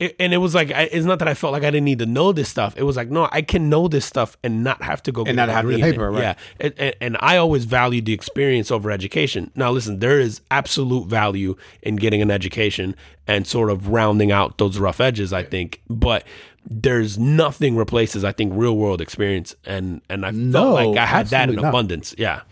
it, 0.00 0.14
and 0.20 0.32
it 0.32 0.38
was 0.38 0.54
like 0.54 0.70
I, 0.72 0.82
it's 0.84 1.04
not 1.06 1.18
that 1.18 1.28
I 1.28 1.34
felt 1.34 1.52
like 1.52 1.62
I 1.64 1.70
didn't 1.70 1.84
need 1.84 1.98
to 2.00 2.06
know 2.06 2.32
this 2.32 2.48
stuff. 2.48 2.74
It 2.76 2.84
was 2.84 2.96
like 2.96 3.10
no, 3.10 3.28
I 3.32 3.42
can 3.42 3.68
know 3.68 3.88
this 3.88 4.04
stuff 4.06 4.36
and 4.42 4.62
not 4.62 4.82
have 4.82 5.02
to 5.04 5.12
go 5.12 5.24
And 5.24 5.36
not 5.36 5.48
have 5.48 5.66
the 5.66 5.80
paper, 5.80 6.10
right. 6.10 6.22
Yeah, 6.22 6.34
and, 6.60 6.74
and, 6.78 6.94
and 7.00 7.16
I 7.20 7.36
always 7.36 7.64
valued 7.64 8.06
the 8.06 8.12
experience 8.12 8.70
over 8.70 8.90
education. 8.90 9.50
Now, 9.54 9.70
listen, 9.70 9.98
there 9.98 10.20
is 10.20 10.40
absolute 10.50 11.06
value 11.08 11.56
in 11.82 11.96
getting 11.96 12.22
an 12.22 12.30
education 12.30 12.94
and 13.26 13.46
sort 13.46 13.70
of 13.70 13.88
rounding 13.88 14.30
out 14.32 14.58
those 14.58 14.78
rough 14.78 15.00
edges. 15.00 15.32
I 15.32 15.42
think, 15.42 15.80
but 15.90 16.24
there's 16.70 17.18
nothing 17.18 17.76
replaces 17.76 18.24
I 18.24 18.32
think 18.32 18.52
real 18.54 18.76
world 18.76 19.00
experience, 19.00 19.54
and 19.64 20.00
and 20.08 20.24
I 20.26 20.30
No, 20.30 20.76
felt 20.76 20.94
like 20.94 20.98
I 20.98 21.06
had 21.06 21.26
that 21.28 21.48
in 21.48 21.56
not. 21.56 21.64
abundance. 21.66 22.14
Yeah, 22.18 22.42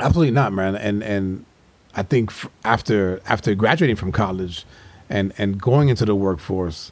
Absolutely 0.00 0.32
not, 0.32 0.52
man. 0.52 0.76
And 0.76 1.02
and 1.02 1.44
I 1.94 2.02
think 2.02 2.30
f- 2.30 2.48
after 2.64 3.20
after 3.26 3.54
graduating 3.54 3.96
from 3.96 4.12
college 4.12 4.64
and 5.12 5.32
and 5.38 5.60
going 5.60 5.90
into 5.90 6.04
the 6.04 6.16
workforce, 6.16 6.90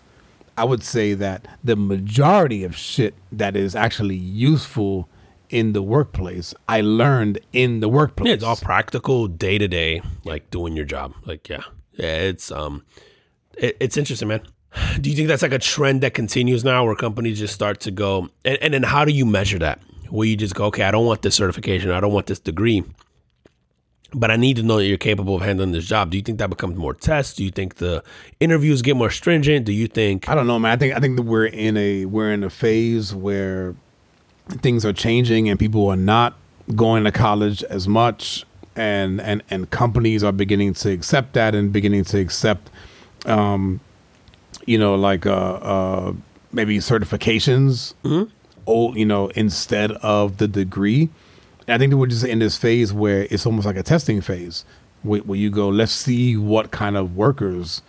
I 0.57 0.64
would 0.64 0.85
say 0.85 1.14
that 1.14 1.49
the 1.64 1.75
majority 1.75 2.62
of 2.64 2.77
shit 2.77 3.14
that 3.33 3.57
is 3.57 3.75
actually 3.75 4.16
useful 4.16 5.09
in 5.49 5.73
the 5.73 5.83
workplace, 5.83 6.55
I 6.68 6.83
learned 6.83 7.41
in 7.53 7.81
the 7.81 7.89
workplace. 7.89 8.29
Yeah, 8.29 8.35
it's 8.35 8.45
all 8.45 8.57
practical, 8.57 9.27
day 9.27 9.59
to 9.59 9.66
day, 9.66 10.03
like 10.25 10.51
doing 10.51 10.77
your 10.77 10.85
job. 10.85 11.14
Like, 11.25 11.49
yeah, 11.49 11.64
yeah, 11.95 12.16
it's 12.16 12.53
um, 12.53 12.85
it, 13.57 13.77
it's 13.81 13.97
interesting, 13.97 14.29
man. 14.29 14.43
Do 15.01 15.11
you 15.11 15.16
think 15.16 15.27
that's 15.27 15.43
like 15.43 15.53
a 15.53 15.59
trend 15.59 16.03
that 16.03 16.14
continues 16.14 16.62
now, 16.62 16.85
where 16.85 16.95
companies 16.95 17.39
just 17.39 17.55
start 17.55 17.81
to 17.81 17.91
go, 17.91 18.29
and, 18.45 18.59
and 18.62 18.75
then 18.75 18.85
how 18.85 19.05
do 19.05 19.12
you 19.12 19.27
measure 19.27 19.59
that? 19.59 19.81
Where 20.11 20.27
you 20.27 20.37
just 20.37 20.55
go, 20.55 20.66
okay, 20.66 20.85
I 20.85 20.91
don't 20.91 21.07
want 21.07 21.23
this 21.23 21.35
certification, 21.35 21.91
I 21.91 22.01
don't 22.01 22.12
want 22.12 22.27
this 22.27 22.39
degree, 22.39 22.85
but 24.12 24.30
I 24.30 24.36
need 24.36 24.56
to 24.56 24.62
know 24.62 24.76
that 24.78 24.86
you're 24.86 24.98
capable 24.98 25.36
of 25.36 25.42
handling 25.42 25.72
this 25.72 25.86
job. 25.86 26.11
Do 26.11 26.16
you 26.16 26.22
think 26.22 26.38
that 26.38 26.50
becomes 26.50 26.76
more 26.76 26.94
tests? 26.94 27.34
Do 27.34 27.44
you 27.44 27.50
think 27.50 27.76
the 27.76 28.02
interviews 28.40 28.82
get 28.82 28.96
more 28.96 29.11
stringent? 29.11 29.66
Do 29.66 29.72
you 29.72 29.86
think 29.86 30.28
I 30.28 30.34
don't 30.34 30.46
know, 30.46 30.58
man. 30.58 30.72
I 30.72 30.76
think 30.76 30.96
I 30.96 31.00
think 31.00 31.16
that 31.16 31.22
we're 31.22 31.46
in 31.46 31.76
a 31.76 32.04
we're 32.06 32.32
in 32.32 32.42
a 32.42 32.50
phase 32.50 33.14
where 33.14 33.74
things 34.48 34.84
are 34.84 34.92
changing 34.92 35.48
and 35.48 35.58
people 35.58 35.86
are 35.88 35.96
not 35.96 36.34
going 36.74 37.04
to 37.04 37.12
college 37.12 37.62
as 37.64 37.86
much 37.88 38.44
and 38.76 39.20
and 39.20 39.42
and 39.50 39.70
companies 39.70 40.22
are 40.24 40.32
beginning 40.32 40.74
to 40.74 40.90
accept 40.90 41.34
that 41.34 41.54
and 41.54 41.72
beginning 41.72 42.04
to 42.04 42.18
accept 42.18 42.70
um 43.26 43.80
you 44.66 44.78
know 44.78 44.94
like 44.94 45.26
uh 45.26 45.54
uh 45.54 46.12
maybe 46.52 46.78
certifications 46.78 47.94
oh 48.66 48.94
you 48.94 49.04
know 49.04 49.28
instead 49.28 49.92
of 49.92 50.36
the 50.38 50.46
degree 50.48 51.08
I 51.73 51.79
think 51.79 51.95
we're 51.95 52.07
just 52.07 52.25
in 52.25 52.39
this 52.39 52.57
phase 52.57 52.93
where 52.93 53.27
it's 53.31 53.47
almost 53.47 53.66
like 53.66 53.77
a 53.77 53.83
testing 53.83 54.21
phase, 54.21 54.64
where, 55.03 55.21
where 55.21 55.39
you 55.39 55.51
go, 55.51 55.68
let's 55.68 55.93
see 55.93 56.37
what 56.37 56.71
kind 56.71 56.97
of 56.97 57.16
workers, 57.16 57.83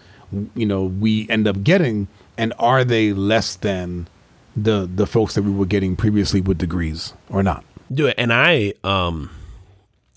you 0.55 0.65
know, 0.65 0.83
we 0.83 1.27
end 1.29 1.47
up 1.47 1.63
getting, 1.63 2.07
and 2.37 2.53
are 2.59 2.83
they 2.83 3.13
less 3.13 3.55
than 3.55 4.07
the 4.55 4.89
the 4.93 5.07
folks 5.07 5.35
that 5.35 5.43
we 5.43 5.51
were 5.51 5.65
getting 5.65 5.95
previously 5.95 6.41
with 6.41 6.57
degrees 6.57 7.13
or 7.29 7.41
not? 7.41 7.63
do 7.93 8.07
it? 8.07 8.15
And 8.17 8.31
I, 8.33 8.73
um, 8.83 9.29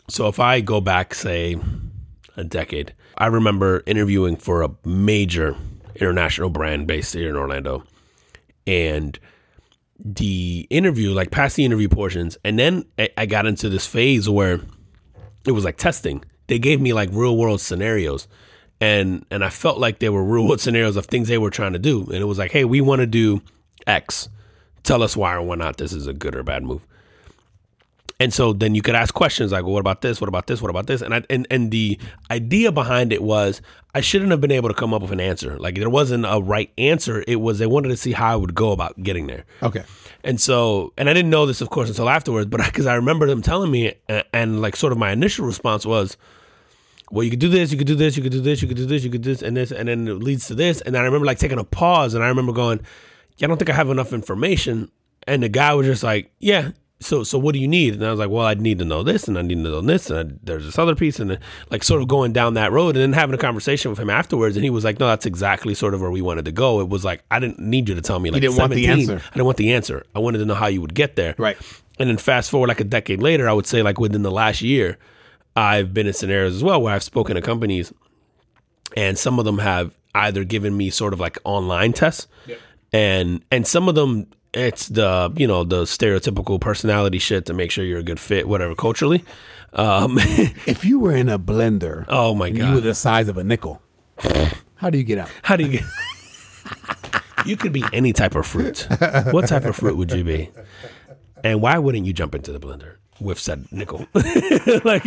so 0.09 0.29
if 0.29 0.39
I 0.39 0.61
go 0.61 0.81
back, 0.81 1.15
say, 1.15 1.57
a 2.37 2.45
decade, 2.45 2.95
I 3.17 3.27
remember 3.27 3.83
interviewing 3.87 4.37
for 4.37 4.62
a 4.62 4.71
major 4.85 5.57
international 5.97 6.51
brand 6.51 6.87
based 6.87 7.15
here 7.15 7.29
in 7.29 7.37
Orlando, 7.37 7.85
and 8.67 9.19
the 9.99 10.66
interview, 10.70 11.12
like 11.12 11.30
past 11.30 11.57
the 11.57 11.64
interview 11.64 11.88
portions, 11.88 12.36
and 12.45 12.59
then 12.59 12.84
I, 12.99 13.11
I 13.16 13.26
got 13.26 13.47
into 13.47 13.68
this 13.68 13.86
phase 13.86 14.28
where 14.28 14.61
it 15.47 15.53
was 15.53 15.64
like 15.64 15.76
testing. 15.76 16.24
They 16.47 16.59
gave 16.59 16.80
me 16.80 16.92
like 16.92 17.11
real 17.12 17.36
world 17.36 17.61
scenarios, 17.61 18.28
and 18.80 19.24
and 19.30 19.45
I 19.45 19.51
felt 19.51 19.78
like 19.78 19.99
they 19.99 20.09
were 20.09 20.24
real 20.24 20.47
world 20.47 20.61
scenarios 20.62 20.97
of 20.97 21.07
things 21.07 21.28
they 21.28 21.38
were 21.38 21.51
trying 21.51 21.72
to 21.74 21.78
do, 21.78 22.05
and 22.05 22.16
it 22.16 22.26
was 22.26 22.38
like, 22.38 22.53
hey, 22.53 22.64
we 22.64 22.80
want 22.80 23.01
to 23.01 23.07
do 23.07 23.42
X. 23.86 24.28
Tell 24.82 25.03
us 25.03 25.16
why 25.16 25.34
or 25.34 25.42
why 25.42 25.55
not 25.57 25.78
this 25.78 25.92
is 25.92 26.07
a 26.07 26.12
good 26.12 26.34
or 26.34 26.42
bad 26.42 26.62
move. 26.62 26.86
And 28.21 28.33
so 28.33 28.53
then 28.53 28.75
you 28.75 28.83
could 28.83 28.95
ask 28.95 29.12
questions 29.12 29.51
like, 29.51 29.65
well, 29.65 29.73
what 29.73 29.81
about 29.81 30.01
this? 30.01 30.21
What 30.21 30.29
about 30.29 30.47
this? 30.47 30.62
What 30.62 30.71
about 30.71 30.87
this? 30.87 31.03
And 31.03 31.15
I, 31.15 31.25
and 31.29 31.47
and 31.51 31.71
the 31.71 31.99
idea 32.31 32.71
behind 32.71 33.12
it 33.12 33.23
was 33.23 33.61
I 33.95 34.01
shouldn't 34.01 34.31
have 34.31 34.41
been 34.41 34.53
able 34.53 34.69
to 34.69 34.75
come 34.75 34.95
up 34.95 35.03
with 35.03 35.11
an 35.11 35.21
answer. 35.21 35.59
Like 35.59 35.77
there 35.77 35.91
wasn't 35.91 36.25
a 36.27 36.41
right 36.41 36.73
answer. 36.79 37.25
It 37.27 37.37
was 37.37 37.59
they 37.59 37.67
wanted 37.67 37.89
to 37.89 37.97
see 37.97 38.12
how 38.12 38.33
I 38.33 38.37
would 38.37 38.55
go 38.55 38.73
about 38.73 39.03
getting 39.03 39.27
there. 39.27 39.45
Okay, 39.62 39.83
And 40.23 40.41
so, 40.41 40.93
and 40.97 41.11
I 41.11 41.12
didn't 41.12 41.31
know 41.31 41.45
this, 41.45 41.61
of 41.61 41.71
course, 41.71 41.89
until 41.89 42.09
afterwards, 42.09 42.49
but 42.49 42.65
because 42.65 42.87
I 42.87 42.95
remember 42.95 43.27
them 43.27 43.43
telling 43.43 43.71
me, 43.71 43.95
and, 44.09 44.25
and 44.33 44.62
like 44.62 44.77
sort 44.77 44.93
of 44.93 44.99
my 44.99 45.11
initial 45.12 45.45
response 45.45 45.85
was, 45.85 46.17
well, 47.11 47.23
you 47.23 47.31
could 47.31 47.41
do 47.41 47.49
this, 47.49 47.71
you 47.71 47.79
could 47.79 47.87
do 47.87 47.95
this, 47.95 48.17
you 48.17 48.23
could 48.23 48.33
do 48.33 48.41
this, 48.41 48.62
you 48.62 48.69
could 48.69 48.77
do 48.77 48.87
this, 48.87 49.05
you 49.05 49.11
could 49.11 49.23
do 49.23 49.31
this, 49.31 49.43
and 49.43 49.57
this, 49.57 49.71
and 49.71 49.89
then 49.89 50.09
it 50.09 50.15
leads 50.15 50.47
to 50.49 50.55
this. 50.55 50.81
And 50.81 50.95
then 50.95 51.03
I 51.03 51.05
remember 51.05 51.27
like 51.27 51.39
taking 51.39 51.59
a 51.59 51.65
pause, 51.65 52.15
and 52.15 52.25
I 52.25 52.29
remember 52.29 52.53
going, 52.53 52.81
yeah, 53.37 53.47
I 53.47 53.49
don't 53.49 53.59
think 53.59 53.71
I 53.71 53.75
have 53.75 53.91
enough 53.91 54.12
information. 54.12 54.91
And 55.27 55.43
the 55.43 55.49
guy 55.49 55.75
was 55.75 55.87
just 55.87 56.03
like, 56.03 56.33
yeah. 56.39 56.71
So, 57.05 57.22
so 57.22 57.38
what 57.38 57.52
do 57.52 57.59
you 57.59 57.68
need? 57.68 57.94
And 57.94 58.07
I 58.07 58.11
was 58.11 58.18
like, 58.18 58.30
well, 58.30 58.46
I 58.46 58.55
need 58.55 58.78
to 58.78 58.84
know 58.84 59.02
this, 59.02 59.28
and 59.28 59.38
I 59.38 59.42
need 59.42 59.57
to 59.57 59.61
know 59.61 59.80
this, 59.82 60.09
and 60.09 60.32
I, 60.32 60.34
there's 60.42 60.64
this 60.64 60.78
other 60.78 60.94
piece, 60.94 61.20
and 61.20 61.30
then, 61.30 61.38
like 61.70 61.84
sort 61.84 62.00
of 62.00 62.09
going 62.09 62.32
down 62.32 62.55
that 62.55 62.72
road, 62.72 62.96
and 62.96 63.02
then 63.02 63.12
having 63.12 63.34
a 63.34 63.38
conversation 63.38 63.90
with 63.90 63.98
him 63.98 64.09
afterwards, 64.09 64.57
and 64.57 64.64
he 64.64 64.70
was 64.70 64.84
like, 64.84 64.98
no, 64.98 65.07
that's 65.07 65.26
exactly 65.26 65.74
sort 65.74 65.92
of 65.92 66.00
where 66.00 66.11
we 66.11 66.22
wanted 66.22 66.46
to 66.46 66.52
go. 66.52 66.80
It 66.80 66.88
was 66.88 67.05
like 67.05 67.22
I 67.30 67.40
didn't 67.40 67.59
need 67.59 67.88
you 67.88 67.94
to 67.94 68.00
tell 68.00 68.18
me 68.18 68.30
like 68.30 68.40
didn't 68.40 68.57
want 68.57 68.72
the 68.72 68.86
answer. 68.86 69.16
I 69.16 69.34
didn't 69.34 69.44
want 69.44 69.59
the 69.59 69.72
answer. 69.74 70.05
I 70.14 70.18
wanted 70.18 70.38
to 70.38 70.46
know 70.46 70.55
how 70.55 70.66
you 70.66 70.80
would 70.80 70.94
get 70.94 71.14
there. 71.16 71.34
Right. 71.36 71.59
And 71.98 72.09
then 72.09 72.16
fast 72.16 72.50
forward 72.50 72.68
like 72.68 72.80
a 72.80 72.84
decade 72.84 73.20
later, 73.22 73.48
I 73.48 73.52
would 73.52 73.66
say 73.66 73.82
like 73.82 74.00
within 74.00 74.22
the 74.22 74.30
last 74.32 74.62
year, 74.62 74.98
I've 75.55 75.94
been 75.94 76.07
in 76.07 76.12
scenarios 76.12 76.57
as 76.57 76.64
well 76.64 76.80
where 76.82 76.94
I've 76.94 77.02
spoken 77.02 77.36
to 77.36 77.42
companies 77.42 77.92
and 78.96 79.18
some 79.18 79.38
of 79.38 79.44
them 79.44 79.59
have 79.59 79.96
either 80.14 80.42
given 80.44 80.76
me 80.76 80.90
sort 80.90 81.12
of 81.12 81.20
like 81.20 81.38
online 81.44 81.92
tests 81.92 82.26
and 82.92 83.44
and 83.50 83.66
some 83.66 83.88
of 83.88 83.94
them 83.94 84.26
it's 84.55 84.88
the 84.88 85.32
you 85.36 85.46
know 85.46 85.64
the 85.64 85.82
stereotypical 85.82 86.61
personality 86.61 87.18
shit 87.18 87.46
to 87.46 87.55
make 87.55 87.70
sure 87.70 87.84
you're 87.84 87.98
a 87.98 88.05
good 88.05 88.20
fit 88.20 88.48
whatever 88.48 88.74
culturally. 88.74 89.24
Um 89.72 90.16
if 90.66 90.84
you 90.84 91.00
were 91.00 91.14
in 91.14 91.28
a 91.28 91.38
blender, 91.38 92.05
oh 92.09 92.34
my 92.34 92.50
god, 92.50 92.68
you 92.68 92.74
were 92.74 92.80
the 92.80 92.94
size 92.94 93.28
of 93.28 93.36
a 93.36 93.44
nickel, 93.44 93.82
how 94.76 94.90
do 94.90 94.98
you 94.98 95.05
get 95.05 95.18
out? 95.18 95.30
how 95.42 95.57
do 95.57 95.64
you 95.64 95.78
get 95.78 95.84
you 97.46 97.57
could 97.57 97.72
be 97.72 97.84
any 97.92 98.12
type 98.12 98.34
of 98.34 98.46
fruit. 98.46 98.86
What 99.30 99.48
type 99.48 99.64
of 99.64 99.76
fruit 99.76 99.96
would 99.96 100.12
you 100.12 100.24
be? 100.24 100.50
And 101.42 101.61
why 101.61 101.76
wouldn't 101.78 102.07
you 102.07 102.14
jump 102.14 102.34
into 102.34 102.52
the 102.52 102.61
blender 102.61 102.94
with 103.20 103.38
said 103.38 103.66
nickel? 103.70 104.07
Like 104.84 105.05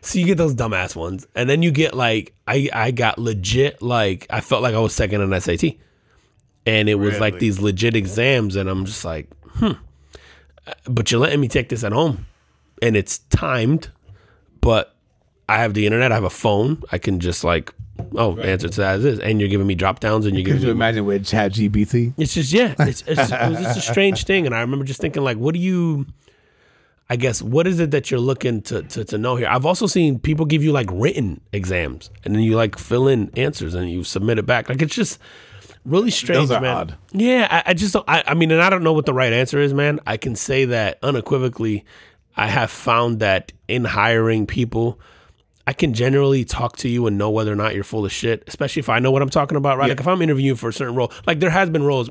so 0.00 0.18
you 0.18 0.26
get 0.26 0.38
those 0.38 0.54
dumbass 0.54 0.94
ones 0.94 1.26
and 1.34 1.48
then 1.48 1.62
you 1.62 1.70
get 1.70 1.94
like 1.94 2.34
i 2.46 2.68
i 2.72 2.90
got 2.90 3.18
legit 3.18 3.82
like 3.82 4.26
i 4.30 4.40
felt 4.40 4.62
like 4.62 4.74
i 4.74 4.78
was 4.78 4.94
second 4.94 5.20
on 5.20 5.40
sat 5.40 5.60
and 6.66 6.88
it 6.88 6.96
was 6.96 7.18
like 7.20 7.38
these 7.38 7.60
legit 7.60 7.96
exams 7.96 8.56
and 8.56 8.68
i'm 8.68 8.84
just 8.84 9.04
like 9.04 9.28
hmm 9.54 9.72
but 10.88 11.10
you're 11.10 11.20
letting 11.20 11.40
me 11.40 11.48
take 11.48 11.68
this 11.68 11.82
at 11.82 11.92
home 11.92 12.26
and 12.80 12.96
it's 12.96 13.18
timed 13.18 13.90
but 14.60 14.94
i 15.48 15.58
have 15.58 15.74
the 15.74 15.86
internet 15.86 16.12
i 16.12 16.14
have 16.14 16.24
a 16.24 16.30
phone 16.30 16.82
i 16.92 16.98
can 16.98 17.18
just 17.18 17.42
like 17.42 17.72
oh 18.16 18.38
answer 18.38 18.68
to 18.68 18.80
that 18.80 18.94
as 18.96 19.04
is 19.04 19.18
and 19.20 19.40
you're 19.40 19.48
giving 19.48 19.66
me 19.66 19.74
drop 19.74 20.00
downs 20.00 20.26
and 20.26 20.36
you're 20.36 20.44
giving. 20.44 20.60
Could 20.60 20.66
giving 20.66 20.68
you 20.68 20.74
me 20.74 20.78
imagine 20.78 21.04
with 21.04 21.26
Chat 21.26 21.52
GPT? 21.52 22.14
it's 22.16 22.34
just 22.34 22.52
yeah, 22.52 22.74
it's, 22.78 23.02
it's 23.06 23.30
it 23.30 23.48
was 23.48 23.58
just 23.58 23.78
a 23.78 23.80
strange 23.92 24.24
thing, 24.24 24.46
and 24.46 24.54
I 24.54 24.60
remember 24.60 24.84
just 24.84 25.00
thinking 25.00 25.22
like, 25.22 25.36
what 25.36 25.54
do 25.54 25.60
you? 25.60 26.06
I 27.10 27.16
guess 27.16 27.42
what 27.42 27.66
is 27.66 27.78
it 27.78 27.90
that 27.90 28.10
you're 28.10 28.20
looking 28.20 28.62
to, 28.62 28.82
to 28.82 29.04
to 29.04 29.18
know 29.18 29.36
here? 29.36 29.48
I've 29.48 29.66
also 29.66 29.86
seen 29.86 30.18
people 30.18 30.46
give 30.46 30.62
you 30.62 30.72
like 30.72 30.88
written 30.90 31.40
exams, 31.52 32.10
and 32.24 32.34
then 32.34 32.42
you 32.42 32.56
like 32.56 32.78
fill 32.78 33.08
in 33.08 33.30
answers 33.36 33.74
and 33.74 33.90
you 33.90 34.04
submit 34.04 34.38
it 34.38 34.46
back. 34.46 34.68
Like 34.68 34.80
it's 34.80 34.94
just 34.94 35.18
really 35.84 36.10
strange, 36.10 36.48
man. 36.50 36.64
odd. 36.64 36.98
Yeah, 37.12 37.48
I, 37.50 37.70
I 37.70 37.74
just 37.74 37.92
don't. 37.92 38.04
I, 38.08 38.22
I 38.26 38.34
mean, 38.34 38.50
and 38.50 38.62
I 38.62 38.70
don't 38.70 38.82
know 38.82 38.92
what 38.92 39.06
the 39.06 39.14
right 39.14 39.32
answer 39.32 39.58
is, 39.60 39.74
man. 39.74 40.00
I 40.06 40.16
can 40.16 40.36
say 40.36 40.64
that 40.66 40.98
unequivocally. 41.02 41.84
I 42.36 42.48
have 42.48 42.70
found 42.70 43.20
that 43.20 43.52
in 43.68 43.84
hiring 43.84 44.46
people. 44.46 44.98
I 45.66 45.72
can 45.72 45.94
generally 45.94 46.44
talk 46.44 46.76
to 46.78 46.88
you 46.88 47.06
and 47.06 47.16
know 47.16 47.30
whether 47.30 47.52
or 47.52 47.56
not 47.56 47.74
you're 47.74 47.84
full 47.84 48.04
of 48.04 48.10
shit, 48.10 48.42
especially 48.48 48.80
if 48.80 48.88
I 48.88 48.98
know 48.98 49.12
what 49.12 49.22
I'm 49.22 49.30
talking 49.30 49.56
about, 49.56 49.78
right? 49.78 49.90
Like 49.90 50.00
if 50.00 50.08
I'm 50.08 50.20
interviewing 50.20 50.56
for 50.56 50.68
a 50.68 50.72
certain 50.72 50.96
role, 50.96 51.12
like 51.24 51.38
there 51.38 51.50
has 51.50 51.70
been 51.70 51.84
roles, 51.84 52.10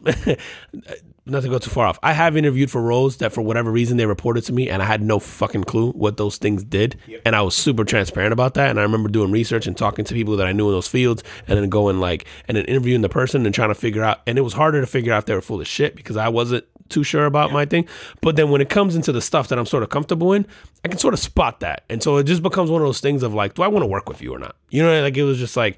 not 1.26 1.44
to 1.44 1.50
go 1.50 1.60
too 1.60 1.70
far 1.70 1.86
off. 1.86 2.00
I 2.02 2.14
have 2.14 2.36
interviewed 2.36 2.72
for 2.72 2.82
roles 2.82 3.18
that 3.18 3.32
for 3.32 3.42
whatever 3.42 3.72
reason 3.72 3.98
they 3.98 4.06
reported 4.06 4.44
to 4.46 4.54
me 4.54 4.70
and 4.70 4.82
I 4.82 4.86
had 4.86 5.02
no 5.02 5.20
fucking 5.20 5.66
clue 5.66 5.92
what 5.92 6.18
those 6.18 6.38
things 6.38 6.64
did. 6.64 6.98
And 7.26 7.36
I 7.36 7.42
was 7.42 7.56
super 7.56 7.84
transparent 7.84 8.34
about 8.34 8.56
that. 8.56 8.72
And 8.72 8.80
I 8.80 8.84
remember 8.84 9.08
doing 9.08 9.32
research 9.32 9.68
and 9.68 9.78
talking 9.78 10.04
to 10.06 10.14
people 10.14 10.36
that 10.38 10.48
I 10.48 10.52
knew 10.52 10.68
in 10.68 10.74
those 10.74 10.88
fields 10.88 11.24
and 11.48 11.60
then 11.60 11.70
going 11.70 12.00
like, 12.00 12.26
and 12.48 12.58
then 12.58 12.66
interviewing 12.66 13.02
the 13.02 13.10
person 13.10 13.46
and 13.46 13.54
trying 13.54 13.70
to 13.70 13.76
figure 13.76 14.04
out, 14.04 14.22
and 14.26 14.38
it 14.38 14.42
was 14.42 14.54
harder 14.54 14.82
to 14.82 14.88
figure 14.88 15.14
out 15.14 15.20
if 15.20 15.26
they 15.26 15.36
were 15.36 15.42
full 15.42 15.62
of 15.62 15.68
shit 15.68 15.96
because 15.96 16.18
I 16.18 16.30
wasn't 16.30 16.66
too 16.90 17.04
sure 17.04 17.26
about 17.26 17.52
my 17.52 17.66
thing. 17.66 17.88
But 18.22 18.36
then 18.36 18.50
when 18.50 18.60
it 18.60 18.70
comes 18.70 18.96
into 18.96 19.12
the 19.12 19.22
stuff 19.22 19.48
that 19.50 19.60
I'm 19.60 19.68
sort 19.68 19.84
of 19.84 19.90
comfortable 19.90 20.34
in, 20.34 20.48
I 20.84 20.88
can 20.88 20.98
sort 20.98 21.14
of 21.14 21.20
spot 21.20 21.60
that. 21.60 21.84
And 21.88 22.02
so 22.02 22.18
it 22.18 22.24
just 22.24 22.42
becomes 22.42 22.72
one 22.72 22.82
of 22.82 22.88
those 22.88 23.00
things 23.00 23.22
of 23.22 23.34
like, 23.34 23.54
do 23.54 23.62
I 23.62 23.68
want 23.68 23.84
to 23.84 23.88
work 23.88 24.10
with 24.10 24.22
you 24.22 24.34
or 24.34 24.40
not? 24.40 24.56
You 24.70 24.82
know, 24.82 25.02
like 25.02 25.16
it 25.18 25.24
was 25.24 25.38
just 25.38 25.56
like, 25.56 25.78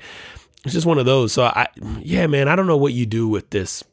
it's 0.64 0.74
just 0.74 0.88
one 0.88 0.98
of 0.98 1.06
those. 1.06 1.34
So 1.34 1.44
I, 1.44 1.68
yeah, 2.00 2.28
man, 2.28 2.48
I 2.48 2.56
don't 2.56 2.68
know 2.68 2.78
what 2.78 2.94
you 2.94 3.06
do 3.06 3.28
with 3.28 3.50
this. 3.50 3.84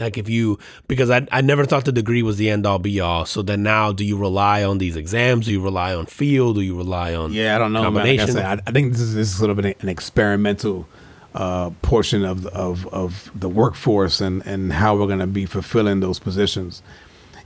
Like 0.00 0.16
if 0.16 0.28
you, 0.28 0.58
because 0.88 1.10
I, 1.10 1.26
I 1.30 1.42
never 1.42 1.64
thought 1.66 1.84
the 1.84 1.92
degree 1.92 2.22
was 2.22 2.38
the 2.38 2.48
end 2.48 2.66
all 2.66 2.78
be 2.78 3.00
all. 3.00 3.26
So 3.26 3.42
then 3.42 3.62
now, 3.62 3.92
do 3.92 4.04
you 4.04 4.16
rely 4.16 4.64
on 4.64 4.78
these 4.78 4.96
exams? 4.96 5.44
Do 5.46 5.52
you 5.52 5.60
rely 5.62 5.94
on 5.94 6.06
field? 6.06 6.56
Do 6.56 6.62
you 6.62 6.74
rely 6.74 7.14
on 7.14 7.32
Yeah, 7.32 7.54
I 7.54 7.58
don't 7.58 7.72
know. 7.74 7.90
Man. 7.90 8.06
Like 8.06 8.20
I, 8.20 8.26
said, 8.26 8.44
I, 8.44 8.62
I 8.66 8.72
think 8.72 8.92
this 8.92 9.00
is, 9.02 9.14
this 9.14 9.28
is 9.28 9.36
sort 9.36 9.50
of 9.50 9.58
an, 9.58 9.74
an 9.80 9.88
experimental 9.90 10.88
uh, 11.34 11.70
portion 11.82 12.24
of, 12.24 12.46
of 12.48 12.86
of 12.88 13.30
the 13.34 13.48
workforce 13.48 14.20
and, 14.20 14.44
and 14.46 14.72
how 14.72 14.96
we're 14.96 15.06
going 15.06 15.20
to 15.20 15.26
be 15.28 15.46
fulfilling 15.46 16.00
those 16.00 16.18
positions. 16.18 16.82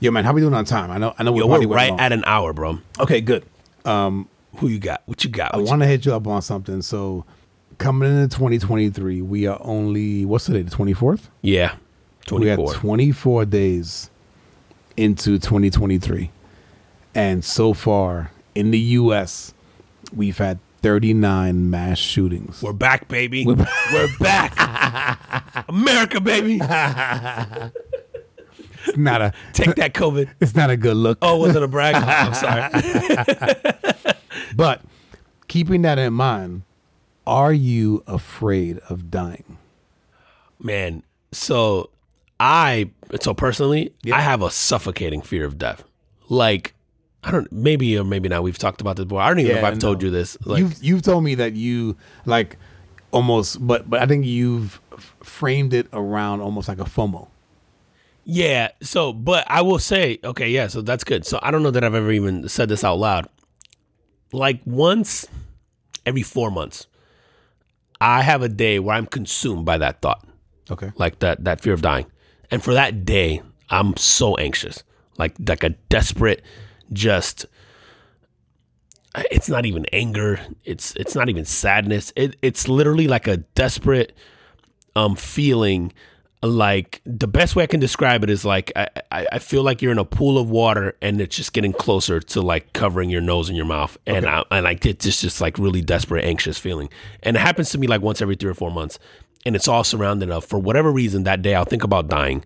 Yo, 0.00 0.10
man, 0.10 0.24
how 0.24 0.32
we 0.32 0.40
doing 0.40 0.54
on 0.54 0.64
time? 0.64 0.90
I 0.90 0.98
know 0.98 1.12
I 1.18 1.22
know 1.22 1.36
Yo, 1.36 1.46
we're 1.46 1.66
right 1.66 1.92
at 1.98 2.12
an 2.12 2.22
hour, 2.26 2.52
bro. 2.52 2.78
okay, 3.00 3.20
good. 3.20 3.44
Um, 3.84 4.28
Who 4.58 4.68
you 4.68 4.78
got? 4.78 5.02
What 5.06 5.22
you 5.24 5.30
got? 5.30 5.52
I 5.54 5.56
What 5.58 5.64
you- 5.64 5.70
want 5.70 5.82
to 5.82 5.86
hit 5.86 6.06
you 6.06 6.14
up 6.14 6.26
on 6.26 6.40
something. 6.40 6.80
So 6.82 7.24
coming 7.78 8.08
into 8.10 8.34
2023, 8.36 9.20
we 9.22 9.46
are 9.46 9.58
only 9.60 10.24
what's 10.24 10.46
today? 10.46 10.62
The 10.62 10.70
24th. 10.70 11.28
yeah, 11.42 11.74
We 12.30 12.50
are 12.50 12.56
24. 12.56 12.74
24 12.74 13.44
days 13.46 14.10
into 14.96 15.38
2023, 15.38 16.30
and 17.14 17.44
so 17.44 17.74
far 17.74 18.30
in 18.54 18.70
the 18.70 18.78
U.S., 18.78 19.52
we've 20.14 20.38
had 20.38 20.58
39 20.82 21.70
mass 21.70 21.98
shootings. 21.98 22.62
We're 22.62 22.72
back, 22.72 23.08
baby. 23.08 23.44
We're, 23.46 23.56
back. 24.20 24.54
America, 25.68 26.20
baby. 26.20 26.60
It's 28.86 28.98
not 28.98 29.22
a 29.22 29.32
Take 29.52 29.76
that 29.76 29.94
COVID. 29.94 30.28
it's 30.40 30.54
not 30.54 30.70
a 30.70 30.76
good 30.76 30.96
look. 30.96 31.18
Oh, 31.22 31.38
was 31.38 31.56
it 31.56 31.62
a 31.62 31.68
brag? 31.68 31.94
I'm 31.96 32.34
sorry. 32.34 32.70
But 34.56 34.82
keeping 35.48 35.82
that 35.82 35.98
in 35.98 36.12
mind, 36.12 36.62
are 37.26 37.52
you 37.52 38.04
afraid 38.06 38.78
of 38.88 39.10
dying? 39.10 39.58
Man, 40.60 41.02
so 41.32 41.90
I, 42.40 42.90
so 43.20 43.32
personally, 43.34 43.92
Yeah. 44.02 44.16
I 44.16 44.20
have 44.20 44.42
a 44.42 44.50
suffocating 44.50 45.22
fear 45.22 45.44
of 45.44 45.58
death. 45.58 45.84
Like, 46.28 46.74
I 47.22 47.30
don't, 47.30 47.50
maybe 47.52 47.96
or 47.98 48.04
maybe 48.04 48.28
not. 48.28 48.42
We've 48.42 48.58
talked 48.58 48.80
about 48.80 48.96
this 48.96 49.04
before. 49.06 49.20
I 49.22 49.28
don't 49.28 49.38
even 49.40 49.52
know 49.52 49.58
if 49.58 49.64
I've 49.64 49.78
told 49.78 50.02
you 50.02 50.10
this. 50.10 50.36
Like, 50.44 50.58
you've 50.60 50.82
you've 50.82 51.02
told 51.02 51.24
me 51.24 51.34
that 51.36 51.54
you 51.54 51.96
like 52.26 52.56
almost, 53.12 53.66
but 53.66 53.88
but 53.88 54.02
I 54.02 54.06
think 54.06 54.26
you've 54.26 54.78
framed 55.22 55.72
it 55.72 55.86
around 55.92 56.40
almost 56.42 56.68
like 56.68 56.78
a 56.80 56.84
FOMO. 56.84 57.28
Yeah. 58.24 58.68
So, 58.82 59.12
but 59.12 59.44
I 59.48 59.62
will 59.62 59.78
say, 59.78 60.18
okay, 60.24 60.48
yeah. 60.50 60.66
So 60.66 60.82
that's 60.82 61.04
good. 61.04 61.24
So 61.24 61.38
I 61.42 61.50
don't 61.50 61.62
know 61.62 61.70
that 61.70 61.82
I've 61.84 61.94
ever 61.94 62.10
even 62.12 62.48
said 62.48 62.68
this 62.68 62.84
out 62.84 62.98
loud. 62.98 63.26
Like 64.32 64.60
once 64.66 65.26
every 66.04 66.22
four 66.22 66.50
months, 66.50 66.86
I 68.00 68.22
have 68.22 68.42
a 68.42 68.48
day 68.48 68.78
where 68.80 68.96
I'm 68.96 69.06
consumed 69.06 69.64
by 69.64 69.78
that 69.78 70.02
thought, 70.02 70.26
Okay. 70.70 70.90
like 70.96 71.20
that 71.20 71.44
that 71.44 71.60
fear 71.60 71.72
of 71.72 71.80
dying, 71.82 72.06
and 72.50 72.62
for 72.62 72.74
that 72.74 73.04
day, 73.04 73.42
I'm 73.70 73.96
so 73.96 74.36
anxious, 74.36 74.82
like 75.18 75.34
like 75.46 75.64
a 75.64 75.70
desperate, 75.70 76.42
just. 76.92 77.46
It's 79.30 79.48
not 79.48 79.64
even 79.64 79.86
anger. 79.92 80.40
It's 80.64 80.94
it's 80.96 81.14
not 81.14 81.28
even 81.28 81.44
sadness. 81.44 82.12
It 82.16 82.36
it's 82.42 82.68
literally 82.68 83.06
like 83.06 83.28
a 83.28 83.36
desperate 83.36 84.16
um 84.96 85.14
feeling 85.14 85.92
like 86.44 87.00
the 87.06 87.26
best 87.26 87.56
way 87.56 87.64
I 87.64 87.66
can 87.66 87.80
describe 87.80 88.22
it 88.22 88.30
is 88.30 88.44
like 88.44 88.70
I, 88.76 88.88
I, 89.10 89.26
I 89.32 89.38
feel 89.38 89.62
like 89.62 89.80
you're 89.80 89.92
in 89.92 89.98
a 89.98 90.04
pool 90.04 90.38
of 90.38 90.50
water 90.50 90.94
and 91.00 91.20
it's 91.20 91.36
just 91.36 91.52
getting 91.52 91.72
closer 91.72 92.20
to 92.20 92.42
like 92.42 92.72
covering 92.72 93.08
your 93.08 93.22
nose 93.22 93.48
and 93.48 93.56
your 93.56 93.66
mouth 93.66 93.96
and 94.06 94.26
I 94.26 94.44
and 94.50 94.68
I 94.68 94.74
get 94.74 95.00
this 95.00 95.20
just 95.20 95.40
like 95.40 95.58
really 95.58 95.80
desperate 95.80 96.24
anxious 96.24 96.58
feeling 96.58 96.90
and 97.22 97.36
it 97.36 97.40
happens 97.40 97.70
to 97.70 97.78
me 97.78 97.86
like 97.86 98.02
once 98.02 98.20
every 98.20 98.36
three 98.36 98.50
or 98.50 98.54
four 98.54 98.70
months 98.70 98.98
and 99.46 99.54
it's 99.54 99.68
all 99.68 99.84
surrounded 99.84 100.30
of 100.30 100.44
for 100.44 100.58
whatever 100.58 100.90
reason 100.90 101.24
that 101.24 101.42
day 101.42 101.54
I'll 101.54 101.64
think 101.64 101.84
about 101.84 102.08
dying. 102.08 102.44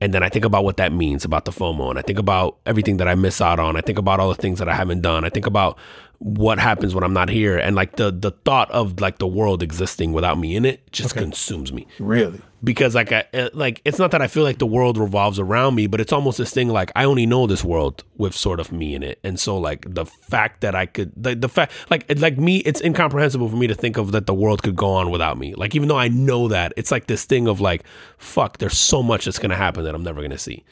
And 0.00 0.12
then 0.12 0.22
I 0.22 0.28
think 0.28 0.44
about 0.44 0.64
what 0.64 0.76
that 0.76 0.92
means 0.92 1.24
about 1.24 1.46
the 1.46 1.52
FOMO 1.52 1.88
and 1.88 1.98
I 1.98 2.02
think 2.02 2.18
about 2.18 2.58
everything 2.66 2.98
that 2.98 3.08
I 3.08 3.14
miss 3.14 3.40
out 3.40 3.58
on. 3.58 3.76
I 3.76 3.80
think 3.80 3.98
about 3.98 4.20
all 4.20 4.28
the 4.28 4.34
things 4.34 4.58
that 4.58 4.68
I 4.68 4.74
haven't 4.74 5.00
done. 5.00 5.24
I 5.24 5.30
think 5.30 5.46
about 5.46 5.78
what 6.18 6.58
happens 6.58 6.94
when 6.94 7.04
I'm 7.04 7.12
not 7.12 7.28
here 7.28 7.58
and 7.58 7.76
like 7.76 7.96
the 7.96 8.10
the 8.10 8.30
thought 8.30 8.70
of 8.70 9.00
like 9.00 9.18
the 9.18 9.26
world 9.26 9.62
existing 9.62 10.12
without 10.12 10.38
me 10.38 10.56
in 10.56 10.64
it 10.64 10.90
just 10.90 11.14
consumes 11.14 11.72
me 11.72 11.86
Really? 11.98 12.40
because 12.64 12.94
like 12.94 13.12
I 13.12 13.26
uh, 13.34 13.50
like 13.52 13.82
it's 13.84 13.98
not 13.98 14.10
that 14.12 14.22
I 14.22 14.26
feel 14.26 14.42
like 14.42 14.58
the 14.58 14.66
world 14.66 14.96
revolves 14.96 15.38
around 15.38 15.74
me, 15.74 15.86
but 15.86 16.00
it's 16.00 16.12
almost 16.12 16.38
this 16.38 16.52
thing 16.52 16.68
like 16.68 16.90
I 16.96 17.04
only 17.04 17.26
know 17.26 17.46
this 17.46 17.62
world 17.62 18.02
with 18.16 18.34
sort 18.34 18.60
of 18.60 18.72
me 18.72 18.94
in 18.94 19.02
it, 19.02 19.18
and 19.22 19.38
so 19.38 19.58
like 19.58 19.84
the 19.94 20.06
fact 20.06 20.62
that 20.62 20.74
I 20.74 20.86
could 20.86 21.12
the, 21.16 21.34
the 21.34 21.48
fact 21.50 21.72
like 21.90 22.06
like 22.18 22.38
me, 22.38 22.58
it's 22.58 22.80
incomprehensible 22.80 23.48
for 23.50 23.56
me 23.56 23.66
to 23.66 23.74
think 23.74 23.98
of 23.98 24.12
that 24.12 24.26
the 24.26 24.34
world 24.34 24.62
could 24.62 24.74
go 24.74 24.88
on 24.88 25.10
without 25.10 25.36
me. 25.38 25.54
Like 25.54 25.74
even 25.76 25.88
though 25.88 25.98
I 25.98 26.08
know 26.08 26.48
that, 26.48 26.72
it's 26.78 26.90
like 26.90 27.06
this 27.08 27.24
thing 27.26 27.46
of 27.46 27.60
like 27.60 27.84
fuck, 28.16 28.56
there's 28.58 28.78
so 28.78 29.02
much 29.02 29.26
that's 29.26 29.38
gonna 29.38 29.54
happen 29.54 29.84
that 29.84 29.94
I'm 29.94 30.02
never 30.02 30.22
gonna 30.22 30.38
see. 30.38 30.64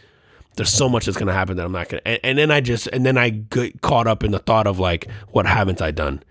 There's 0.56 0.72
so 0.72 0.88
much 0.88 1.06
that's 1.06 1.16
gonna 1.18 1.32
happen 1.32 1.56
that 1.56 1.66
I'm 1.66 1.72
not 1.72 1.88
gonna, 1.88 2.02
and, 2.06 2.20
and 2.22 2.38
then 2.38 2.50
I 2.50 2.60
just 2.60 2.86
and 2.88 3.04
then 3.04 3.18
I 3.18 3.30
get 3.30 3.80
caught 3.80 4.06
up 4.06 4.22
in 4.22 4.30
the 4.30 4.38
thought 4.38 4.66
of 4.66 4.78
like 4.78 5.08
what 5.30 5.46
haven't 5.46 5.82
I 5.82 5.90
done 5.90 6.22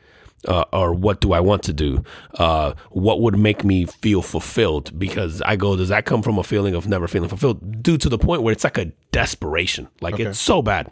uh, 0.48 0.66
or 0.74 0.94
what 0.94 1.20
do 1.22 1.34
I 1.34 1.40
want 1.40 1.64
to 1.64 1.74
do? 1.74 2.04
Uh, 2.38 2.74
what 2.92 3.22
would 3.22 3.38
make 3.38 3.64
me 3.64 3.86
feel 3.86 4.22
fulfilled? 4.22 4.98
Because 4.98 5.42
I 5.44 5.56
go, 5.56 5.76
does 5.76 5.90
that 5.90 6.06
come 6.06 6.22
from 6.22 6.38
a 6.38 6.44
feeling 6.44 6.74
of 6.76 6.88
never 6.88 7.08
feeling 7.08 7.30
fulfilled? 7.30 7.82
Due 7.84 7.98
to 7.98 8.10
the 8.10 8.18
point 8.18 8.42
where 8.44 8.52
it's 8.52 8.64
like 8.64 8.78
a 8.78 8.92
desperation, 9.12 9.88
like 10.02 10.16
Okay. 10.16 10.24
it's 10.26 10.40
so 10.40 10.62
bad. 10.62 10.90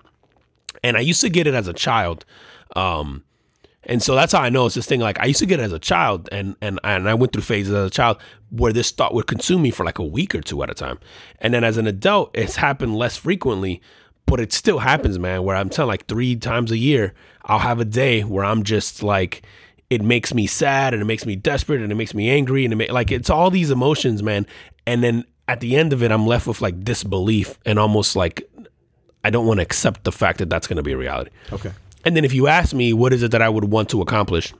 And 0.83 0.97
I 0.97 1.01
used 1.01 1.21
to 1.21 1.29
get 1.29 1.47
it 1.47 1.53
as 1.53 1.67
a 1.67 1.73
child, 1.73 2.25
um, 2.75 3.23
and 3.83 4.01
so 4.01 4.13
that's 4.15 4.33
how 4.33 4.41
I 4.41 4.49
know 4.49 4.67
it's 4.67 4.75
this 4.75 4.85
thing. 4.85 4.99
Like 4.99 5.19
I 5.19 5.25
used 5.25 5.39
to 5.39 5.45
get 5.45 5.59
it 5.59 5.63
as 5.63 5.73
a 5.73 5.79
child, 5.79 6.29
and 6.31 6.55
and 6.61 6.79
and 6.83 7.09
I 7.09 7.13
went 7.13 7.33
through 7.33 7.41
phases 7.41 7.73
as 7.73 7.87
a 7.87 7.89
child 7.89 8.17
where 8.49 8.73
this 8.73 8.91
thought 8.91 9.13
would 9.13 9.27
consume 9.27 9.61
me 9.61 9.71
for 9.71 9.85
like 9.85 9.99
a 9.99 10.03
week 10.03 10.35
or 10.35 10.41
two 10.41 10.61
at 10.63 10.69
a 10.69 10.73
time, 10.73 10.99
and 11.39 11.53
then 11.53 11.63
as 11.63 11.77
an 11.77 11.87
adult, 11.87 12.31
it's 12.33 12.57
happened 12.57 12.95
less 12.95 13.17
frequently, 13.17 13.81
but 14.25 14.39
it 14.39 14.53
still 14.53 14.79
happens, 14.79 15.17
man. 15.17 15.43
Where 15.43 15.55
I'm 15.55 15.69
telling 15.69 15.89
like 15.89 16.05
three 16.07 16.35
times 16.35 16.71
a 16.71 16.77
year, 16.77 17.13
I'll 17.43 17.59
have 17.59 17.79
a 17.79 17.85
day 17.85 18.21
where 18.21 18.45
I'm 18.45 18.63
just 18.63 19.01
like, 19.01 19.43
it 19.89 20.01
makes 20.01 20.33
me 20.33 20.47
sad 20.47 20.93
and 20.93 21.01
it 21.01 21.05
makes 21.05 21.25
me 21.25 21.35
desperate 21.35 21.81
and 21.81 21.91
it 21.91 21.95
makes 21.95 22.13
me 22.13 22.29
angry 22.29 22.65
and 22.65 22.73
it 22.73 22.89
ma- 22.89 22.93
like 22.93 23.11
it's 23.11 23.29
all 23.29 23.49
these 23.49 23.71
emotions, 23.71 24.21
man. 24.21 24.45
And 24.85 25.03
then 25.03 25.25
at 25.47 25.59
the 25.59 25.75
end 25.75 25.91
of 25.91 26.03
it, 26.03 26.11
I'm 26.11 26.27
left 26.27 26.47
with 26.47 26.61
like 26.61 26.83
disbelief 26.83 27.57
and 27.65 27.79
almost 27.79 28.15
like 28.15 28.47
I 29.23 29.29
don't 29.29 29.45
want 29.45 29.57
to 29.57 29.63
accept 29.63 30.03
the 30.03 30.11
fact 30.11 30.39
that 30.39 30.49
that's 30.49 30.67
going 30.67 30.77
to 30.77 30.83
be 30.83 30.93
a 30.93 30.97
reality. 30.97 31.31
Okay. 31.51 31.71
And 32.03 32.15
then 32.15 32.25
if 32.25 32.33
you 32.33 32.47
ask 32.47 32.73
me 32.73 32.93
what 32.93 33.13
is 33.13 33.21
it 33.23 33.31
that 33.31 33.41
I 33.41 33.49
would 33.49 33.65
want 33.65 33.89
to 33.89 34.01
accomplish, 34.01 34.53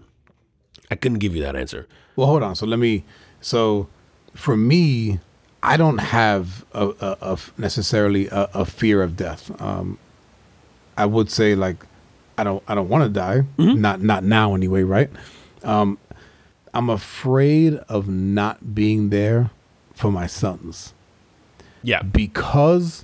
I 0.90 0.96
couldn't 0.96 1.20
give 1.20 1.36
you 1.36 1.42
that 1.44 1.56
answer. 1.56 1.88
Well, 2.16 2.28
hold 2.28 2.44
on. 2.44 2.56
So 2.56 2.66
let 2.66 2.80
me. 2.80 3.04
So 3.42 3.88
for 4.36 4.56
me, 4.56 5.20
I 5.64 5.78
don't 5.78 5.98
have 6.00 6.66
a, 6.74 6.88
a, 7.00 7.18
a 7.34 7.38
necessarily 7.58 8.28
a, 8.28 8.50
a 8.54 8.66
fear 8.66 9.02
of 9.02 9.16
death. 9.16 9.60
Um, 9.62 9.98
I 10.98 11.06
would 11.06 11.32
say 11.32 11.56
like 11.56 11.86
I 12.38 12.44
don't 12.44 12.64
I 12.68 12.76
don't 12.76 12.90
want 12.90 13.04
to 13.04 13.10
die. 13.10 13.44
Not 13.58 14.02
not 14.02 14.24
now 14.24 14.54
anyway. 14.54 14.84
Right. 14.84 15.10
Um, 15.64 15.98
I'm 16.74 16.90
afraid 16.90 17.76
of 17.90 18.08
not 18.08 18.74
being 18.76 19.10
there 19.10 19.50
for 19.94 20.10
my 20.12 20.26
sons 20.26 20.94
Yeah. 21.84 22.02
because 22.02 23.04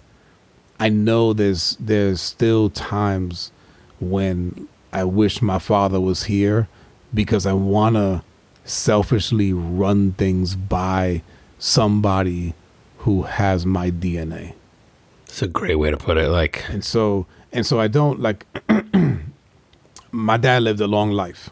I 0.80 0.90
know 0.90 1.34
there's 1.34 1.76
there's 1.80 2.22
still 2.22 2.70
times 2.70 3.52
when 4.00 4.68
I 4.94 5.04
wish 5.04 5.42
my 5.42 5.60
father 5.60 6.00
was 6.00 6.24
here 6.24 6.68
because 7.14 7.46
I 7.46 7.54
want 7.54 7.96
to 7.96 8.24
selfishly 8.64 9.54
run 9.54 10.14
things 10.14 10.56
by 10.56 11.22
somebody 11.60 12.54
who 13.00 13.24
has 13.24 13.66
my 13.66 13.92
DNA. 13.92 14.54
It's 15.26 15.42
a 15.42 15.48
great 15.48 15.76
way 15.76 15.92
to 15.92 15.98
put 15.98 16.18
it. 16.18 16.30
Like, 16.30 16.68
And 16.70 16.84
so 16.84 17.26
and 17.52 17.66
so 17.66 17.80
I 17.80 17.88
don't 17.88 18.20
like 18.20 18.46
my 20.12 20.38
dad 20.38 20.64
lived 20.64 20.82
a 20.82 20.88
long 20.88 21.12
life. 21.12 21.50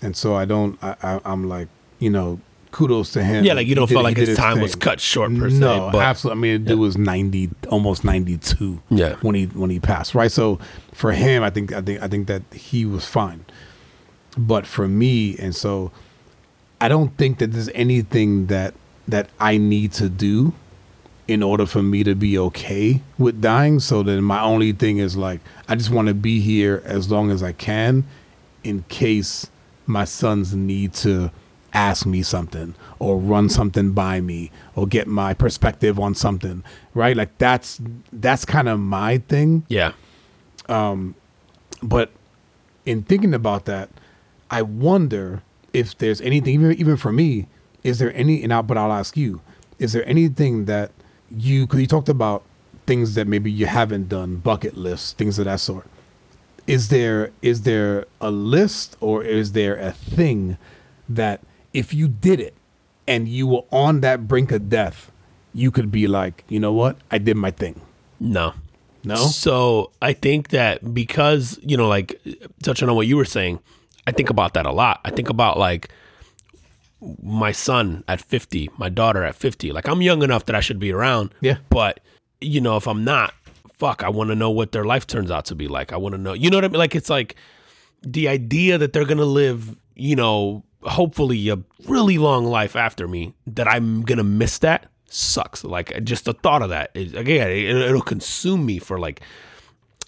And 0.00 0.16
so 0.16 0.34
I 0.34 0.44
don't 0.44 0.78
I, 0.82 0.96
I 1.02 1.20
I'm 1.24 1.48
like, 1.48 1.68
you 1.98 2.10
know, 2.10 2.40
kudos 2.70 3.12
to 3.12 3.22
him. 3.24 3.44
yeah, 3.44 3.54
like 3.54 3.66
you 3.66 3.70
He 3.70 3.74
don't 3.74 3.88
did- 3.88 3.94
feel 3.94 3.98
he 4.00 4.04
like 4.04 4.16
did 4.16 4.28
his 4.28 4.38
time 4.38 4.60
was 4.60 4.74
cut 4.74 5.00
short 5.00 5.34
per 5.36 5.50
se. 5.50 5.58
No, 5.58 5.90
but 5.92 6.02
absolutely. 6.02 6.38
I 6.38 6.40
mean, 6.54 6.64
the 6.64 6.70
dude 6.70 6.78
was 6.80 6.96
ninety, 6.98 7.50
almost 7.68 8.04
ninety-two. 8.04 8.80
Yeah. 8.90 9.14
when 9.22 9.34
he 9.34 9.46
when 9.46 9.70
he 9.70 9.80
passed, 9.80 10.14
right? 10.14 10.30
So 10.30 10.58
for 10.92 11.12
him, 11.12 11.42
I 11.42 11.50
think 11.50 11.72
I 11.72 11.80
think 11.80 12.02
I 12.02 12.08
think 12.08 12.26
that 12.28 12.42
he 12.52 12.84
was 12.84 13.04
fine. 13.06 13.44
But 14.36 14.66
for 14.66 14.86
me, 14.86 15.36
and 15.38 15.54
so 15.54 15.90
I 16.80 16.88
don't 16.88 17.16
think 17.16 17.38
that 17.38 17.52
there's 17.52 17.70
anything 17.70 18.46
that 18.46 18.74
that 19.08 19.30
I 19.40 19.56
need 19.56 19.92
to 19.94 20.08
do 20.08 20.52
in 21.26 21.42
order 21.42 21.66
for 21.66 21.82
me 21.82 22.04
to 22.04 22.14
be 22.14 22.38
okay 22.38 23.02
with 23.18 23.40
dying. 23.40 23.80
So 23.80 24.02
then 24.02 24.22
my 24.22 24.40
only 24.40 24.72
thing 24.72 24.98
is 24.98 25.16
like 25.16 25.40
I 25.68 25.74
just 25.74 25.90
want 25.90 26.08
to 26.08 26.14
be 26.14 26.40
here 26.40 26.82
as 26.84 27.10
long 27.10 27.30
as 27.30 27.42
I 27.42 27.52
can, 27.52 28.04
in 28.62 28.84
case 28.88 29.48
my 29.86 30.04
sons 30.04 30.54
need 30.54 30.92
to 30.92 31.30
ask 31.78 32.06
me 32.06 32.22
something 32.22 32.74
or 32.98 33.18
run 33.18 33.48
something 33.48 33.92
by 33.92 34.20
me 34.20 34.50
or 34.74 34.86
get 34.86 35.06
my 35.06 35.32
perspective 35.34 35.98
on 35.98 36.14
something 36.14 36.64
right 36.94 37.16
like 37.16 37.36
that's 37.38 37.80
that's 38.12 38.44
kind 38.44 38.68
of 38.68 38.80
my 38.80 39.18
thing 39.18 39.64
yeah, 39.68 39.92
Um 40.68 41.14
but 41.82 42.10
in 42.84 43.02
thinking 43.02 43.34
about 43.34 43.66
that 43.66 43.88
i 44.50 44.60
wonder 44.62 45.42
if 45.72 45.96
there's 45.98 46.20
anything 46.20 46.54
even 46.54 46.72
even 46.72 46.96
for 46.96 47.12
me 47.12 47.46
is 47.88 47.98
there 47.98 48.14
any? 48.14 48.42
And 48.42 48.52
I, 48.52 48.62
but 48.62 48.76
I'll 48.76 48.92
ask 48.92 49.16
you: 49.16 49.40
Is 49.78 49.92
there 49.92 50.06
anything 50.08 50.66
that 50.66 50.90
you? 51.30 51.66
Because 51.66 51.80
you 51.80 51.86
talked 51.86 52.08
about 52.08 52.42
things 52.86 53.14
that 53.14 53.26
maybe 53.26 53.50
you 53.50 53.66
haven't 53.66 54.08
done, 54.08 54.36
bucket 54.36 54.76
lists, 54.76 55.12
things 55.12 55.38
of 55.38 55.44
that 55.46 55.60
sort. 55.60 55.86
Is 56.66 56.88
there 56.88 57.30
is 57.40 57.62
there 57.62 58.06
a 58.20 58.30
list 58.30 58.96
or 59.00 59.24
is 59.24 59.52
there 59.52 59.76
a 59.76 59.92
thing 59.92 60.58
that 61.08 61.40
if 61.72 61.92
you 61.92 62.08
did 62.08 62.40
it 62.40 62.54
and 63.06 63.28
you 63.28 63.46
were 63.46 63.64
on 63.70 64.00
that 64.00 64.28
brink 64.28 64.52
of 64.52 64.68
death, 64.68 65.10
you 65.54 65.70
could 65.70 65.90
be 65.90 66.06
like, 66.06 66.44
you 66.48 66.60
know 66.60 66.72
what, 66.72 66.96
I 67.10 67.18
did 67.18 67.36
my 67.36 67.50
thing. 67.50 67.80
No. 68.20 68.54
No. 69.04 69.16
So 69.16 69.92
I 70.02 70.12
think 70.12 70.48
that 70.48 70.92
because, 70.92 71.58
you 71.62 71.76
know, 71.76 71.88
like 71.88 72.20
touching 72.62 72.88
on 72.88 72.96
what 72.96 73.06
you 73.06 73.16
were 73.16 73.24
saying, 73.24 73.60
I 74.06 74.12
think 74.12 74.28
about 74.30 74.54
that 74.54 74.66
a 74.66 74.72
lot. 74.72 75.00
I 75.04 75.10
think 75.10 75.28
about 75.28 75.58
like 75.58 75.88
my 77.22 77.52
son 77.52 78.04
at 78.08 78.20
50, 78.20 78.70
my 78.76 78.88
daughter 78.88 79.22
at 79.24 79.34
50. 79.34 79.72
Like 79.72 79.88
I'm 79.88 80.02
young 80.02 80.22
enough 80.22 80.46
that 80.46 80.56
I 80.56 80.60
should 80.60 80.78
be 80.78 80.92
around. 80.92 81.34
Yeah. 81.40 81.58
But, 81.70 82.00
you 82.40 82.60
know, 82.60 82.76
if 82.76 82.86
I'm 82.86 83.04
not, 83.04 83.32
fuck, 83.78 84.02
I 84.02 84.08
want 84.08 84.30
to 84.30 84.34
know 84.34 84.50
what 84.50 84.72
their 84.72 84.84
life 84.84 85.06
turns 85.06 85.30
out 85.30 85.44
to 85.46 85.54
be 85.54 85.68
like. 85.68 85.92
I 85.92 85.96
want 85.96 86.14
to 86.14 86.20
know, 86.20 86.32
you 86.32 86.50
know 86.50 86.56
what 86.56 86.64
I 86.64 86.68
mean? 86.68 86.78
Like 86.78 86.96
it's 86.96 87.10
like 87.10 87.36
the 88.02 88.28
idea 88.28 88.78
that 88.78 88.92
they're 88.92 89.04
going 89.04 89.18
to 89.18 89.24
live, 89.24 89.78
you 89.94 90.16
know, 90.16 90.64
hopefully 90.82 91.48
a 91.48 91.58
really 91.86 92.18
long 92.18 92.46
life 92.46 92.76
after 92.76 93.08
me, 93.08 93.34
that 93.46 93.68
I'm 93.68 94.02
to 94.04 94.24
miss 94.24 94.58
that 94.58 94.86
sucks. 95.06 95.64
Like 95.64 96.04
just 96.04 96.24
the 96.24 96.34
thought 96.34 96.62
of 96.62 96.70
that, 96.70 96.90
is, 96.94 97.14
again, 97.14 97.50
it, 97.50 97.76
it'll 97.76 98.02
consume 98.02 98.64
me 98.64 98.78
for 98.78 98.98
like 98.98 99.20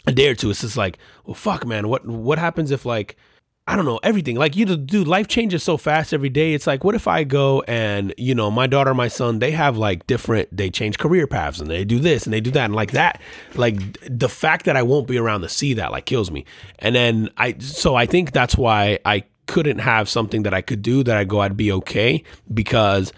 a 0.07 0.13
day 0.13 0.29
or 0.29 0.35
two. 0.35 0.51
It's 0.51 0.61
just 0.61 0.77
like, 0.77 0.99
well, 1.25 1.35
fuck, 1.35 1.67
man. 1.67 1.89
What 1.89 2.07
what 2.07 2.39
happens 2.39 2.71
if 2.71 2.85
like 2.85 3.17
I 3.67 3.77
don't 3.77 3.85
know 3.85 4.01
everything. 4.03 4.35
Like 4.35 4.57
you, 4.57 4.65
dude, 4.65 5.07
life 5.07 5.29
changes 5.29 5.63
so 5.63 5.77
fast 5.77 6.13
every 6.13 6.29
day. 6.29 6.55
It's 6.55 6.67
like, 6.67 6.83
what 6.83 6.97
if 6.97 7.07
I 7.07 7.23
go 7.23 7.63
and 7.69 8.13
you 8.17 8.35
know, 8.35 8.51
my 8.51 8.67
daughter, 8.67 8.95
my 8.95 9.07
son, 9.07 9.39
they 9.39 9.53
have 9.53 9.77
like 9.77 10.07
different. 10.09 10.49
They 10.57 10.71
change 10.71 10.99
career 10.99 11.29
paths 11.29 11.61
and 11.61 11.71
they 11.71 11.85
do 11.85 12.01
this 12.01 12.25
and 12.25 12.33
they 12.33 12.41
do 12.41 12.51
that 12.53 12.65
and 12.65 12.75
like 12.75 12.93
that. 12.93 13.21
Like 13.55 13.79
the 14.09 14.29
fact 14.29 14.65
that 14.65 14.77
I 14.77 14.83
won't 14.83 15.07
be 15.07 15.19
around 15.19 15.43
to 15.43 15.49
see 15.49 15.75
that 15.75 15.93
like 15.93 16.07
kills 16.07 16.31
me. 16.33 16.47
And 16.81 16.97
then 16.97 17.31
I, 17.37 17.59
so 17.59 17.95
I 17.95 18.07
think 18.07 18.33
that's 18.33 18.57
why 18.57 18.99
I 19.05 19.25
couldn't 19.51 19.81
have 19.81 20.09
something 20.09 20.45
that 20.45 20.55
I 20.55 20.61
could 20.61 20.81
do 20.81 21.03
that 21.03 21.17
I 21.17 21.25
go, 21.25 21.41
I'd 21.41 21.57
be 21.57 21.73
okay 21.73 22.23
because 22.55 23.13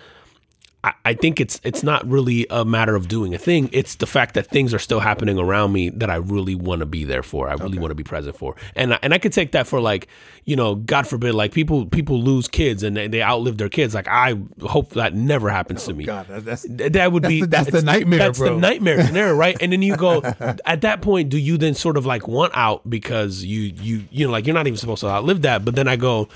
I, 0.84 0.92
I 1.04 1.14
think 1.14 1.40
it's 1.40 1.60
it's 1.62 1.82
not 1.82 2.04
really 2.08 2.46
a 2.50 2.64
matter 2.64 2.96
of 2.96 3.06
doing 3.06 3.34
a 3.34 3.38
thing. 3.38 3.70
It's 3.72 3.94
the 3.96 4.06
fact 4.06 4.34
that 4.34 4.48
things 4.48 4.74
are 4.74 4.78
still 4.80 5.00
happening 5.00 5.38
around 5.38 5.72
me 5.72 5.90
that 5.90 6.10
I 6.10 6.16
really 6.16 6.54
want 6.56 6.80
to 6.80 6.86
be 6.86 7.04
there 7.04 7.22
for. 7.22 7.48
I 7.48 7.54
really 7.54 7.78
want 7.78 7.92
to 7.92 7.94
be 7.94 8.02
present 8.04 8.36
for. 8.36 8.56
And 8.74 8.94
I- 8.94 8.98
and 9.02 9.14
I 9.14 9.18
could 9.18 9.32
take 9.32 9.52
that 9.52 9.66
for 9.66 9.80
like 9.80 10.08
you 10.44 10.56
know, 10.56 10.74
God 10.74 11.06
forbid, 11.06 11.34
like 11.36 11.52
people 11.52 11.86
people 11.86 12.20
lose 12.20 12.48
kids 12.48 12.82
and 12.82 12.96
they, 12.96 13.06
they 13.06 13.22
outlive 13.22 13.58
their 13.58 13.68
kids. 13.68 13.94
Like 13.94 14.08
I 14.08 14.36
hope 14.62 14.90
that 14.94 15.14
never 15.14 15.48
happens 15.50 15.84
to 15.84 15.92
oh, 15.92 15.94
me. 15.94 16.04
God, 16.04 16.26
that- 16.26 16.44
that's 16.44 16.66
that 16.68 17.12
would 17.12 17.22
That's 17.22 17.30
be 17.32 17.40
the- 17.42 17.46
that's 17.46 17.70
the 17.70 17.82
nightmare, 17.82 18.18
That's 18.18 18.38
bro. 18.40 18.54
the 18.54 18.60
nightmare 18.60 19.02
scenario, 19.06 19.34
right? 19.36 19.56
And 19.60 19.72
then 19.72 19.82
you 19.82 19.96
go 19.96 20.20
at 20.64 20.80
that 20.80 21.00
point, 21.00 21.28
do 21.28 21.38
you 21.38 21.58
then 21.58 21.74
sort 21.74 21.96
of 21.96 22.06
like 22.06 22.26
want 22.26 22.52
out 22.56 22.88
because 22.90 23.44
you 23.44 23.60
you 23.80 24.04
you 24.10 24.26
know 24.26 24.32
like 24.32 24.46
you're 24.46 24.54
not 24.54 24.66
even 24.66 24.76
supposed 24.78 25.02
to 25.02 25.08
outlive 25.08 25.42
that? 25.42 25.64
But 25.64 25.76
then 25.76 25.86
I 25.86 25.94
go, 25.94 26.28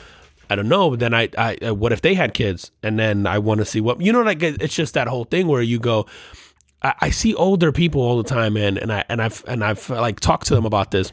I 0.48 0.56
don't 0.56 0.68
know. 0.68 0.90
But 0.90 1.00
then 1.00 1.14
I 1.14 1.28
I 1.36 1.70
what 1.70 1.92
if 1.92 2.02
they 2.02 2.14
had 2.14 2.34
kids 2.34 2.70
and 2.82 2.98
then 2.98 3.26
I 3.26 3.38
want 3.38 3.58
to 3.58 3.64
see 3.64 3.80
what 3.80 4.00
you 4.00 4.12
know 4.12 4.22
like 4.22 4.42
it's 4.42 4.74
just 4.74 4.94
that 4.94 5.08
whole 5.08 5.24
thing 5.24 5.46
where 5.46 5.62
you 5.62 5.78
go. 5.78 6.06
I, 6.82 6.94
I 7.00 7.10
see 7.10 7.34
older 7.34 7.72
people 7.72 8.02
all 8.02 8.18
the 8.18 8.28
time, 8.28 8.54
man, 8.54 8.78
and 8.78 8.92
I 8.92 9.04
and 9.08 9.22
I've 9.22 9.44
and 9.46 9.64
I've 9.64 9.88
like 9.88 10.20
talked 10.20 10.46
to 10.48 10.54
them 10.54 10.66
about 10.66 10.90
this 10.90 11.12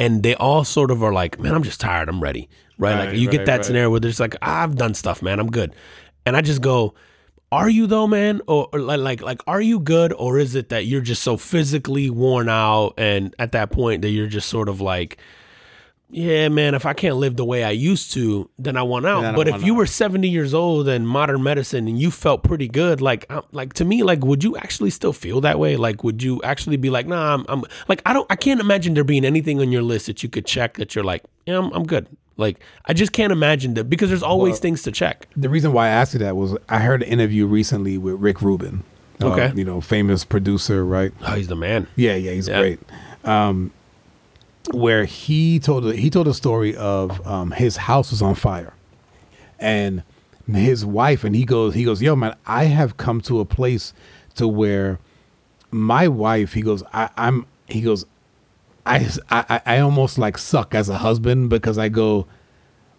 and 0.00 0.22
they 0.22 0.34
all 0.34 0.64
sort 0.64 0.90
of 0.90 1.02
are 1.02 1.12
like, 1.12 1.38
man, 1.40 1.54
I'm 1.54 1.62
just 1.62 1.80
tired. 1.80 2.08
I'm 2.08 2.22
ready. 2.22 2.48
Right. 2.78 2.94
Right, 2.94 3.08
like 3.08 3.18
you 3.18 3.28
get 3.28 3.46
that 3.46 3.56
right. 3.56 3.64
scenario 3.64 3.90
where 3.90 4.00
they're 4.00 4.10
just 4.10 4.20
like, 4.20 4.36
I've 4.40 4.76
done 4.76 4.94
stuff, 4.94 5.22
man. 5.22 5.40
I'm 5.40 5.50
good. 5.50 5.74
And 6.24 6.36
I 6.36 6.42
just 6.42 6.62
go, 6.62 6.94
are 7.50 7.68
you 7.68 7.86
though, 7.86 8.06
man? 8.06 8.40
Or, 8.46 8.68
or 8.72 8.78
like, 8.78 9.00
like, 9.00 9.20
like, 9.20 9.40
are 9.46 9.60
you 9.60 9.80
good? 9.80 10.12
Or 10.12 10.38
is 10.38 10.54
it 10.54 10.68
that 10.68 10.86
you're 10.86 11.00
just 11.00 11.22
so 11.22 11.36
physically 11.36 12.10
worn 12.10 12.48
out? 12.48 12.94
And 12.96 13.34
at 13.38 13.52
that 13.52 13.70
point 13.70 14.02
that 14.02 14.10
you're 14.10 14.28
just 14.28 14.48
sort 14.48 14.68
of 14.68 14.80
like, 14.80 15.18
yeah, 16.10 16.48
man, 16.48 16.74
if 16.74 16.86
I 16.86 16.94
can't 16.94 17.16
live 17.16 17.36
the 17.36 17.44
way 17.44 17.62
I 17.64 17.70
used 17.70 18.12
to, 18.14 18.48
then 18.58 18.76
I 18.76 18.82
want 18.82 19.06
out. 19.06 19.24
I 19.24 19.32
but 19.32 19.46
if 19.48 19.62
you 19.62 19.74
out. 19.74 19.78
were 19.78 19.86
70 19.86 20.26
years 20.28 20.54
old 20.54 20.88
and 20.88 21.06
modern 21.06 21.42
medicine 21.42 21.86
and 21.86 21.98
you 22.00 22.10
felt 22.10 22.42
pretty 22.42 22.66
good, 22.68 23.00
like, 23.00 23.26
I'm- 23.30 23.42
like 23.52 23.74
to 23.74 23.84
me, 23.84 24.02
like, 24.02 24.24
would 24.24 24.42
you 24.42 24.56
actually 24.56 24.90
still 24.90 25.12
feel 25.12 25.40
that 25.42 25.58
way? 25.58 25.76
Like, 25.76 26.02
would 26.04 26.22
you 26.22 26.40
actually 26.42 26.76
be 26.78 26.88
like, 26.90 27.06
nah, 27.06 27.34
I'm, 27.34 27.44
I'm 27.48 27.64
like, 27.88 28.00
I 28.06 28.12
don't, 28.14 28.26
I 28.30 28.36
can't 28.36 28.60
imagine 28.60 28.94
there 28.94 29.04
being 29.04 29.24
anything 29.24 29.60
on 29.60 29.70
your 29.70 29.82
list 29.82 30.06
that 30.06 30.22
you 30.22 30.28
could 30.28 30.46
check 30.46 30.78
that 30.78 30.94
you're 30.94 31.04
like, 31.04 31.24
yeah, 31.46 31.58
I'm, 31.58 31.70
I'm 31.72 31.84
good. 31.84 32.06
Like, 32.38 32.60
I 32.86 32.92
just 32.92 33.12
can't 33.12 33.32
imagine 33.32 33.74
that 33.74 33.84
because 33.90 34.08
there's 34.08 34.22
always 34.22 34.52
Well- 34.52 34.60
things 34.60 34.82
to 34.84 34.92
check. 34.92 35.26
the 35.36 35.48
reason 35.50 35.72
why 35.72 35.86
I 35.86 35.90
asked 35.90 36.14
you 36.14 36.20
that 36.20 36.36
was 36.36 36.56
I 36.68 36.78
heard 36.78 37.02
an 37.02 37.08
interview 37.08 37.46
recently 37.46 37.98
with 37.98 38.14
Rick 38.20 38.40
Rubin. 38.40 38.84
uh, 39.20 39.26
Okay. 39.32 39.52
you 39.56 39.64
know, 39.64 39.80
famous 39.80 40.24
producer, 40.24 40.84
right? 40.86 41.12
Oh, 41.26 41.32
he's 41.34 41.48
the 41.48 41.56
man. 41.56 41.88
Yeah, 41.96 42.14
yeah, 42.14 42.30
he's 42.30 42.46
Yeah. 42.46 42.60
great. 42.60 42.78
Um, 43.24 43.72
where 44.72 45.04
he 45.04 45.58
told 45.58 45.86
a, 45.86 45.94
he 45.94 46.10
told 46.10 46.28
a 46.28 46.34
story 46.34 46.76
of 46.76 47.26
um, 47.26 47.52
his 47.52 47.76
house 47.76 48.10
was 48.10 48.22
on 48.22 48.34
fire, 48.34 48.74
and 49.58 50.02
his 50.50 50.84
wife 50.84 51.24
and 51.24 51.36
he 51.36 51.44
goes 51.44 51.74
he 51.74 51.84
goes 51.84 52.00
yo 52.00 52.16
man 52.16 52.34
I 52.46 52.64
have 52.64 52.96
come 52.96 53.20
to 53.22 53.38
a 53.40 53.44
place 53.44 53.92
to 54.36 54.48
where 54.48 54.98
my 55.70 56.08
wife 56.08 56.54
he 56.54 56.62
goes 56.62 56.82
I, 56.92 57.10
I'm 57.18 57.46
he 57.66 57.82
goes 57.82 58.06
I, 58.86 59.06
I 59.30 59.60
I 59.66 59.78
almost 59.80 60.16
like 60.16 60.38
suck 60.38 60.74
as 60.74 60.88
a 60.88 60.98
husband 60.98 61.50
because 61.50 61.76
I 61.76 61.90
go 61.90 62.26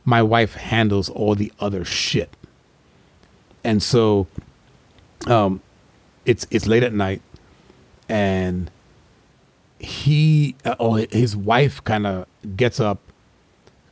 my 0.05 0.22
wife 0.22 0.53
handles 0.55 1.09
all 1.09 1.36
the 1.36 1.51
other 1.59 1.84
shit, 1.84 2.36
and 3.63 3.82
so 3.82 4.28
um, 5.28 5.61
it's 6.26 6.45
it's 6.51 6.67
late 6.67 6.84
at 6.84 6.93
night 6.93 7.22
and 8.07 8.70
he 9.80 10.55
uh, 10.65 10.75
oh 10.80 10.93
his 10.93 11.36
wife 11.36 11.84
kind 11.84 12.05
of 12.05 12.27
gets 12.55 12.80
up 12.80 12.99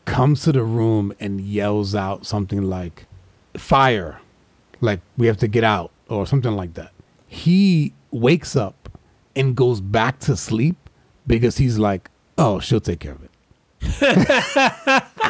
comes 0.05 0.43
to 0.43 0.51
the 0.51 0.63
room 0.63 1.13
and 1.19 1.41
yells 1.41 1.95
out 1.95 2.25
something 2.25 2.63
like 2.63 3.05
fire. 3.55 4.21
Like 4.79 5.01
we 5.17 5.27
have 5.27 5.37
to 5.37 5.47
get 5.47 5.63
out 5.63 5.91
or 6.07 6.25
something 6.27 6.55
like 6.55 6.75
that. 6.75 6.91
He 7.27 7.93
wakes 8.11 8.55
up 8.55 8.89
and 9.35 9.55
goes 9.55 9.81
back 9.81 10.19
to 10.19 10.37
sleep 10.37 10.77
because 11.25 11.57
he's 11.57 11.77
like 11.77 12.09
oh 12.37 12.59
she'll 12.59 12.79
take 12.81 12.99
care 12.99 13.13
of 13.13 13.23
it. 13.23 13.31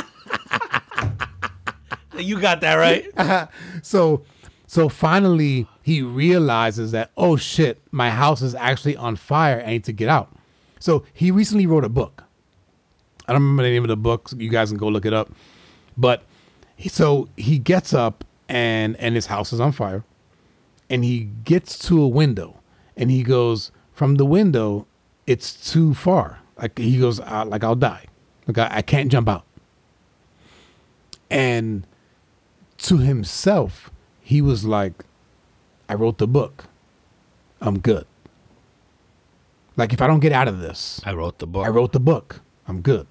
You 2.19 2.39
got 2.39 2.61
that 2.61 2.75
right. 2.75 3.49
so 3.83 4.23
so 4.65 4.89
finally 4.89 5.67
he 5.83 6.01
realizes 6.01 6.91
that 6.91 7.11
oh 7.15 7.37
shit 7.37 7.81
my 7.91 8.09
house 8.09 8.41
is 8.41 8.55
actually 8.55 8.95
on 8.95 9.15
fire. 9.15 9.63
I 9.65 9.71
need 9.71 9.83
to 9.85 9.93
get 9.93 10.09
out 10.09 10.35
so 10.79 11.03
he 11.13 11.31
recently 11.31 11.65
wrote 11.65 11.83
a 11.83 11.89
book. 11.89 12.23
I 13.27 13.33
don't 13.33 13.41
remember 13.41 13.63
the 13.63 13.69
name 13.69 13.83
of 13.83 13.89
the 13.89 13.97
book. 13.97 14.29
You 14.37 14.49
guys 14.49 14.69
can 14.69 14.77
go 14.77 14.87
look 14.87 15.05
it 15.05 15.13
up. 15.13 15.31
But 15.97 16.23
he, 16.75 16.89
so 16.89 17.27
he 17.35 17.59
gets 17.59 17.93
up 17.93 18.23
and 18.47 18.95
and 18.97 19.15
his 19.15 19.25
house 19.25 19.51
is 19.51 19.59
on 19.59 19.71
fire. 19.71 20.03
And 20.89 21.03
he 21.03 21.29
gets 21.43 21.77
to 21.87 22.01
a 22.01 22.07
window 22.07 22.61
and 22.95 23.11
he 23.11 23.23
goes 23.23 23.71
from 23.93 24.15
the 24.15 24.25
window 24.25 24.87
it's 25.25 25.71
too 25.71 25.93
far. 25.93 26.39
Like 26.57 26.77
he 26.79 26.97
goes 26.97 27.19
uh, 27.19 27.45
like 27.45 27.63
i'll 27.63 27.75
die. 27.75 28.05
Like 28.47 28.57
I, 28.57 28.77
I 28.77 28.81
can't 28.81 29.11
jump 29.11 29.27
out. 29.27 29.43
And 31.29 31.85
to 32.77 32.97
himself, 32.99 33.91
he 34.21 34.41
was 34.41 34.63
like, 34.63 35.03
I 35.89 35.93
wrote 35.95 36.19
the 36.19 36.27
book. 36.27 36.65
I'm 37.59 37.79
good. 37.79 38.05
Like, 39.77 39.93
if 39.93 40.01
I 40.01 40.07
don't 40.07 40.19
get 40.19 40.33
out 40.33 40.47
of 40.47 40.59
this, 40.59 40.99
I 41.05 41.13
wrote 41.13 41.39
the 41.39 41.47
book. 41.47 41.65
I 41.65 41.69
wrote 41.69 41.93
the 41.93 41.99
book. 41.99 42.41
I'm 42.67 42.81
good. 42.81 43.07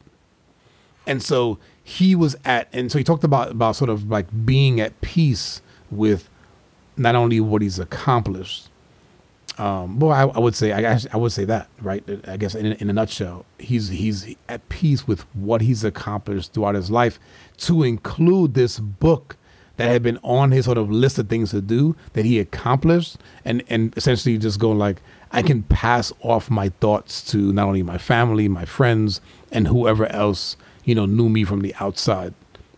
And 1.07 1.23
so 1.23 1.59
he 1.83 2.15
was 2.15 2.37
at, 2.45 2.69
and 2.73 2.91
so 2.91 2.99
he 2.99 3.05
talked 3.05 3.25
about, 3.25 3.53
about 3.53 3.77
sort 3.77 3.89
of 3.89 4.11
like 4.11 4.27
being 4.45 4.81
at 4.81 5.01
peace 5.01 5.63
with 5.91 6.29
not 6.97 7.15
only 7.15 7.41
what 7.41 7.63
he's 7.63 7.79
accomplished, 7.79 8.69
um, 9.59 9.99
well, 9.99 10.13
I, 10.13 10.23
I 10.23 10.39
would 10.39 10.55
say, 10.55 10.73
I 10.73 10.99
I 11.13 11.17
would 11.17 11.33
say 11.33 11.47
that, 11.47 11.69
right? 11.81 12.05
I 12.29 12.37
guess 12.37 12.55
in, 12.55 12.67
in 12.67 12.91
a 12.91 12.93
nutshell, 12.93 13.47
he's 13.59 13.89
he's 13.89 14.35
at 14.51 14.69
peace 14.69 15.07
with 15.07 15.23
what 15.35 15.63
he's 15.63 15.83
accomplished 15.83 16.53
throughout 16.53 16.75
his 16.75 16.91
life, 16.91 17.19
to 17.59 17.83
include 17.83 18.53
this 18.53 18.79
book 18.79 19.37
that 19.79 19.89
had 19.89 20.03
been 20.03 20.19
on 20.23 20.51
his 20.51 20.67
sort 20.67 20.77
of 20.77 20.91
list 20.91 21.19
of 21.19 21.29
things 21.29 21.53
to 21.53 21.63
do 21.63 21.97
that 22.13 22.27
he 22.27 22.39
accomplished, 22.39 23.17
and 23.47 23.63
and 23.69 23.97
essentially 23.97 24.37
just 24.37 24.61
go 24.61 24.71
like, 24.73 25.01
I 25.33 25.43
can 25.43 25.63
pass 25.65 26.13
off 26.21 26.51
my 26.51 26.69
thoughts 26.69 27.23
to 27.33 27.53
not 27.53 27.67
only 27.67 27.83
my 27.83 27.99
family, 27.99 28.49
my 28.49 28.65
friends, 28.65 29.21
and 29.51 29.69
whoever 29.69 30.07
else 30.07 30.57
you 30.85 30.95
know 30.95 31.07
knew 31.07 31.29
me 31.29 31.45
from 31.45 31.61
the 31.61 31.75
outside, 31.81 32.35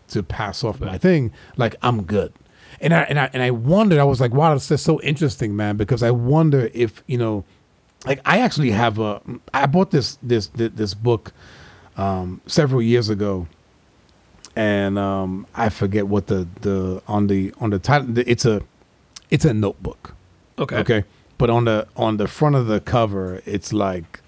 to 0.09 0.23
pass 0.23 0.63
off 0.63 0.79
my 0.79 0.97
thing. 0.97 1.31
Like 1.57 1.75
I'm 1.81 2.03
good. 2.03 2.33
And 2.81 2.93
I 2.93 3.01
and 3.03 3.19
I 3.19 3.29
and 3.33 3.41
I 3.43 3.51
wondered. 3.51 3.99
I 3.99 4.03
was 4.03 4.19
like, 4.21 4.33
wow, 4.33 4.53
that's 4.53 4.69
just 4.69 4.83
so 4.83 5.01
interesting, 5.01 5.55
man. 5.55 5.77
Because 5.77 6.03
I 6.03 6.11
wonder 6.11 6.69
if 6.73 7.03
you 7.07 7.17
know, 7.17 7.43
like 8.05 8.21
I 8.25 8.39
actually 8.39 8.71
have 8.71 8.99
a. 8.99 9.21
I 9.53 9.65
bought 9.65 9.91
this 9.91 10.17
this 10.23 10.47
this, 10.47 10.71
this 10.73 10.93
book 10.93 11.33
um, 11.97 12.41
several 12.45 12.81
years 12.81 13.09
ago, 13.09 13.47
and 14.55 14.97
um, 14.97 15.45
I 15.55 15.69
forget 15.69 16.07
what 16.07 16.27
the 16.27 16.47
the 16.61 17.01
on 17.07 17.27
the 17.27 17.53
on 17.59 17.69
the 17.71 17.79
title. 17.79 18.17
It's 18.17 18.45
a 18.45 18.61
it's 19.29 19.45
a 19.45 19.53
notebook. 19.53 20.15
Okay. 20.57 20.77
Okay. 20.77 21.03
But 21.39 21.49
on 21.49 21.65
the 21.65 21.87
on 21.95 22.17
the 22.17 22.27
front 22.27 22.55
of 22.55 22.67
the 22.67 22.79
cover, 22.79 23.41
it's 23.45 23.73
like 23.73 24.19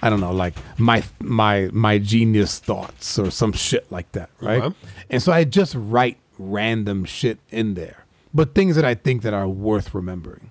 I 0.00 0.08
don't 0.10 0.20
know, 0.20 0.32
like 0.32 0.54
my 0.78 1.04
my 1.20 1.68
my 1.72 1.98
genius 1.98 2.58
thoughts 2.58 3.18
or 3.18 3.30
some 3.30 3.52
shit 3.52 3.90
like 3.92 4.10
that, 4.12 4.30
right? 4.40 4.62
Okay. 4.62 4.76
And 5.10 5.22
so 5.22 5.32
I 5.32 5.44
just 5.44 5.74
write 5.76 6.18
random 6.38 7.04
shit 7.04 7.38
in 7.50 7.74
there, 7.74 8.04
but 8.32 8.54
things 8.54 8.76
that 8.76 8.84
I 8.84 8.94
think 8.94 9.22
that 9.22 9.34
are 9.34 9.48
worth 9.48 9.94
remembering. 9.94 10.50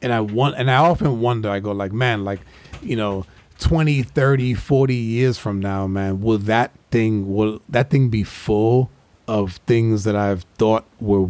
And 0.00 0.12
I 0.12 0.20
want 0.20 0.56
and 0.56 0.70
I 0.70 0.76
often 0.76 1.20
wonder 1.20 1.50
I 1.50 1.60
go 1.60 1.72
like, 1.72 1.92
man, 1.92 2.24
like, 2.24 2.40
you 2.82 2.96
know, 2.96 3.26
20, 3.58 4.02
30, 4.02 4.54
40 4.54 4.94
years 4.94 5.38
from 5.38 5.60
now, 5.60 5.86
man, 5.86 6.20
will 6.20 6.38
that 6.38 6.72
thing 6.90 7.32
will 7.32 7.60
that 7.68 7.90
thing 7.90 8.08
be 8.08 8.22
full 8.22 8.90
of 9.26 9.54
things 9.66 10.04
that 10.04 10.14
I've 10.16 10.44
thought 10.58 10.84
were 11.00 11.28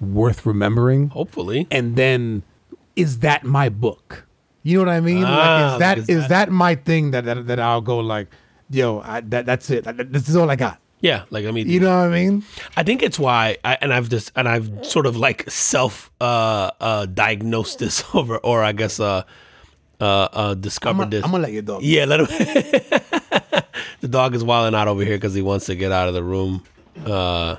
worth 0.00 0.44
remembering? 0.44 1.08
Hopefully. 1.08 1.66
and 1.70 1.96
then 1.96 2.42
is 2.96 3.20
that 3.20 3.44
my 3.44 3.68
book? 3.68 4.26
You 4.62 4.78
know 4.78 4.86
what 4.86 4.94
I 4.94 5.00
mean? 5.00 5.22
Ah, 5.24 5.28
like, 5.28 5.72
is 5.74 5.78
that 5.78 5.94
because 5.94 6.08
is 6.08 6.20
that- 6.28 6.46
that 6.46 6.50
my 6.50 6.74
thing 6.74 7.12
that 7.12 7.24
that, 7.24 7.46
that 7.46 7.60
I'll 7.60 7.80
go 7.80 7.98
like, 7.98 8.28
yo, 8.70 9.00
I, 9.00 9.20
that 9.20 9.46
that's 9.46 9.70
it. 9.70 9.84
That- 9.84 10.12
this 10.12 10.28
is 10.28 10.34
all 10.36 10.50
I 10.50 10.56
got. 10.56 10.80
Yeah. 11.00 11.24
Like 11.30 11.44
I 11.46 11.50
mean, 11.52 11.68
You 11.68 11.78
know 11.80 11.90
what 11.90 12.06
I 12.06 12.08
mean? 12.08 12.42
I 12.76 12.82
think 12.82 13.02
it's 13.02 13.18
why, 13.18 13.58
I, 13.62 13.76
and 13.80 13.92
I've 13.94 14.08
just 14.08 14.32
and 14.34 14.48
I've 14.48 14.84
sort 14.84 15.06
of 15.06 15.16
like 15.16 15.48
self 15.50 16.10
uh, 16.20 16.70
uh, 16.80 17.06
diagnosed 17.06 17.78
this 17.78 18.02
over, 18.14 18.38
or 18.38 18.64
I 18.64 18.72
guess 18.72 18.98
uh, 18.98 19.22
uh, 20.00 20.04
uh, 20.04 20.28
I'm 20.52 20.60
discovered 20.60 21.10
this. 21.10 21.22
I'm 21.24 21.30
gonna 21.30 21.42
let 21.44 21.52
you 21.52 21.62
dog. 21.62 21.82
yeah, 21.82 22.06
let 22.06 22.20
him. 22.20 22.26
the 24.00 24.08
dog 24.08 24.34
is 24.34 24.42
wilding 24.42 24.74
out 24.78 24.88
over 24.88 25.04
here 25.04 25.16
because 25.16 25.34
he 25.34 25.42
wants 25.42 25.66
to 25.66 25.74
get 25.76 25.92
out 25.92 26.08
of 26.08 26.14
the 26.14 26.22
room. 26.24 26.64
Uh, 27.04 27.56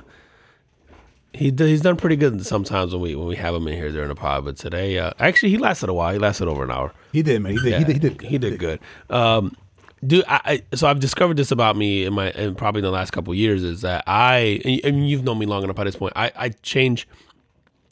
he 1.38 1.54
he's 1.56 1.82
done 1.82 1.96
pretty 1.96 2.16
good 2.16 2.44
sometimes 2.44 2.92
when 2.92 3.00
we 3.00 3.14
when 3.14 3.28
we 3.28 3.36
have 3.36 3.54
him 3.54 3.68
in 3.68 3.74
here 3.74 3.92
during 3.92 4.08
the 4.08 4.16
pod, 4.16 4.44
but 4.44 4.56
today 4.56 4.98
uh, 4.98 5.12
actually 5.20 5.50
he 5.50 5.56
lasted 5.56 5.88
a 5.88 5.94
while. 5.94 6.12
He 6.12 6.18
lasted 6.18 6.48
over 6.48 6.64
an 6.64 6.70
hour. 6.72 6.92
He 7.12 7.22
did, 7.22 7.40
man. 7.40 7.52
He 7.52 7.58
did. 7.58 7.78
he 7.78 7.84
did. 7.84 7.92
He 7.92 7.98
did. 7.98 8.20
He 8.22 8.38
did 8.38 8.58
good. 8.58 8.80
Um, 9.08 9.56
dude, 10.04 10.24
I, 10.26 10.40
I, 10.44 10.76
so 10.76 10.88
I've 10.88 10.98
discovered 10.98 11.36
this 11.36 11.52
about 11.52 11.76
me 11.76 12.04
in 12.04 12.12
my, 12.12 12.32
in 12.32 12.56
probably 12.56 12.80
in 12.80 12.84
the 12.84 12.90
last 12.90 13.12
couple 13.12 13.32
of 13.32 13.38
years 13.38 13.62
is 13.62 13.82
that 13.82 14.02
I, 14.08 14.60
and 14.64 14.84
and 14.84 15.08
you've 15.08 15.22
known 15.22 15.38
me 15.38 15.46
long 15.46 15.62
enough 15.62 15.78
at 15.78 15.84
this 15.84 15.96
point. 15.96 16.12
I, 16.16 16.32
I 16.34 16.48
change. 16.48 17.06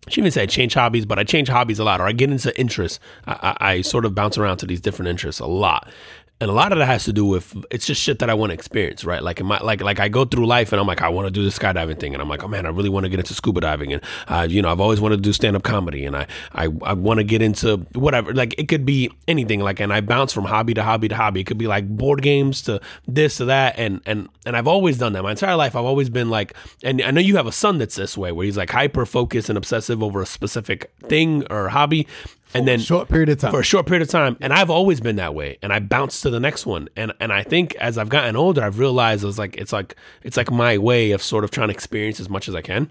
I 0.09 0.11
shouldn't 0.11 0.27
even 0.27 0.33
say 0.33 0.43
I 0.43 0.47
change 0.47 0.75
hobbies, 0.75 1.07
but 1.07 1.19
I 1.21 1.25
change 1.25 1.49
hobbies 1.49 1.79
a 1.79 1.85
lot, 1.85 2.01
or 2.01 2.07
I 2.09 2.13
get 2.13 2.31
into 2.31 2.57
interests. 2.59 2.99
I, 3.27 3.57
I, 3.61 3.71
I 3.71 3.81
sort 3.83 4.05
of 4.05 4.15
bounce 4.15 4.37
around 4.37 4.57
to 4.59 4.67
these 4.67 4.81
different 4.81 5.09
interests 5.09 5.41
a 5.41 5.47
lot, 5.47 5.89
and 6.39 6.51
a 6.51 6.53
lot 6.53 6.71
of 6.71 6.79
that 6.79 6.87
has 6.87 7.05
to 7.05 7.15
do 7.15 7.25
with 7.25 7.57
it's 7.71 7.87
just 7.87 8.01
shit 8.01 8.19
that 8.19 8.29
I 8.29 8.35
want 8.35 8.51
to 8.51 8.55
experience, 8.55 9.05
right? 9.05 9.23
Like 9.23 9.41
in 9.41 9.47
my 9.47 9.59
like 9.61 9.81
like 9.81 9.99
I 9.99 10.09
go 10.09 10.27
through 10.27 10.47
life 10.47 10.71
and 10.71 10.81
I'm 10.81 10.87
like 10.87 11.01
I 11.01 11.09
want 11.09 11.27
to 11.27 11.31
do 11.31 11.43
the 11.43 11.49
skydiving 11.49 11.99
thing, 11.99 12.15
and 12.15 12.23
I'm 12.23 12.29
like 12.29 12.45
oh 12.45 12.49
man 12.49 12.67
I 12.67 12.69
really 12.69 12.91
want 12.91 13.05
to 13.05 13.09
get 13.09 13.19
into 13.19 13.33
scuba 13.33 13.63
diving, 13.63 13.95
and 13.95 14.03
uh, 14.29 14.47
you 14.49 14.61
know 14.61 14.71
I've 14.71 14.81
always 14.81 15.01
wanted 15.01 15.17
to 15.17 15.23
do 15.23 15.33
stand 15.33 15.57
up 15.57 15.63
comedy, 15.63 16.05
and 16.05 16.15
I 16.15 16.27
I, 16.53 16.65
I 16.83 16.93
want 16.93 17.19
to 17.19 17.25
get 17.25 17.41
into 17.41 17.79
whatever 17.95 18.35
like 18.35 18.55
it 18.59 18.69
could 18.69 18.85
be 18.85 19.11
anything 19.27 19.61
like, 19.61 19.81
and 19.81 19.93
I 19.93 20.03
bounce 20.03 20.33
from 20.35 20.45
hobby 20.45 20.75
to 20.75 20.83
hobby 20.83 21.09
to 21.09 21.15
hobby. 21.15 21.41
It 21.41 21.45
could 21.45 21.59
be 21.59 21.67
like 21.67 21.89
board 21.89 22.21
games 22.21 22.61
to 22.63 22.83
this 23.09 23.39
to 23.39 23.47
that, 23.47 23.79
and 23.79 24.03
and 24.05 24.29
and 24.45 24.57
I've 24.57 24.69
always 24.69 24.99
done 24.99 25.15
that 25.15 25.23
my 25.23 25.31
entire 25.31 25.57
life. 25.57 25.75
I've 25.75 25.85
always 25.85 26.11
been 26.11 26.29
like, 26.29 26.55
and 26.83 27.01
I 27.01 27.13
know 27.13 27.21
you 27.21 27.37
have 27.37 27.47
a 27.47 27.53
son 27.53 27.79
that's 27.79 27.97
this 27.97 28.17
way, 28.17 28.31
where 28.31 28.45
he's 28.45 28.59
like 28.59 28.71
hyper 28.71 29.07
focused 29.07 29.49
and 29.49 29.57
obsessive 29.57 30.03
over 30.03 30.21
a 30.21 30.27
specific 30.27 30.93
thing 31.01 31.47
or 31.49 31.69
hobby, 31.69 32.07
and 32.55 32.67
then 32.67 32.79
Short 32.79 33.09
period 33.09 33.29
of 33.29 33.39
time. 33.39 33.51
for 33.51 33.61
a 33.61 33.65
short 33.65 33.87
period 33.87 34.03
of 34.03 34.09
time. 34.09 34.37
And 34.41 34.53
I've 34.53 34.71
always 34.71 35.01
been 35.01 35.17
that 35.17 35.35
way. 35.35 35.59
And 35.63 35.73
I 35.73 35.79
bounce 35.81 36.21
to 36.23 36.31
the 36.31 36.41
next 36.41 36.65
one. 36.67 36.89
And 36.97 37.13
and 37.21 37.33
I 37.33 37.43
think 37.43 37.75
as 37.77 37.99
I've 37.99 38.09
gotten 38.09 38.37
older, 38.37 38.63
I've 38.63 38.79
realized 38.79 39.25
it's 39.25 39.39
like 39.39 39.57
it's 39.57 39.73
like 39.73 39.97
it's 40.23 40.37
like 40.37 40.51
my 40.51 40.79
way 40.79 41.11
of 41.11 41.23
sort 41.23 41.45
of 41.45 41.51
trying 41.51 41.69
to 41.69 41.75
experience 41.75 42.21
as 42.21 42.29
much 42.29 42.49
as 42.49 42.55
I 42.55 42.63
can. 42.63 42.91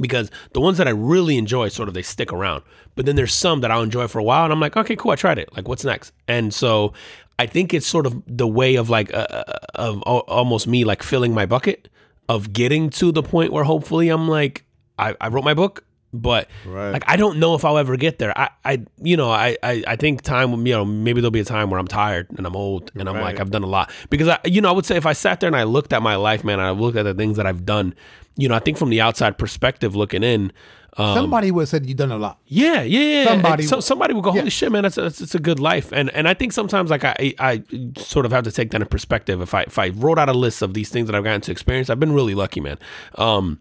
Because 0.00 0.30
the 0.52 0.60
ones 0.60 0.78
that 0.78 0.86
I 0.86 0.92
really 0.92 1.36
enjoy, 1.36 1.68
sort 1.68 1.88
of 1.88 1.94
they 1.94 2.02
stick 2.02 2.32
around. 2.32 2.62
But 2.94 3.06
then 3.06 3.16
there's 3.16 3.34
some 3.34 3.60
that 3.62 3.70
I'll 3.72 3.82
enjoy 3.82 4.06
for 4.06 4.18
a 4.20 4.22
while, 4.22 4.44
and 4.44 4.52
I'm 4.52 4.60
like, 4.60 4.76
okay, 4.76 4.94
cool, 4.94 5.10
I 5.10 5.16
tried 5.16 5.38
it. 5.38 5.54
Like, 5.56 5.66
what's 5.66 5.84
next? 5.84 6.12
And 6.28 6.54
so 6.54 6.92
I 7.40 7.46
think 7.46 7.74
it's 7.74 7.86
sort 7.86 8.06
of 8.06 8.22
the 8.26 8.46
way 8.46 8.76
of 8.76 8.88
like 8.88 9.12
uh, 9.12 9.26
uh, 9.30 9.42
of 9.74 10.02
almost 10.02 10.68
me 10.68 10.84
like 10.84 11.02
filling 11.02 11.34
my 11.34 11.44
bucket 11.46 11.88
of 12.28 12.52
getting 12.52 12.88
to 12.90 13.10
the 13.10 13.22
point 13.22 13.52
where 13.52 13.64
hopefully 13.64 14.08
I'm 14.10 14.28
like, 14.28 14.64
I, 14.96 15.16
I 15.20 15.26
wrote 15.28 15.42
my 15.42 15.54
book, 15.54 15.84
but 16.12 16.48
Right. 16.66 16.90
like 16.90 17.04
I 17.06 17.16
don't 17.16 17.38
know 17.38 17.54
if 17.54 17.64
I'll 17.64 17.78
ever 17.78 17.96
get 17.96 18.18
there. 18.18 18.36
I, 18.38 18.50
I 18.64 18.82
you 19.02 19.16
know, 19.16 19.30
I, 19.30 19.56
I, 19.62 19.84
I 19.86 19.96
think 19.96 20.22
time, 20.22 20.66
you 20.66 20.72
know, 20.74 20.84
maybe 20.84 21.20
there'll 21.20 21.30
be 21.30 21.40
a 21.40 21.44
time 21.44 21.70
where 21.70 21.78
I'm 21.78 21.86
tired 21.88 22.26
and 22.36 22.46
I'm 22.46 22.56
old 22.56 22.90
and 22.94 23.08
I'm 23.08 23.20
like, 23.20 23.38
I've 23.40 23.50
done 23.50 23.62
a 23.62 23.66
lot. 23.68 23.90
Because 24.10 24.28
I, 24.28 24.38
you 24.44 24.60
know, 24.60 24.68
I 24.68 24.72
would 24.72 24.86
say 24.86 24.96
if 24.96 25.06
I 25.06 25.12
sat 25.12 25.40
there 25.40 25.48
and 25.48 25.56
I 25.56 25.62
looked 25.64 25.92
at 25.92 26.02
my 26.02 26.16
life, 26.16 26.42
man, 26.44 26.58
I 26.60 26.70
looked 26.70 26.96
at 26.96 27.04
the 27.04 27.14
things 27.14 27.36
that 27.36 27.46
I've 27.46 27.64
done, 27.64 27.94
you 28.36 28.48
know, 28.48 28.54
I 28.54 28.58
think 28.58 28.76
from 28.78 28.90
the 28.90 29.00
outside 29.00 29.38
perspective 29.38 29.94
looking 29.94 30.22
in, 30.22 30.52
um, 30.96 31.14
Somebody 31.14 31.52
would 31.52 31.62
have 31.62 31.68
said 31.68 31.86
you've 31.86 31.96
done 31.98 32.10
a 32.10 32.18
lot. 32.18 32.40
yeah, 32.46 32.82
yeah, 32.82 33.00
yeah. 33.00 33.24
Somebody 33.24 33.62
so, 33.62 33.78
somebody 33.78 34.12
will 34.12 34.22
go, 34.22 34.32
holy 34.32 34.42
Yeah. 34.44 34.48
shit, 34.48 34.72
man, 34.72 34.82
that's 34.82 34.98
a, 34.98 35.06
it's 35.06 35.36
a 35.36 35.38
good 35.38 35.60
life. 35.60 35.92
And 35.92 36.10
and 36.10 36.26
I 36.26 36.34
think 36.34 36.52
sometimes 36.52 36.90
like 36.90 37.04
I 37.04 37.32
I 37.38 37.62
sort 37.96 38.26
of 38.26 38.32
have 38.32 38.42
to 38.42 38.50
take 38.50 38.72
that 38.72 38.80
in 38.82 38.88
perspective. 38.88 39.40
If 39.40 39.54
I 39.54 39.62
if 39.62 39.78
I 39.78 39.90
wrote 39.90 40.18
out 40.18 40.28
a 40.28 40.32
list 40.32 40.62
of 40.62 40.74
these 40.74 40.88
things 40.88 41.06
that 41.06 41.14
I've 41.14 41.22
gotten 41.22 41.42
to 41.42 41.52
experience, 41.52 41.90
I've 41.90 42.00
been 42.00 42.12
really 42.12 42.34
lucky, 42.34 42.60
man. 42.60 42.76
Um, 43.14 43.60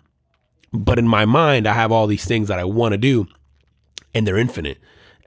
but 0.73 0.99
in 0.99 1.07
my 1.07 1.25
mind, 1.25 1.67
I 1.67 1.73
have 1.73 1.91
all 1.91 2.07
these 2.07 2.25
things 2.25 2.47
that 2.47 2.59
I 2.59 2.63
want 2.63 2.93
to 2.93 2.97
do, 2.97 3.27
and 4.13 4.25
they're 4.27 4.37
infinite. 4.37 4.77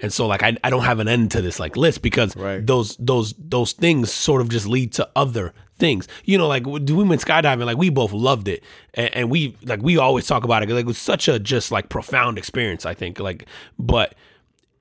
And 0.01 0.13
so 0.13 0.27
like 0.27 0.43
I, 0.43 0.57
I 0.65 0.71
don't 0.71 0.83
have 0.83 0.99
an 0.99 1.07
end 1.07 1.31
to 1.33 1.41
this 1.43 1.61
like 1.61 1.77
list 1.77 2.03
because 2.03 2.37
Right. 2.37 2.65
those 2.67 2.97
those 2.99 3.35
those 3.39 3.73
things 3.73 4.11
sort 4.13 4.41
of 4.41 4.49
just 4.49 4.67
lead 4.67 4.93
to 4.95 5.09
other 5.15 5.55
things. 5.79 6.09
You 6.25 6.39
know, 6.39 6.49
like 6.49 6.67
we 6.67 6.81
went 7.05 7.21
skydiving, 7.25 7.65
like 7.67 7.77
we 7.77 7.89
both 7.89 8.13
loved 8.13 8.49
it, 8.49 8.65
and, 8.95 9.15
and 9.15 9.31
we 9.31 9.57
like 9.63 9.81
we 9.81 9.99
always 9.99 10.27
talk 10.27 10.43
about 10.43 10.63
it. 10.65 10.69
Like 10.69 10.81
it 10.81 10.87
was 10.87 10.99
such 10.99 11.29
a 11.29 11.39
just 11.39 11.71
like 11.71 11.89
profound 11.89 12.37
experience. 12.37 12.85
I 12.85 12.95
think 12.95 13.21
like, 13.21 13.47
but 13.79 14.17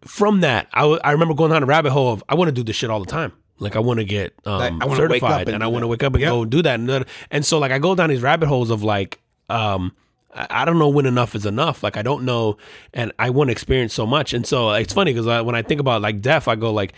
from 0.06 0.42
that, 0.42 0.68
I, 0.74 0.82
w- 0.82 1.00
I 1.04 1.12
remember 1.12 1.36
going 1.36 1.52
down 1.52 1.62
a 1.62 1.68
rabbit 1.68 1.92
hole 1.92 2.12
of 2.14 2.24
I 2.28 2.34
want 2.34 2.48
to 2.48 2.52
do 2.52 2.64
this 2.64 2.76
shit 2.76 2.90
all 2.90 3.00
the 3.00 3.06
time. 3.06 3.32
Like 3.60 3.76
I 3.76 3.80
want 3.80 4.00
to 4.00 4.04
get 4.04 4.34
um, 4.48 4.58
Like, 4.58 4.74
I 4.82 4.86
wanna 4.88 5.08
wake 5.08 5.22
up 5.22 5.30
certified, 5.30 5.48
and 5.50 5.56
and, 5.56 5.64
I 5.64 5.68
want 5.68 5.84
to 5.84 5.88
wake 5.88 6.02
up 6.02 6.14
and 6.14 6.22
Yep. 6.22 6.32
go 6.32 6.46
do 6.46 6.64
that. 6.64 6.80
And, 6.80 7.06
and 7.30 7.46
so 7.46 7.60
like 7.60 7.72
I 7.72 7.78
go 7.78 7.94
down 7.94 8.10
these 8.10 8.24
rabbit 8.24 8.48
holes 8.48 8.72
of 8.72 8.82
like 8.82 9.20
um 9.52 9.94
I 10.34 10.66
don't 10.66 10.80
know 10.80 10.90
when 10.90 11.06
enough 11.06 11.36
is 11.36 11.46
enough. 11.46 11.84
Like 11.84 11.98
I 11.98 12.02
don't 12.02 12.24
know, 12.24 12.58
and 12.94 13.12
I 13.20 13.30
want 13.30 13.50
to 13.50 13.52
experience 13.52 13.94
so 13.94 14.06
much. 14.06 14.34
And 14.34 14.46
so 14.46 14.72
it's 14.72 14.94
funny 14.94 15.14
because 15.14 15.26
when 15.46 15.56
I 15.56 15.62
think 15.62 15.82
about 15.82 16.02
like 16.02 16.22
death, 16.22 16.48
I 16.48 16.56
go 16.56 16.72
like, 16.72 16.94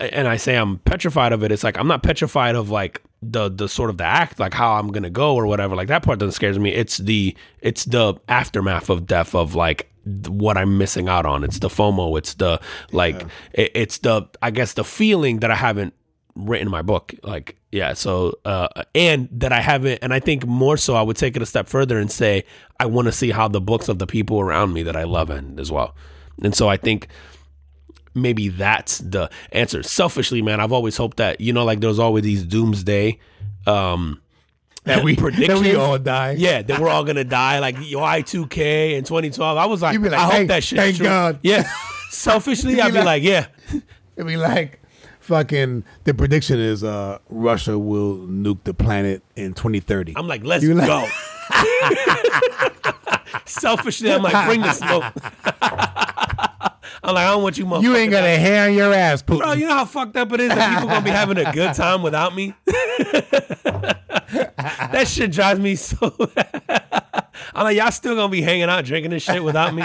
and 0.00 0.26
I 0.26 0.36
say 0.36 0.56
I'm 0.56 0.78
petrified 0.78 1.32
of 1.32 1.42
it. 1.42 1.52
It's 1.52 1.64
like 1.64 1.78
I'm 1.78 1.88
not 1.88 2.02
petrified 2.02 2.54
of 2.54 2.70
like 2.70 3.02
the 3.22 3.48
the 3.48 3.68
sort 3.68 3.90
of 3.90 3.98
the 3.98 4.04
act, 4.04 4.38
like 4.38 4.54
how 4.54 4.74
I'm 4.74 4.88
gonna 4.88 5.10
go 5.10 5.34
or 5.34 5.46
whatever. 5.46 5.76
Like 5.76 5.88
that 5.88 6.02
part 6.02 6.18
doesn't 6.18 6.32
scare 6.32 6.52
me. 6.58 6.72
It's 6.72 6.98
the 6.98 7.36
it's 7.60 7.84
the 7.84 8.14
aftermath 8.28 8.90
of 8.90 9.06
death 9.06 9.34
of 9.34 9.54
like 9.54 9.90
what 10.04 10.56
I'm 10.56 10.76
missing 10.76 11.08
out 11.08 11.26
on. 11.26 11.44
It's 11.44 11.58
the 11.58 11.68
FOMO. 11.68 12.18
It's 12.18 12.34
the 12.34 12.60
like 12.92 13.22
it, 13.52 13.70
it's 13.74 13.98
the 13.98 14.28
I 14.42 14.50
guess 14.50 14.72
the 14.74 14.84
feeling 14.84 15.40
that 15.40 15.50
I 15.50 15.56
haven't 15.56 15.94
written 16.36 16.68
my 16.68 16.82
book 16.82 17.14
like 17.22 17.56
yeah 17.70 17.92
so 17.92 18.34
uh 18.44 18.66
and 18.94 19.28
that 19.30 19.52
i 19.52 19.60
haven't 19.60 19.98
and 20.02 20.12
i 20.12 20.18
think 20.18 20.44
more 20.46 20.76
so 20.76 20.94
i 20.96 21.00
would 21.02 21.16
take 21.16 21.36
it 21.36 21.42
a 21.42 21.46
step 21.46 21.68
further 21.68 21.96
and 21.98 22.10
say 22.10 22.44
i 22.80 22.86
want 22.86 23.06
to 23.06 23.12
see 23.12 23.30
how 23.30 23.46
the 23.46 23.60
books 23.60 23.88
of 23.88 24.00
the 24.00 24.06
people 24.06 24.40
around 24.40 24.72
me 24.72 24.82
that 24.82 24.96
i 24.96 25.04
love 25.04 25.30
end 25.30 25.60
as 25.60 25.70
well 25.70 25.94
and 26.42 26.52
so 26.54 26.68
i 26.68 26.76
think 26.76 27.06
maybe 28.14 28.48
that's 28.48 28.98
the 28.98 29.30
answer 29.52 29.82
selfishly 29.82 30.42
man 30.42 30.58
i've 30.60 30.72
always 30.72 30.96
hoped 30.96 31.18
that 31.18 31.40
you 31.40 31.52
know 31.52 31.64
like 31.64 31.78
there's 31.80 31.98
always 32.00 32.24
these 32.24 32.44
doomsday 32.44 33.18
um 33.66 34.20
That 34.84 35.02
we 35.02 35.16
predict 35.16 35.48
that 35.48 35.60
we 35.60 35.74
all 35.76 35.98
die. 35.98 36.32
yeah, 36.32 36.60
that 36.60 36.78
we're 36.78 36.90
all 36.90 37.04
gonna 37.04 37.24
die, 37.24 37.58
like 37.58 37.74
Y2K 37.76 38.92
in 38.98 39.04
2012. 39.04 39.56
I 39.56 39.64
was 39.64 39.80
like, 39.80 39.98
like, 39.98 40.12
I 40.12 40.18
hope 40.40 40.48
that 40.48 40.62
shit. 40.62 40.76
thank 40.76 40.96
true. 40.96 41.06
God. 41.06 41.38
Yeah, 41.42 41.66
selfishly, 42.10 42.78
I'd 42.82 42.88
be 42.88 42.92
be 42.92 42.98
like- 42.98 43.06
like, 43.06 43.22
yeah, 43.22 43.46
It'd 44.16 44.26
be 44.26 44.36
like 44.36 44.82
fucking 45.24 45.84
the 46.04 46.14
prediction 46.14 46.58
is 46.60 46.84
uh 46.84 47.18
Russia 47.28 47.78
will 47.78 48.18
nuke 48.26 48.62
the 48.64 48.74
planet 48.74 49.22
in 49.36 49.54
2030. 49.54 50.14
I'm 50.16 50.28
like, 50.28 50.44
let's 50.44 50.62
You 50.62 50.74
like- 50.74 50.86
go. 50.86 51.06
Selfishly, 53.46 54.12
I'm 54.12 54.22
like, 54.22 54.46
bring 54.46 54.60
the 54.60 54.72
smoke. 54.72 55.04
I'm 57.02 57.14
like, 57.14 57.26
I 57.26 57.30
don't 57.32 57.42
want 57.42 57.58
you, 57.58 57.66
motherfuckers. 57.66 57.82
you 57.82 57.96
ain't 57.96 58.10
got 58.10 58.24
a 58.24 58.36
hair 58.38 58.66
on 58.68 58.74
your 58.74 58.92
ass, 58.94 59.22
Putin. 59.22 59.38
Bro, 59.40 59.52
you 59.54 59.66
know 59.68 59.74
how 59.74 59.84
fucked 59.84 60.16
up 60.16 60.32
it 60.32 60.40
is 60.40 60.48
that 60.48 60.72
people 60.74 60.88
gonna 60.88 61.04
be 61.04 61.10
having 61.10 61.36
a 61.38 61.52
good 61.52 61.74
time 61.74 62.02
without 62.02 62.34
me. 62.34 62.54
that 62.66 63.98
shit 65.06 65.30
drives 65.32 65.60
me 65.60 65.74
so. 65.76 66.14
I'm 67.54 67.64
like, 67.64 67.76
y'all 67.76 67.90
still 67.90 68.14
gonna 68.14 68.30
be 68.30 68.40
hanging 68.42 68.64
out 68.70 68.84
drinking 68.86 69.10
this 69.10 69.22
shit 69.22 69.44
without 69.44 69.74
me. 69.74 69.82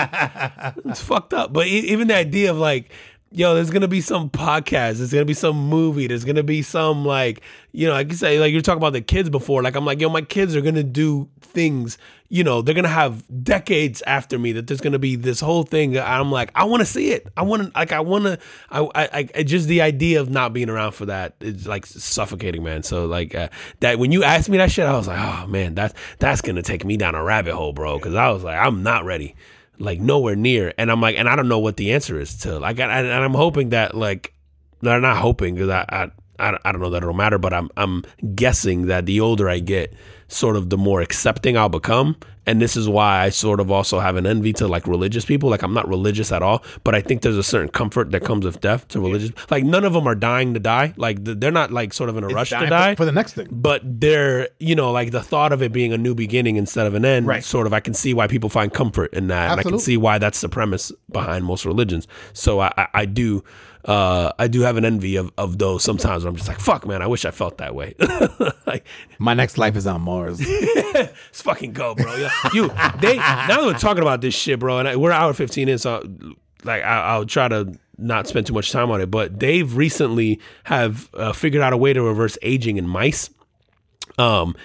It's 0.86 1.02
fucked 1.02 1.34
up. 1.34 1.52
But 1.52 1.68
e- 1.68 1.90
even 1.92 2.08
the 2.08 2.16
idea 2.16 2.52
of 2.52 2.58
like, 2.58 2.90
yo, 3.32 3.54
there's 3.54 3.70
gonna 3.70 3.88
be 3.88 4.02
some 4.02 4.30
podcast, 4.30 4.98
there's 4.98 5.14
gonna 5.14 5.26
be 5.26 5.34
some 5.34 5.56
movie, 5.70 6.08
there's 6.08 6.26
gonna 6.26 6.44
be 6.44 6.62
some 6.62 7.06
like, 7.06 7.42
you 7.72 7.88
know, 7.88 7.94
like 7.94 8.10
you 8.10 8.16
say, 8.16 8.40
like 8.40 8.52
you're 8.52 8.62
talking 8.62 8.82
about 8.82 8.94
the 8.94 9.02
kids 9.02 9.30
before. 9.30 9.62
Like 9.62 9.76
I'm 9.76 9.86
like, 9.86 10.02
yo, 10.02 10.10
my 10.10 10.22
kids 10.22 10.56
are 10.56 10.62
gonna 10.62 10.84
do 10.84 11.30
things, 11.42 11.98
you 12.30 12.44
know, 12.44 12.62
they're 12.62 12.76
gonna 12.76 12.88
have 12.88 13.24
decades 13.44 14.02
after 14.08 14.40
me 14.40 14.52
that 14.54 14.68
there's 14.68 14.82
gonna 14.82 15.00
be 15.00 15.16
this 15.16 15.40
whole 15.40 15.64
thing. 15.64 15.98
I'm 15.98 16.32
like, 16.32 16.52
I 16.56 16.64
wanna 16.64 16.86
see 16.86 17.12
it. 17.12 17.28
I 17.38 17.44
wanna 17.44 17.72
like 17.76 17.92
I 17.92 18.00
wanna 18.00 18.40
I 18.72 18.90
I, 18.96 19.30
I 19.36 19.44
just 19.44 19.68
the 19.68 19.82
idea 19.82 20.22
of 20.22 20.30
not 20.30 20.52
being 20.52 20.70
around 20.70 20.94
for 20.94 21.06
that 21.06 21.36
is 21.40 21.68
like 21.68 21.86
suffocating, 21.86 22.64
man. 22.64 22.82
So 22.84 23.06
like 23.06 23.36
uh, 23.36 23.50
that 23.82 24.00
when 24.00 24.12
you 24.12 24.24
asked 24.24 24.50
me 24.50 24.58
that 24.58 24.72
shit, 24.72 24.86
I 24.86 24.98
was 24.98 25.08
like, 25.08 25.20
oh 25.20 25.48
man, 25.48 25.76
that's 25.76 25.94
that's 26.18 26.42
gonna 26.42 26.64
take 26.64 26.84
me 26.84 26.98
down 26.98 27.14
a 27.14 27.24
rabbit 27.24 27.54
hole, 27.54 27.74
bro. 27.74 28.00
Cause 28.00 28.16
I 28.16 28.30
was 28.30 28.44
like, 28.44 28.58
I'm 28.58 28.82
not 28.82 29.06
ready 29.06 29.36
like 29.80 30.00
nowhere 30.00 30.36
near. 30.36 30.74
And 30.78 30.92
I'm 30.92 31.02
like, 31.02 31.16
and 31.16 31.28
I 31.28 31.36
don't 31.36 31.48
know 31.48 31.60
what 31.60 31.78
the 31.78 31.94
answer 31.94 32.20
is 32.20 32.38
to 32.40 32.60
like, 32.60 32.80
and, 32.80 32.92
and 32.92 33.12
I'm 33.12 33.34
hoping 33.34 33.70
that 33.70 33.96
like, 33.96 34.34
they're 34.82 35.02
not 35.02 35.18
hoping 35.18 35.56
because 35.56 35.70
I, 35.70 35.86
I 35.90 36.12
I, 36.40 36.58
I 36.66 36.72
don't 36.72 36.82
know 36.82 36.90
that 36.90 37.04
it'll 37.04 37.14
matter, 37.14 37.38
but 37.38 37.54
I'm 37.54 37.70
I'm 37.78 38.04
guessing 38.36 38.88
that 38.88 39.06
the 39.06 39.20
older 39.20 39.50
I 39.50 39.60
get, 39.60 39.94
sort 40.28 40.56
of 40.56 40.70
the 40.70 40.78
more 40.78 41.02
accepting 41.02 41.58
I'll 41.58 41.70
become. 41.70 42.16
And 42.46 42.60
this 42.60 42.76
is 42.76 42.90
why 42.90 43.22
I 43.22 43.30
sort 43.30 43.60
of 43.60 43.70
also 43.70 44.00
have 44.00 44.16
an 44.16 44.26
envy 44.26 44.54
to 44.54 44.68
like 44.68 44.88
religious 44.88 45.24
people. 45.24 45.52
Like 45.52 45.62
I'm 45.62 45.74
not 45.74 45.88
religious 45.88 46.32
at 46.32 46.42
all, 46.42 46.64
but 46.84 46.96
I 46.96 47.02
think 47.02 47.22
there's 47.22 47.38
a 47.38 47.44
certain 47.44 47.70
comfort 47.70 48.10
that 48.10 48.24
comes 48.24 48.44
with 48.44 48.60
death 48.60 48.88
to 48.88 49.00
religious. 49.00 49.32
Like 49.52 49.64
none 49.64 49.86
of 49.86 49.94
them 49.94 50.08
are 50.08 50.16
dying 50.16 50.56
to 50.56 50.60
die. 50.60 50.96
Like 50.98 51.24
they're 51.24 51.52
not 51.52 51.72
like 51.72 51.94
sort 51.94 52.10
of 52.10 52.18
in 52.18 52.24
a 52.24 52.28
it's 52.28 52.34
rush 52.34 52.50
to 52.50 52.66
die 52.66 52.94
for, 52.94 53.04
for, 53.04 53.06
the 53.06 53.12
next 53.12 53.34
thing. 53.34 53.50
But 53.52 53.82
they're 53.84 54.50
you 54.60 54.74
know 54.74 54.92
like 54.92 55.12
the 55.12 55.22
thought 55.22 55.52
of 55.52 55.62
it 55.62 55.72
being 55.72 55.94
a 55.94 55.98
new 55.98 56.16
beginning 56.16 56.56
instead 56.56 56.88
of 56.88 56.96
an 56.96 57.06
end. 57.06 57.28
Right. 57.28 57.44
Sort 57.44 57.68
of 57.68 57.74
I 57.74 57.82
can 57.82 57.94
see 57.94 58.16
why 58.16 58.26
people 58.26 58.50
find 58.50 58.74
comfort 58.74 59.14
in 59.14 59.28
that, 59.28 59.52
Absolutely. 59.52 59.62
and 59.62 59.68
I 59.68 59.70
can 59.70 59.80
see 59.80 59.98
why 59.98 60.18
that's 60.18 60.42
the 60.42 60.50
premise 60.50 60.92
behind 61.12 61.46
most 61.46 61.66
religions. 61.66 62.08
So 62.34 62.62
I, 62.62 62.74
I, 62.76 62.88
I 62.96 63.06
do 63.06 63.44
uh, 63.86 64.34
I 64.38 64.48
do 64.48 64.62
have 64.62 64.78
an 64.78 64.86
envy 64.86 65.16
of, 65.16 65.32
of 65.38 65.58
those 65.58 65.84
sometimes 65.84 66.24
where 66.24 66.30
I'm 66.30 66.36
just 66.36 66.48
like, 66.48 66.60
fuck, 66.60 66.86
man, 66.86 67.02
I 67.02 67.08
wish 67.08 67.26
I 67.26 67.32
felt 67.32 67.58
that 67.60 67.74
way. 67.74 67.96
like, 68.66 68.86
My 69.20 69.34
next 69.34 69.58
life 69.58 69.76
is 69.76 69.88
on 69.88 70.02
Mars. 70.02 70.42
Let's 70.94 71.42
fucking 71.42 71.74
go, 71.74 71.96
bro. 71.96 72.28
You, 72.54 72.68
they 73.00 73.16
now 73.16 73.48
that 73.48 73.62
we're 73.62 73.74
talking 73.78 74.02
about 74.02 74.22
this 74.22 74.34
shit, 74.34 74.60
bro, 74.60 74.80
and 74.80 74.88
I, 74.88 74.96
we're 74.96 75.12
hour 75.12 75.34
15 75.34 75.70
in, 75.70 75.78
so 75.78 76.04
like 76.64 76.84
I, 76.84 77.02
I'll 77.02 77.26
try 77.26 77.48
to 77.48 77.74
not 77.98 78.28
spend 78.28 78.48
too 78.48 78.54
much 78.54 78.72
time 78.72 78.92
on 78.92 79.02
it. 79.02 79.12
But 79.12 79.40
they've 79.40 79.76
recently 79.76 80.40
have 80.66 81.10
uh, 81.14 81.34
figured 81.34 81.62
out 81.62 81.74
a 81.74 81.78
way 81.78 81.94
to 81.94 82.02
reverse 82.02 82.38
aging 82.42 82.78
in 82.78 82.88
mice. 82.88 83.30
Um, 84.18 84.56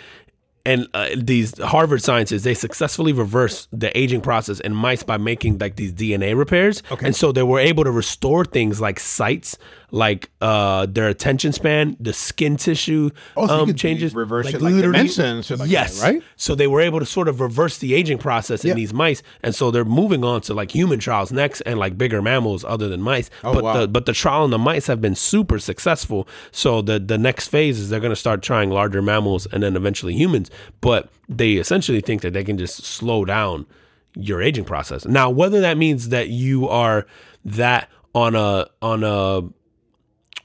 and 0.66 0.88
uh, 0.94 1.08
these 1.16 1.58
Harvard 1.58 2.02
scientists 2.02 2.42
they 2.42 2.54
successfully 2.54 3.12
reversed 3.12 3.68
the 3.72 3.96
aging 3.96 4.20
process 4.20 4.60
in 4.60 4.74
mice 4.74 5.02
by 5.02 5.16
making 5.16 5.58
like 5.58 5.76
these 5.76 5.92
DNA 5.92 6.36
repairs. 6.36 6.82
Okay. 6.90 7.06
And 7.06 7.14
so 7.14 7.32
they 7.32 7.42
were 7.42 7.58
able 7.58 7.84
to 7.84 7.90
restore 7.90 8.44
things 8.44 8.80
like 8.80 8.98
sights, 8.98 9.58
like 9.94 10.28
uh, 10.40 10.86
their 10.86 11.08
attention 11.08 11.52
span, 11.52 11.96
the 12.00 12.12
skin 12.12 12.56
tissue 12.56 13.10
oh, 13.36 13.46
so 13.46 13.60
um, 13.60 13.74
changes, 13.74 14.12
reverse 14.12 14.46
like, 14.46 14.56
it, 14.56 14.62
like 14.62 14.74
dimensions, 14.74 15.50
like 15.50 15.70
yes, 15.70 16.00
that, 16.00 16.14
right? 16.14 16.22
So 16.34 16.56
they 16.56 16.66
were 16.66 16.80
able 16.80 16.98
to 16.98 17.06
sort 17.06 17.28
of 17.28 17.40
reverse 17.40 17.78
the 17.78 17.94
aging 17.94 18.18
process 18.18 18.64
in 18.64 18.70
yeah. 18.70 18.74
these 18.74 18.92
mice, 18.92 19.22
and 19.42 19.54
so 19.54 19.70
they're 19.70 19.84
moving 19.84 20.24
on 20.24 20.40
to 20.42 20.54
like 20.54 20.72
human 20.72 20.98
trials 20.98 21.30
next, 21.30 21.60
and 21.60 21.78
like 21.78 21.96
bigger 21.96 22.20
mammals 22.20 22.64
other 22.64 22.88
than 22.88 23.02
mice. 23.02 23.30
Oh, 23.44 23.54
but 23.54 23.62
wow. 23.62 23.80
the 23.80 23.88
but 23.88 24.06
the 24.06 24.12
trial 24.12 24.42
on 24.42 24.50
the 24.50 24.58
mice 24.58 24.88
have 24.88 25.00
been 25.00 25.14
super 25.14 25.60
successful. 25.60 26.26
So 26.50 26.82
the 26.82 26.98
the 26.98 27.16
next 27.16 27.48
phase 27.48 27.78
is 27.78 27.88
they're 27.88 28.00
going 28.00 28.10
to 28.10 28.16
start 28.16 28.42
trying 28.42 28.70
larger 28.70 29.00
mammals 29.00 29.46
and 29.46 29.62
then 29.62 29.76
eventually 29.76 30.14
humans 30.14 30.50
but 30.80 31.08
they 31.28 31.54
essentially 31.54 32.00
think 32.00 32.20
that 32.20 32.32
they 32.32 32.44
can 32.44 32.58
just 32.58 32.84
slow 32.84 33.24
down 33.24 33.66
your 34.14 34.42
aging 34.42 34.64
process. 34.64 35.06
Now, 35.06 35.30
whether 35.30 35.60
that 35.62 35.78
means 35.78 36.10
that 36.10 36.28
you 36.28 36.68
are 36.68 37.06
that 37.44 37.88
on 38.14 38.34
a 38.34 38.66
on 38.82 39.02
a 39.02 39.42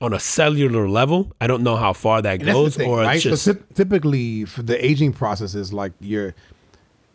on 0.02 0.14
a 0.14 0.20
cellular 0.20 0.88
level, 0.88 1.32
I 1.42 1.48
don't 1.48 1.64
know 1.64 1.76
how 1.76 1.94
far 1.94 2.22
that 2.22 2.38
goes. 2.38 2.78
Thing, 2.78 2.90
or 2.90 3.00
right? 3.00 3.20
just, 3.20 3.44
so 3.44 3.54
typically, 3.74 4.46
for 4.46 4.62
the 4.62 4.84
aging 4.84 5.14
process 5.14 5.56
is 5.56 5.74
like 5.74 5.94
your 6.00 6.34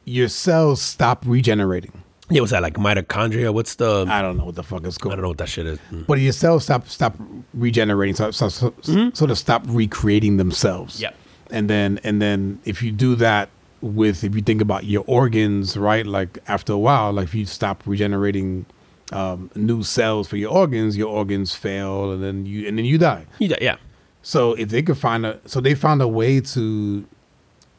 your 0.04 0.28
cells 0.28 0.82
stop 0.82 1.22
regenerating. 1.26 2.02
Yeah, 2.30 2.40
what's 2.40 2.52
that 2.52 2.62
like 2.62 2.74
mitochondria? 2.74 3.52
What's 3.52 3.74
the? 3.74 4.06
I 4.08 4.22
don't 4.22 4.36
know 4.36 4.46
what 4.46 4.54
the 4.54 4.62
fuck 4.62 4.86
is 4.86 4.98
called. 4.98 5.12
I 5.12 5.16
don't 5.16 5.22
know 5.22 5.28
what 5.28 5.38
that 5.38 5.48
shit 5.48 5.66
is. 5.66 5.78
Mm. 5.90 6.06
But 6.06 6.20
your 6.20 6.32
cells 6.32 6.64
stop 6.64 6.88
stop 6.88 7.16
regenerating, 7.52 8.14
so, 8.14 8.30
so, 8.30 8.48
so 8.48 8.70
mm-hmm. 8.70 9.14
sort 9.14 9.30
of 9.30 9.38
stop 9.38 9.62
recreating 9.66 10.36
themselves. 10.38 11.00
Yeah 11.00 11.10
and 11.50 11.70
then 11.70 12.00
and 12.04 12.20
then 12.20 12.60
if 12.64 12.82
you 12.82 12.90
do 12.90 13.14
that 13.14 13.48
with 13.80 14.24
if 14.24 14.34
you 14.34 14.42
think 14.42 14.60
about 14.60 14.84
your 14.84 15.04
organs 15.06 15.76
right 15.76 16.06
like 16.06 16.38
after 16.48 16.72
a 16.72 16.78
while 16.78 17.12
like 17.12 17.24
if 17.24 17.34
you 17.34 17.44
stop 17.46 17.82
regenerating 17.86 18.66
um, 19.12 19.50
new 19.54 19.82
cells 19.82 20.28
for 20.28 20.36
your 20.36 20.50
organs 20.50 20.96
your 20.96 21.08
organs 21.08 21.54
fail 21.54 22.12
and 22.12 22.22
then 22.22 22.46
you 22.46 22.66
and 22.66 22.78
then 22.78 22.84
you 22.84 22.98
die 22.98 23.26
You 23.38 23.48
die, 23.48 23.58
yeah 23.60 23.76
so 24.22 24.54
if 24.54 24.70
they 24.70 24.82
could 24.82 24.98
find 24.98 25.26
a 25.26 25.40
so 25.46 25.60
they 25.60 25.74
found 25.74 26.00
a 26.00 26.08
way 26.08 26.40
to 26.40 27.06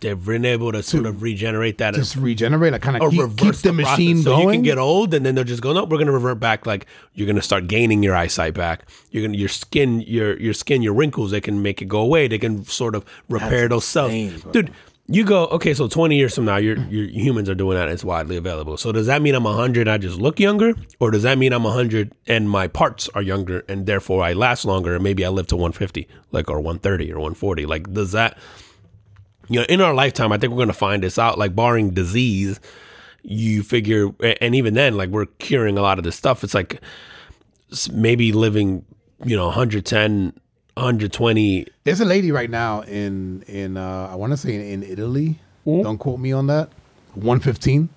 they've 0.06 0.26
been 0.26 0.46
able 0.46 0.72
to, 0.72 0.80
to 0.80 0.84
sort 0.84 1.06
of 1.06 1.22
regenerate 1.22 1.78
that, 1.80 1.94
just 1.96 2.16
regenerate, 2.16 2.74
like 2.74 2.82
kind 2.82 3.02
of 3.02 3.10
keep, 3.10 3.38
keep 3.38 3.56
the, 3.56 3.70
the 3.70 3.74
machine 3.74 4.18
so 4.18 4.32
going. 4.32 4.48
You 4.48 4.52
can 4.54 4.62
get 4.62 4.78
old, 4.78 5.14
and 5.14 5.26
then 5.26 5.36
they're 5.36 5.44
just 5.44 5.62
going, 5.62 5.76
"No, 5.76 5.84
we're 5.84 5.98
going 5.98 6.08
to 6.08 6.14
revert 6.14 6.40
back. 6.40 6.66
Like 6.66 6.86
you're 7.14 7.26
going 7.26 7.36
to 7.38 7.42
start 7.42 7.68
gaining 7.68 8.04
your 8.04 8.16
eyesight 8.16 8.54
back. 8.54 8.88
You're 9.12 9.24
going 9.24 9.34
to 9.34 9.38
your 9.40 9.50
skin, 9.50 10.02
your 10.02 10.38
your 10.40 10.54
skin, 10.54 10.82
your 10.82 10.94
wrinkles. 10.94 11.32
They 11.32 11.42
can 11.42 11.62
make 11.62 11.82
it 11.82 11.86
go 11.86 12.00
away. 12.00 12.28
They 12.28 12.38
can 12.38 12.66
sort 12.66 12.96
of 12.96 13.06
repair 13.30 13.68
That's 13.68 13.70
those 13.70 13.86
cells, 13.86 14.42
bro. 14.44 14.52
dude." 14.52 14.72
You 15.08 15.24
go 15.24 15.46
okay. 15.48 15.74
So 15.76 15.88
twenty 15.88 16.18
years 16.18 16.34
from 16.34 16.46
now, 16.46 16.58
your 16.58 16.78
your 16.78 17.08
humans 17.08 17.48
are 17.48 17.56
doing 17.56 17.78
that. 17.78 17.90
It's 17.90 18.04
widely 18.04 18.38
available. 18.38 18.76
So 18.78 18.92
does 18.92 19.06
that 19.06 19.22
mean 19.22 19.36
I'm 19.36 19.46
hundred? 19.46 19.88
I 19.88 20.00
just 20.00 20.18
look 20.18 20.40
younger, 20.40 20.74
or 21.00 21.12
does 21.12 21.24
that 21.24 21.38
mean 21.38 21.54
I'm 21.54 21.64
hundred 21.64 22.14
and 22.26 22.50
my 22.50 22.68
parts 22.68 23.08
are 23.10 23.22
younger, 23.22 23.64
and 23.70 23.86
therefore 23.86 24.24
I 24.24 24.34
last 24.34 24.66
longer, 24.66 24.96
and 24.96 25.04
maybe 25.04 25.24
I 25.24 25.30
live 25.30 25.46
to 25.48 25.56
one 25.56 25.74
fifty, 25.74 26.08
like 26.32 26.50
or 26.50 26.60
one 26.60 26.80
thirty 26.80 27.14
or 27.14 27.20
one 27.20 27.36
forty? 27.36 27.68
Like 27.68 27.94
does 27.94 28.14
that? 28.14 28.38
you 29.50 29.60
know, 29.60 29.66
in 29.70 29.82
our 29.82 29.94
lifetime, 29.94 30.32
I 30.32 30.38
think 30.38 30.52
we're 30.52 30.58
going 30.58 30.68
to 30.68 30.74
find 30.74 31.04
this 31.04 31.20
out. 31.20 31.38
Like, 31.38 31.56
barring 31.56 31.92
disease, 31.92 32.60
you 33.22 33.64
figure, 33.64 34.10
and 34.42 34.56
even 34.56 34.74
then, 34.74 34.98
like, 34.98 35.10
we're 35.10 35.26
curing 35.26 35.78
a 35.78 35.82
lot 35.82 35.98
of 35.98 36.04
this 36.04 36.16
stuff. 36.16 36.44
It's 36.44 36.54
like 36.54 36.82
maybe 37.92 38.32
living, 38.32 38.86
you 39.24 39.36
know, 39.36 39.46
110, 39.46 40.34
120. 40.76 41.68
There's 41.84 42.02
a 42.02 42.06
lady 42.06 42.32
right 42.32 42.50
now 42.50 42.82
in, 42.82 43.44
in 43.44 43.78
uh, 43.78 44.10
I 44.12 44.16
want 44.16 44.32
to 44.34 44.38
say 44.38 44.56
in, 44.56 44.62
in 44.62 44.84
Italy. 44.84 45.40
Mm-hmm. 45.66 45.84
Don't 45.84 45.98
quote 45.98 46.20
me 46.20 46.32
on 46.32 46.48
that. 46.48 46.70
115. 47.14 47.90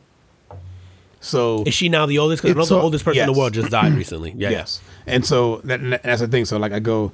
So 1.21 1.65
is 1.67 1.75
she 1.75 1.89
now 1.89 2.07
the 2.07 2.19
oldest? 2.19 2.43
Because 2.43 2.69
so, 2.69 2.81
oldest 2.81 3.05
person 3.05 3.17
yes. 3.17 3.29
in 3.29 3.33
the 3.33 3.39
world 3.39 3.53
just 3.53 3.71
died 3.71 3.93
recently. 3.97 4.33
Yeah, 4.37 4.51
yes. 4.51 4.81
And 5.07 5.27
so 5.27 5.57
that, 5.65 6.03
that's 6.03 6.21
the 6.21 6.29
thing. 6.29 6.45
So 6.45 6.59
like 6.59 6.73
I 6.73 6.79
go, 6.79 7.13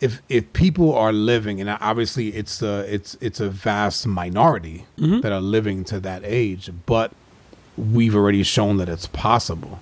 if 0.00 0.20
if 0.28 0.52
people 0.52 0.94
are 0.94 1.12
living, 1.12 1.60
and 1.60 1.70
obviously 1.70 2.28
it's 2.28 2.60
a 2.62 2.80
it's 2.92 3.16
it's 3.20 3.40
a 3.40 3.48
vast 3.48 4.06
minority 4.06 4.86
mm-hmm. 4.98 5.20
that 5.20 5.32
are 5.32 5.40
living 5.40 5.84
to 5.84 6.00
that 6.00 6.22
age, 6.24 6.70
but 6.86 7.12
we've 7.76 8.14
already 8.14 8.42
shown 8.42 8.78
that 8.78 8.88
it's 8.88 9.06
possible 9.06 9.80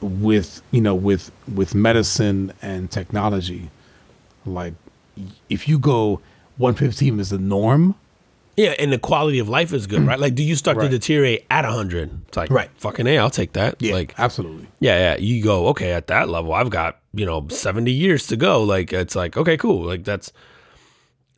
with 0.00 0.62
you 0.70 0.80
know 0.80 0.94
with 0.94 1.32
with 1.52 1.74
medicine 1.74 2.52
and 2.62 2.90
technology. 2.90 3.70
Like 4.44 4.74
if 5.48 5.68
you 5.68 5.78
go 5.78 6.20
115 6.58 7.20
is 7.20 7.30
the 7.30 7.38
norm, 7.38 7.94
yeah, 8.56 8.74
and 8.78 8.92
the 8.92 8.98
quality 8.98 9.38
of 9.38 9.48
life 9.48 9.72
is 9.72 9.86
good, 9.86 10.02
right? 10.02 10.18
Like, 10.18 10.34
do 10.34 10.42
you 10.42 10.56
start 10.56 10.76
right. 10.76 10.84
to 10.84 10.90
deteriorate 10.90 11.46
at 11.50 11.64
100? 11.64 12.20
It's 12.28 12.36
like, 12.36 12.50
right. 12.50 12.70
fucking 12.76 13.06
A, 13.06 13.18
I'll 13.18 13.30
take 13.30 13.54
that. 13.54 13.80
Yeah, 13.80 13.94
like, 13.94 14.14
absolutely. 14.18 14.68
Yeah, 14.78 14.98
yeah. 14.98 15.16
You 15.16 15.42
go, 15.42 15.68
okay, 15.68 15.92
at 15.92 16.06
that 16.08 16.28
level, 16.28 16.52
I've 16.52 16.68
got, 16.68 16.98
you 17.14 17.24
know, 17.24 17.48
70 17.48 17.90
years 17.90 18.26
to 18.26 18.36
go. 18.36 18.62
Like, 18.62 18.92
it's 18.92 19.16
like, 19.16 19.38
okay, 19.38 19.56
cool. 19.56 19.84
Like, 19.84 20.04
that's, 20.04 20.34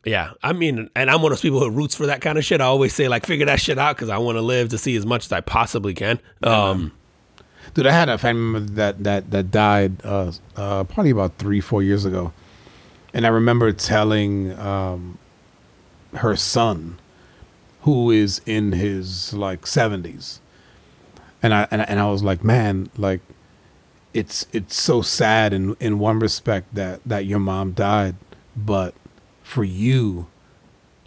yeah. 0.03 0.31
I 0.43 0.51
mean, 0.51 0.89
and 0.93 1.09
I'm 1.09 1.21
one 1.21 1.31
of 1.31 1.37
those 1.37 1.41
people 1.41 1.61
who 1.61 1.69
roots 1.69 1.95
for 1.95 2.05
that 2.05 2.19
kind 2.19 2.37
of 2.37 2.43
shit. 2.43 2.59
I 2.59 2.65
always 2.65 2.93
say, 2.93 3.07
like, 3.07 3.25
figure 3.25 3.45
that 3.45 3.61
shit 3.61 3.77
out 3.77 3.95
because 3.95 4.09
I 4.09 4.17
want 4.17 4.35
to 4.37 4.41
live 4.41 4.67
to 4.69 4.77
see 4.77 4.97
as 4.97 5.05
much 5.05 5.25
as 5.25 5.31
I 5.31 5.39
possibly 5.39 5.93
can. 5.93 6.19
Um, 6.43 6.91
Dude, 7.73 7.87
I 7.87 7.91
had 7.91 8.09
a 8.09 8.17
family 8.17 8.59
member 8.59 8.73
that, 8.73 9.03
that, 9.05 9.31
that 9.31 9.51
died 9.51 10.05
uh, 10.05 10.33
uh, 10.57 10.83
probably 10.83 11.11
about 11.11 11.37
three, 11.37 11.61
four 11.61 11.81
years 11.81 12.03
ago. 12.03 12.33
And 13.15 13.25
I 13.25 13.29
remember 13.29 13.71
telling 13.71 14.57
um, 14.59 15.17
her 16.13 16.35
son, 16.35 16.99
who 17.81 18.11
is 18.11 18.41
in 18.45 18.73
his 18.73 19.33
like 19.33 19.61
70s 19.61 20.39
and 21.41 21.53
I, 21.53 21.67
and 21.71 21.81
I 21.81 21.85
and 21.85 21.99
I 21.99 22.09
was 22.09 22.23
like 22.23 22.43
man 22.43 22.89
like 22.97 23.21
it's 24.11 24.47
it's 24.51 24.75
so 24.75 25.03
sad 25.03 25.53
in 25.53 25.75
in 25.79 25.99
one 25.99 26.17
respect 26.17 26.73
that 26.73 27.01
that 27.05 27.27
your 27.27 27.37
mom 27.37 27.73
died 27.73 28.15
but 28.55 28.95
for 29.43 29.63
you 29.63 30.25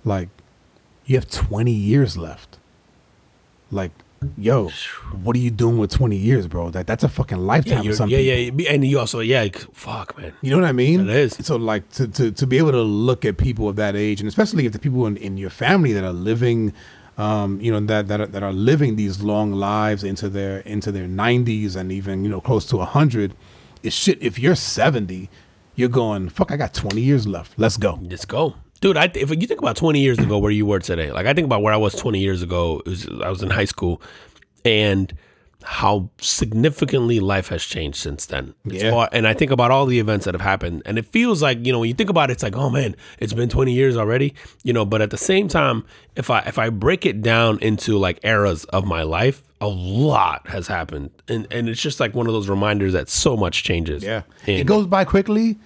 like 0.04 0.28
you 1.08 1.16
have 1.16 1.28
20 1.30 1.72
years 1.72 2.16
left. 2.18 2.58
Like 3.70 3.92
yo, 4.36 4.68
what 5.22 5.36
are 5.36 5.38
you 5.38 5.50
doing 5.50 5.78
with 5.78 5.90
20 5.90 6.16
years, 6.16 6.46
bro? 6.46 6.70
That 6.70 6.86
that's 6.86 7.04
a 7.04 7.08
fucking 7.08 7.38
lifetime 7.38 7.84
yeah, 7.84 8.18
yeah, 8.18 8.50
yeah, 8.56 8.72
and 8.72 8.84
you 8.84 8.98
also 8.98 9.20
yeah, 9.20 9.48
fuck, 9.72 10.16
man. 10.18 10.32
You 10.40 10.50
know 10.50 10.60
what 10.60 10.68
I 10.68 10.72
mean? 10.72 11.08
It 11.08 11.16
is. 11.16 11.36
So 11.40 11.56
like 11.56 11.90
to, 11.92 12.08
to 12.08 12.30
to 12.32 12.46
be 12.46 12.58
able 12.58 12.72
to 12.72 12.82
look 12.82 13.24
at 13.24 13.36
people 13.36 13.68
of 13.68 13.76
that 13.76 13.96
age, 13.96 14.20
and 14.20 14.28
especially 14.28 14.66
if 14.66 14.72
the 14.72 14.78
people 14.78 15.06
in, 15.06 15.16
in 15.16 15.36
your 15.36 15.50
family 15.50 15.92
that 15.92 16.04
are 16.04 16.12
living, 16.12 16.72
um, 17.16 17.60
you 17.60 17.72
know 17.72 17.80
that 17.80 18.08
that 18.08 18.20
are, 18.20 18.26
that 18.26 18.42
are 18.42 18.52
living 18.52 18.96
these 18.96 19.22
long 19.22 19.52
lives 19.52 20.04
into 20.04 20.28
their 20.28 20.58
into 20.60 20.92
their 20.92 21.06
90s 21.06 21.76
and 21.76 21.92
even 21.92 22.24
you 22.24 22.30
know 22.30 22.40
close 22.40 22.64
to 22.66 22.76
100 22.76 23.34
is 23.82 23.92
shit. 23.92 24.20
If 24.22 24.38
you're 24.38 24.54
70, 24.54 25.30
you're 25.74 25.88
going, 25.88 26.28
fuck, 26.28 26.50
I 26.50 26.56
got 26.56 26.74
20 26.74 27.00
years 27.00 27.26
left. 27.26 27.54
Let's 27.56 27.76
go. 27.76 28.00
Let's 28.02 28.24
go. 28.24 28.56
Dude, 28.80 28.96
I, 28.96 29.10
if 29.14 29.30
you 29.30 29.46
think 29.46 29.60
about 29.60 29.76
20 29.76 29.98
years 30.00 30.18
ago 30.18 30.38
where 30.38 30.52
you 30.52 30.64
were 30.66 30.78
today, 30.78 31.10
like 31.10 31.26
I 31.26 31.34
think 31.34 31.44
about 31.46 31.62
where 31.62 31.72
I 31.74 31.76
was 31.76 31.94
20 31.94 32.18
years 32.20 32.42
ago, 32.42 32.80
was, 32.86 33.08
I 33.22 33.28
was 33.28 33.42
in 33.42 33.50
high 33.50 33.64
school 33.64 34.00
and 34.64 35.12
how 35.64 36.08
significantly 36.20 37.18
life 37.18 37.48
has 37.48 37.64
changed 37.64 37.98
since 37.98 38.26
then. 38.26 38.54
It's 38.66 38.84
Yeah. 38.84 39.08
and 39.12 39.26
I 39.26 39.34
think 39.34 39.50
about 39.50 39.72
all 39.72 39.86
the 39.86 39.98
events 39.98 40.24
that 40.24 40.32
have 40.34 40.40
happened 40.40 40.82
and 40.86 40.96
it 40.98 41.06
feels 41.06 41.42
like, 41.42 41.66
you 41.66 41.72
know, 41.72 41.80
when 41.80 41.88
you 41.88 41.94
think 41.94 42.08
about 42.10 42.30
it, 42.30 42.34
it's 42.34 42.42
like, 42.44 42.56
oh 42.56 42.70
man, 42.70 42.94
it's 43.18 43.32
been 43.32 43.48
20 43.48 43.72
years 43.72 43.96
already, 43.96 44.34
you 44.62 44.72
know, 44.72 44.84
but 44.84 45.02
at 45.02 45.10
the 45.10 45.18
same 45.18 45.48
time, 45.48 45.84
if 46.14 46.30
I, 46.30 46.40
if 46.40 46.58
I 46.58 46.70
break 46.70 47.04
it 47.04 47.20
down 47.20 47.58
into 47.60 47.98
like 47.98 48.20
eras 48.22 48.64
of 48.66 48.84
my 48.86 49.02
life, 49.02 49.42
a 49.60 49.66
lot 49.68 50.48
has 50.48 50.68
happened. 50.68 51.10
And, 51.26 51.48
and 51.50 51.68
it's 51.68 51.82
just 51.82 51.98
like 51.98 52.14
one 52.14 52.28
of 52.28 52.32
those 52.32 52.48
reminders 52.48 52.92
that 52.92 53.08
so 53.08 53.36
much 53.36 53.64
changes. 53.64 54.04
Yeah. 54.04 54.22
And- 54.46 54.60
it 54.60 54.66
goes 54.66 54.86
by 54.86 55.04
quickly, 55.04 55.58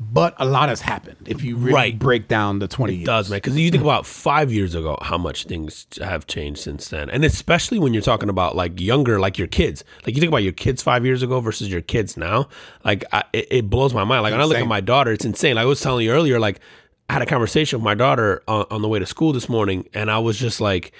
but 0.00 0.34
a 0.38 0.44
lot 0.46 0.68
has 0.68 0.80
happened 0.80 1.16
if 1.26 1.42
you 1.42 1.56
really 1.56 1.72
Right. 1.74 1.98
break 1.98 2.28
down 2.28 2.60
the 2.60 2.68
20 2.68 2.94
years. 2.94 3.06
does, 3.06 3.30
man. 3.30 3.38
Because 3.38 3.58
you 3.58 3.70
think 3.70 3.82
about 3.82 4.06
five 4.06 4.52
years 4.52 4.74
ago, 4.74 4.96
how 5.02 5.18
much 5.18 5.44
things 5.46 5.86
have 6.00 6.26
changed 6.26 6.60
since 6.60 6.88
then, 6.88 7.10
and 7.10 7.24
especially 7.24 7.78
when 7.78 7.92
you're 7.92 8.02
talking 8.02 8.28
about 8.28 8.54
like 8.54 8.80
younger, 8.80 9.18
like 9.18 9.38
your 9.38 9.48
kids. 9.48 9.82
Like 10.06 10.14
you 10.14 10.20
think 10.20 10.30
about 10.30 10.44
your 10.44 10.52
kids 10.52 10.82
five 10.82 11.04
years 11.04 11.22
ago 11.22 11.40
versus 11.40 11.68
your 11.70 11.80
kids 11.80 12.16
now. 12.16 12.48
Like 12.84 13.04
I, 13.12 13.24
it, 13.32 13.48
it 13.50 13.70
blows 13.70 13.92
my 13.92 14.04
mind. 14.04 14.22
Like 14.22 14.32
when 14.32 14.40
I 14.40 14.44
look 14.44 14.56
at 14.58 14.66
my 14.68 14.80
daughter, 14.80 15.10
it's 15.12 15.24
insane. 15.24 15.56
Like 15.56 15.62
I 15.62 15.66
was 15.66 15.80
telling 15.80 16.04
you 16.06 16.12
earlier, 16.12 16.38
like 16.38 16.60
I 17.10 17.14
had 17.14 17.22
a 17.22 17.26
conversation 17.26 17.80
with 17.80 17.84
my 17.84 17.94
daughter 17.94 18.42
on, 18.46 18.66
on 18.70 18.82
the 18.82 18.88
way 18.88 18.98
to 19.00 19.06
school 19.06 19.32
this 19.32 19.48
morning, 19.48 19.88
and 19.94 20.10
I 20.10 20.18
was 20.18 20.38
just 20.38 20.60
like, 20.60 20.92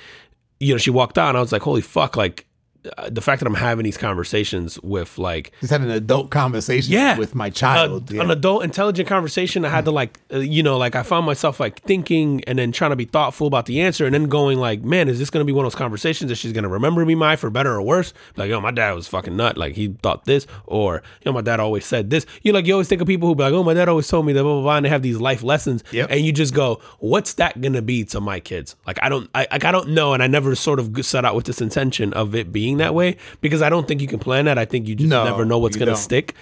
you 0.59 0.75
know, 0.75 0.79
she 0.79 0.91
walked 0.91 1.19
out, 1.19 1.29
and 1.29 1.39
I 1.39 1.41
was 1.41 1.53
like, 1.53 1.63
holy 1.63 1.83
fuck, 1.83 2.17
like. 2.17 2.47
Uh, 2.97 3.09
The 3.11 3.21
fact 3.21 3.41
that 3.41 3.47
I'm 3.47 3.55
having 3.55 3.85
these 3.85 3.97
conversations 3.99 4.79
with 4.83 5.19
like 5.19 5.53
Just 5.61 5.71
had 5.71 5.81
an 5.81 5.91
adult 5.91 6.31
conversation 6.31 6.93
yeah 6.93 7.17
with 7.19 7.35
my 7.35 7.47
a- 7.47 7.51
child. 7.51 8.11
yeah. 8.11 8.23
an 8.23 8.31
adult 8.31 8.65
intelligent 8.65 9.09
conversation 9.09 9.65
i 9.65 9.69
had 9.69 9.85
to 9.85 9.91
like 9.91 10.19
uh, 10.33 10.39
you 10.39 10.63
know 10.63 10.77
like 10.79 10.95
i 10.95 11.03
found 11.03 11.25
myself 11.27 11.61
like 11.61 11.81
thinking 11.83 12.43
and 12.47 12.59
then 12.59 12.73
trying 12.73 12.91
to 12.91 12.97
be 12.97 13.05
thoughtful 13.05 13.47
about 13.47 13.67
the 13.67 13.81
answer 13.81 14.05
and 14.05 14.15
then 14.15 14.27
going 14.29 14.59
like 14.59 14.83
man 14.83 15.09
is 15.09 15.19
this 15.19 15.31
going 15.31 15.41
to 15.41 15.45
be 15.45 15.53
one 15.53 15.65
of 15.65 15.73
those 15.73 15.79
conversations 15.79 16.29
that 16.29 16.37
she's 16.37 16.53
going 16.53 16.63
to 16.63 16.69
remember 16.69 17.05
me 17.05 17.15
by 17.15 17.37
for 17.37 17.51
better 17.51 17.73
or 17.75 17.83
worse 17.83 18.13
like 18.37 18.49
yo 18.49 18.61
my 18.61 18.71
dad 18.71 18.93
was 18.93 19.07
fucking 19.09 19.37
nut 19.37 19.57
like 19.57 19.75
he 19.75 19.89
thought 20.03 20.25
this 20.25 20.47
or 20.67 20.97
you 21.23 21.31
know 21.31 21.33
my 21.33 21.41
dad 21.41 21.61
always 21.61 21.85
said 21.85 22.11
this 22.11 22.27
you 22.43 22.53
know 22.53 22.59
like 22.59 22.67
you 22.67 22.73
always 22.75 22.89
think 22.89 23.01
of 23.01 23.07
people 23.07 23.29
who 23.29 23.35
be 23.35 23.43
like 23.43 23.53
oh 23.53 23.63
my 23.65 23.75
dad 23.75 23.89
always 23.89 24.07
told 24.09 24.25
me 24.27 24.33
that 24.33 24.43
blah 24.43 24.53
blah 24.55 24.63
blah 24.63 24.77
and 24.77 24.85
they 24.85 24.91
have 24.91 25.03
these 25.03 25.19
life 25.21 25.43
lessons 25.43 25.83
Yep. 25.93 26.11
and 26.11 26.21
you 26.25 26.33
just 26.33 26.55
go 26.55 26.81
what's 26.99 27.35
that 27.35 27.61
going 27.61 27.73
to 27.75 27.83
be 27.83 28.05
to 28.07 28.21
my 28.21 28.41
kids 28.41 28.77
like 28.87 28.99
i 29.03 29.09
don't 29.09 29.29
I, 29.35 29.47
like 29.51 29.65
i 29.65 29.73
don't 29.73 29.91
know 29.91 30.15
and 30.15 30.23
i 30.23 30.27
never 30.27 30.55
sort 30.55 30.79
of 30.79 31.05
set 31.05 31.25
out 31.25 31.35
with 31.35 31.45
this 31.47 31.61
intention 31.61 32.13
of 32.13 32.35
it 32.35 32.53
being 32.53 32.78
that 32.79 32.95
way 32.95 33.17
because 33.41 33.63
i 33.63 33.69
don't 33.69 33.87
think 33.87 34.01
you 34.01 34.09
can 34.09 34.19
plan 34.19 34.47
that 34.47 34.59
i 34.59 34.65
think 34.65 34.89
you 34.89 34.95
just 34.95 35.09
No, 35.11 35.25
never 35.25 35.45
know 35.45 35.59
what's 35.59 35.77
going 35.77 35.89
to 35.89 35.97
stick 35.97 36.35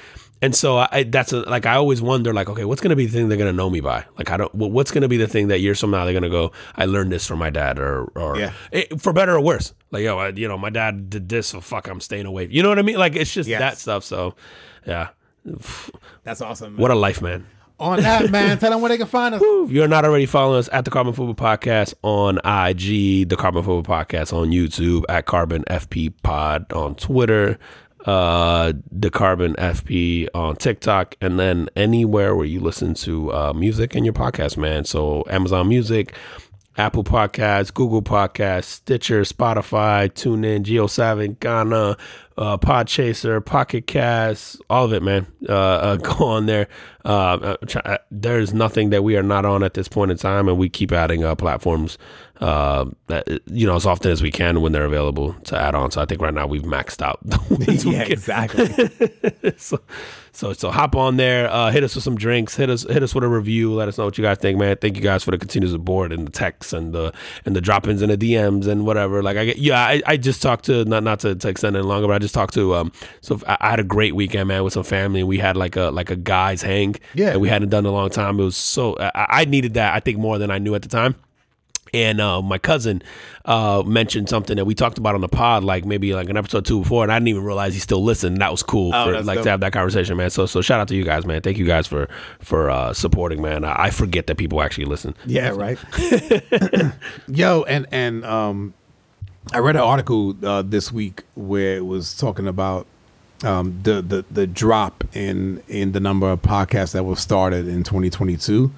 and 0.42 0.54
so 0.54 0.76
I, 0.76 1.04
that's 1.04 1.32
a, 1.32 1.40
like 1.48 1.64
I 1.64 1.76
always 1.76 2.02
wonder 2.02 2.34
like 2.34 2.50
okay 2.50 2.66
what's 2.66 2.82
gonna 2.82 2.94
be 2.94 3.06
the 3.06 3.12
thing 3.12 3.30
they're 3.30 3.38
gonna 3.38 3.54
know 3.54 3.70
me 3.70 3.80
by 3.80 4.04
like 4.18 4.30
I 4.30 4.36
don't 4.36 4.54
what's 4.54 4.90
gonna 4.90 5.08
be 5.08 5.16
the 5.16 5.26
thing 5.26 5.48
that 5.48 5.60
years 5.60 5.80
from 5.80 5.92
now 5.92 6.04
they're 6.04 6.12
gonna 6.12 6.28
go 6.28 6.52
I 6.74 6.84
learned 6.84 7.10
this 7.10 7.26
from 7.26 7.38
my 7.38 7.48
dad 7.48 7.78
or 7.78 8.04
or 8.14 8.38
Yeah. 8.38 8.52
it, 8.70 9.00
for 9.00 9.14
better 9.14 9.34
or 9.34 9.40
worse 9.40 9.72
like 9.92 10.02
yo 10.04 10.18
I, 10.18 10.28
you 10.28 10.46
know 10.46 10.58
my 10.58 10.68
dad 10.68 11.08
did 11.08 11.30
this 11.30 11.46
so 11.46 11.62
fuck 11.62 11.88
I'm 11.88 12.00
staying 12.02 12.26
away 12.26 12.48
you 12.50 12.62
know 12.62 12.68
what 12.68 12.78
I 12.78 12.82
mean 12.82 12.98
like 12.98 13.16
it's 13.16 13.32
just 13.32 13.48
Yes. 13.48 13.60
that 13.60 13.78
stuff 13.78 14.04
so 14.04 14.34
yeah 14.86 15.08
That's 16.24 16.42
awesome. 16.42 16.74
man. 16.74 16.82
what 16.82 16.90
a 16.90 16.94
life 16.96 17.22
man 17.22 17.46
On 17.78 18.00
that, 18.00 18.30
man, 18.30 18.58
tell 18.58 18.70
them 18.70 18.80
where 18.80 18.88
they 18.88 18.96
can 18.96 19.06
find 19.06 19.34
us. 19.34 19.42
if 19.44 19.70
you're 19.70 19.88
not 19.88 20.04
already 20.04 20.24
following 20.26 20.58
us 20.58 20.68
at 20.72 20.84
the 20.86 20.90
Carbon 20.90 21.12
Football 21.12 21.34
Podcast 21.34 21.92
on 22.02 22.38
IG, 22.38 23.28
the 23.28 23.36
Carbon 23.36 23.62
Football 23.62 23.82
Podcast 23.82 24.32
on 24.32 24.48
YouTube, 24.50 25.04
at 25.10 25.26
Carbon 25.26 25.62
FP 25.68 26.14
Pod 26.22 26.72
on 26.72 26.94
Twitter, 26.94 27.58
uh, 28.06 28.72
the 28.90 29.10
Carbon 29.10 29.54
FP 29.56 30.28
on 30.34 30.56
TikTok, 30.56 31.16
and 31.20 31.38
then 31.38 31.68
anywhere 31.76 32.34
where 32.34 32.46
you 32.46 32.60
listen 32.60 32.94
to 32.94 33.32
uh, 33.34 33.52
music 33.52 33.94
and 33.94 34.06
your 34.06 34.14
podcast, 34.14 34.56
man. 34.56 34.84
So 34.84 35.24
Amazon 35.28 35.68
Music. 35.68 36.14
Apple 36.76 37.04
Podcasts, 37.04 37.72
Google 37.72 38.02
Podcasts, 38.02 38.64
Stitcher, 38.64 39.22
Spotify, 39.22 40.10
TuneIn, 40.10 40.64
JioSaavn, 40.64 41.36
Gaana, 41.38 41.98
uh, 42.36 42.58
Podchaser, 42.58 43.44
Pocket 43.44 43.86
Cast, 43.86 44.60
all 44.68 44.84
of 44.84 44.92
it, 44.92 45.02
man. 45.02 45.26
Uh, 45.48 45.52
uh, 45.52 45.96
go 45.96 46.26
on 46.26 46.46
there. 46.46 46.68
Uh, 47.04 47.08
uh, 47.08 47.56
try, 47.66 47.80
uh, 47.84 47.98
there's 48.10 48.52
nothing 48.52 48.90
that 48.90 49.02
we 49.02 49.16
are 49.16 49.22
not 49.22 49.44
on 49.44 49.62
at 49.62 49.74
this 49.74 49.88
point 49.88 50.10
in 50.10 50.18
time, 50.18 50.48
and 50.48 50.58
we 50.58 50.68
keep 50.68 50.92
adding 50.92 51.22
platforms, 51.36 51.96
uh, 52.40 52.84
that, 53.06 53.26
you 53.46 53.66
know, 53.66 53.76
as 53.76 53.86
often 53.86 54.10
as 54.10 54.22
we 54.22 54.30
can 54.30 54.60
when 54.60 54.72
they're 54.72 54.84
available 54.84 55.32
to 55.44 55.56
add 55.58 55.74
on. 55.74 55.90
So 55.90 56.00
I 56.02 56.04
think 56.04 56.20
right 56.20 56.34
now 56.34 56.46
we've 56.46 56.62
maxed 56.62 57.00
out. 57.02 57.18
yeah, 57.84 58.02
exactly. 58.02 58.66
so, 59.56 59.78
so 60.32 60.52
so 60.52 60.70
hop 60.70 60.94
on 60.96 61.16
there, 61.16 61.50
uh, 61.50 61.70
hit 61.70 61.82
us 61.82 61.94
with 61.94 62.04
some 62.04 62.14
drinks, 62.16 62.56
hit 62.56 62.68
us 62.68 62.82
hit 62.82 63.02
us 63.02 63.14
with 63.14 63.24
a 63.24 63.28
review, 63.28 63.72
let 63.72 63.88
us 63.88 63.96
know 63.96 64.04
what 64.04 64.18
you 64.18 64.22
guys 64.22 64.36
think, 64.36 64.58
man. 64.58 64.76
Thank 64.76 64.96
you 64.96 65.02
guys 65.02 65.24
for 65.24 65.30
the 65.30 65.38
continued 65.38 65.70
support 65.70 66.12
and 66.12 66.26
the 66.26 66.30
texts 66.30 66.74
and 66.74 66.92
the 66.92 67.14
and 67.46 67.56
the 67.56 67.60
drop 67.62 67.86
ins 67.88 68.02
and 68.02 68.12
the 68.12 68.18
DMs 68.18 68.66
and 68.66 68.84
whatever. 68.84 69.22
Like 69.22 69.38
I 69.38 69.46
get 69.46 69.56
yeah, 69.56 69.80
I, 69.80 70.02
I 70.04 70.16
just 70.18 70.42
talked 70.42 70.66
to 70.66 70.84
not 70.84 71.02
not 71.04 71.20
to, 71.20 71.34
to 71.34 71.48
extend 71.48 71.74
it 71.76 71.84
longer, 71.84 72.06
but 72.06 72.14
I 72.14 72.18
just 72.18 72.34
talked 72.34 72.52
to 72.54 72.74
um 72.74 72.92
so 73.22 73.40
I, 73.48 73.56
I 73.62 73.70
had 73.70 73.80
a 73.80 73.84
great 73.84 74.14
weekend, 74.14 74.48
man, 74.48 74.62
with 74.62 74.74
some 74.74 74.84
family. 74.84 75.22
We 75.22 75.38
had 75.38 75.56
like 75.56 75.76
a 75.76 75.84
like 75.84 76.10
a 76.10 76.16
guys 76.16 76.60
hang 76.60 76.96
Yeah. 77.14 77.30
that 77.30 77.38
we 77.40 77.48
hadn't 77.48 77.70
done 77.70 77.86
in 77.86 77.90
a 77.90 77.94
long 77.94 78.10
time. 78.10 78.38
It 78.38 78.44
was 78.44 78.56
so 78.58 78.94
I, 78.98 79.26
I 79.30 79.44
needed 79.46 79.72
that 79.74 79.94
I 79.94 80.00
think 80.00 80.18
more 80.18 80.36
than 80.36 80.50
I 80.50 80.58
knew 80.58 80.74
at 80.74 80.82
the 80.82 80.88
time. 80.88 81.14
And 81.94 82.20
uh, 82.20 82.42
my 82.42 82.58
cousin 82.58 83.02
uh, 83.44 83.82
mentioned 83.86 84.28
something 84.28 84.56
that 84.56 84.64
we 84.64 84.74
talked 84.74 84.98
about 84.98 85.14
on 85.14 85.20
the 85.20 85.28
pod, 85.28 85.62
like 85.64 85.84
maybe 85.84 86.12
like 86.14 86.28
an 86.28 86.36
episode 86.36 86.66
two 86.66 86.80
before, 86.80 87.04
and 87.04 87.12
I 87.12 87.16
didn't 87.18 87.28
even 87.28 87.44
realize 87.44 87.74
he 87.74 87.80
still 87.80 88.02
listened. 88.02 88.38
That 88.38 88.50
was 88.50 88.62
cool 88.62 88.92
Oh, 88.94 89.04
for 89.04 89.22
like 89.22 89.36
dope. 89.36 89.44
to 89.44 89.50
have 89.50 89.60
that 89.60 89.72
conversation, 89.72 90.16
man. 90.16 90.30
So 90.30 90.46
so 90.46 90.60
shout 90.60 90.80
out 90.80 90.88
to 90.88 90.96
you 90.96 91.04
guys, 91.04 91.24
man. 91.24 91.42
Thank 91.42 91.58
you 91.58 91.64
guys 91.66 91.86
for 91.86 92.08
for 92.40 92.68
uh, 92.70 92.92
supporting, 92.92 93.40
man. 93.40 93.64
I, 93.64 93.84
I 93.84 93.90
forget 93.90 94.26
that 94.26 94.36
people 94.36 94.60
actually 94.62 94.86
listen. 94.86 95.14
Yeah, 95.26 95.50
right. 95.50 95.78
Yo, 97.28 97.62
and 97.64 97.86
and 97.92 98.24
um, 98.24 98.74
I 99.52 99.58
read 99.58 99.76
an 99.76 99.82
article 99.82 100.34
uh, 100.44 100.62
this 100.62 100.92
week 100.92 101.22
where 101.34 101.76
it 101.76 101.86
was 101.86 102.16
talking 102.16 102.46
about 102.48 102.86
um, 103.44 103.78
the 103.82 104.02
the 104.02 104.24
the 104.30 104.46
drop 104.46 105.04
in 105.14 105.62
in 105.68 105.92
the 105.92 106.00
number 106.00 106.28
of 106.30 106.42
podcasts 106.42 106.92
that 106.92 107.04
were 107.04 107.16
started 107.16 107.68
in 107.68 107.82
2022. 107.84 108.72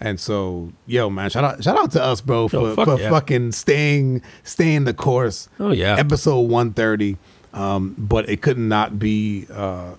And 0.00 0.20
so, 0.20 0.72
yo, 0.86 1.10
man, 1.10 1.28
shout 1.30 1.44
out, 1.44 1.62
shout 1.64 1.76
out 1.76 1.90
to 1.92 2.02
us, 2.02 2.20
bro, 2.20 2.48
for, 2.48 2.74
fuck 2.74 2.86
for 2.86 3.00
yeah. 3.00 3.10
fucking 3.10 3.52
staying, 3.52 4.22
staying 4.44 4.84
the 4.84 4.94
course. 4.94 5.48
Oh, 5.58 5.72
yeah. 5.72 5.96
episode 5.96 6.42
130. 6.42 7.16
Um, 7.52 7.94
but 7.98 8.28
it 8.28 8.40
could 8.40 8.58
not 8.58 8.98
be, 8.98 9.46
uh, 9.52 9.94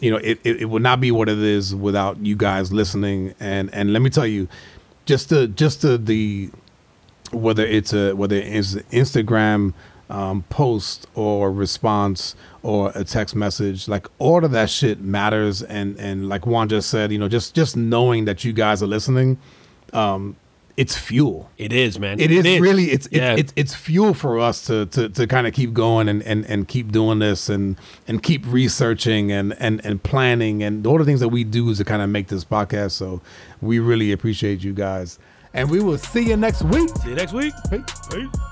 you 0.00 0.10
know, 0.10 0.16
it, 0.18 0.40
it, 0.44 0.62
it 0.62 0.64
would 0.66 0.82
not 0.82 1.00
be 1.00 1.10
what 1.10 1.28
it 1.28 1.38
is 1.38 1.74
without 1.74 2.18
you 2.24 2.36
guys 2.36 2.72
listening. 2.72 3.34
And 3.38 3.72
and 3.74 3.92
let 3.92 4.02
me 4.02 4.10
tell 4.10 4.26
you, 4.26 4.48
just 5.04 5.28
to 5.28 5.48
just 5.48 5.82
the 5.82 5.96
the 5.98 6.50
whether 7.32 7.64
it's 7.64 7.92
a 7.92 8.14
whether 8.14 8.36
it's 8.36 8.74
Instagram 8.74 9.74
um, 10.12 10.44
post 10.50 11.06
or 11.14 11.50
response 11.50 12.36
or 12.62 12.92
a 12.94 13.02
text 13.02 13.34
message, 13.34 13.88
like 13.88 14.06
all 14.18 14.44
of 14.44 14.50
that 14.52 14.70
shit 14.70 15.00
matters. 15.00 15.62
And 15.62 15.96
and 15.98 16.28
like 16.28 16.46
Juan 16.46 16.68
just 16.68 16.88
said, 16.90 17.10
you 17.10 17.18
know, 17.18 17.28
just 17.28 17.54
just 17.54 17.76
knowing 17.76 18.26
that 18.26 18.44
you 18.44 18.52
guys 18.52 18.82
are 18.82 18.86
listening, 18.86 19.38
um, 19.92 20.36
it's 20.76 20.96
fuel. 20.96 21.50
It 21.58 21.72
is, 21.72 21.98
man. 21.98 22.20
It 22.20 22.30
is, 22.30 22.60
really 22.60 22.84
it's 22.90 23.06
it's, 23.06 23.16
Yeah. 23.16 23.36
it's 23.36 23.52
it's 23.56 23.74
fuel 23.74 24.14
for 24.14 24.38
us 24.38 24.64
to 24.66 24.86
to, 24.86 25.08
to 25.08 25.26
kind 25.26 25.46
of 25.46 25.54
keep 25.54 25.72
going 25.72 26.08
and, 26.08 26.22
and, 26.22 26.44
and 26.46 26.68
keep 26.68 26.92
doing 26.92 27.18
this 27.18 27.48
and 27.48 27.76
and 28.06 28.22
keep 28.22 28.44
researching 28.46 29.32
and, 29.32 29.54
and 29.58 29.84
and 29.84 30.02
planning 30.02 30.62
and 30.62 30.86
all 30.86 30.98
the 30.98 31.04
things 31.04 31.20
that 31.20 31.28
we 31.28 31.42
do 31.44 31.74
to 31.74 31.84
kind 31.84 32.02
of 32.02 32.08
make 32.10 32.28
this 32.28 32.44
podcast. 32.44 32.92
So 32.92 33.20
we 33.60 33.78
really 33.80 34.12
appreciate 34.12 34.62
you 34.62 34.72
guys, 34.74 35.18
and 35.54 35.70
we 35.70 35.80
will 35.80 35.98
see 35.98 36.28
you 36.28 36.36
next 36.36 36.62
week. 36.62 36.90
See 37.02 37.08
you 37.10 37.16
next 37.16 37.32
week. 37.32 37.54
Peace. 37.70 37.82
Peace. 38.10 38.51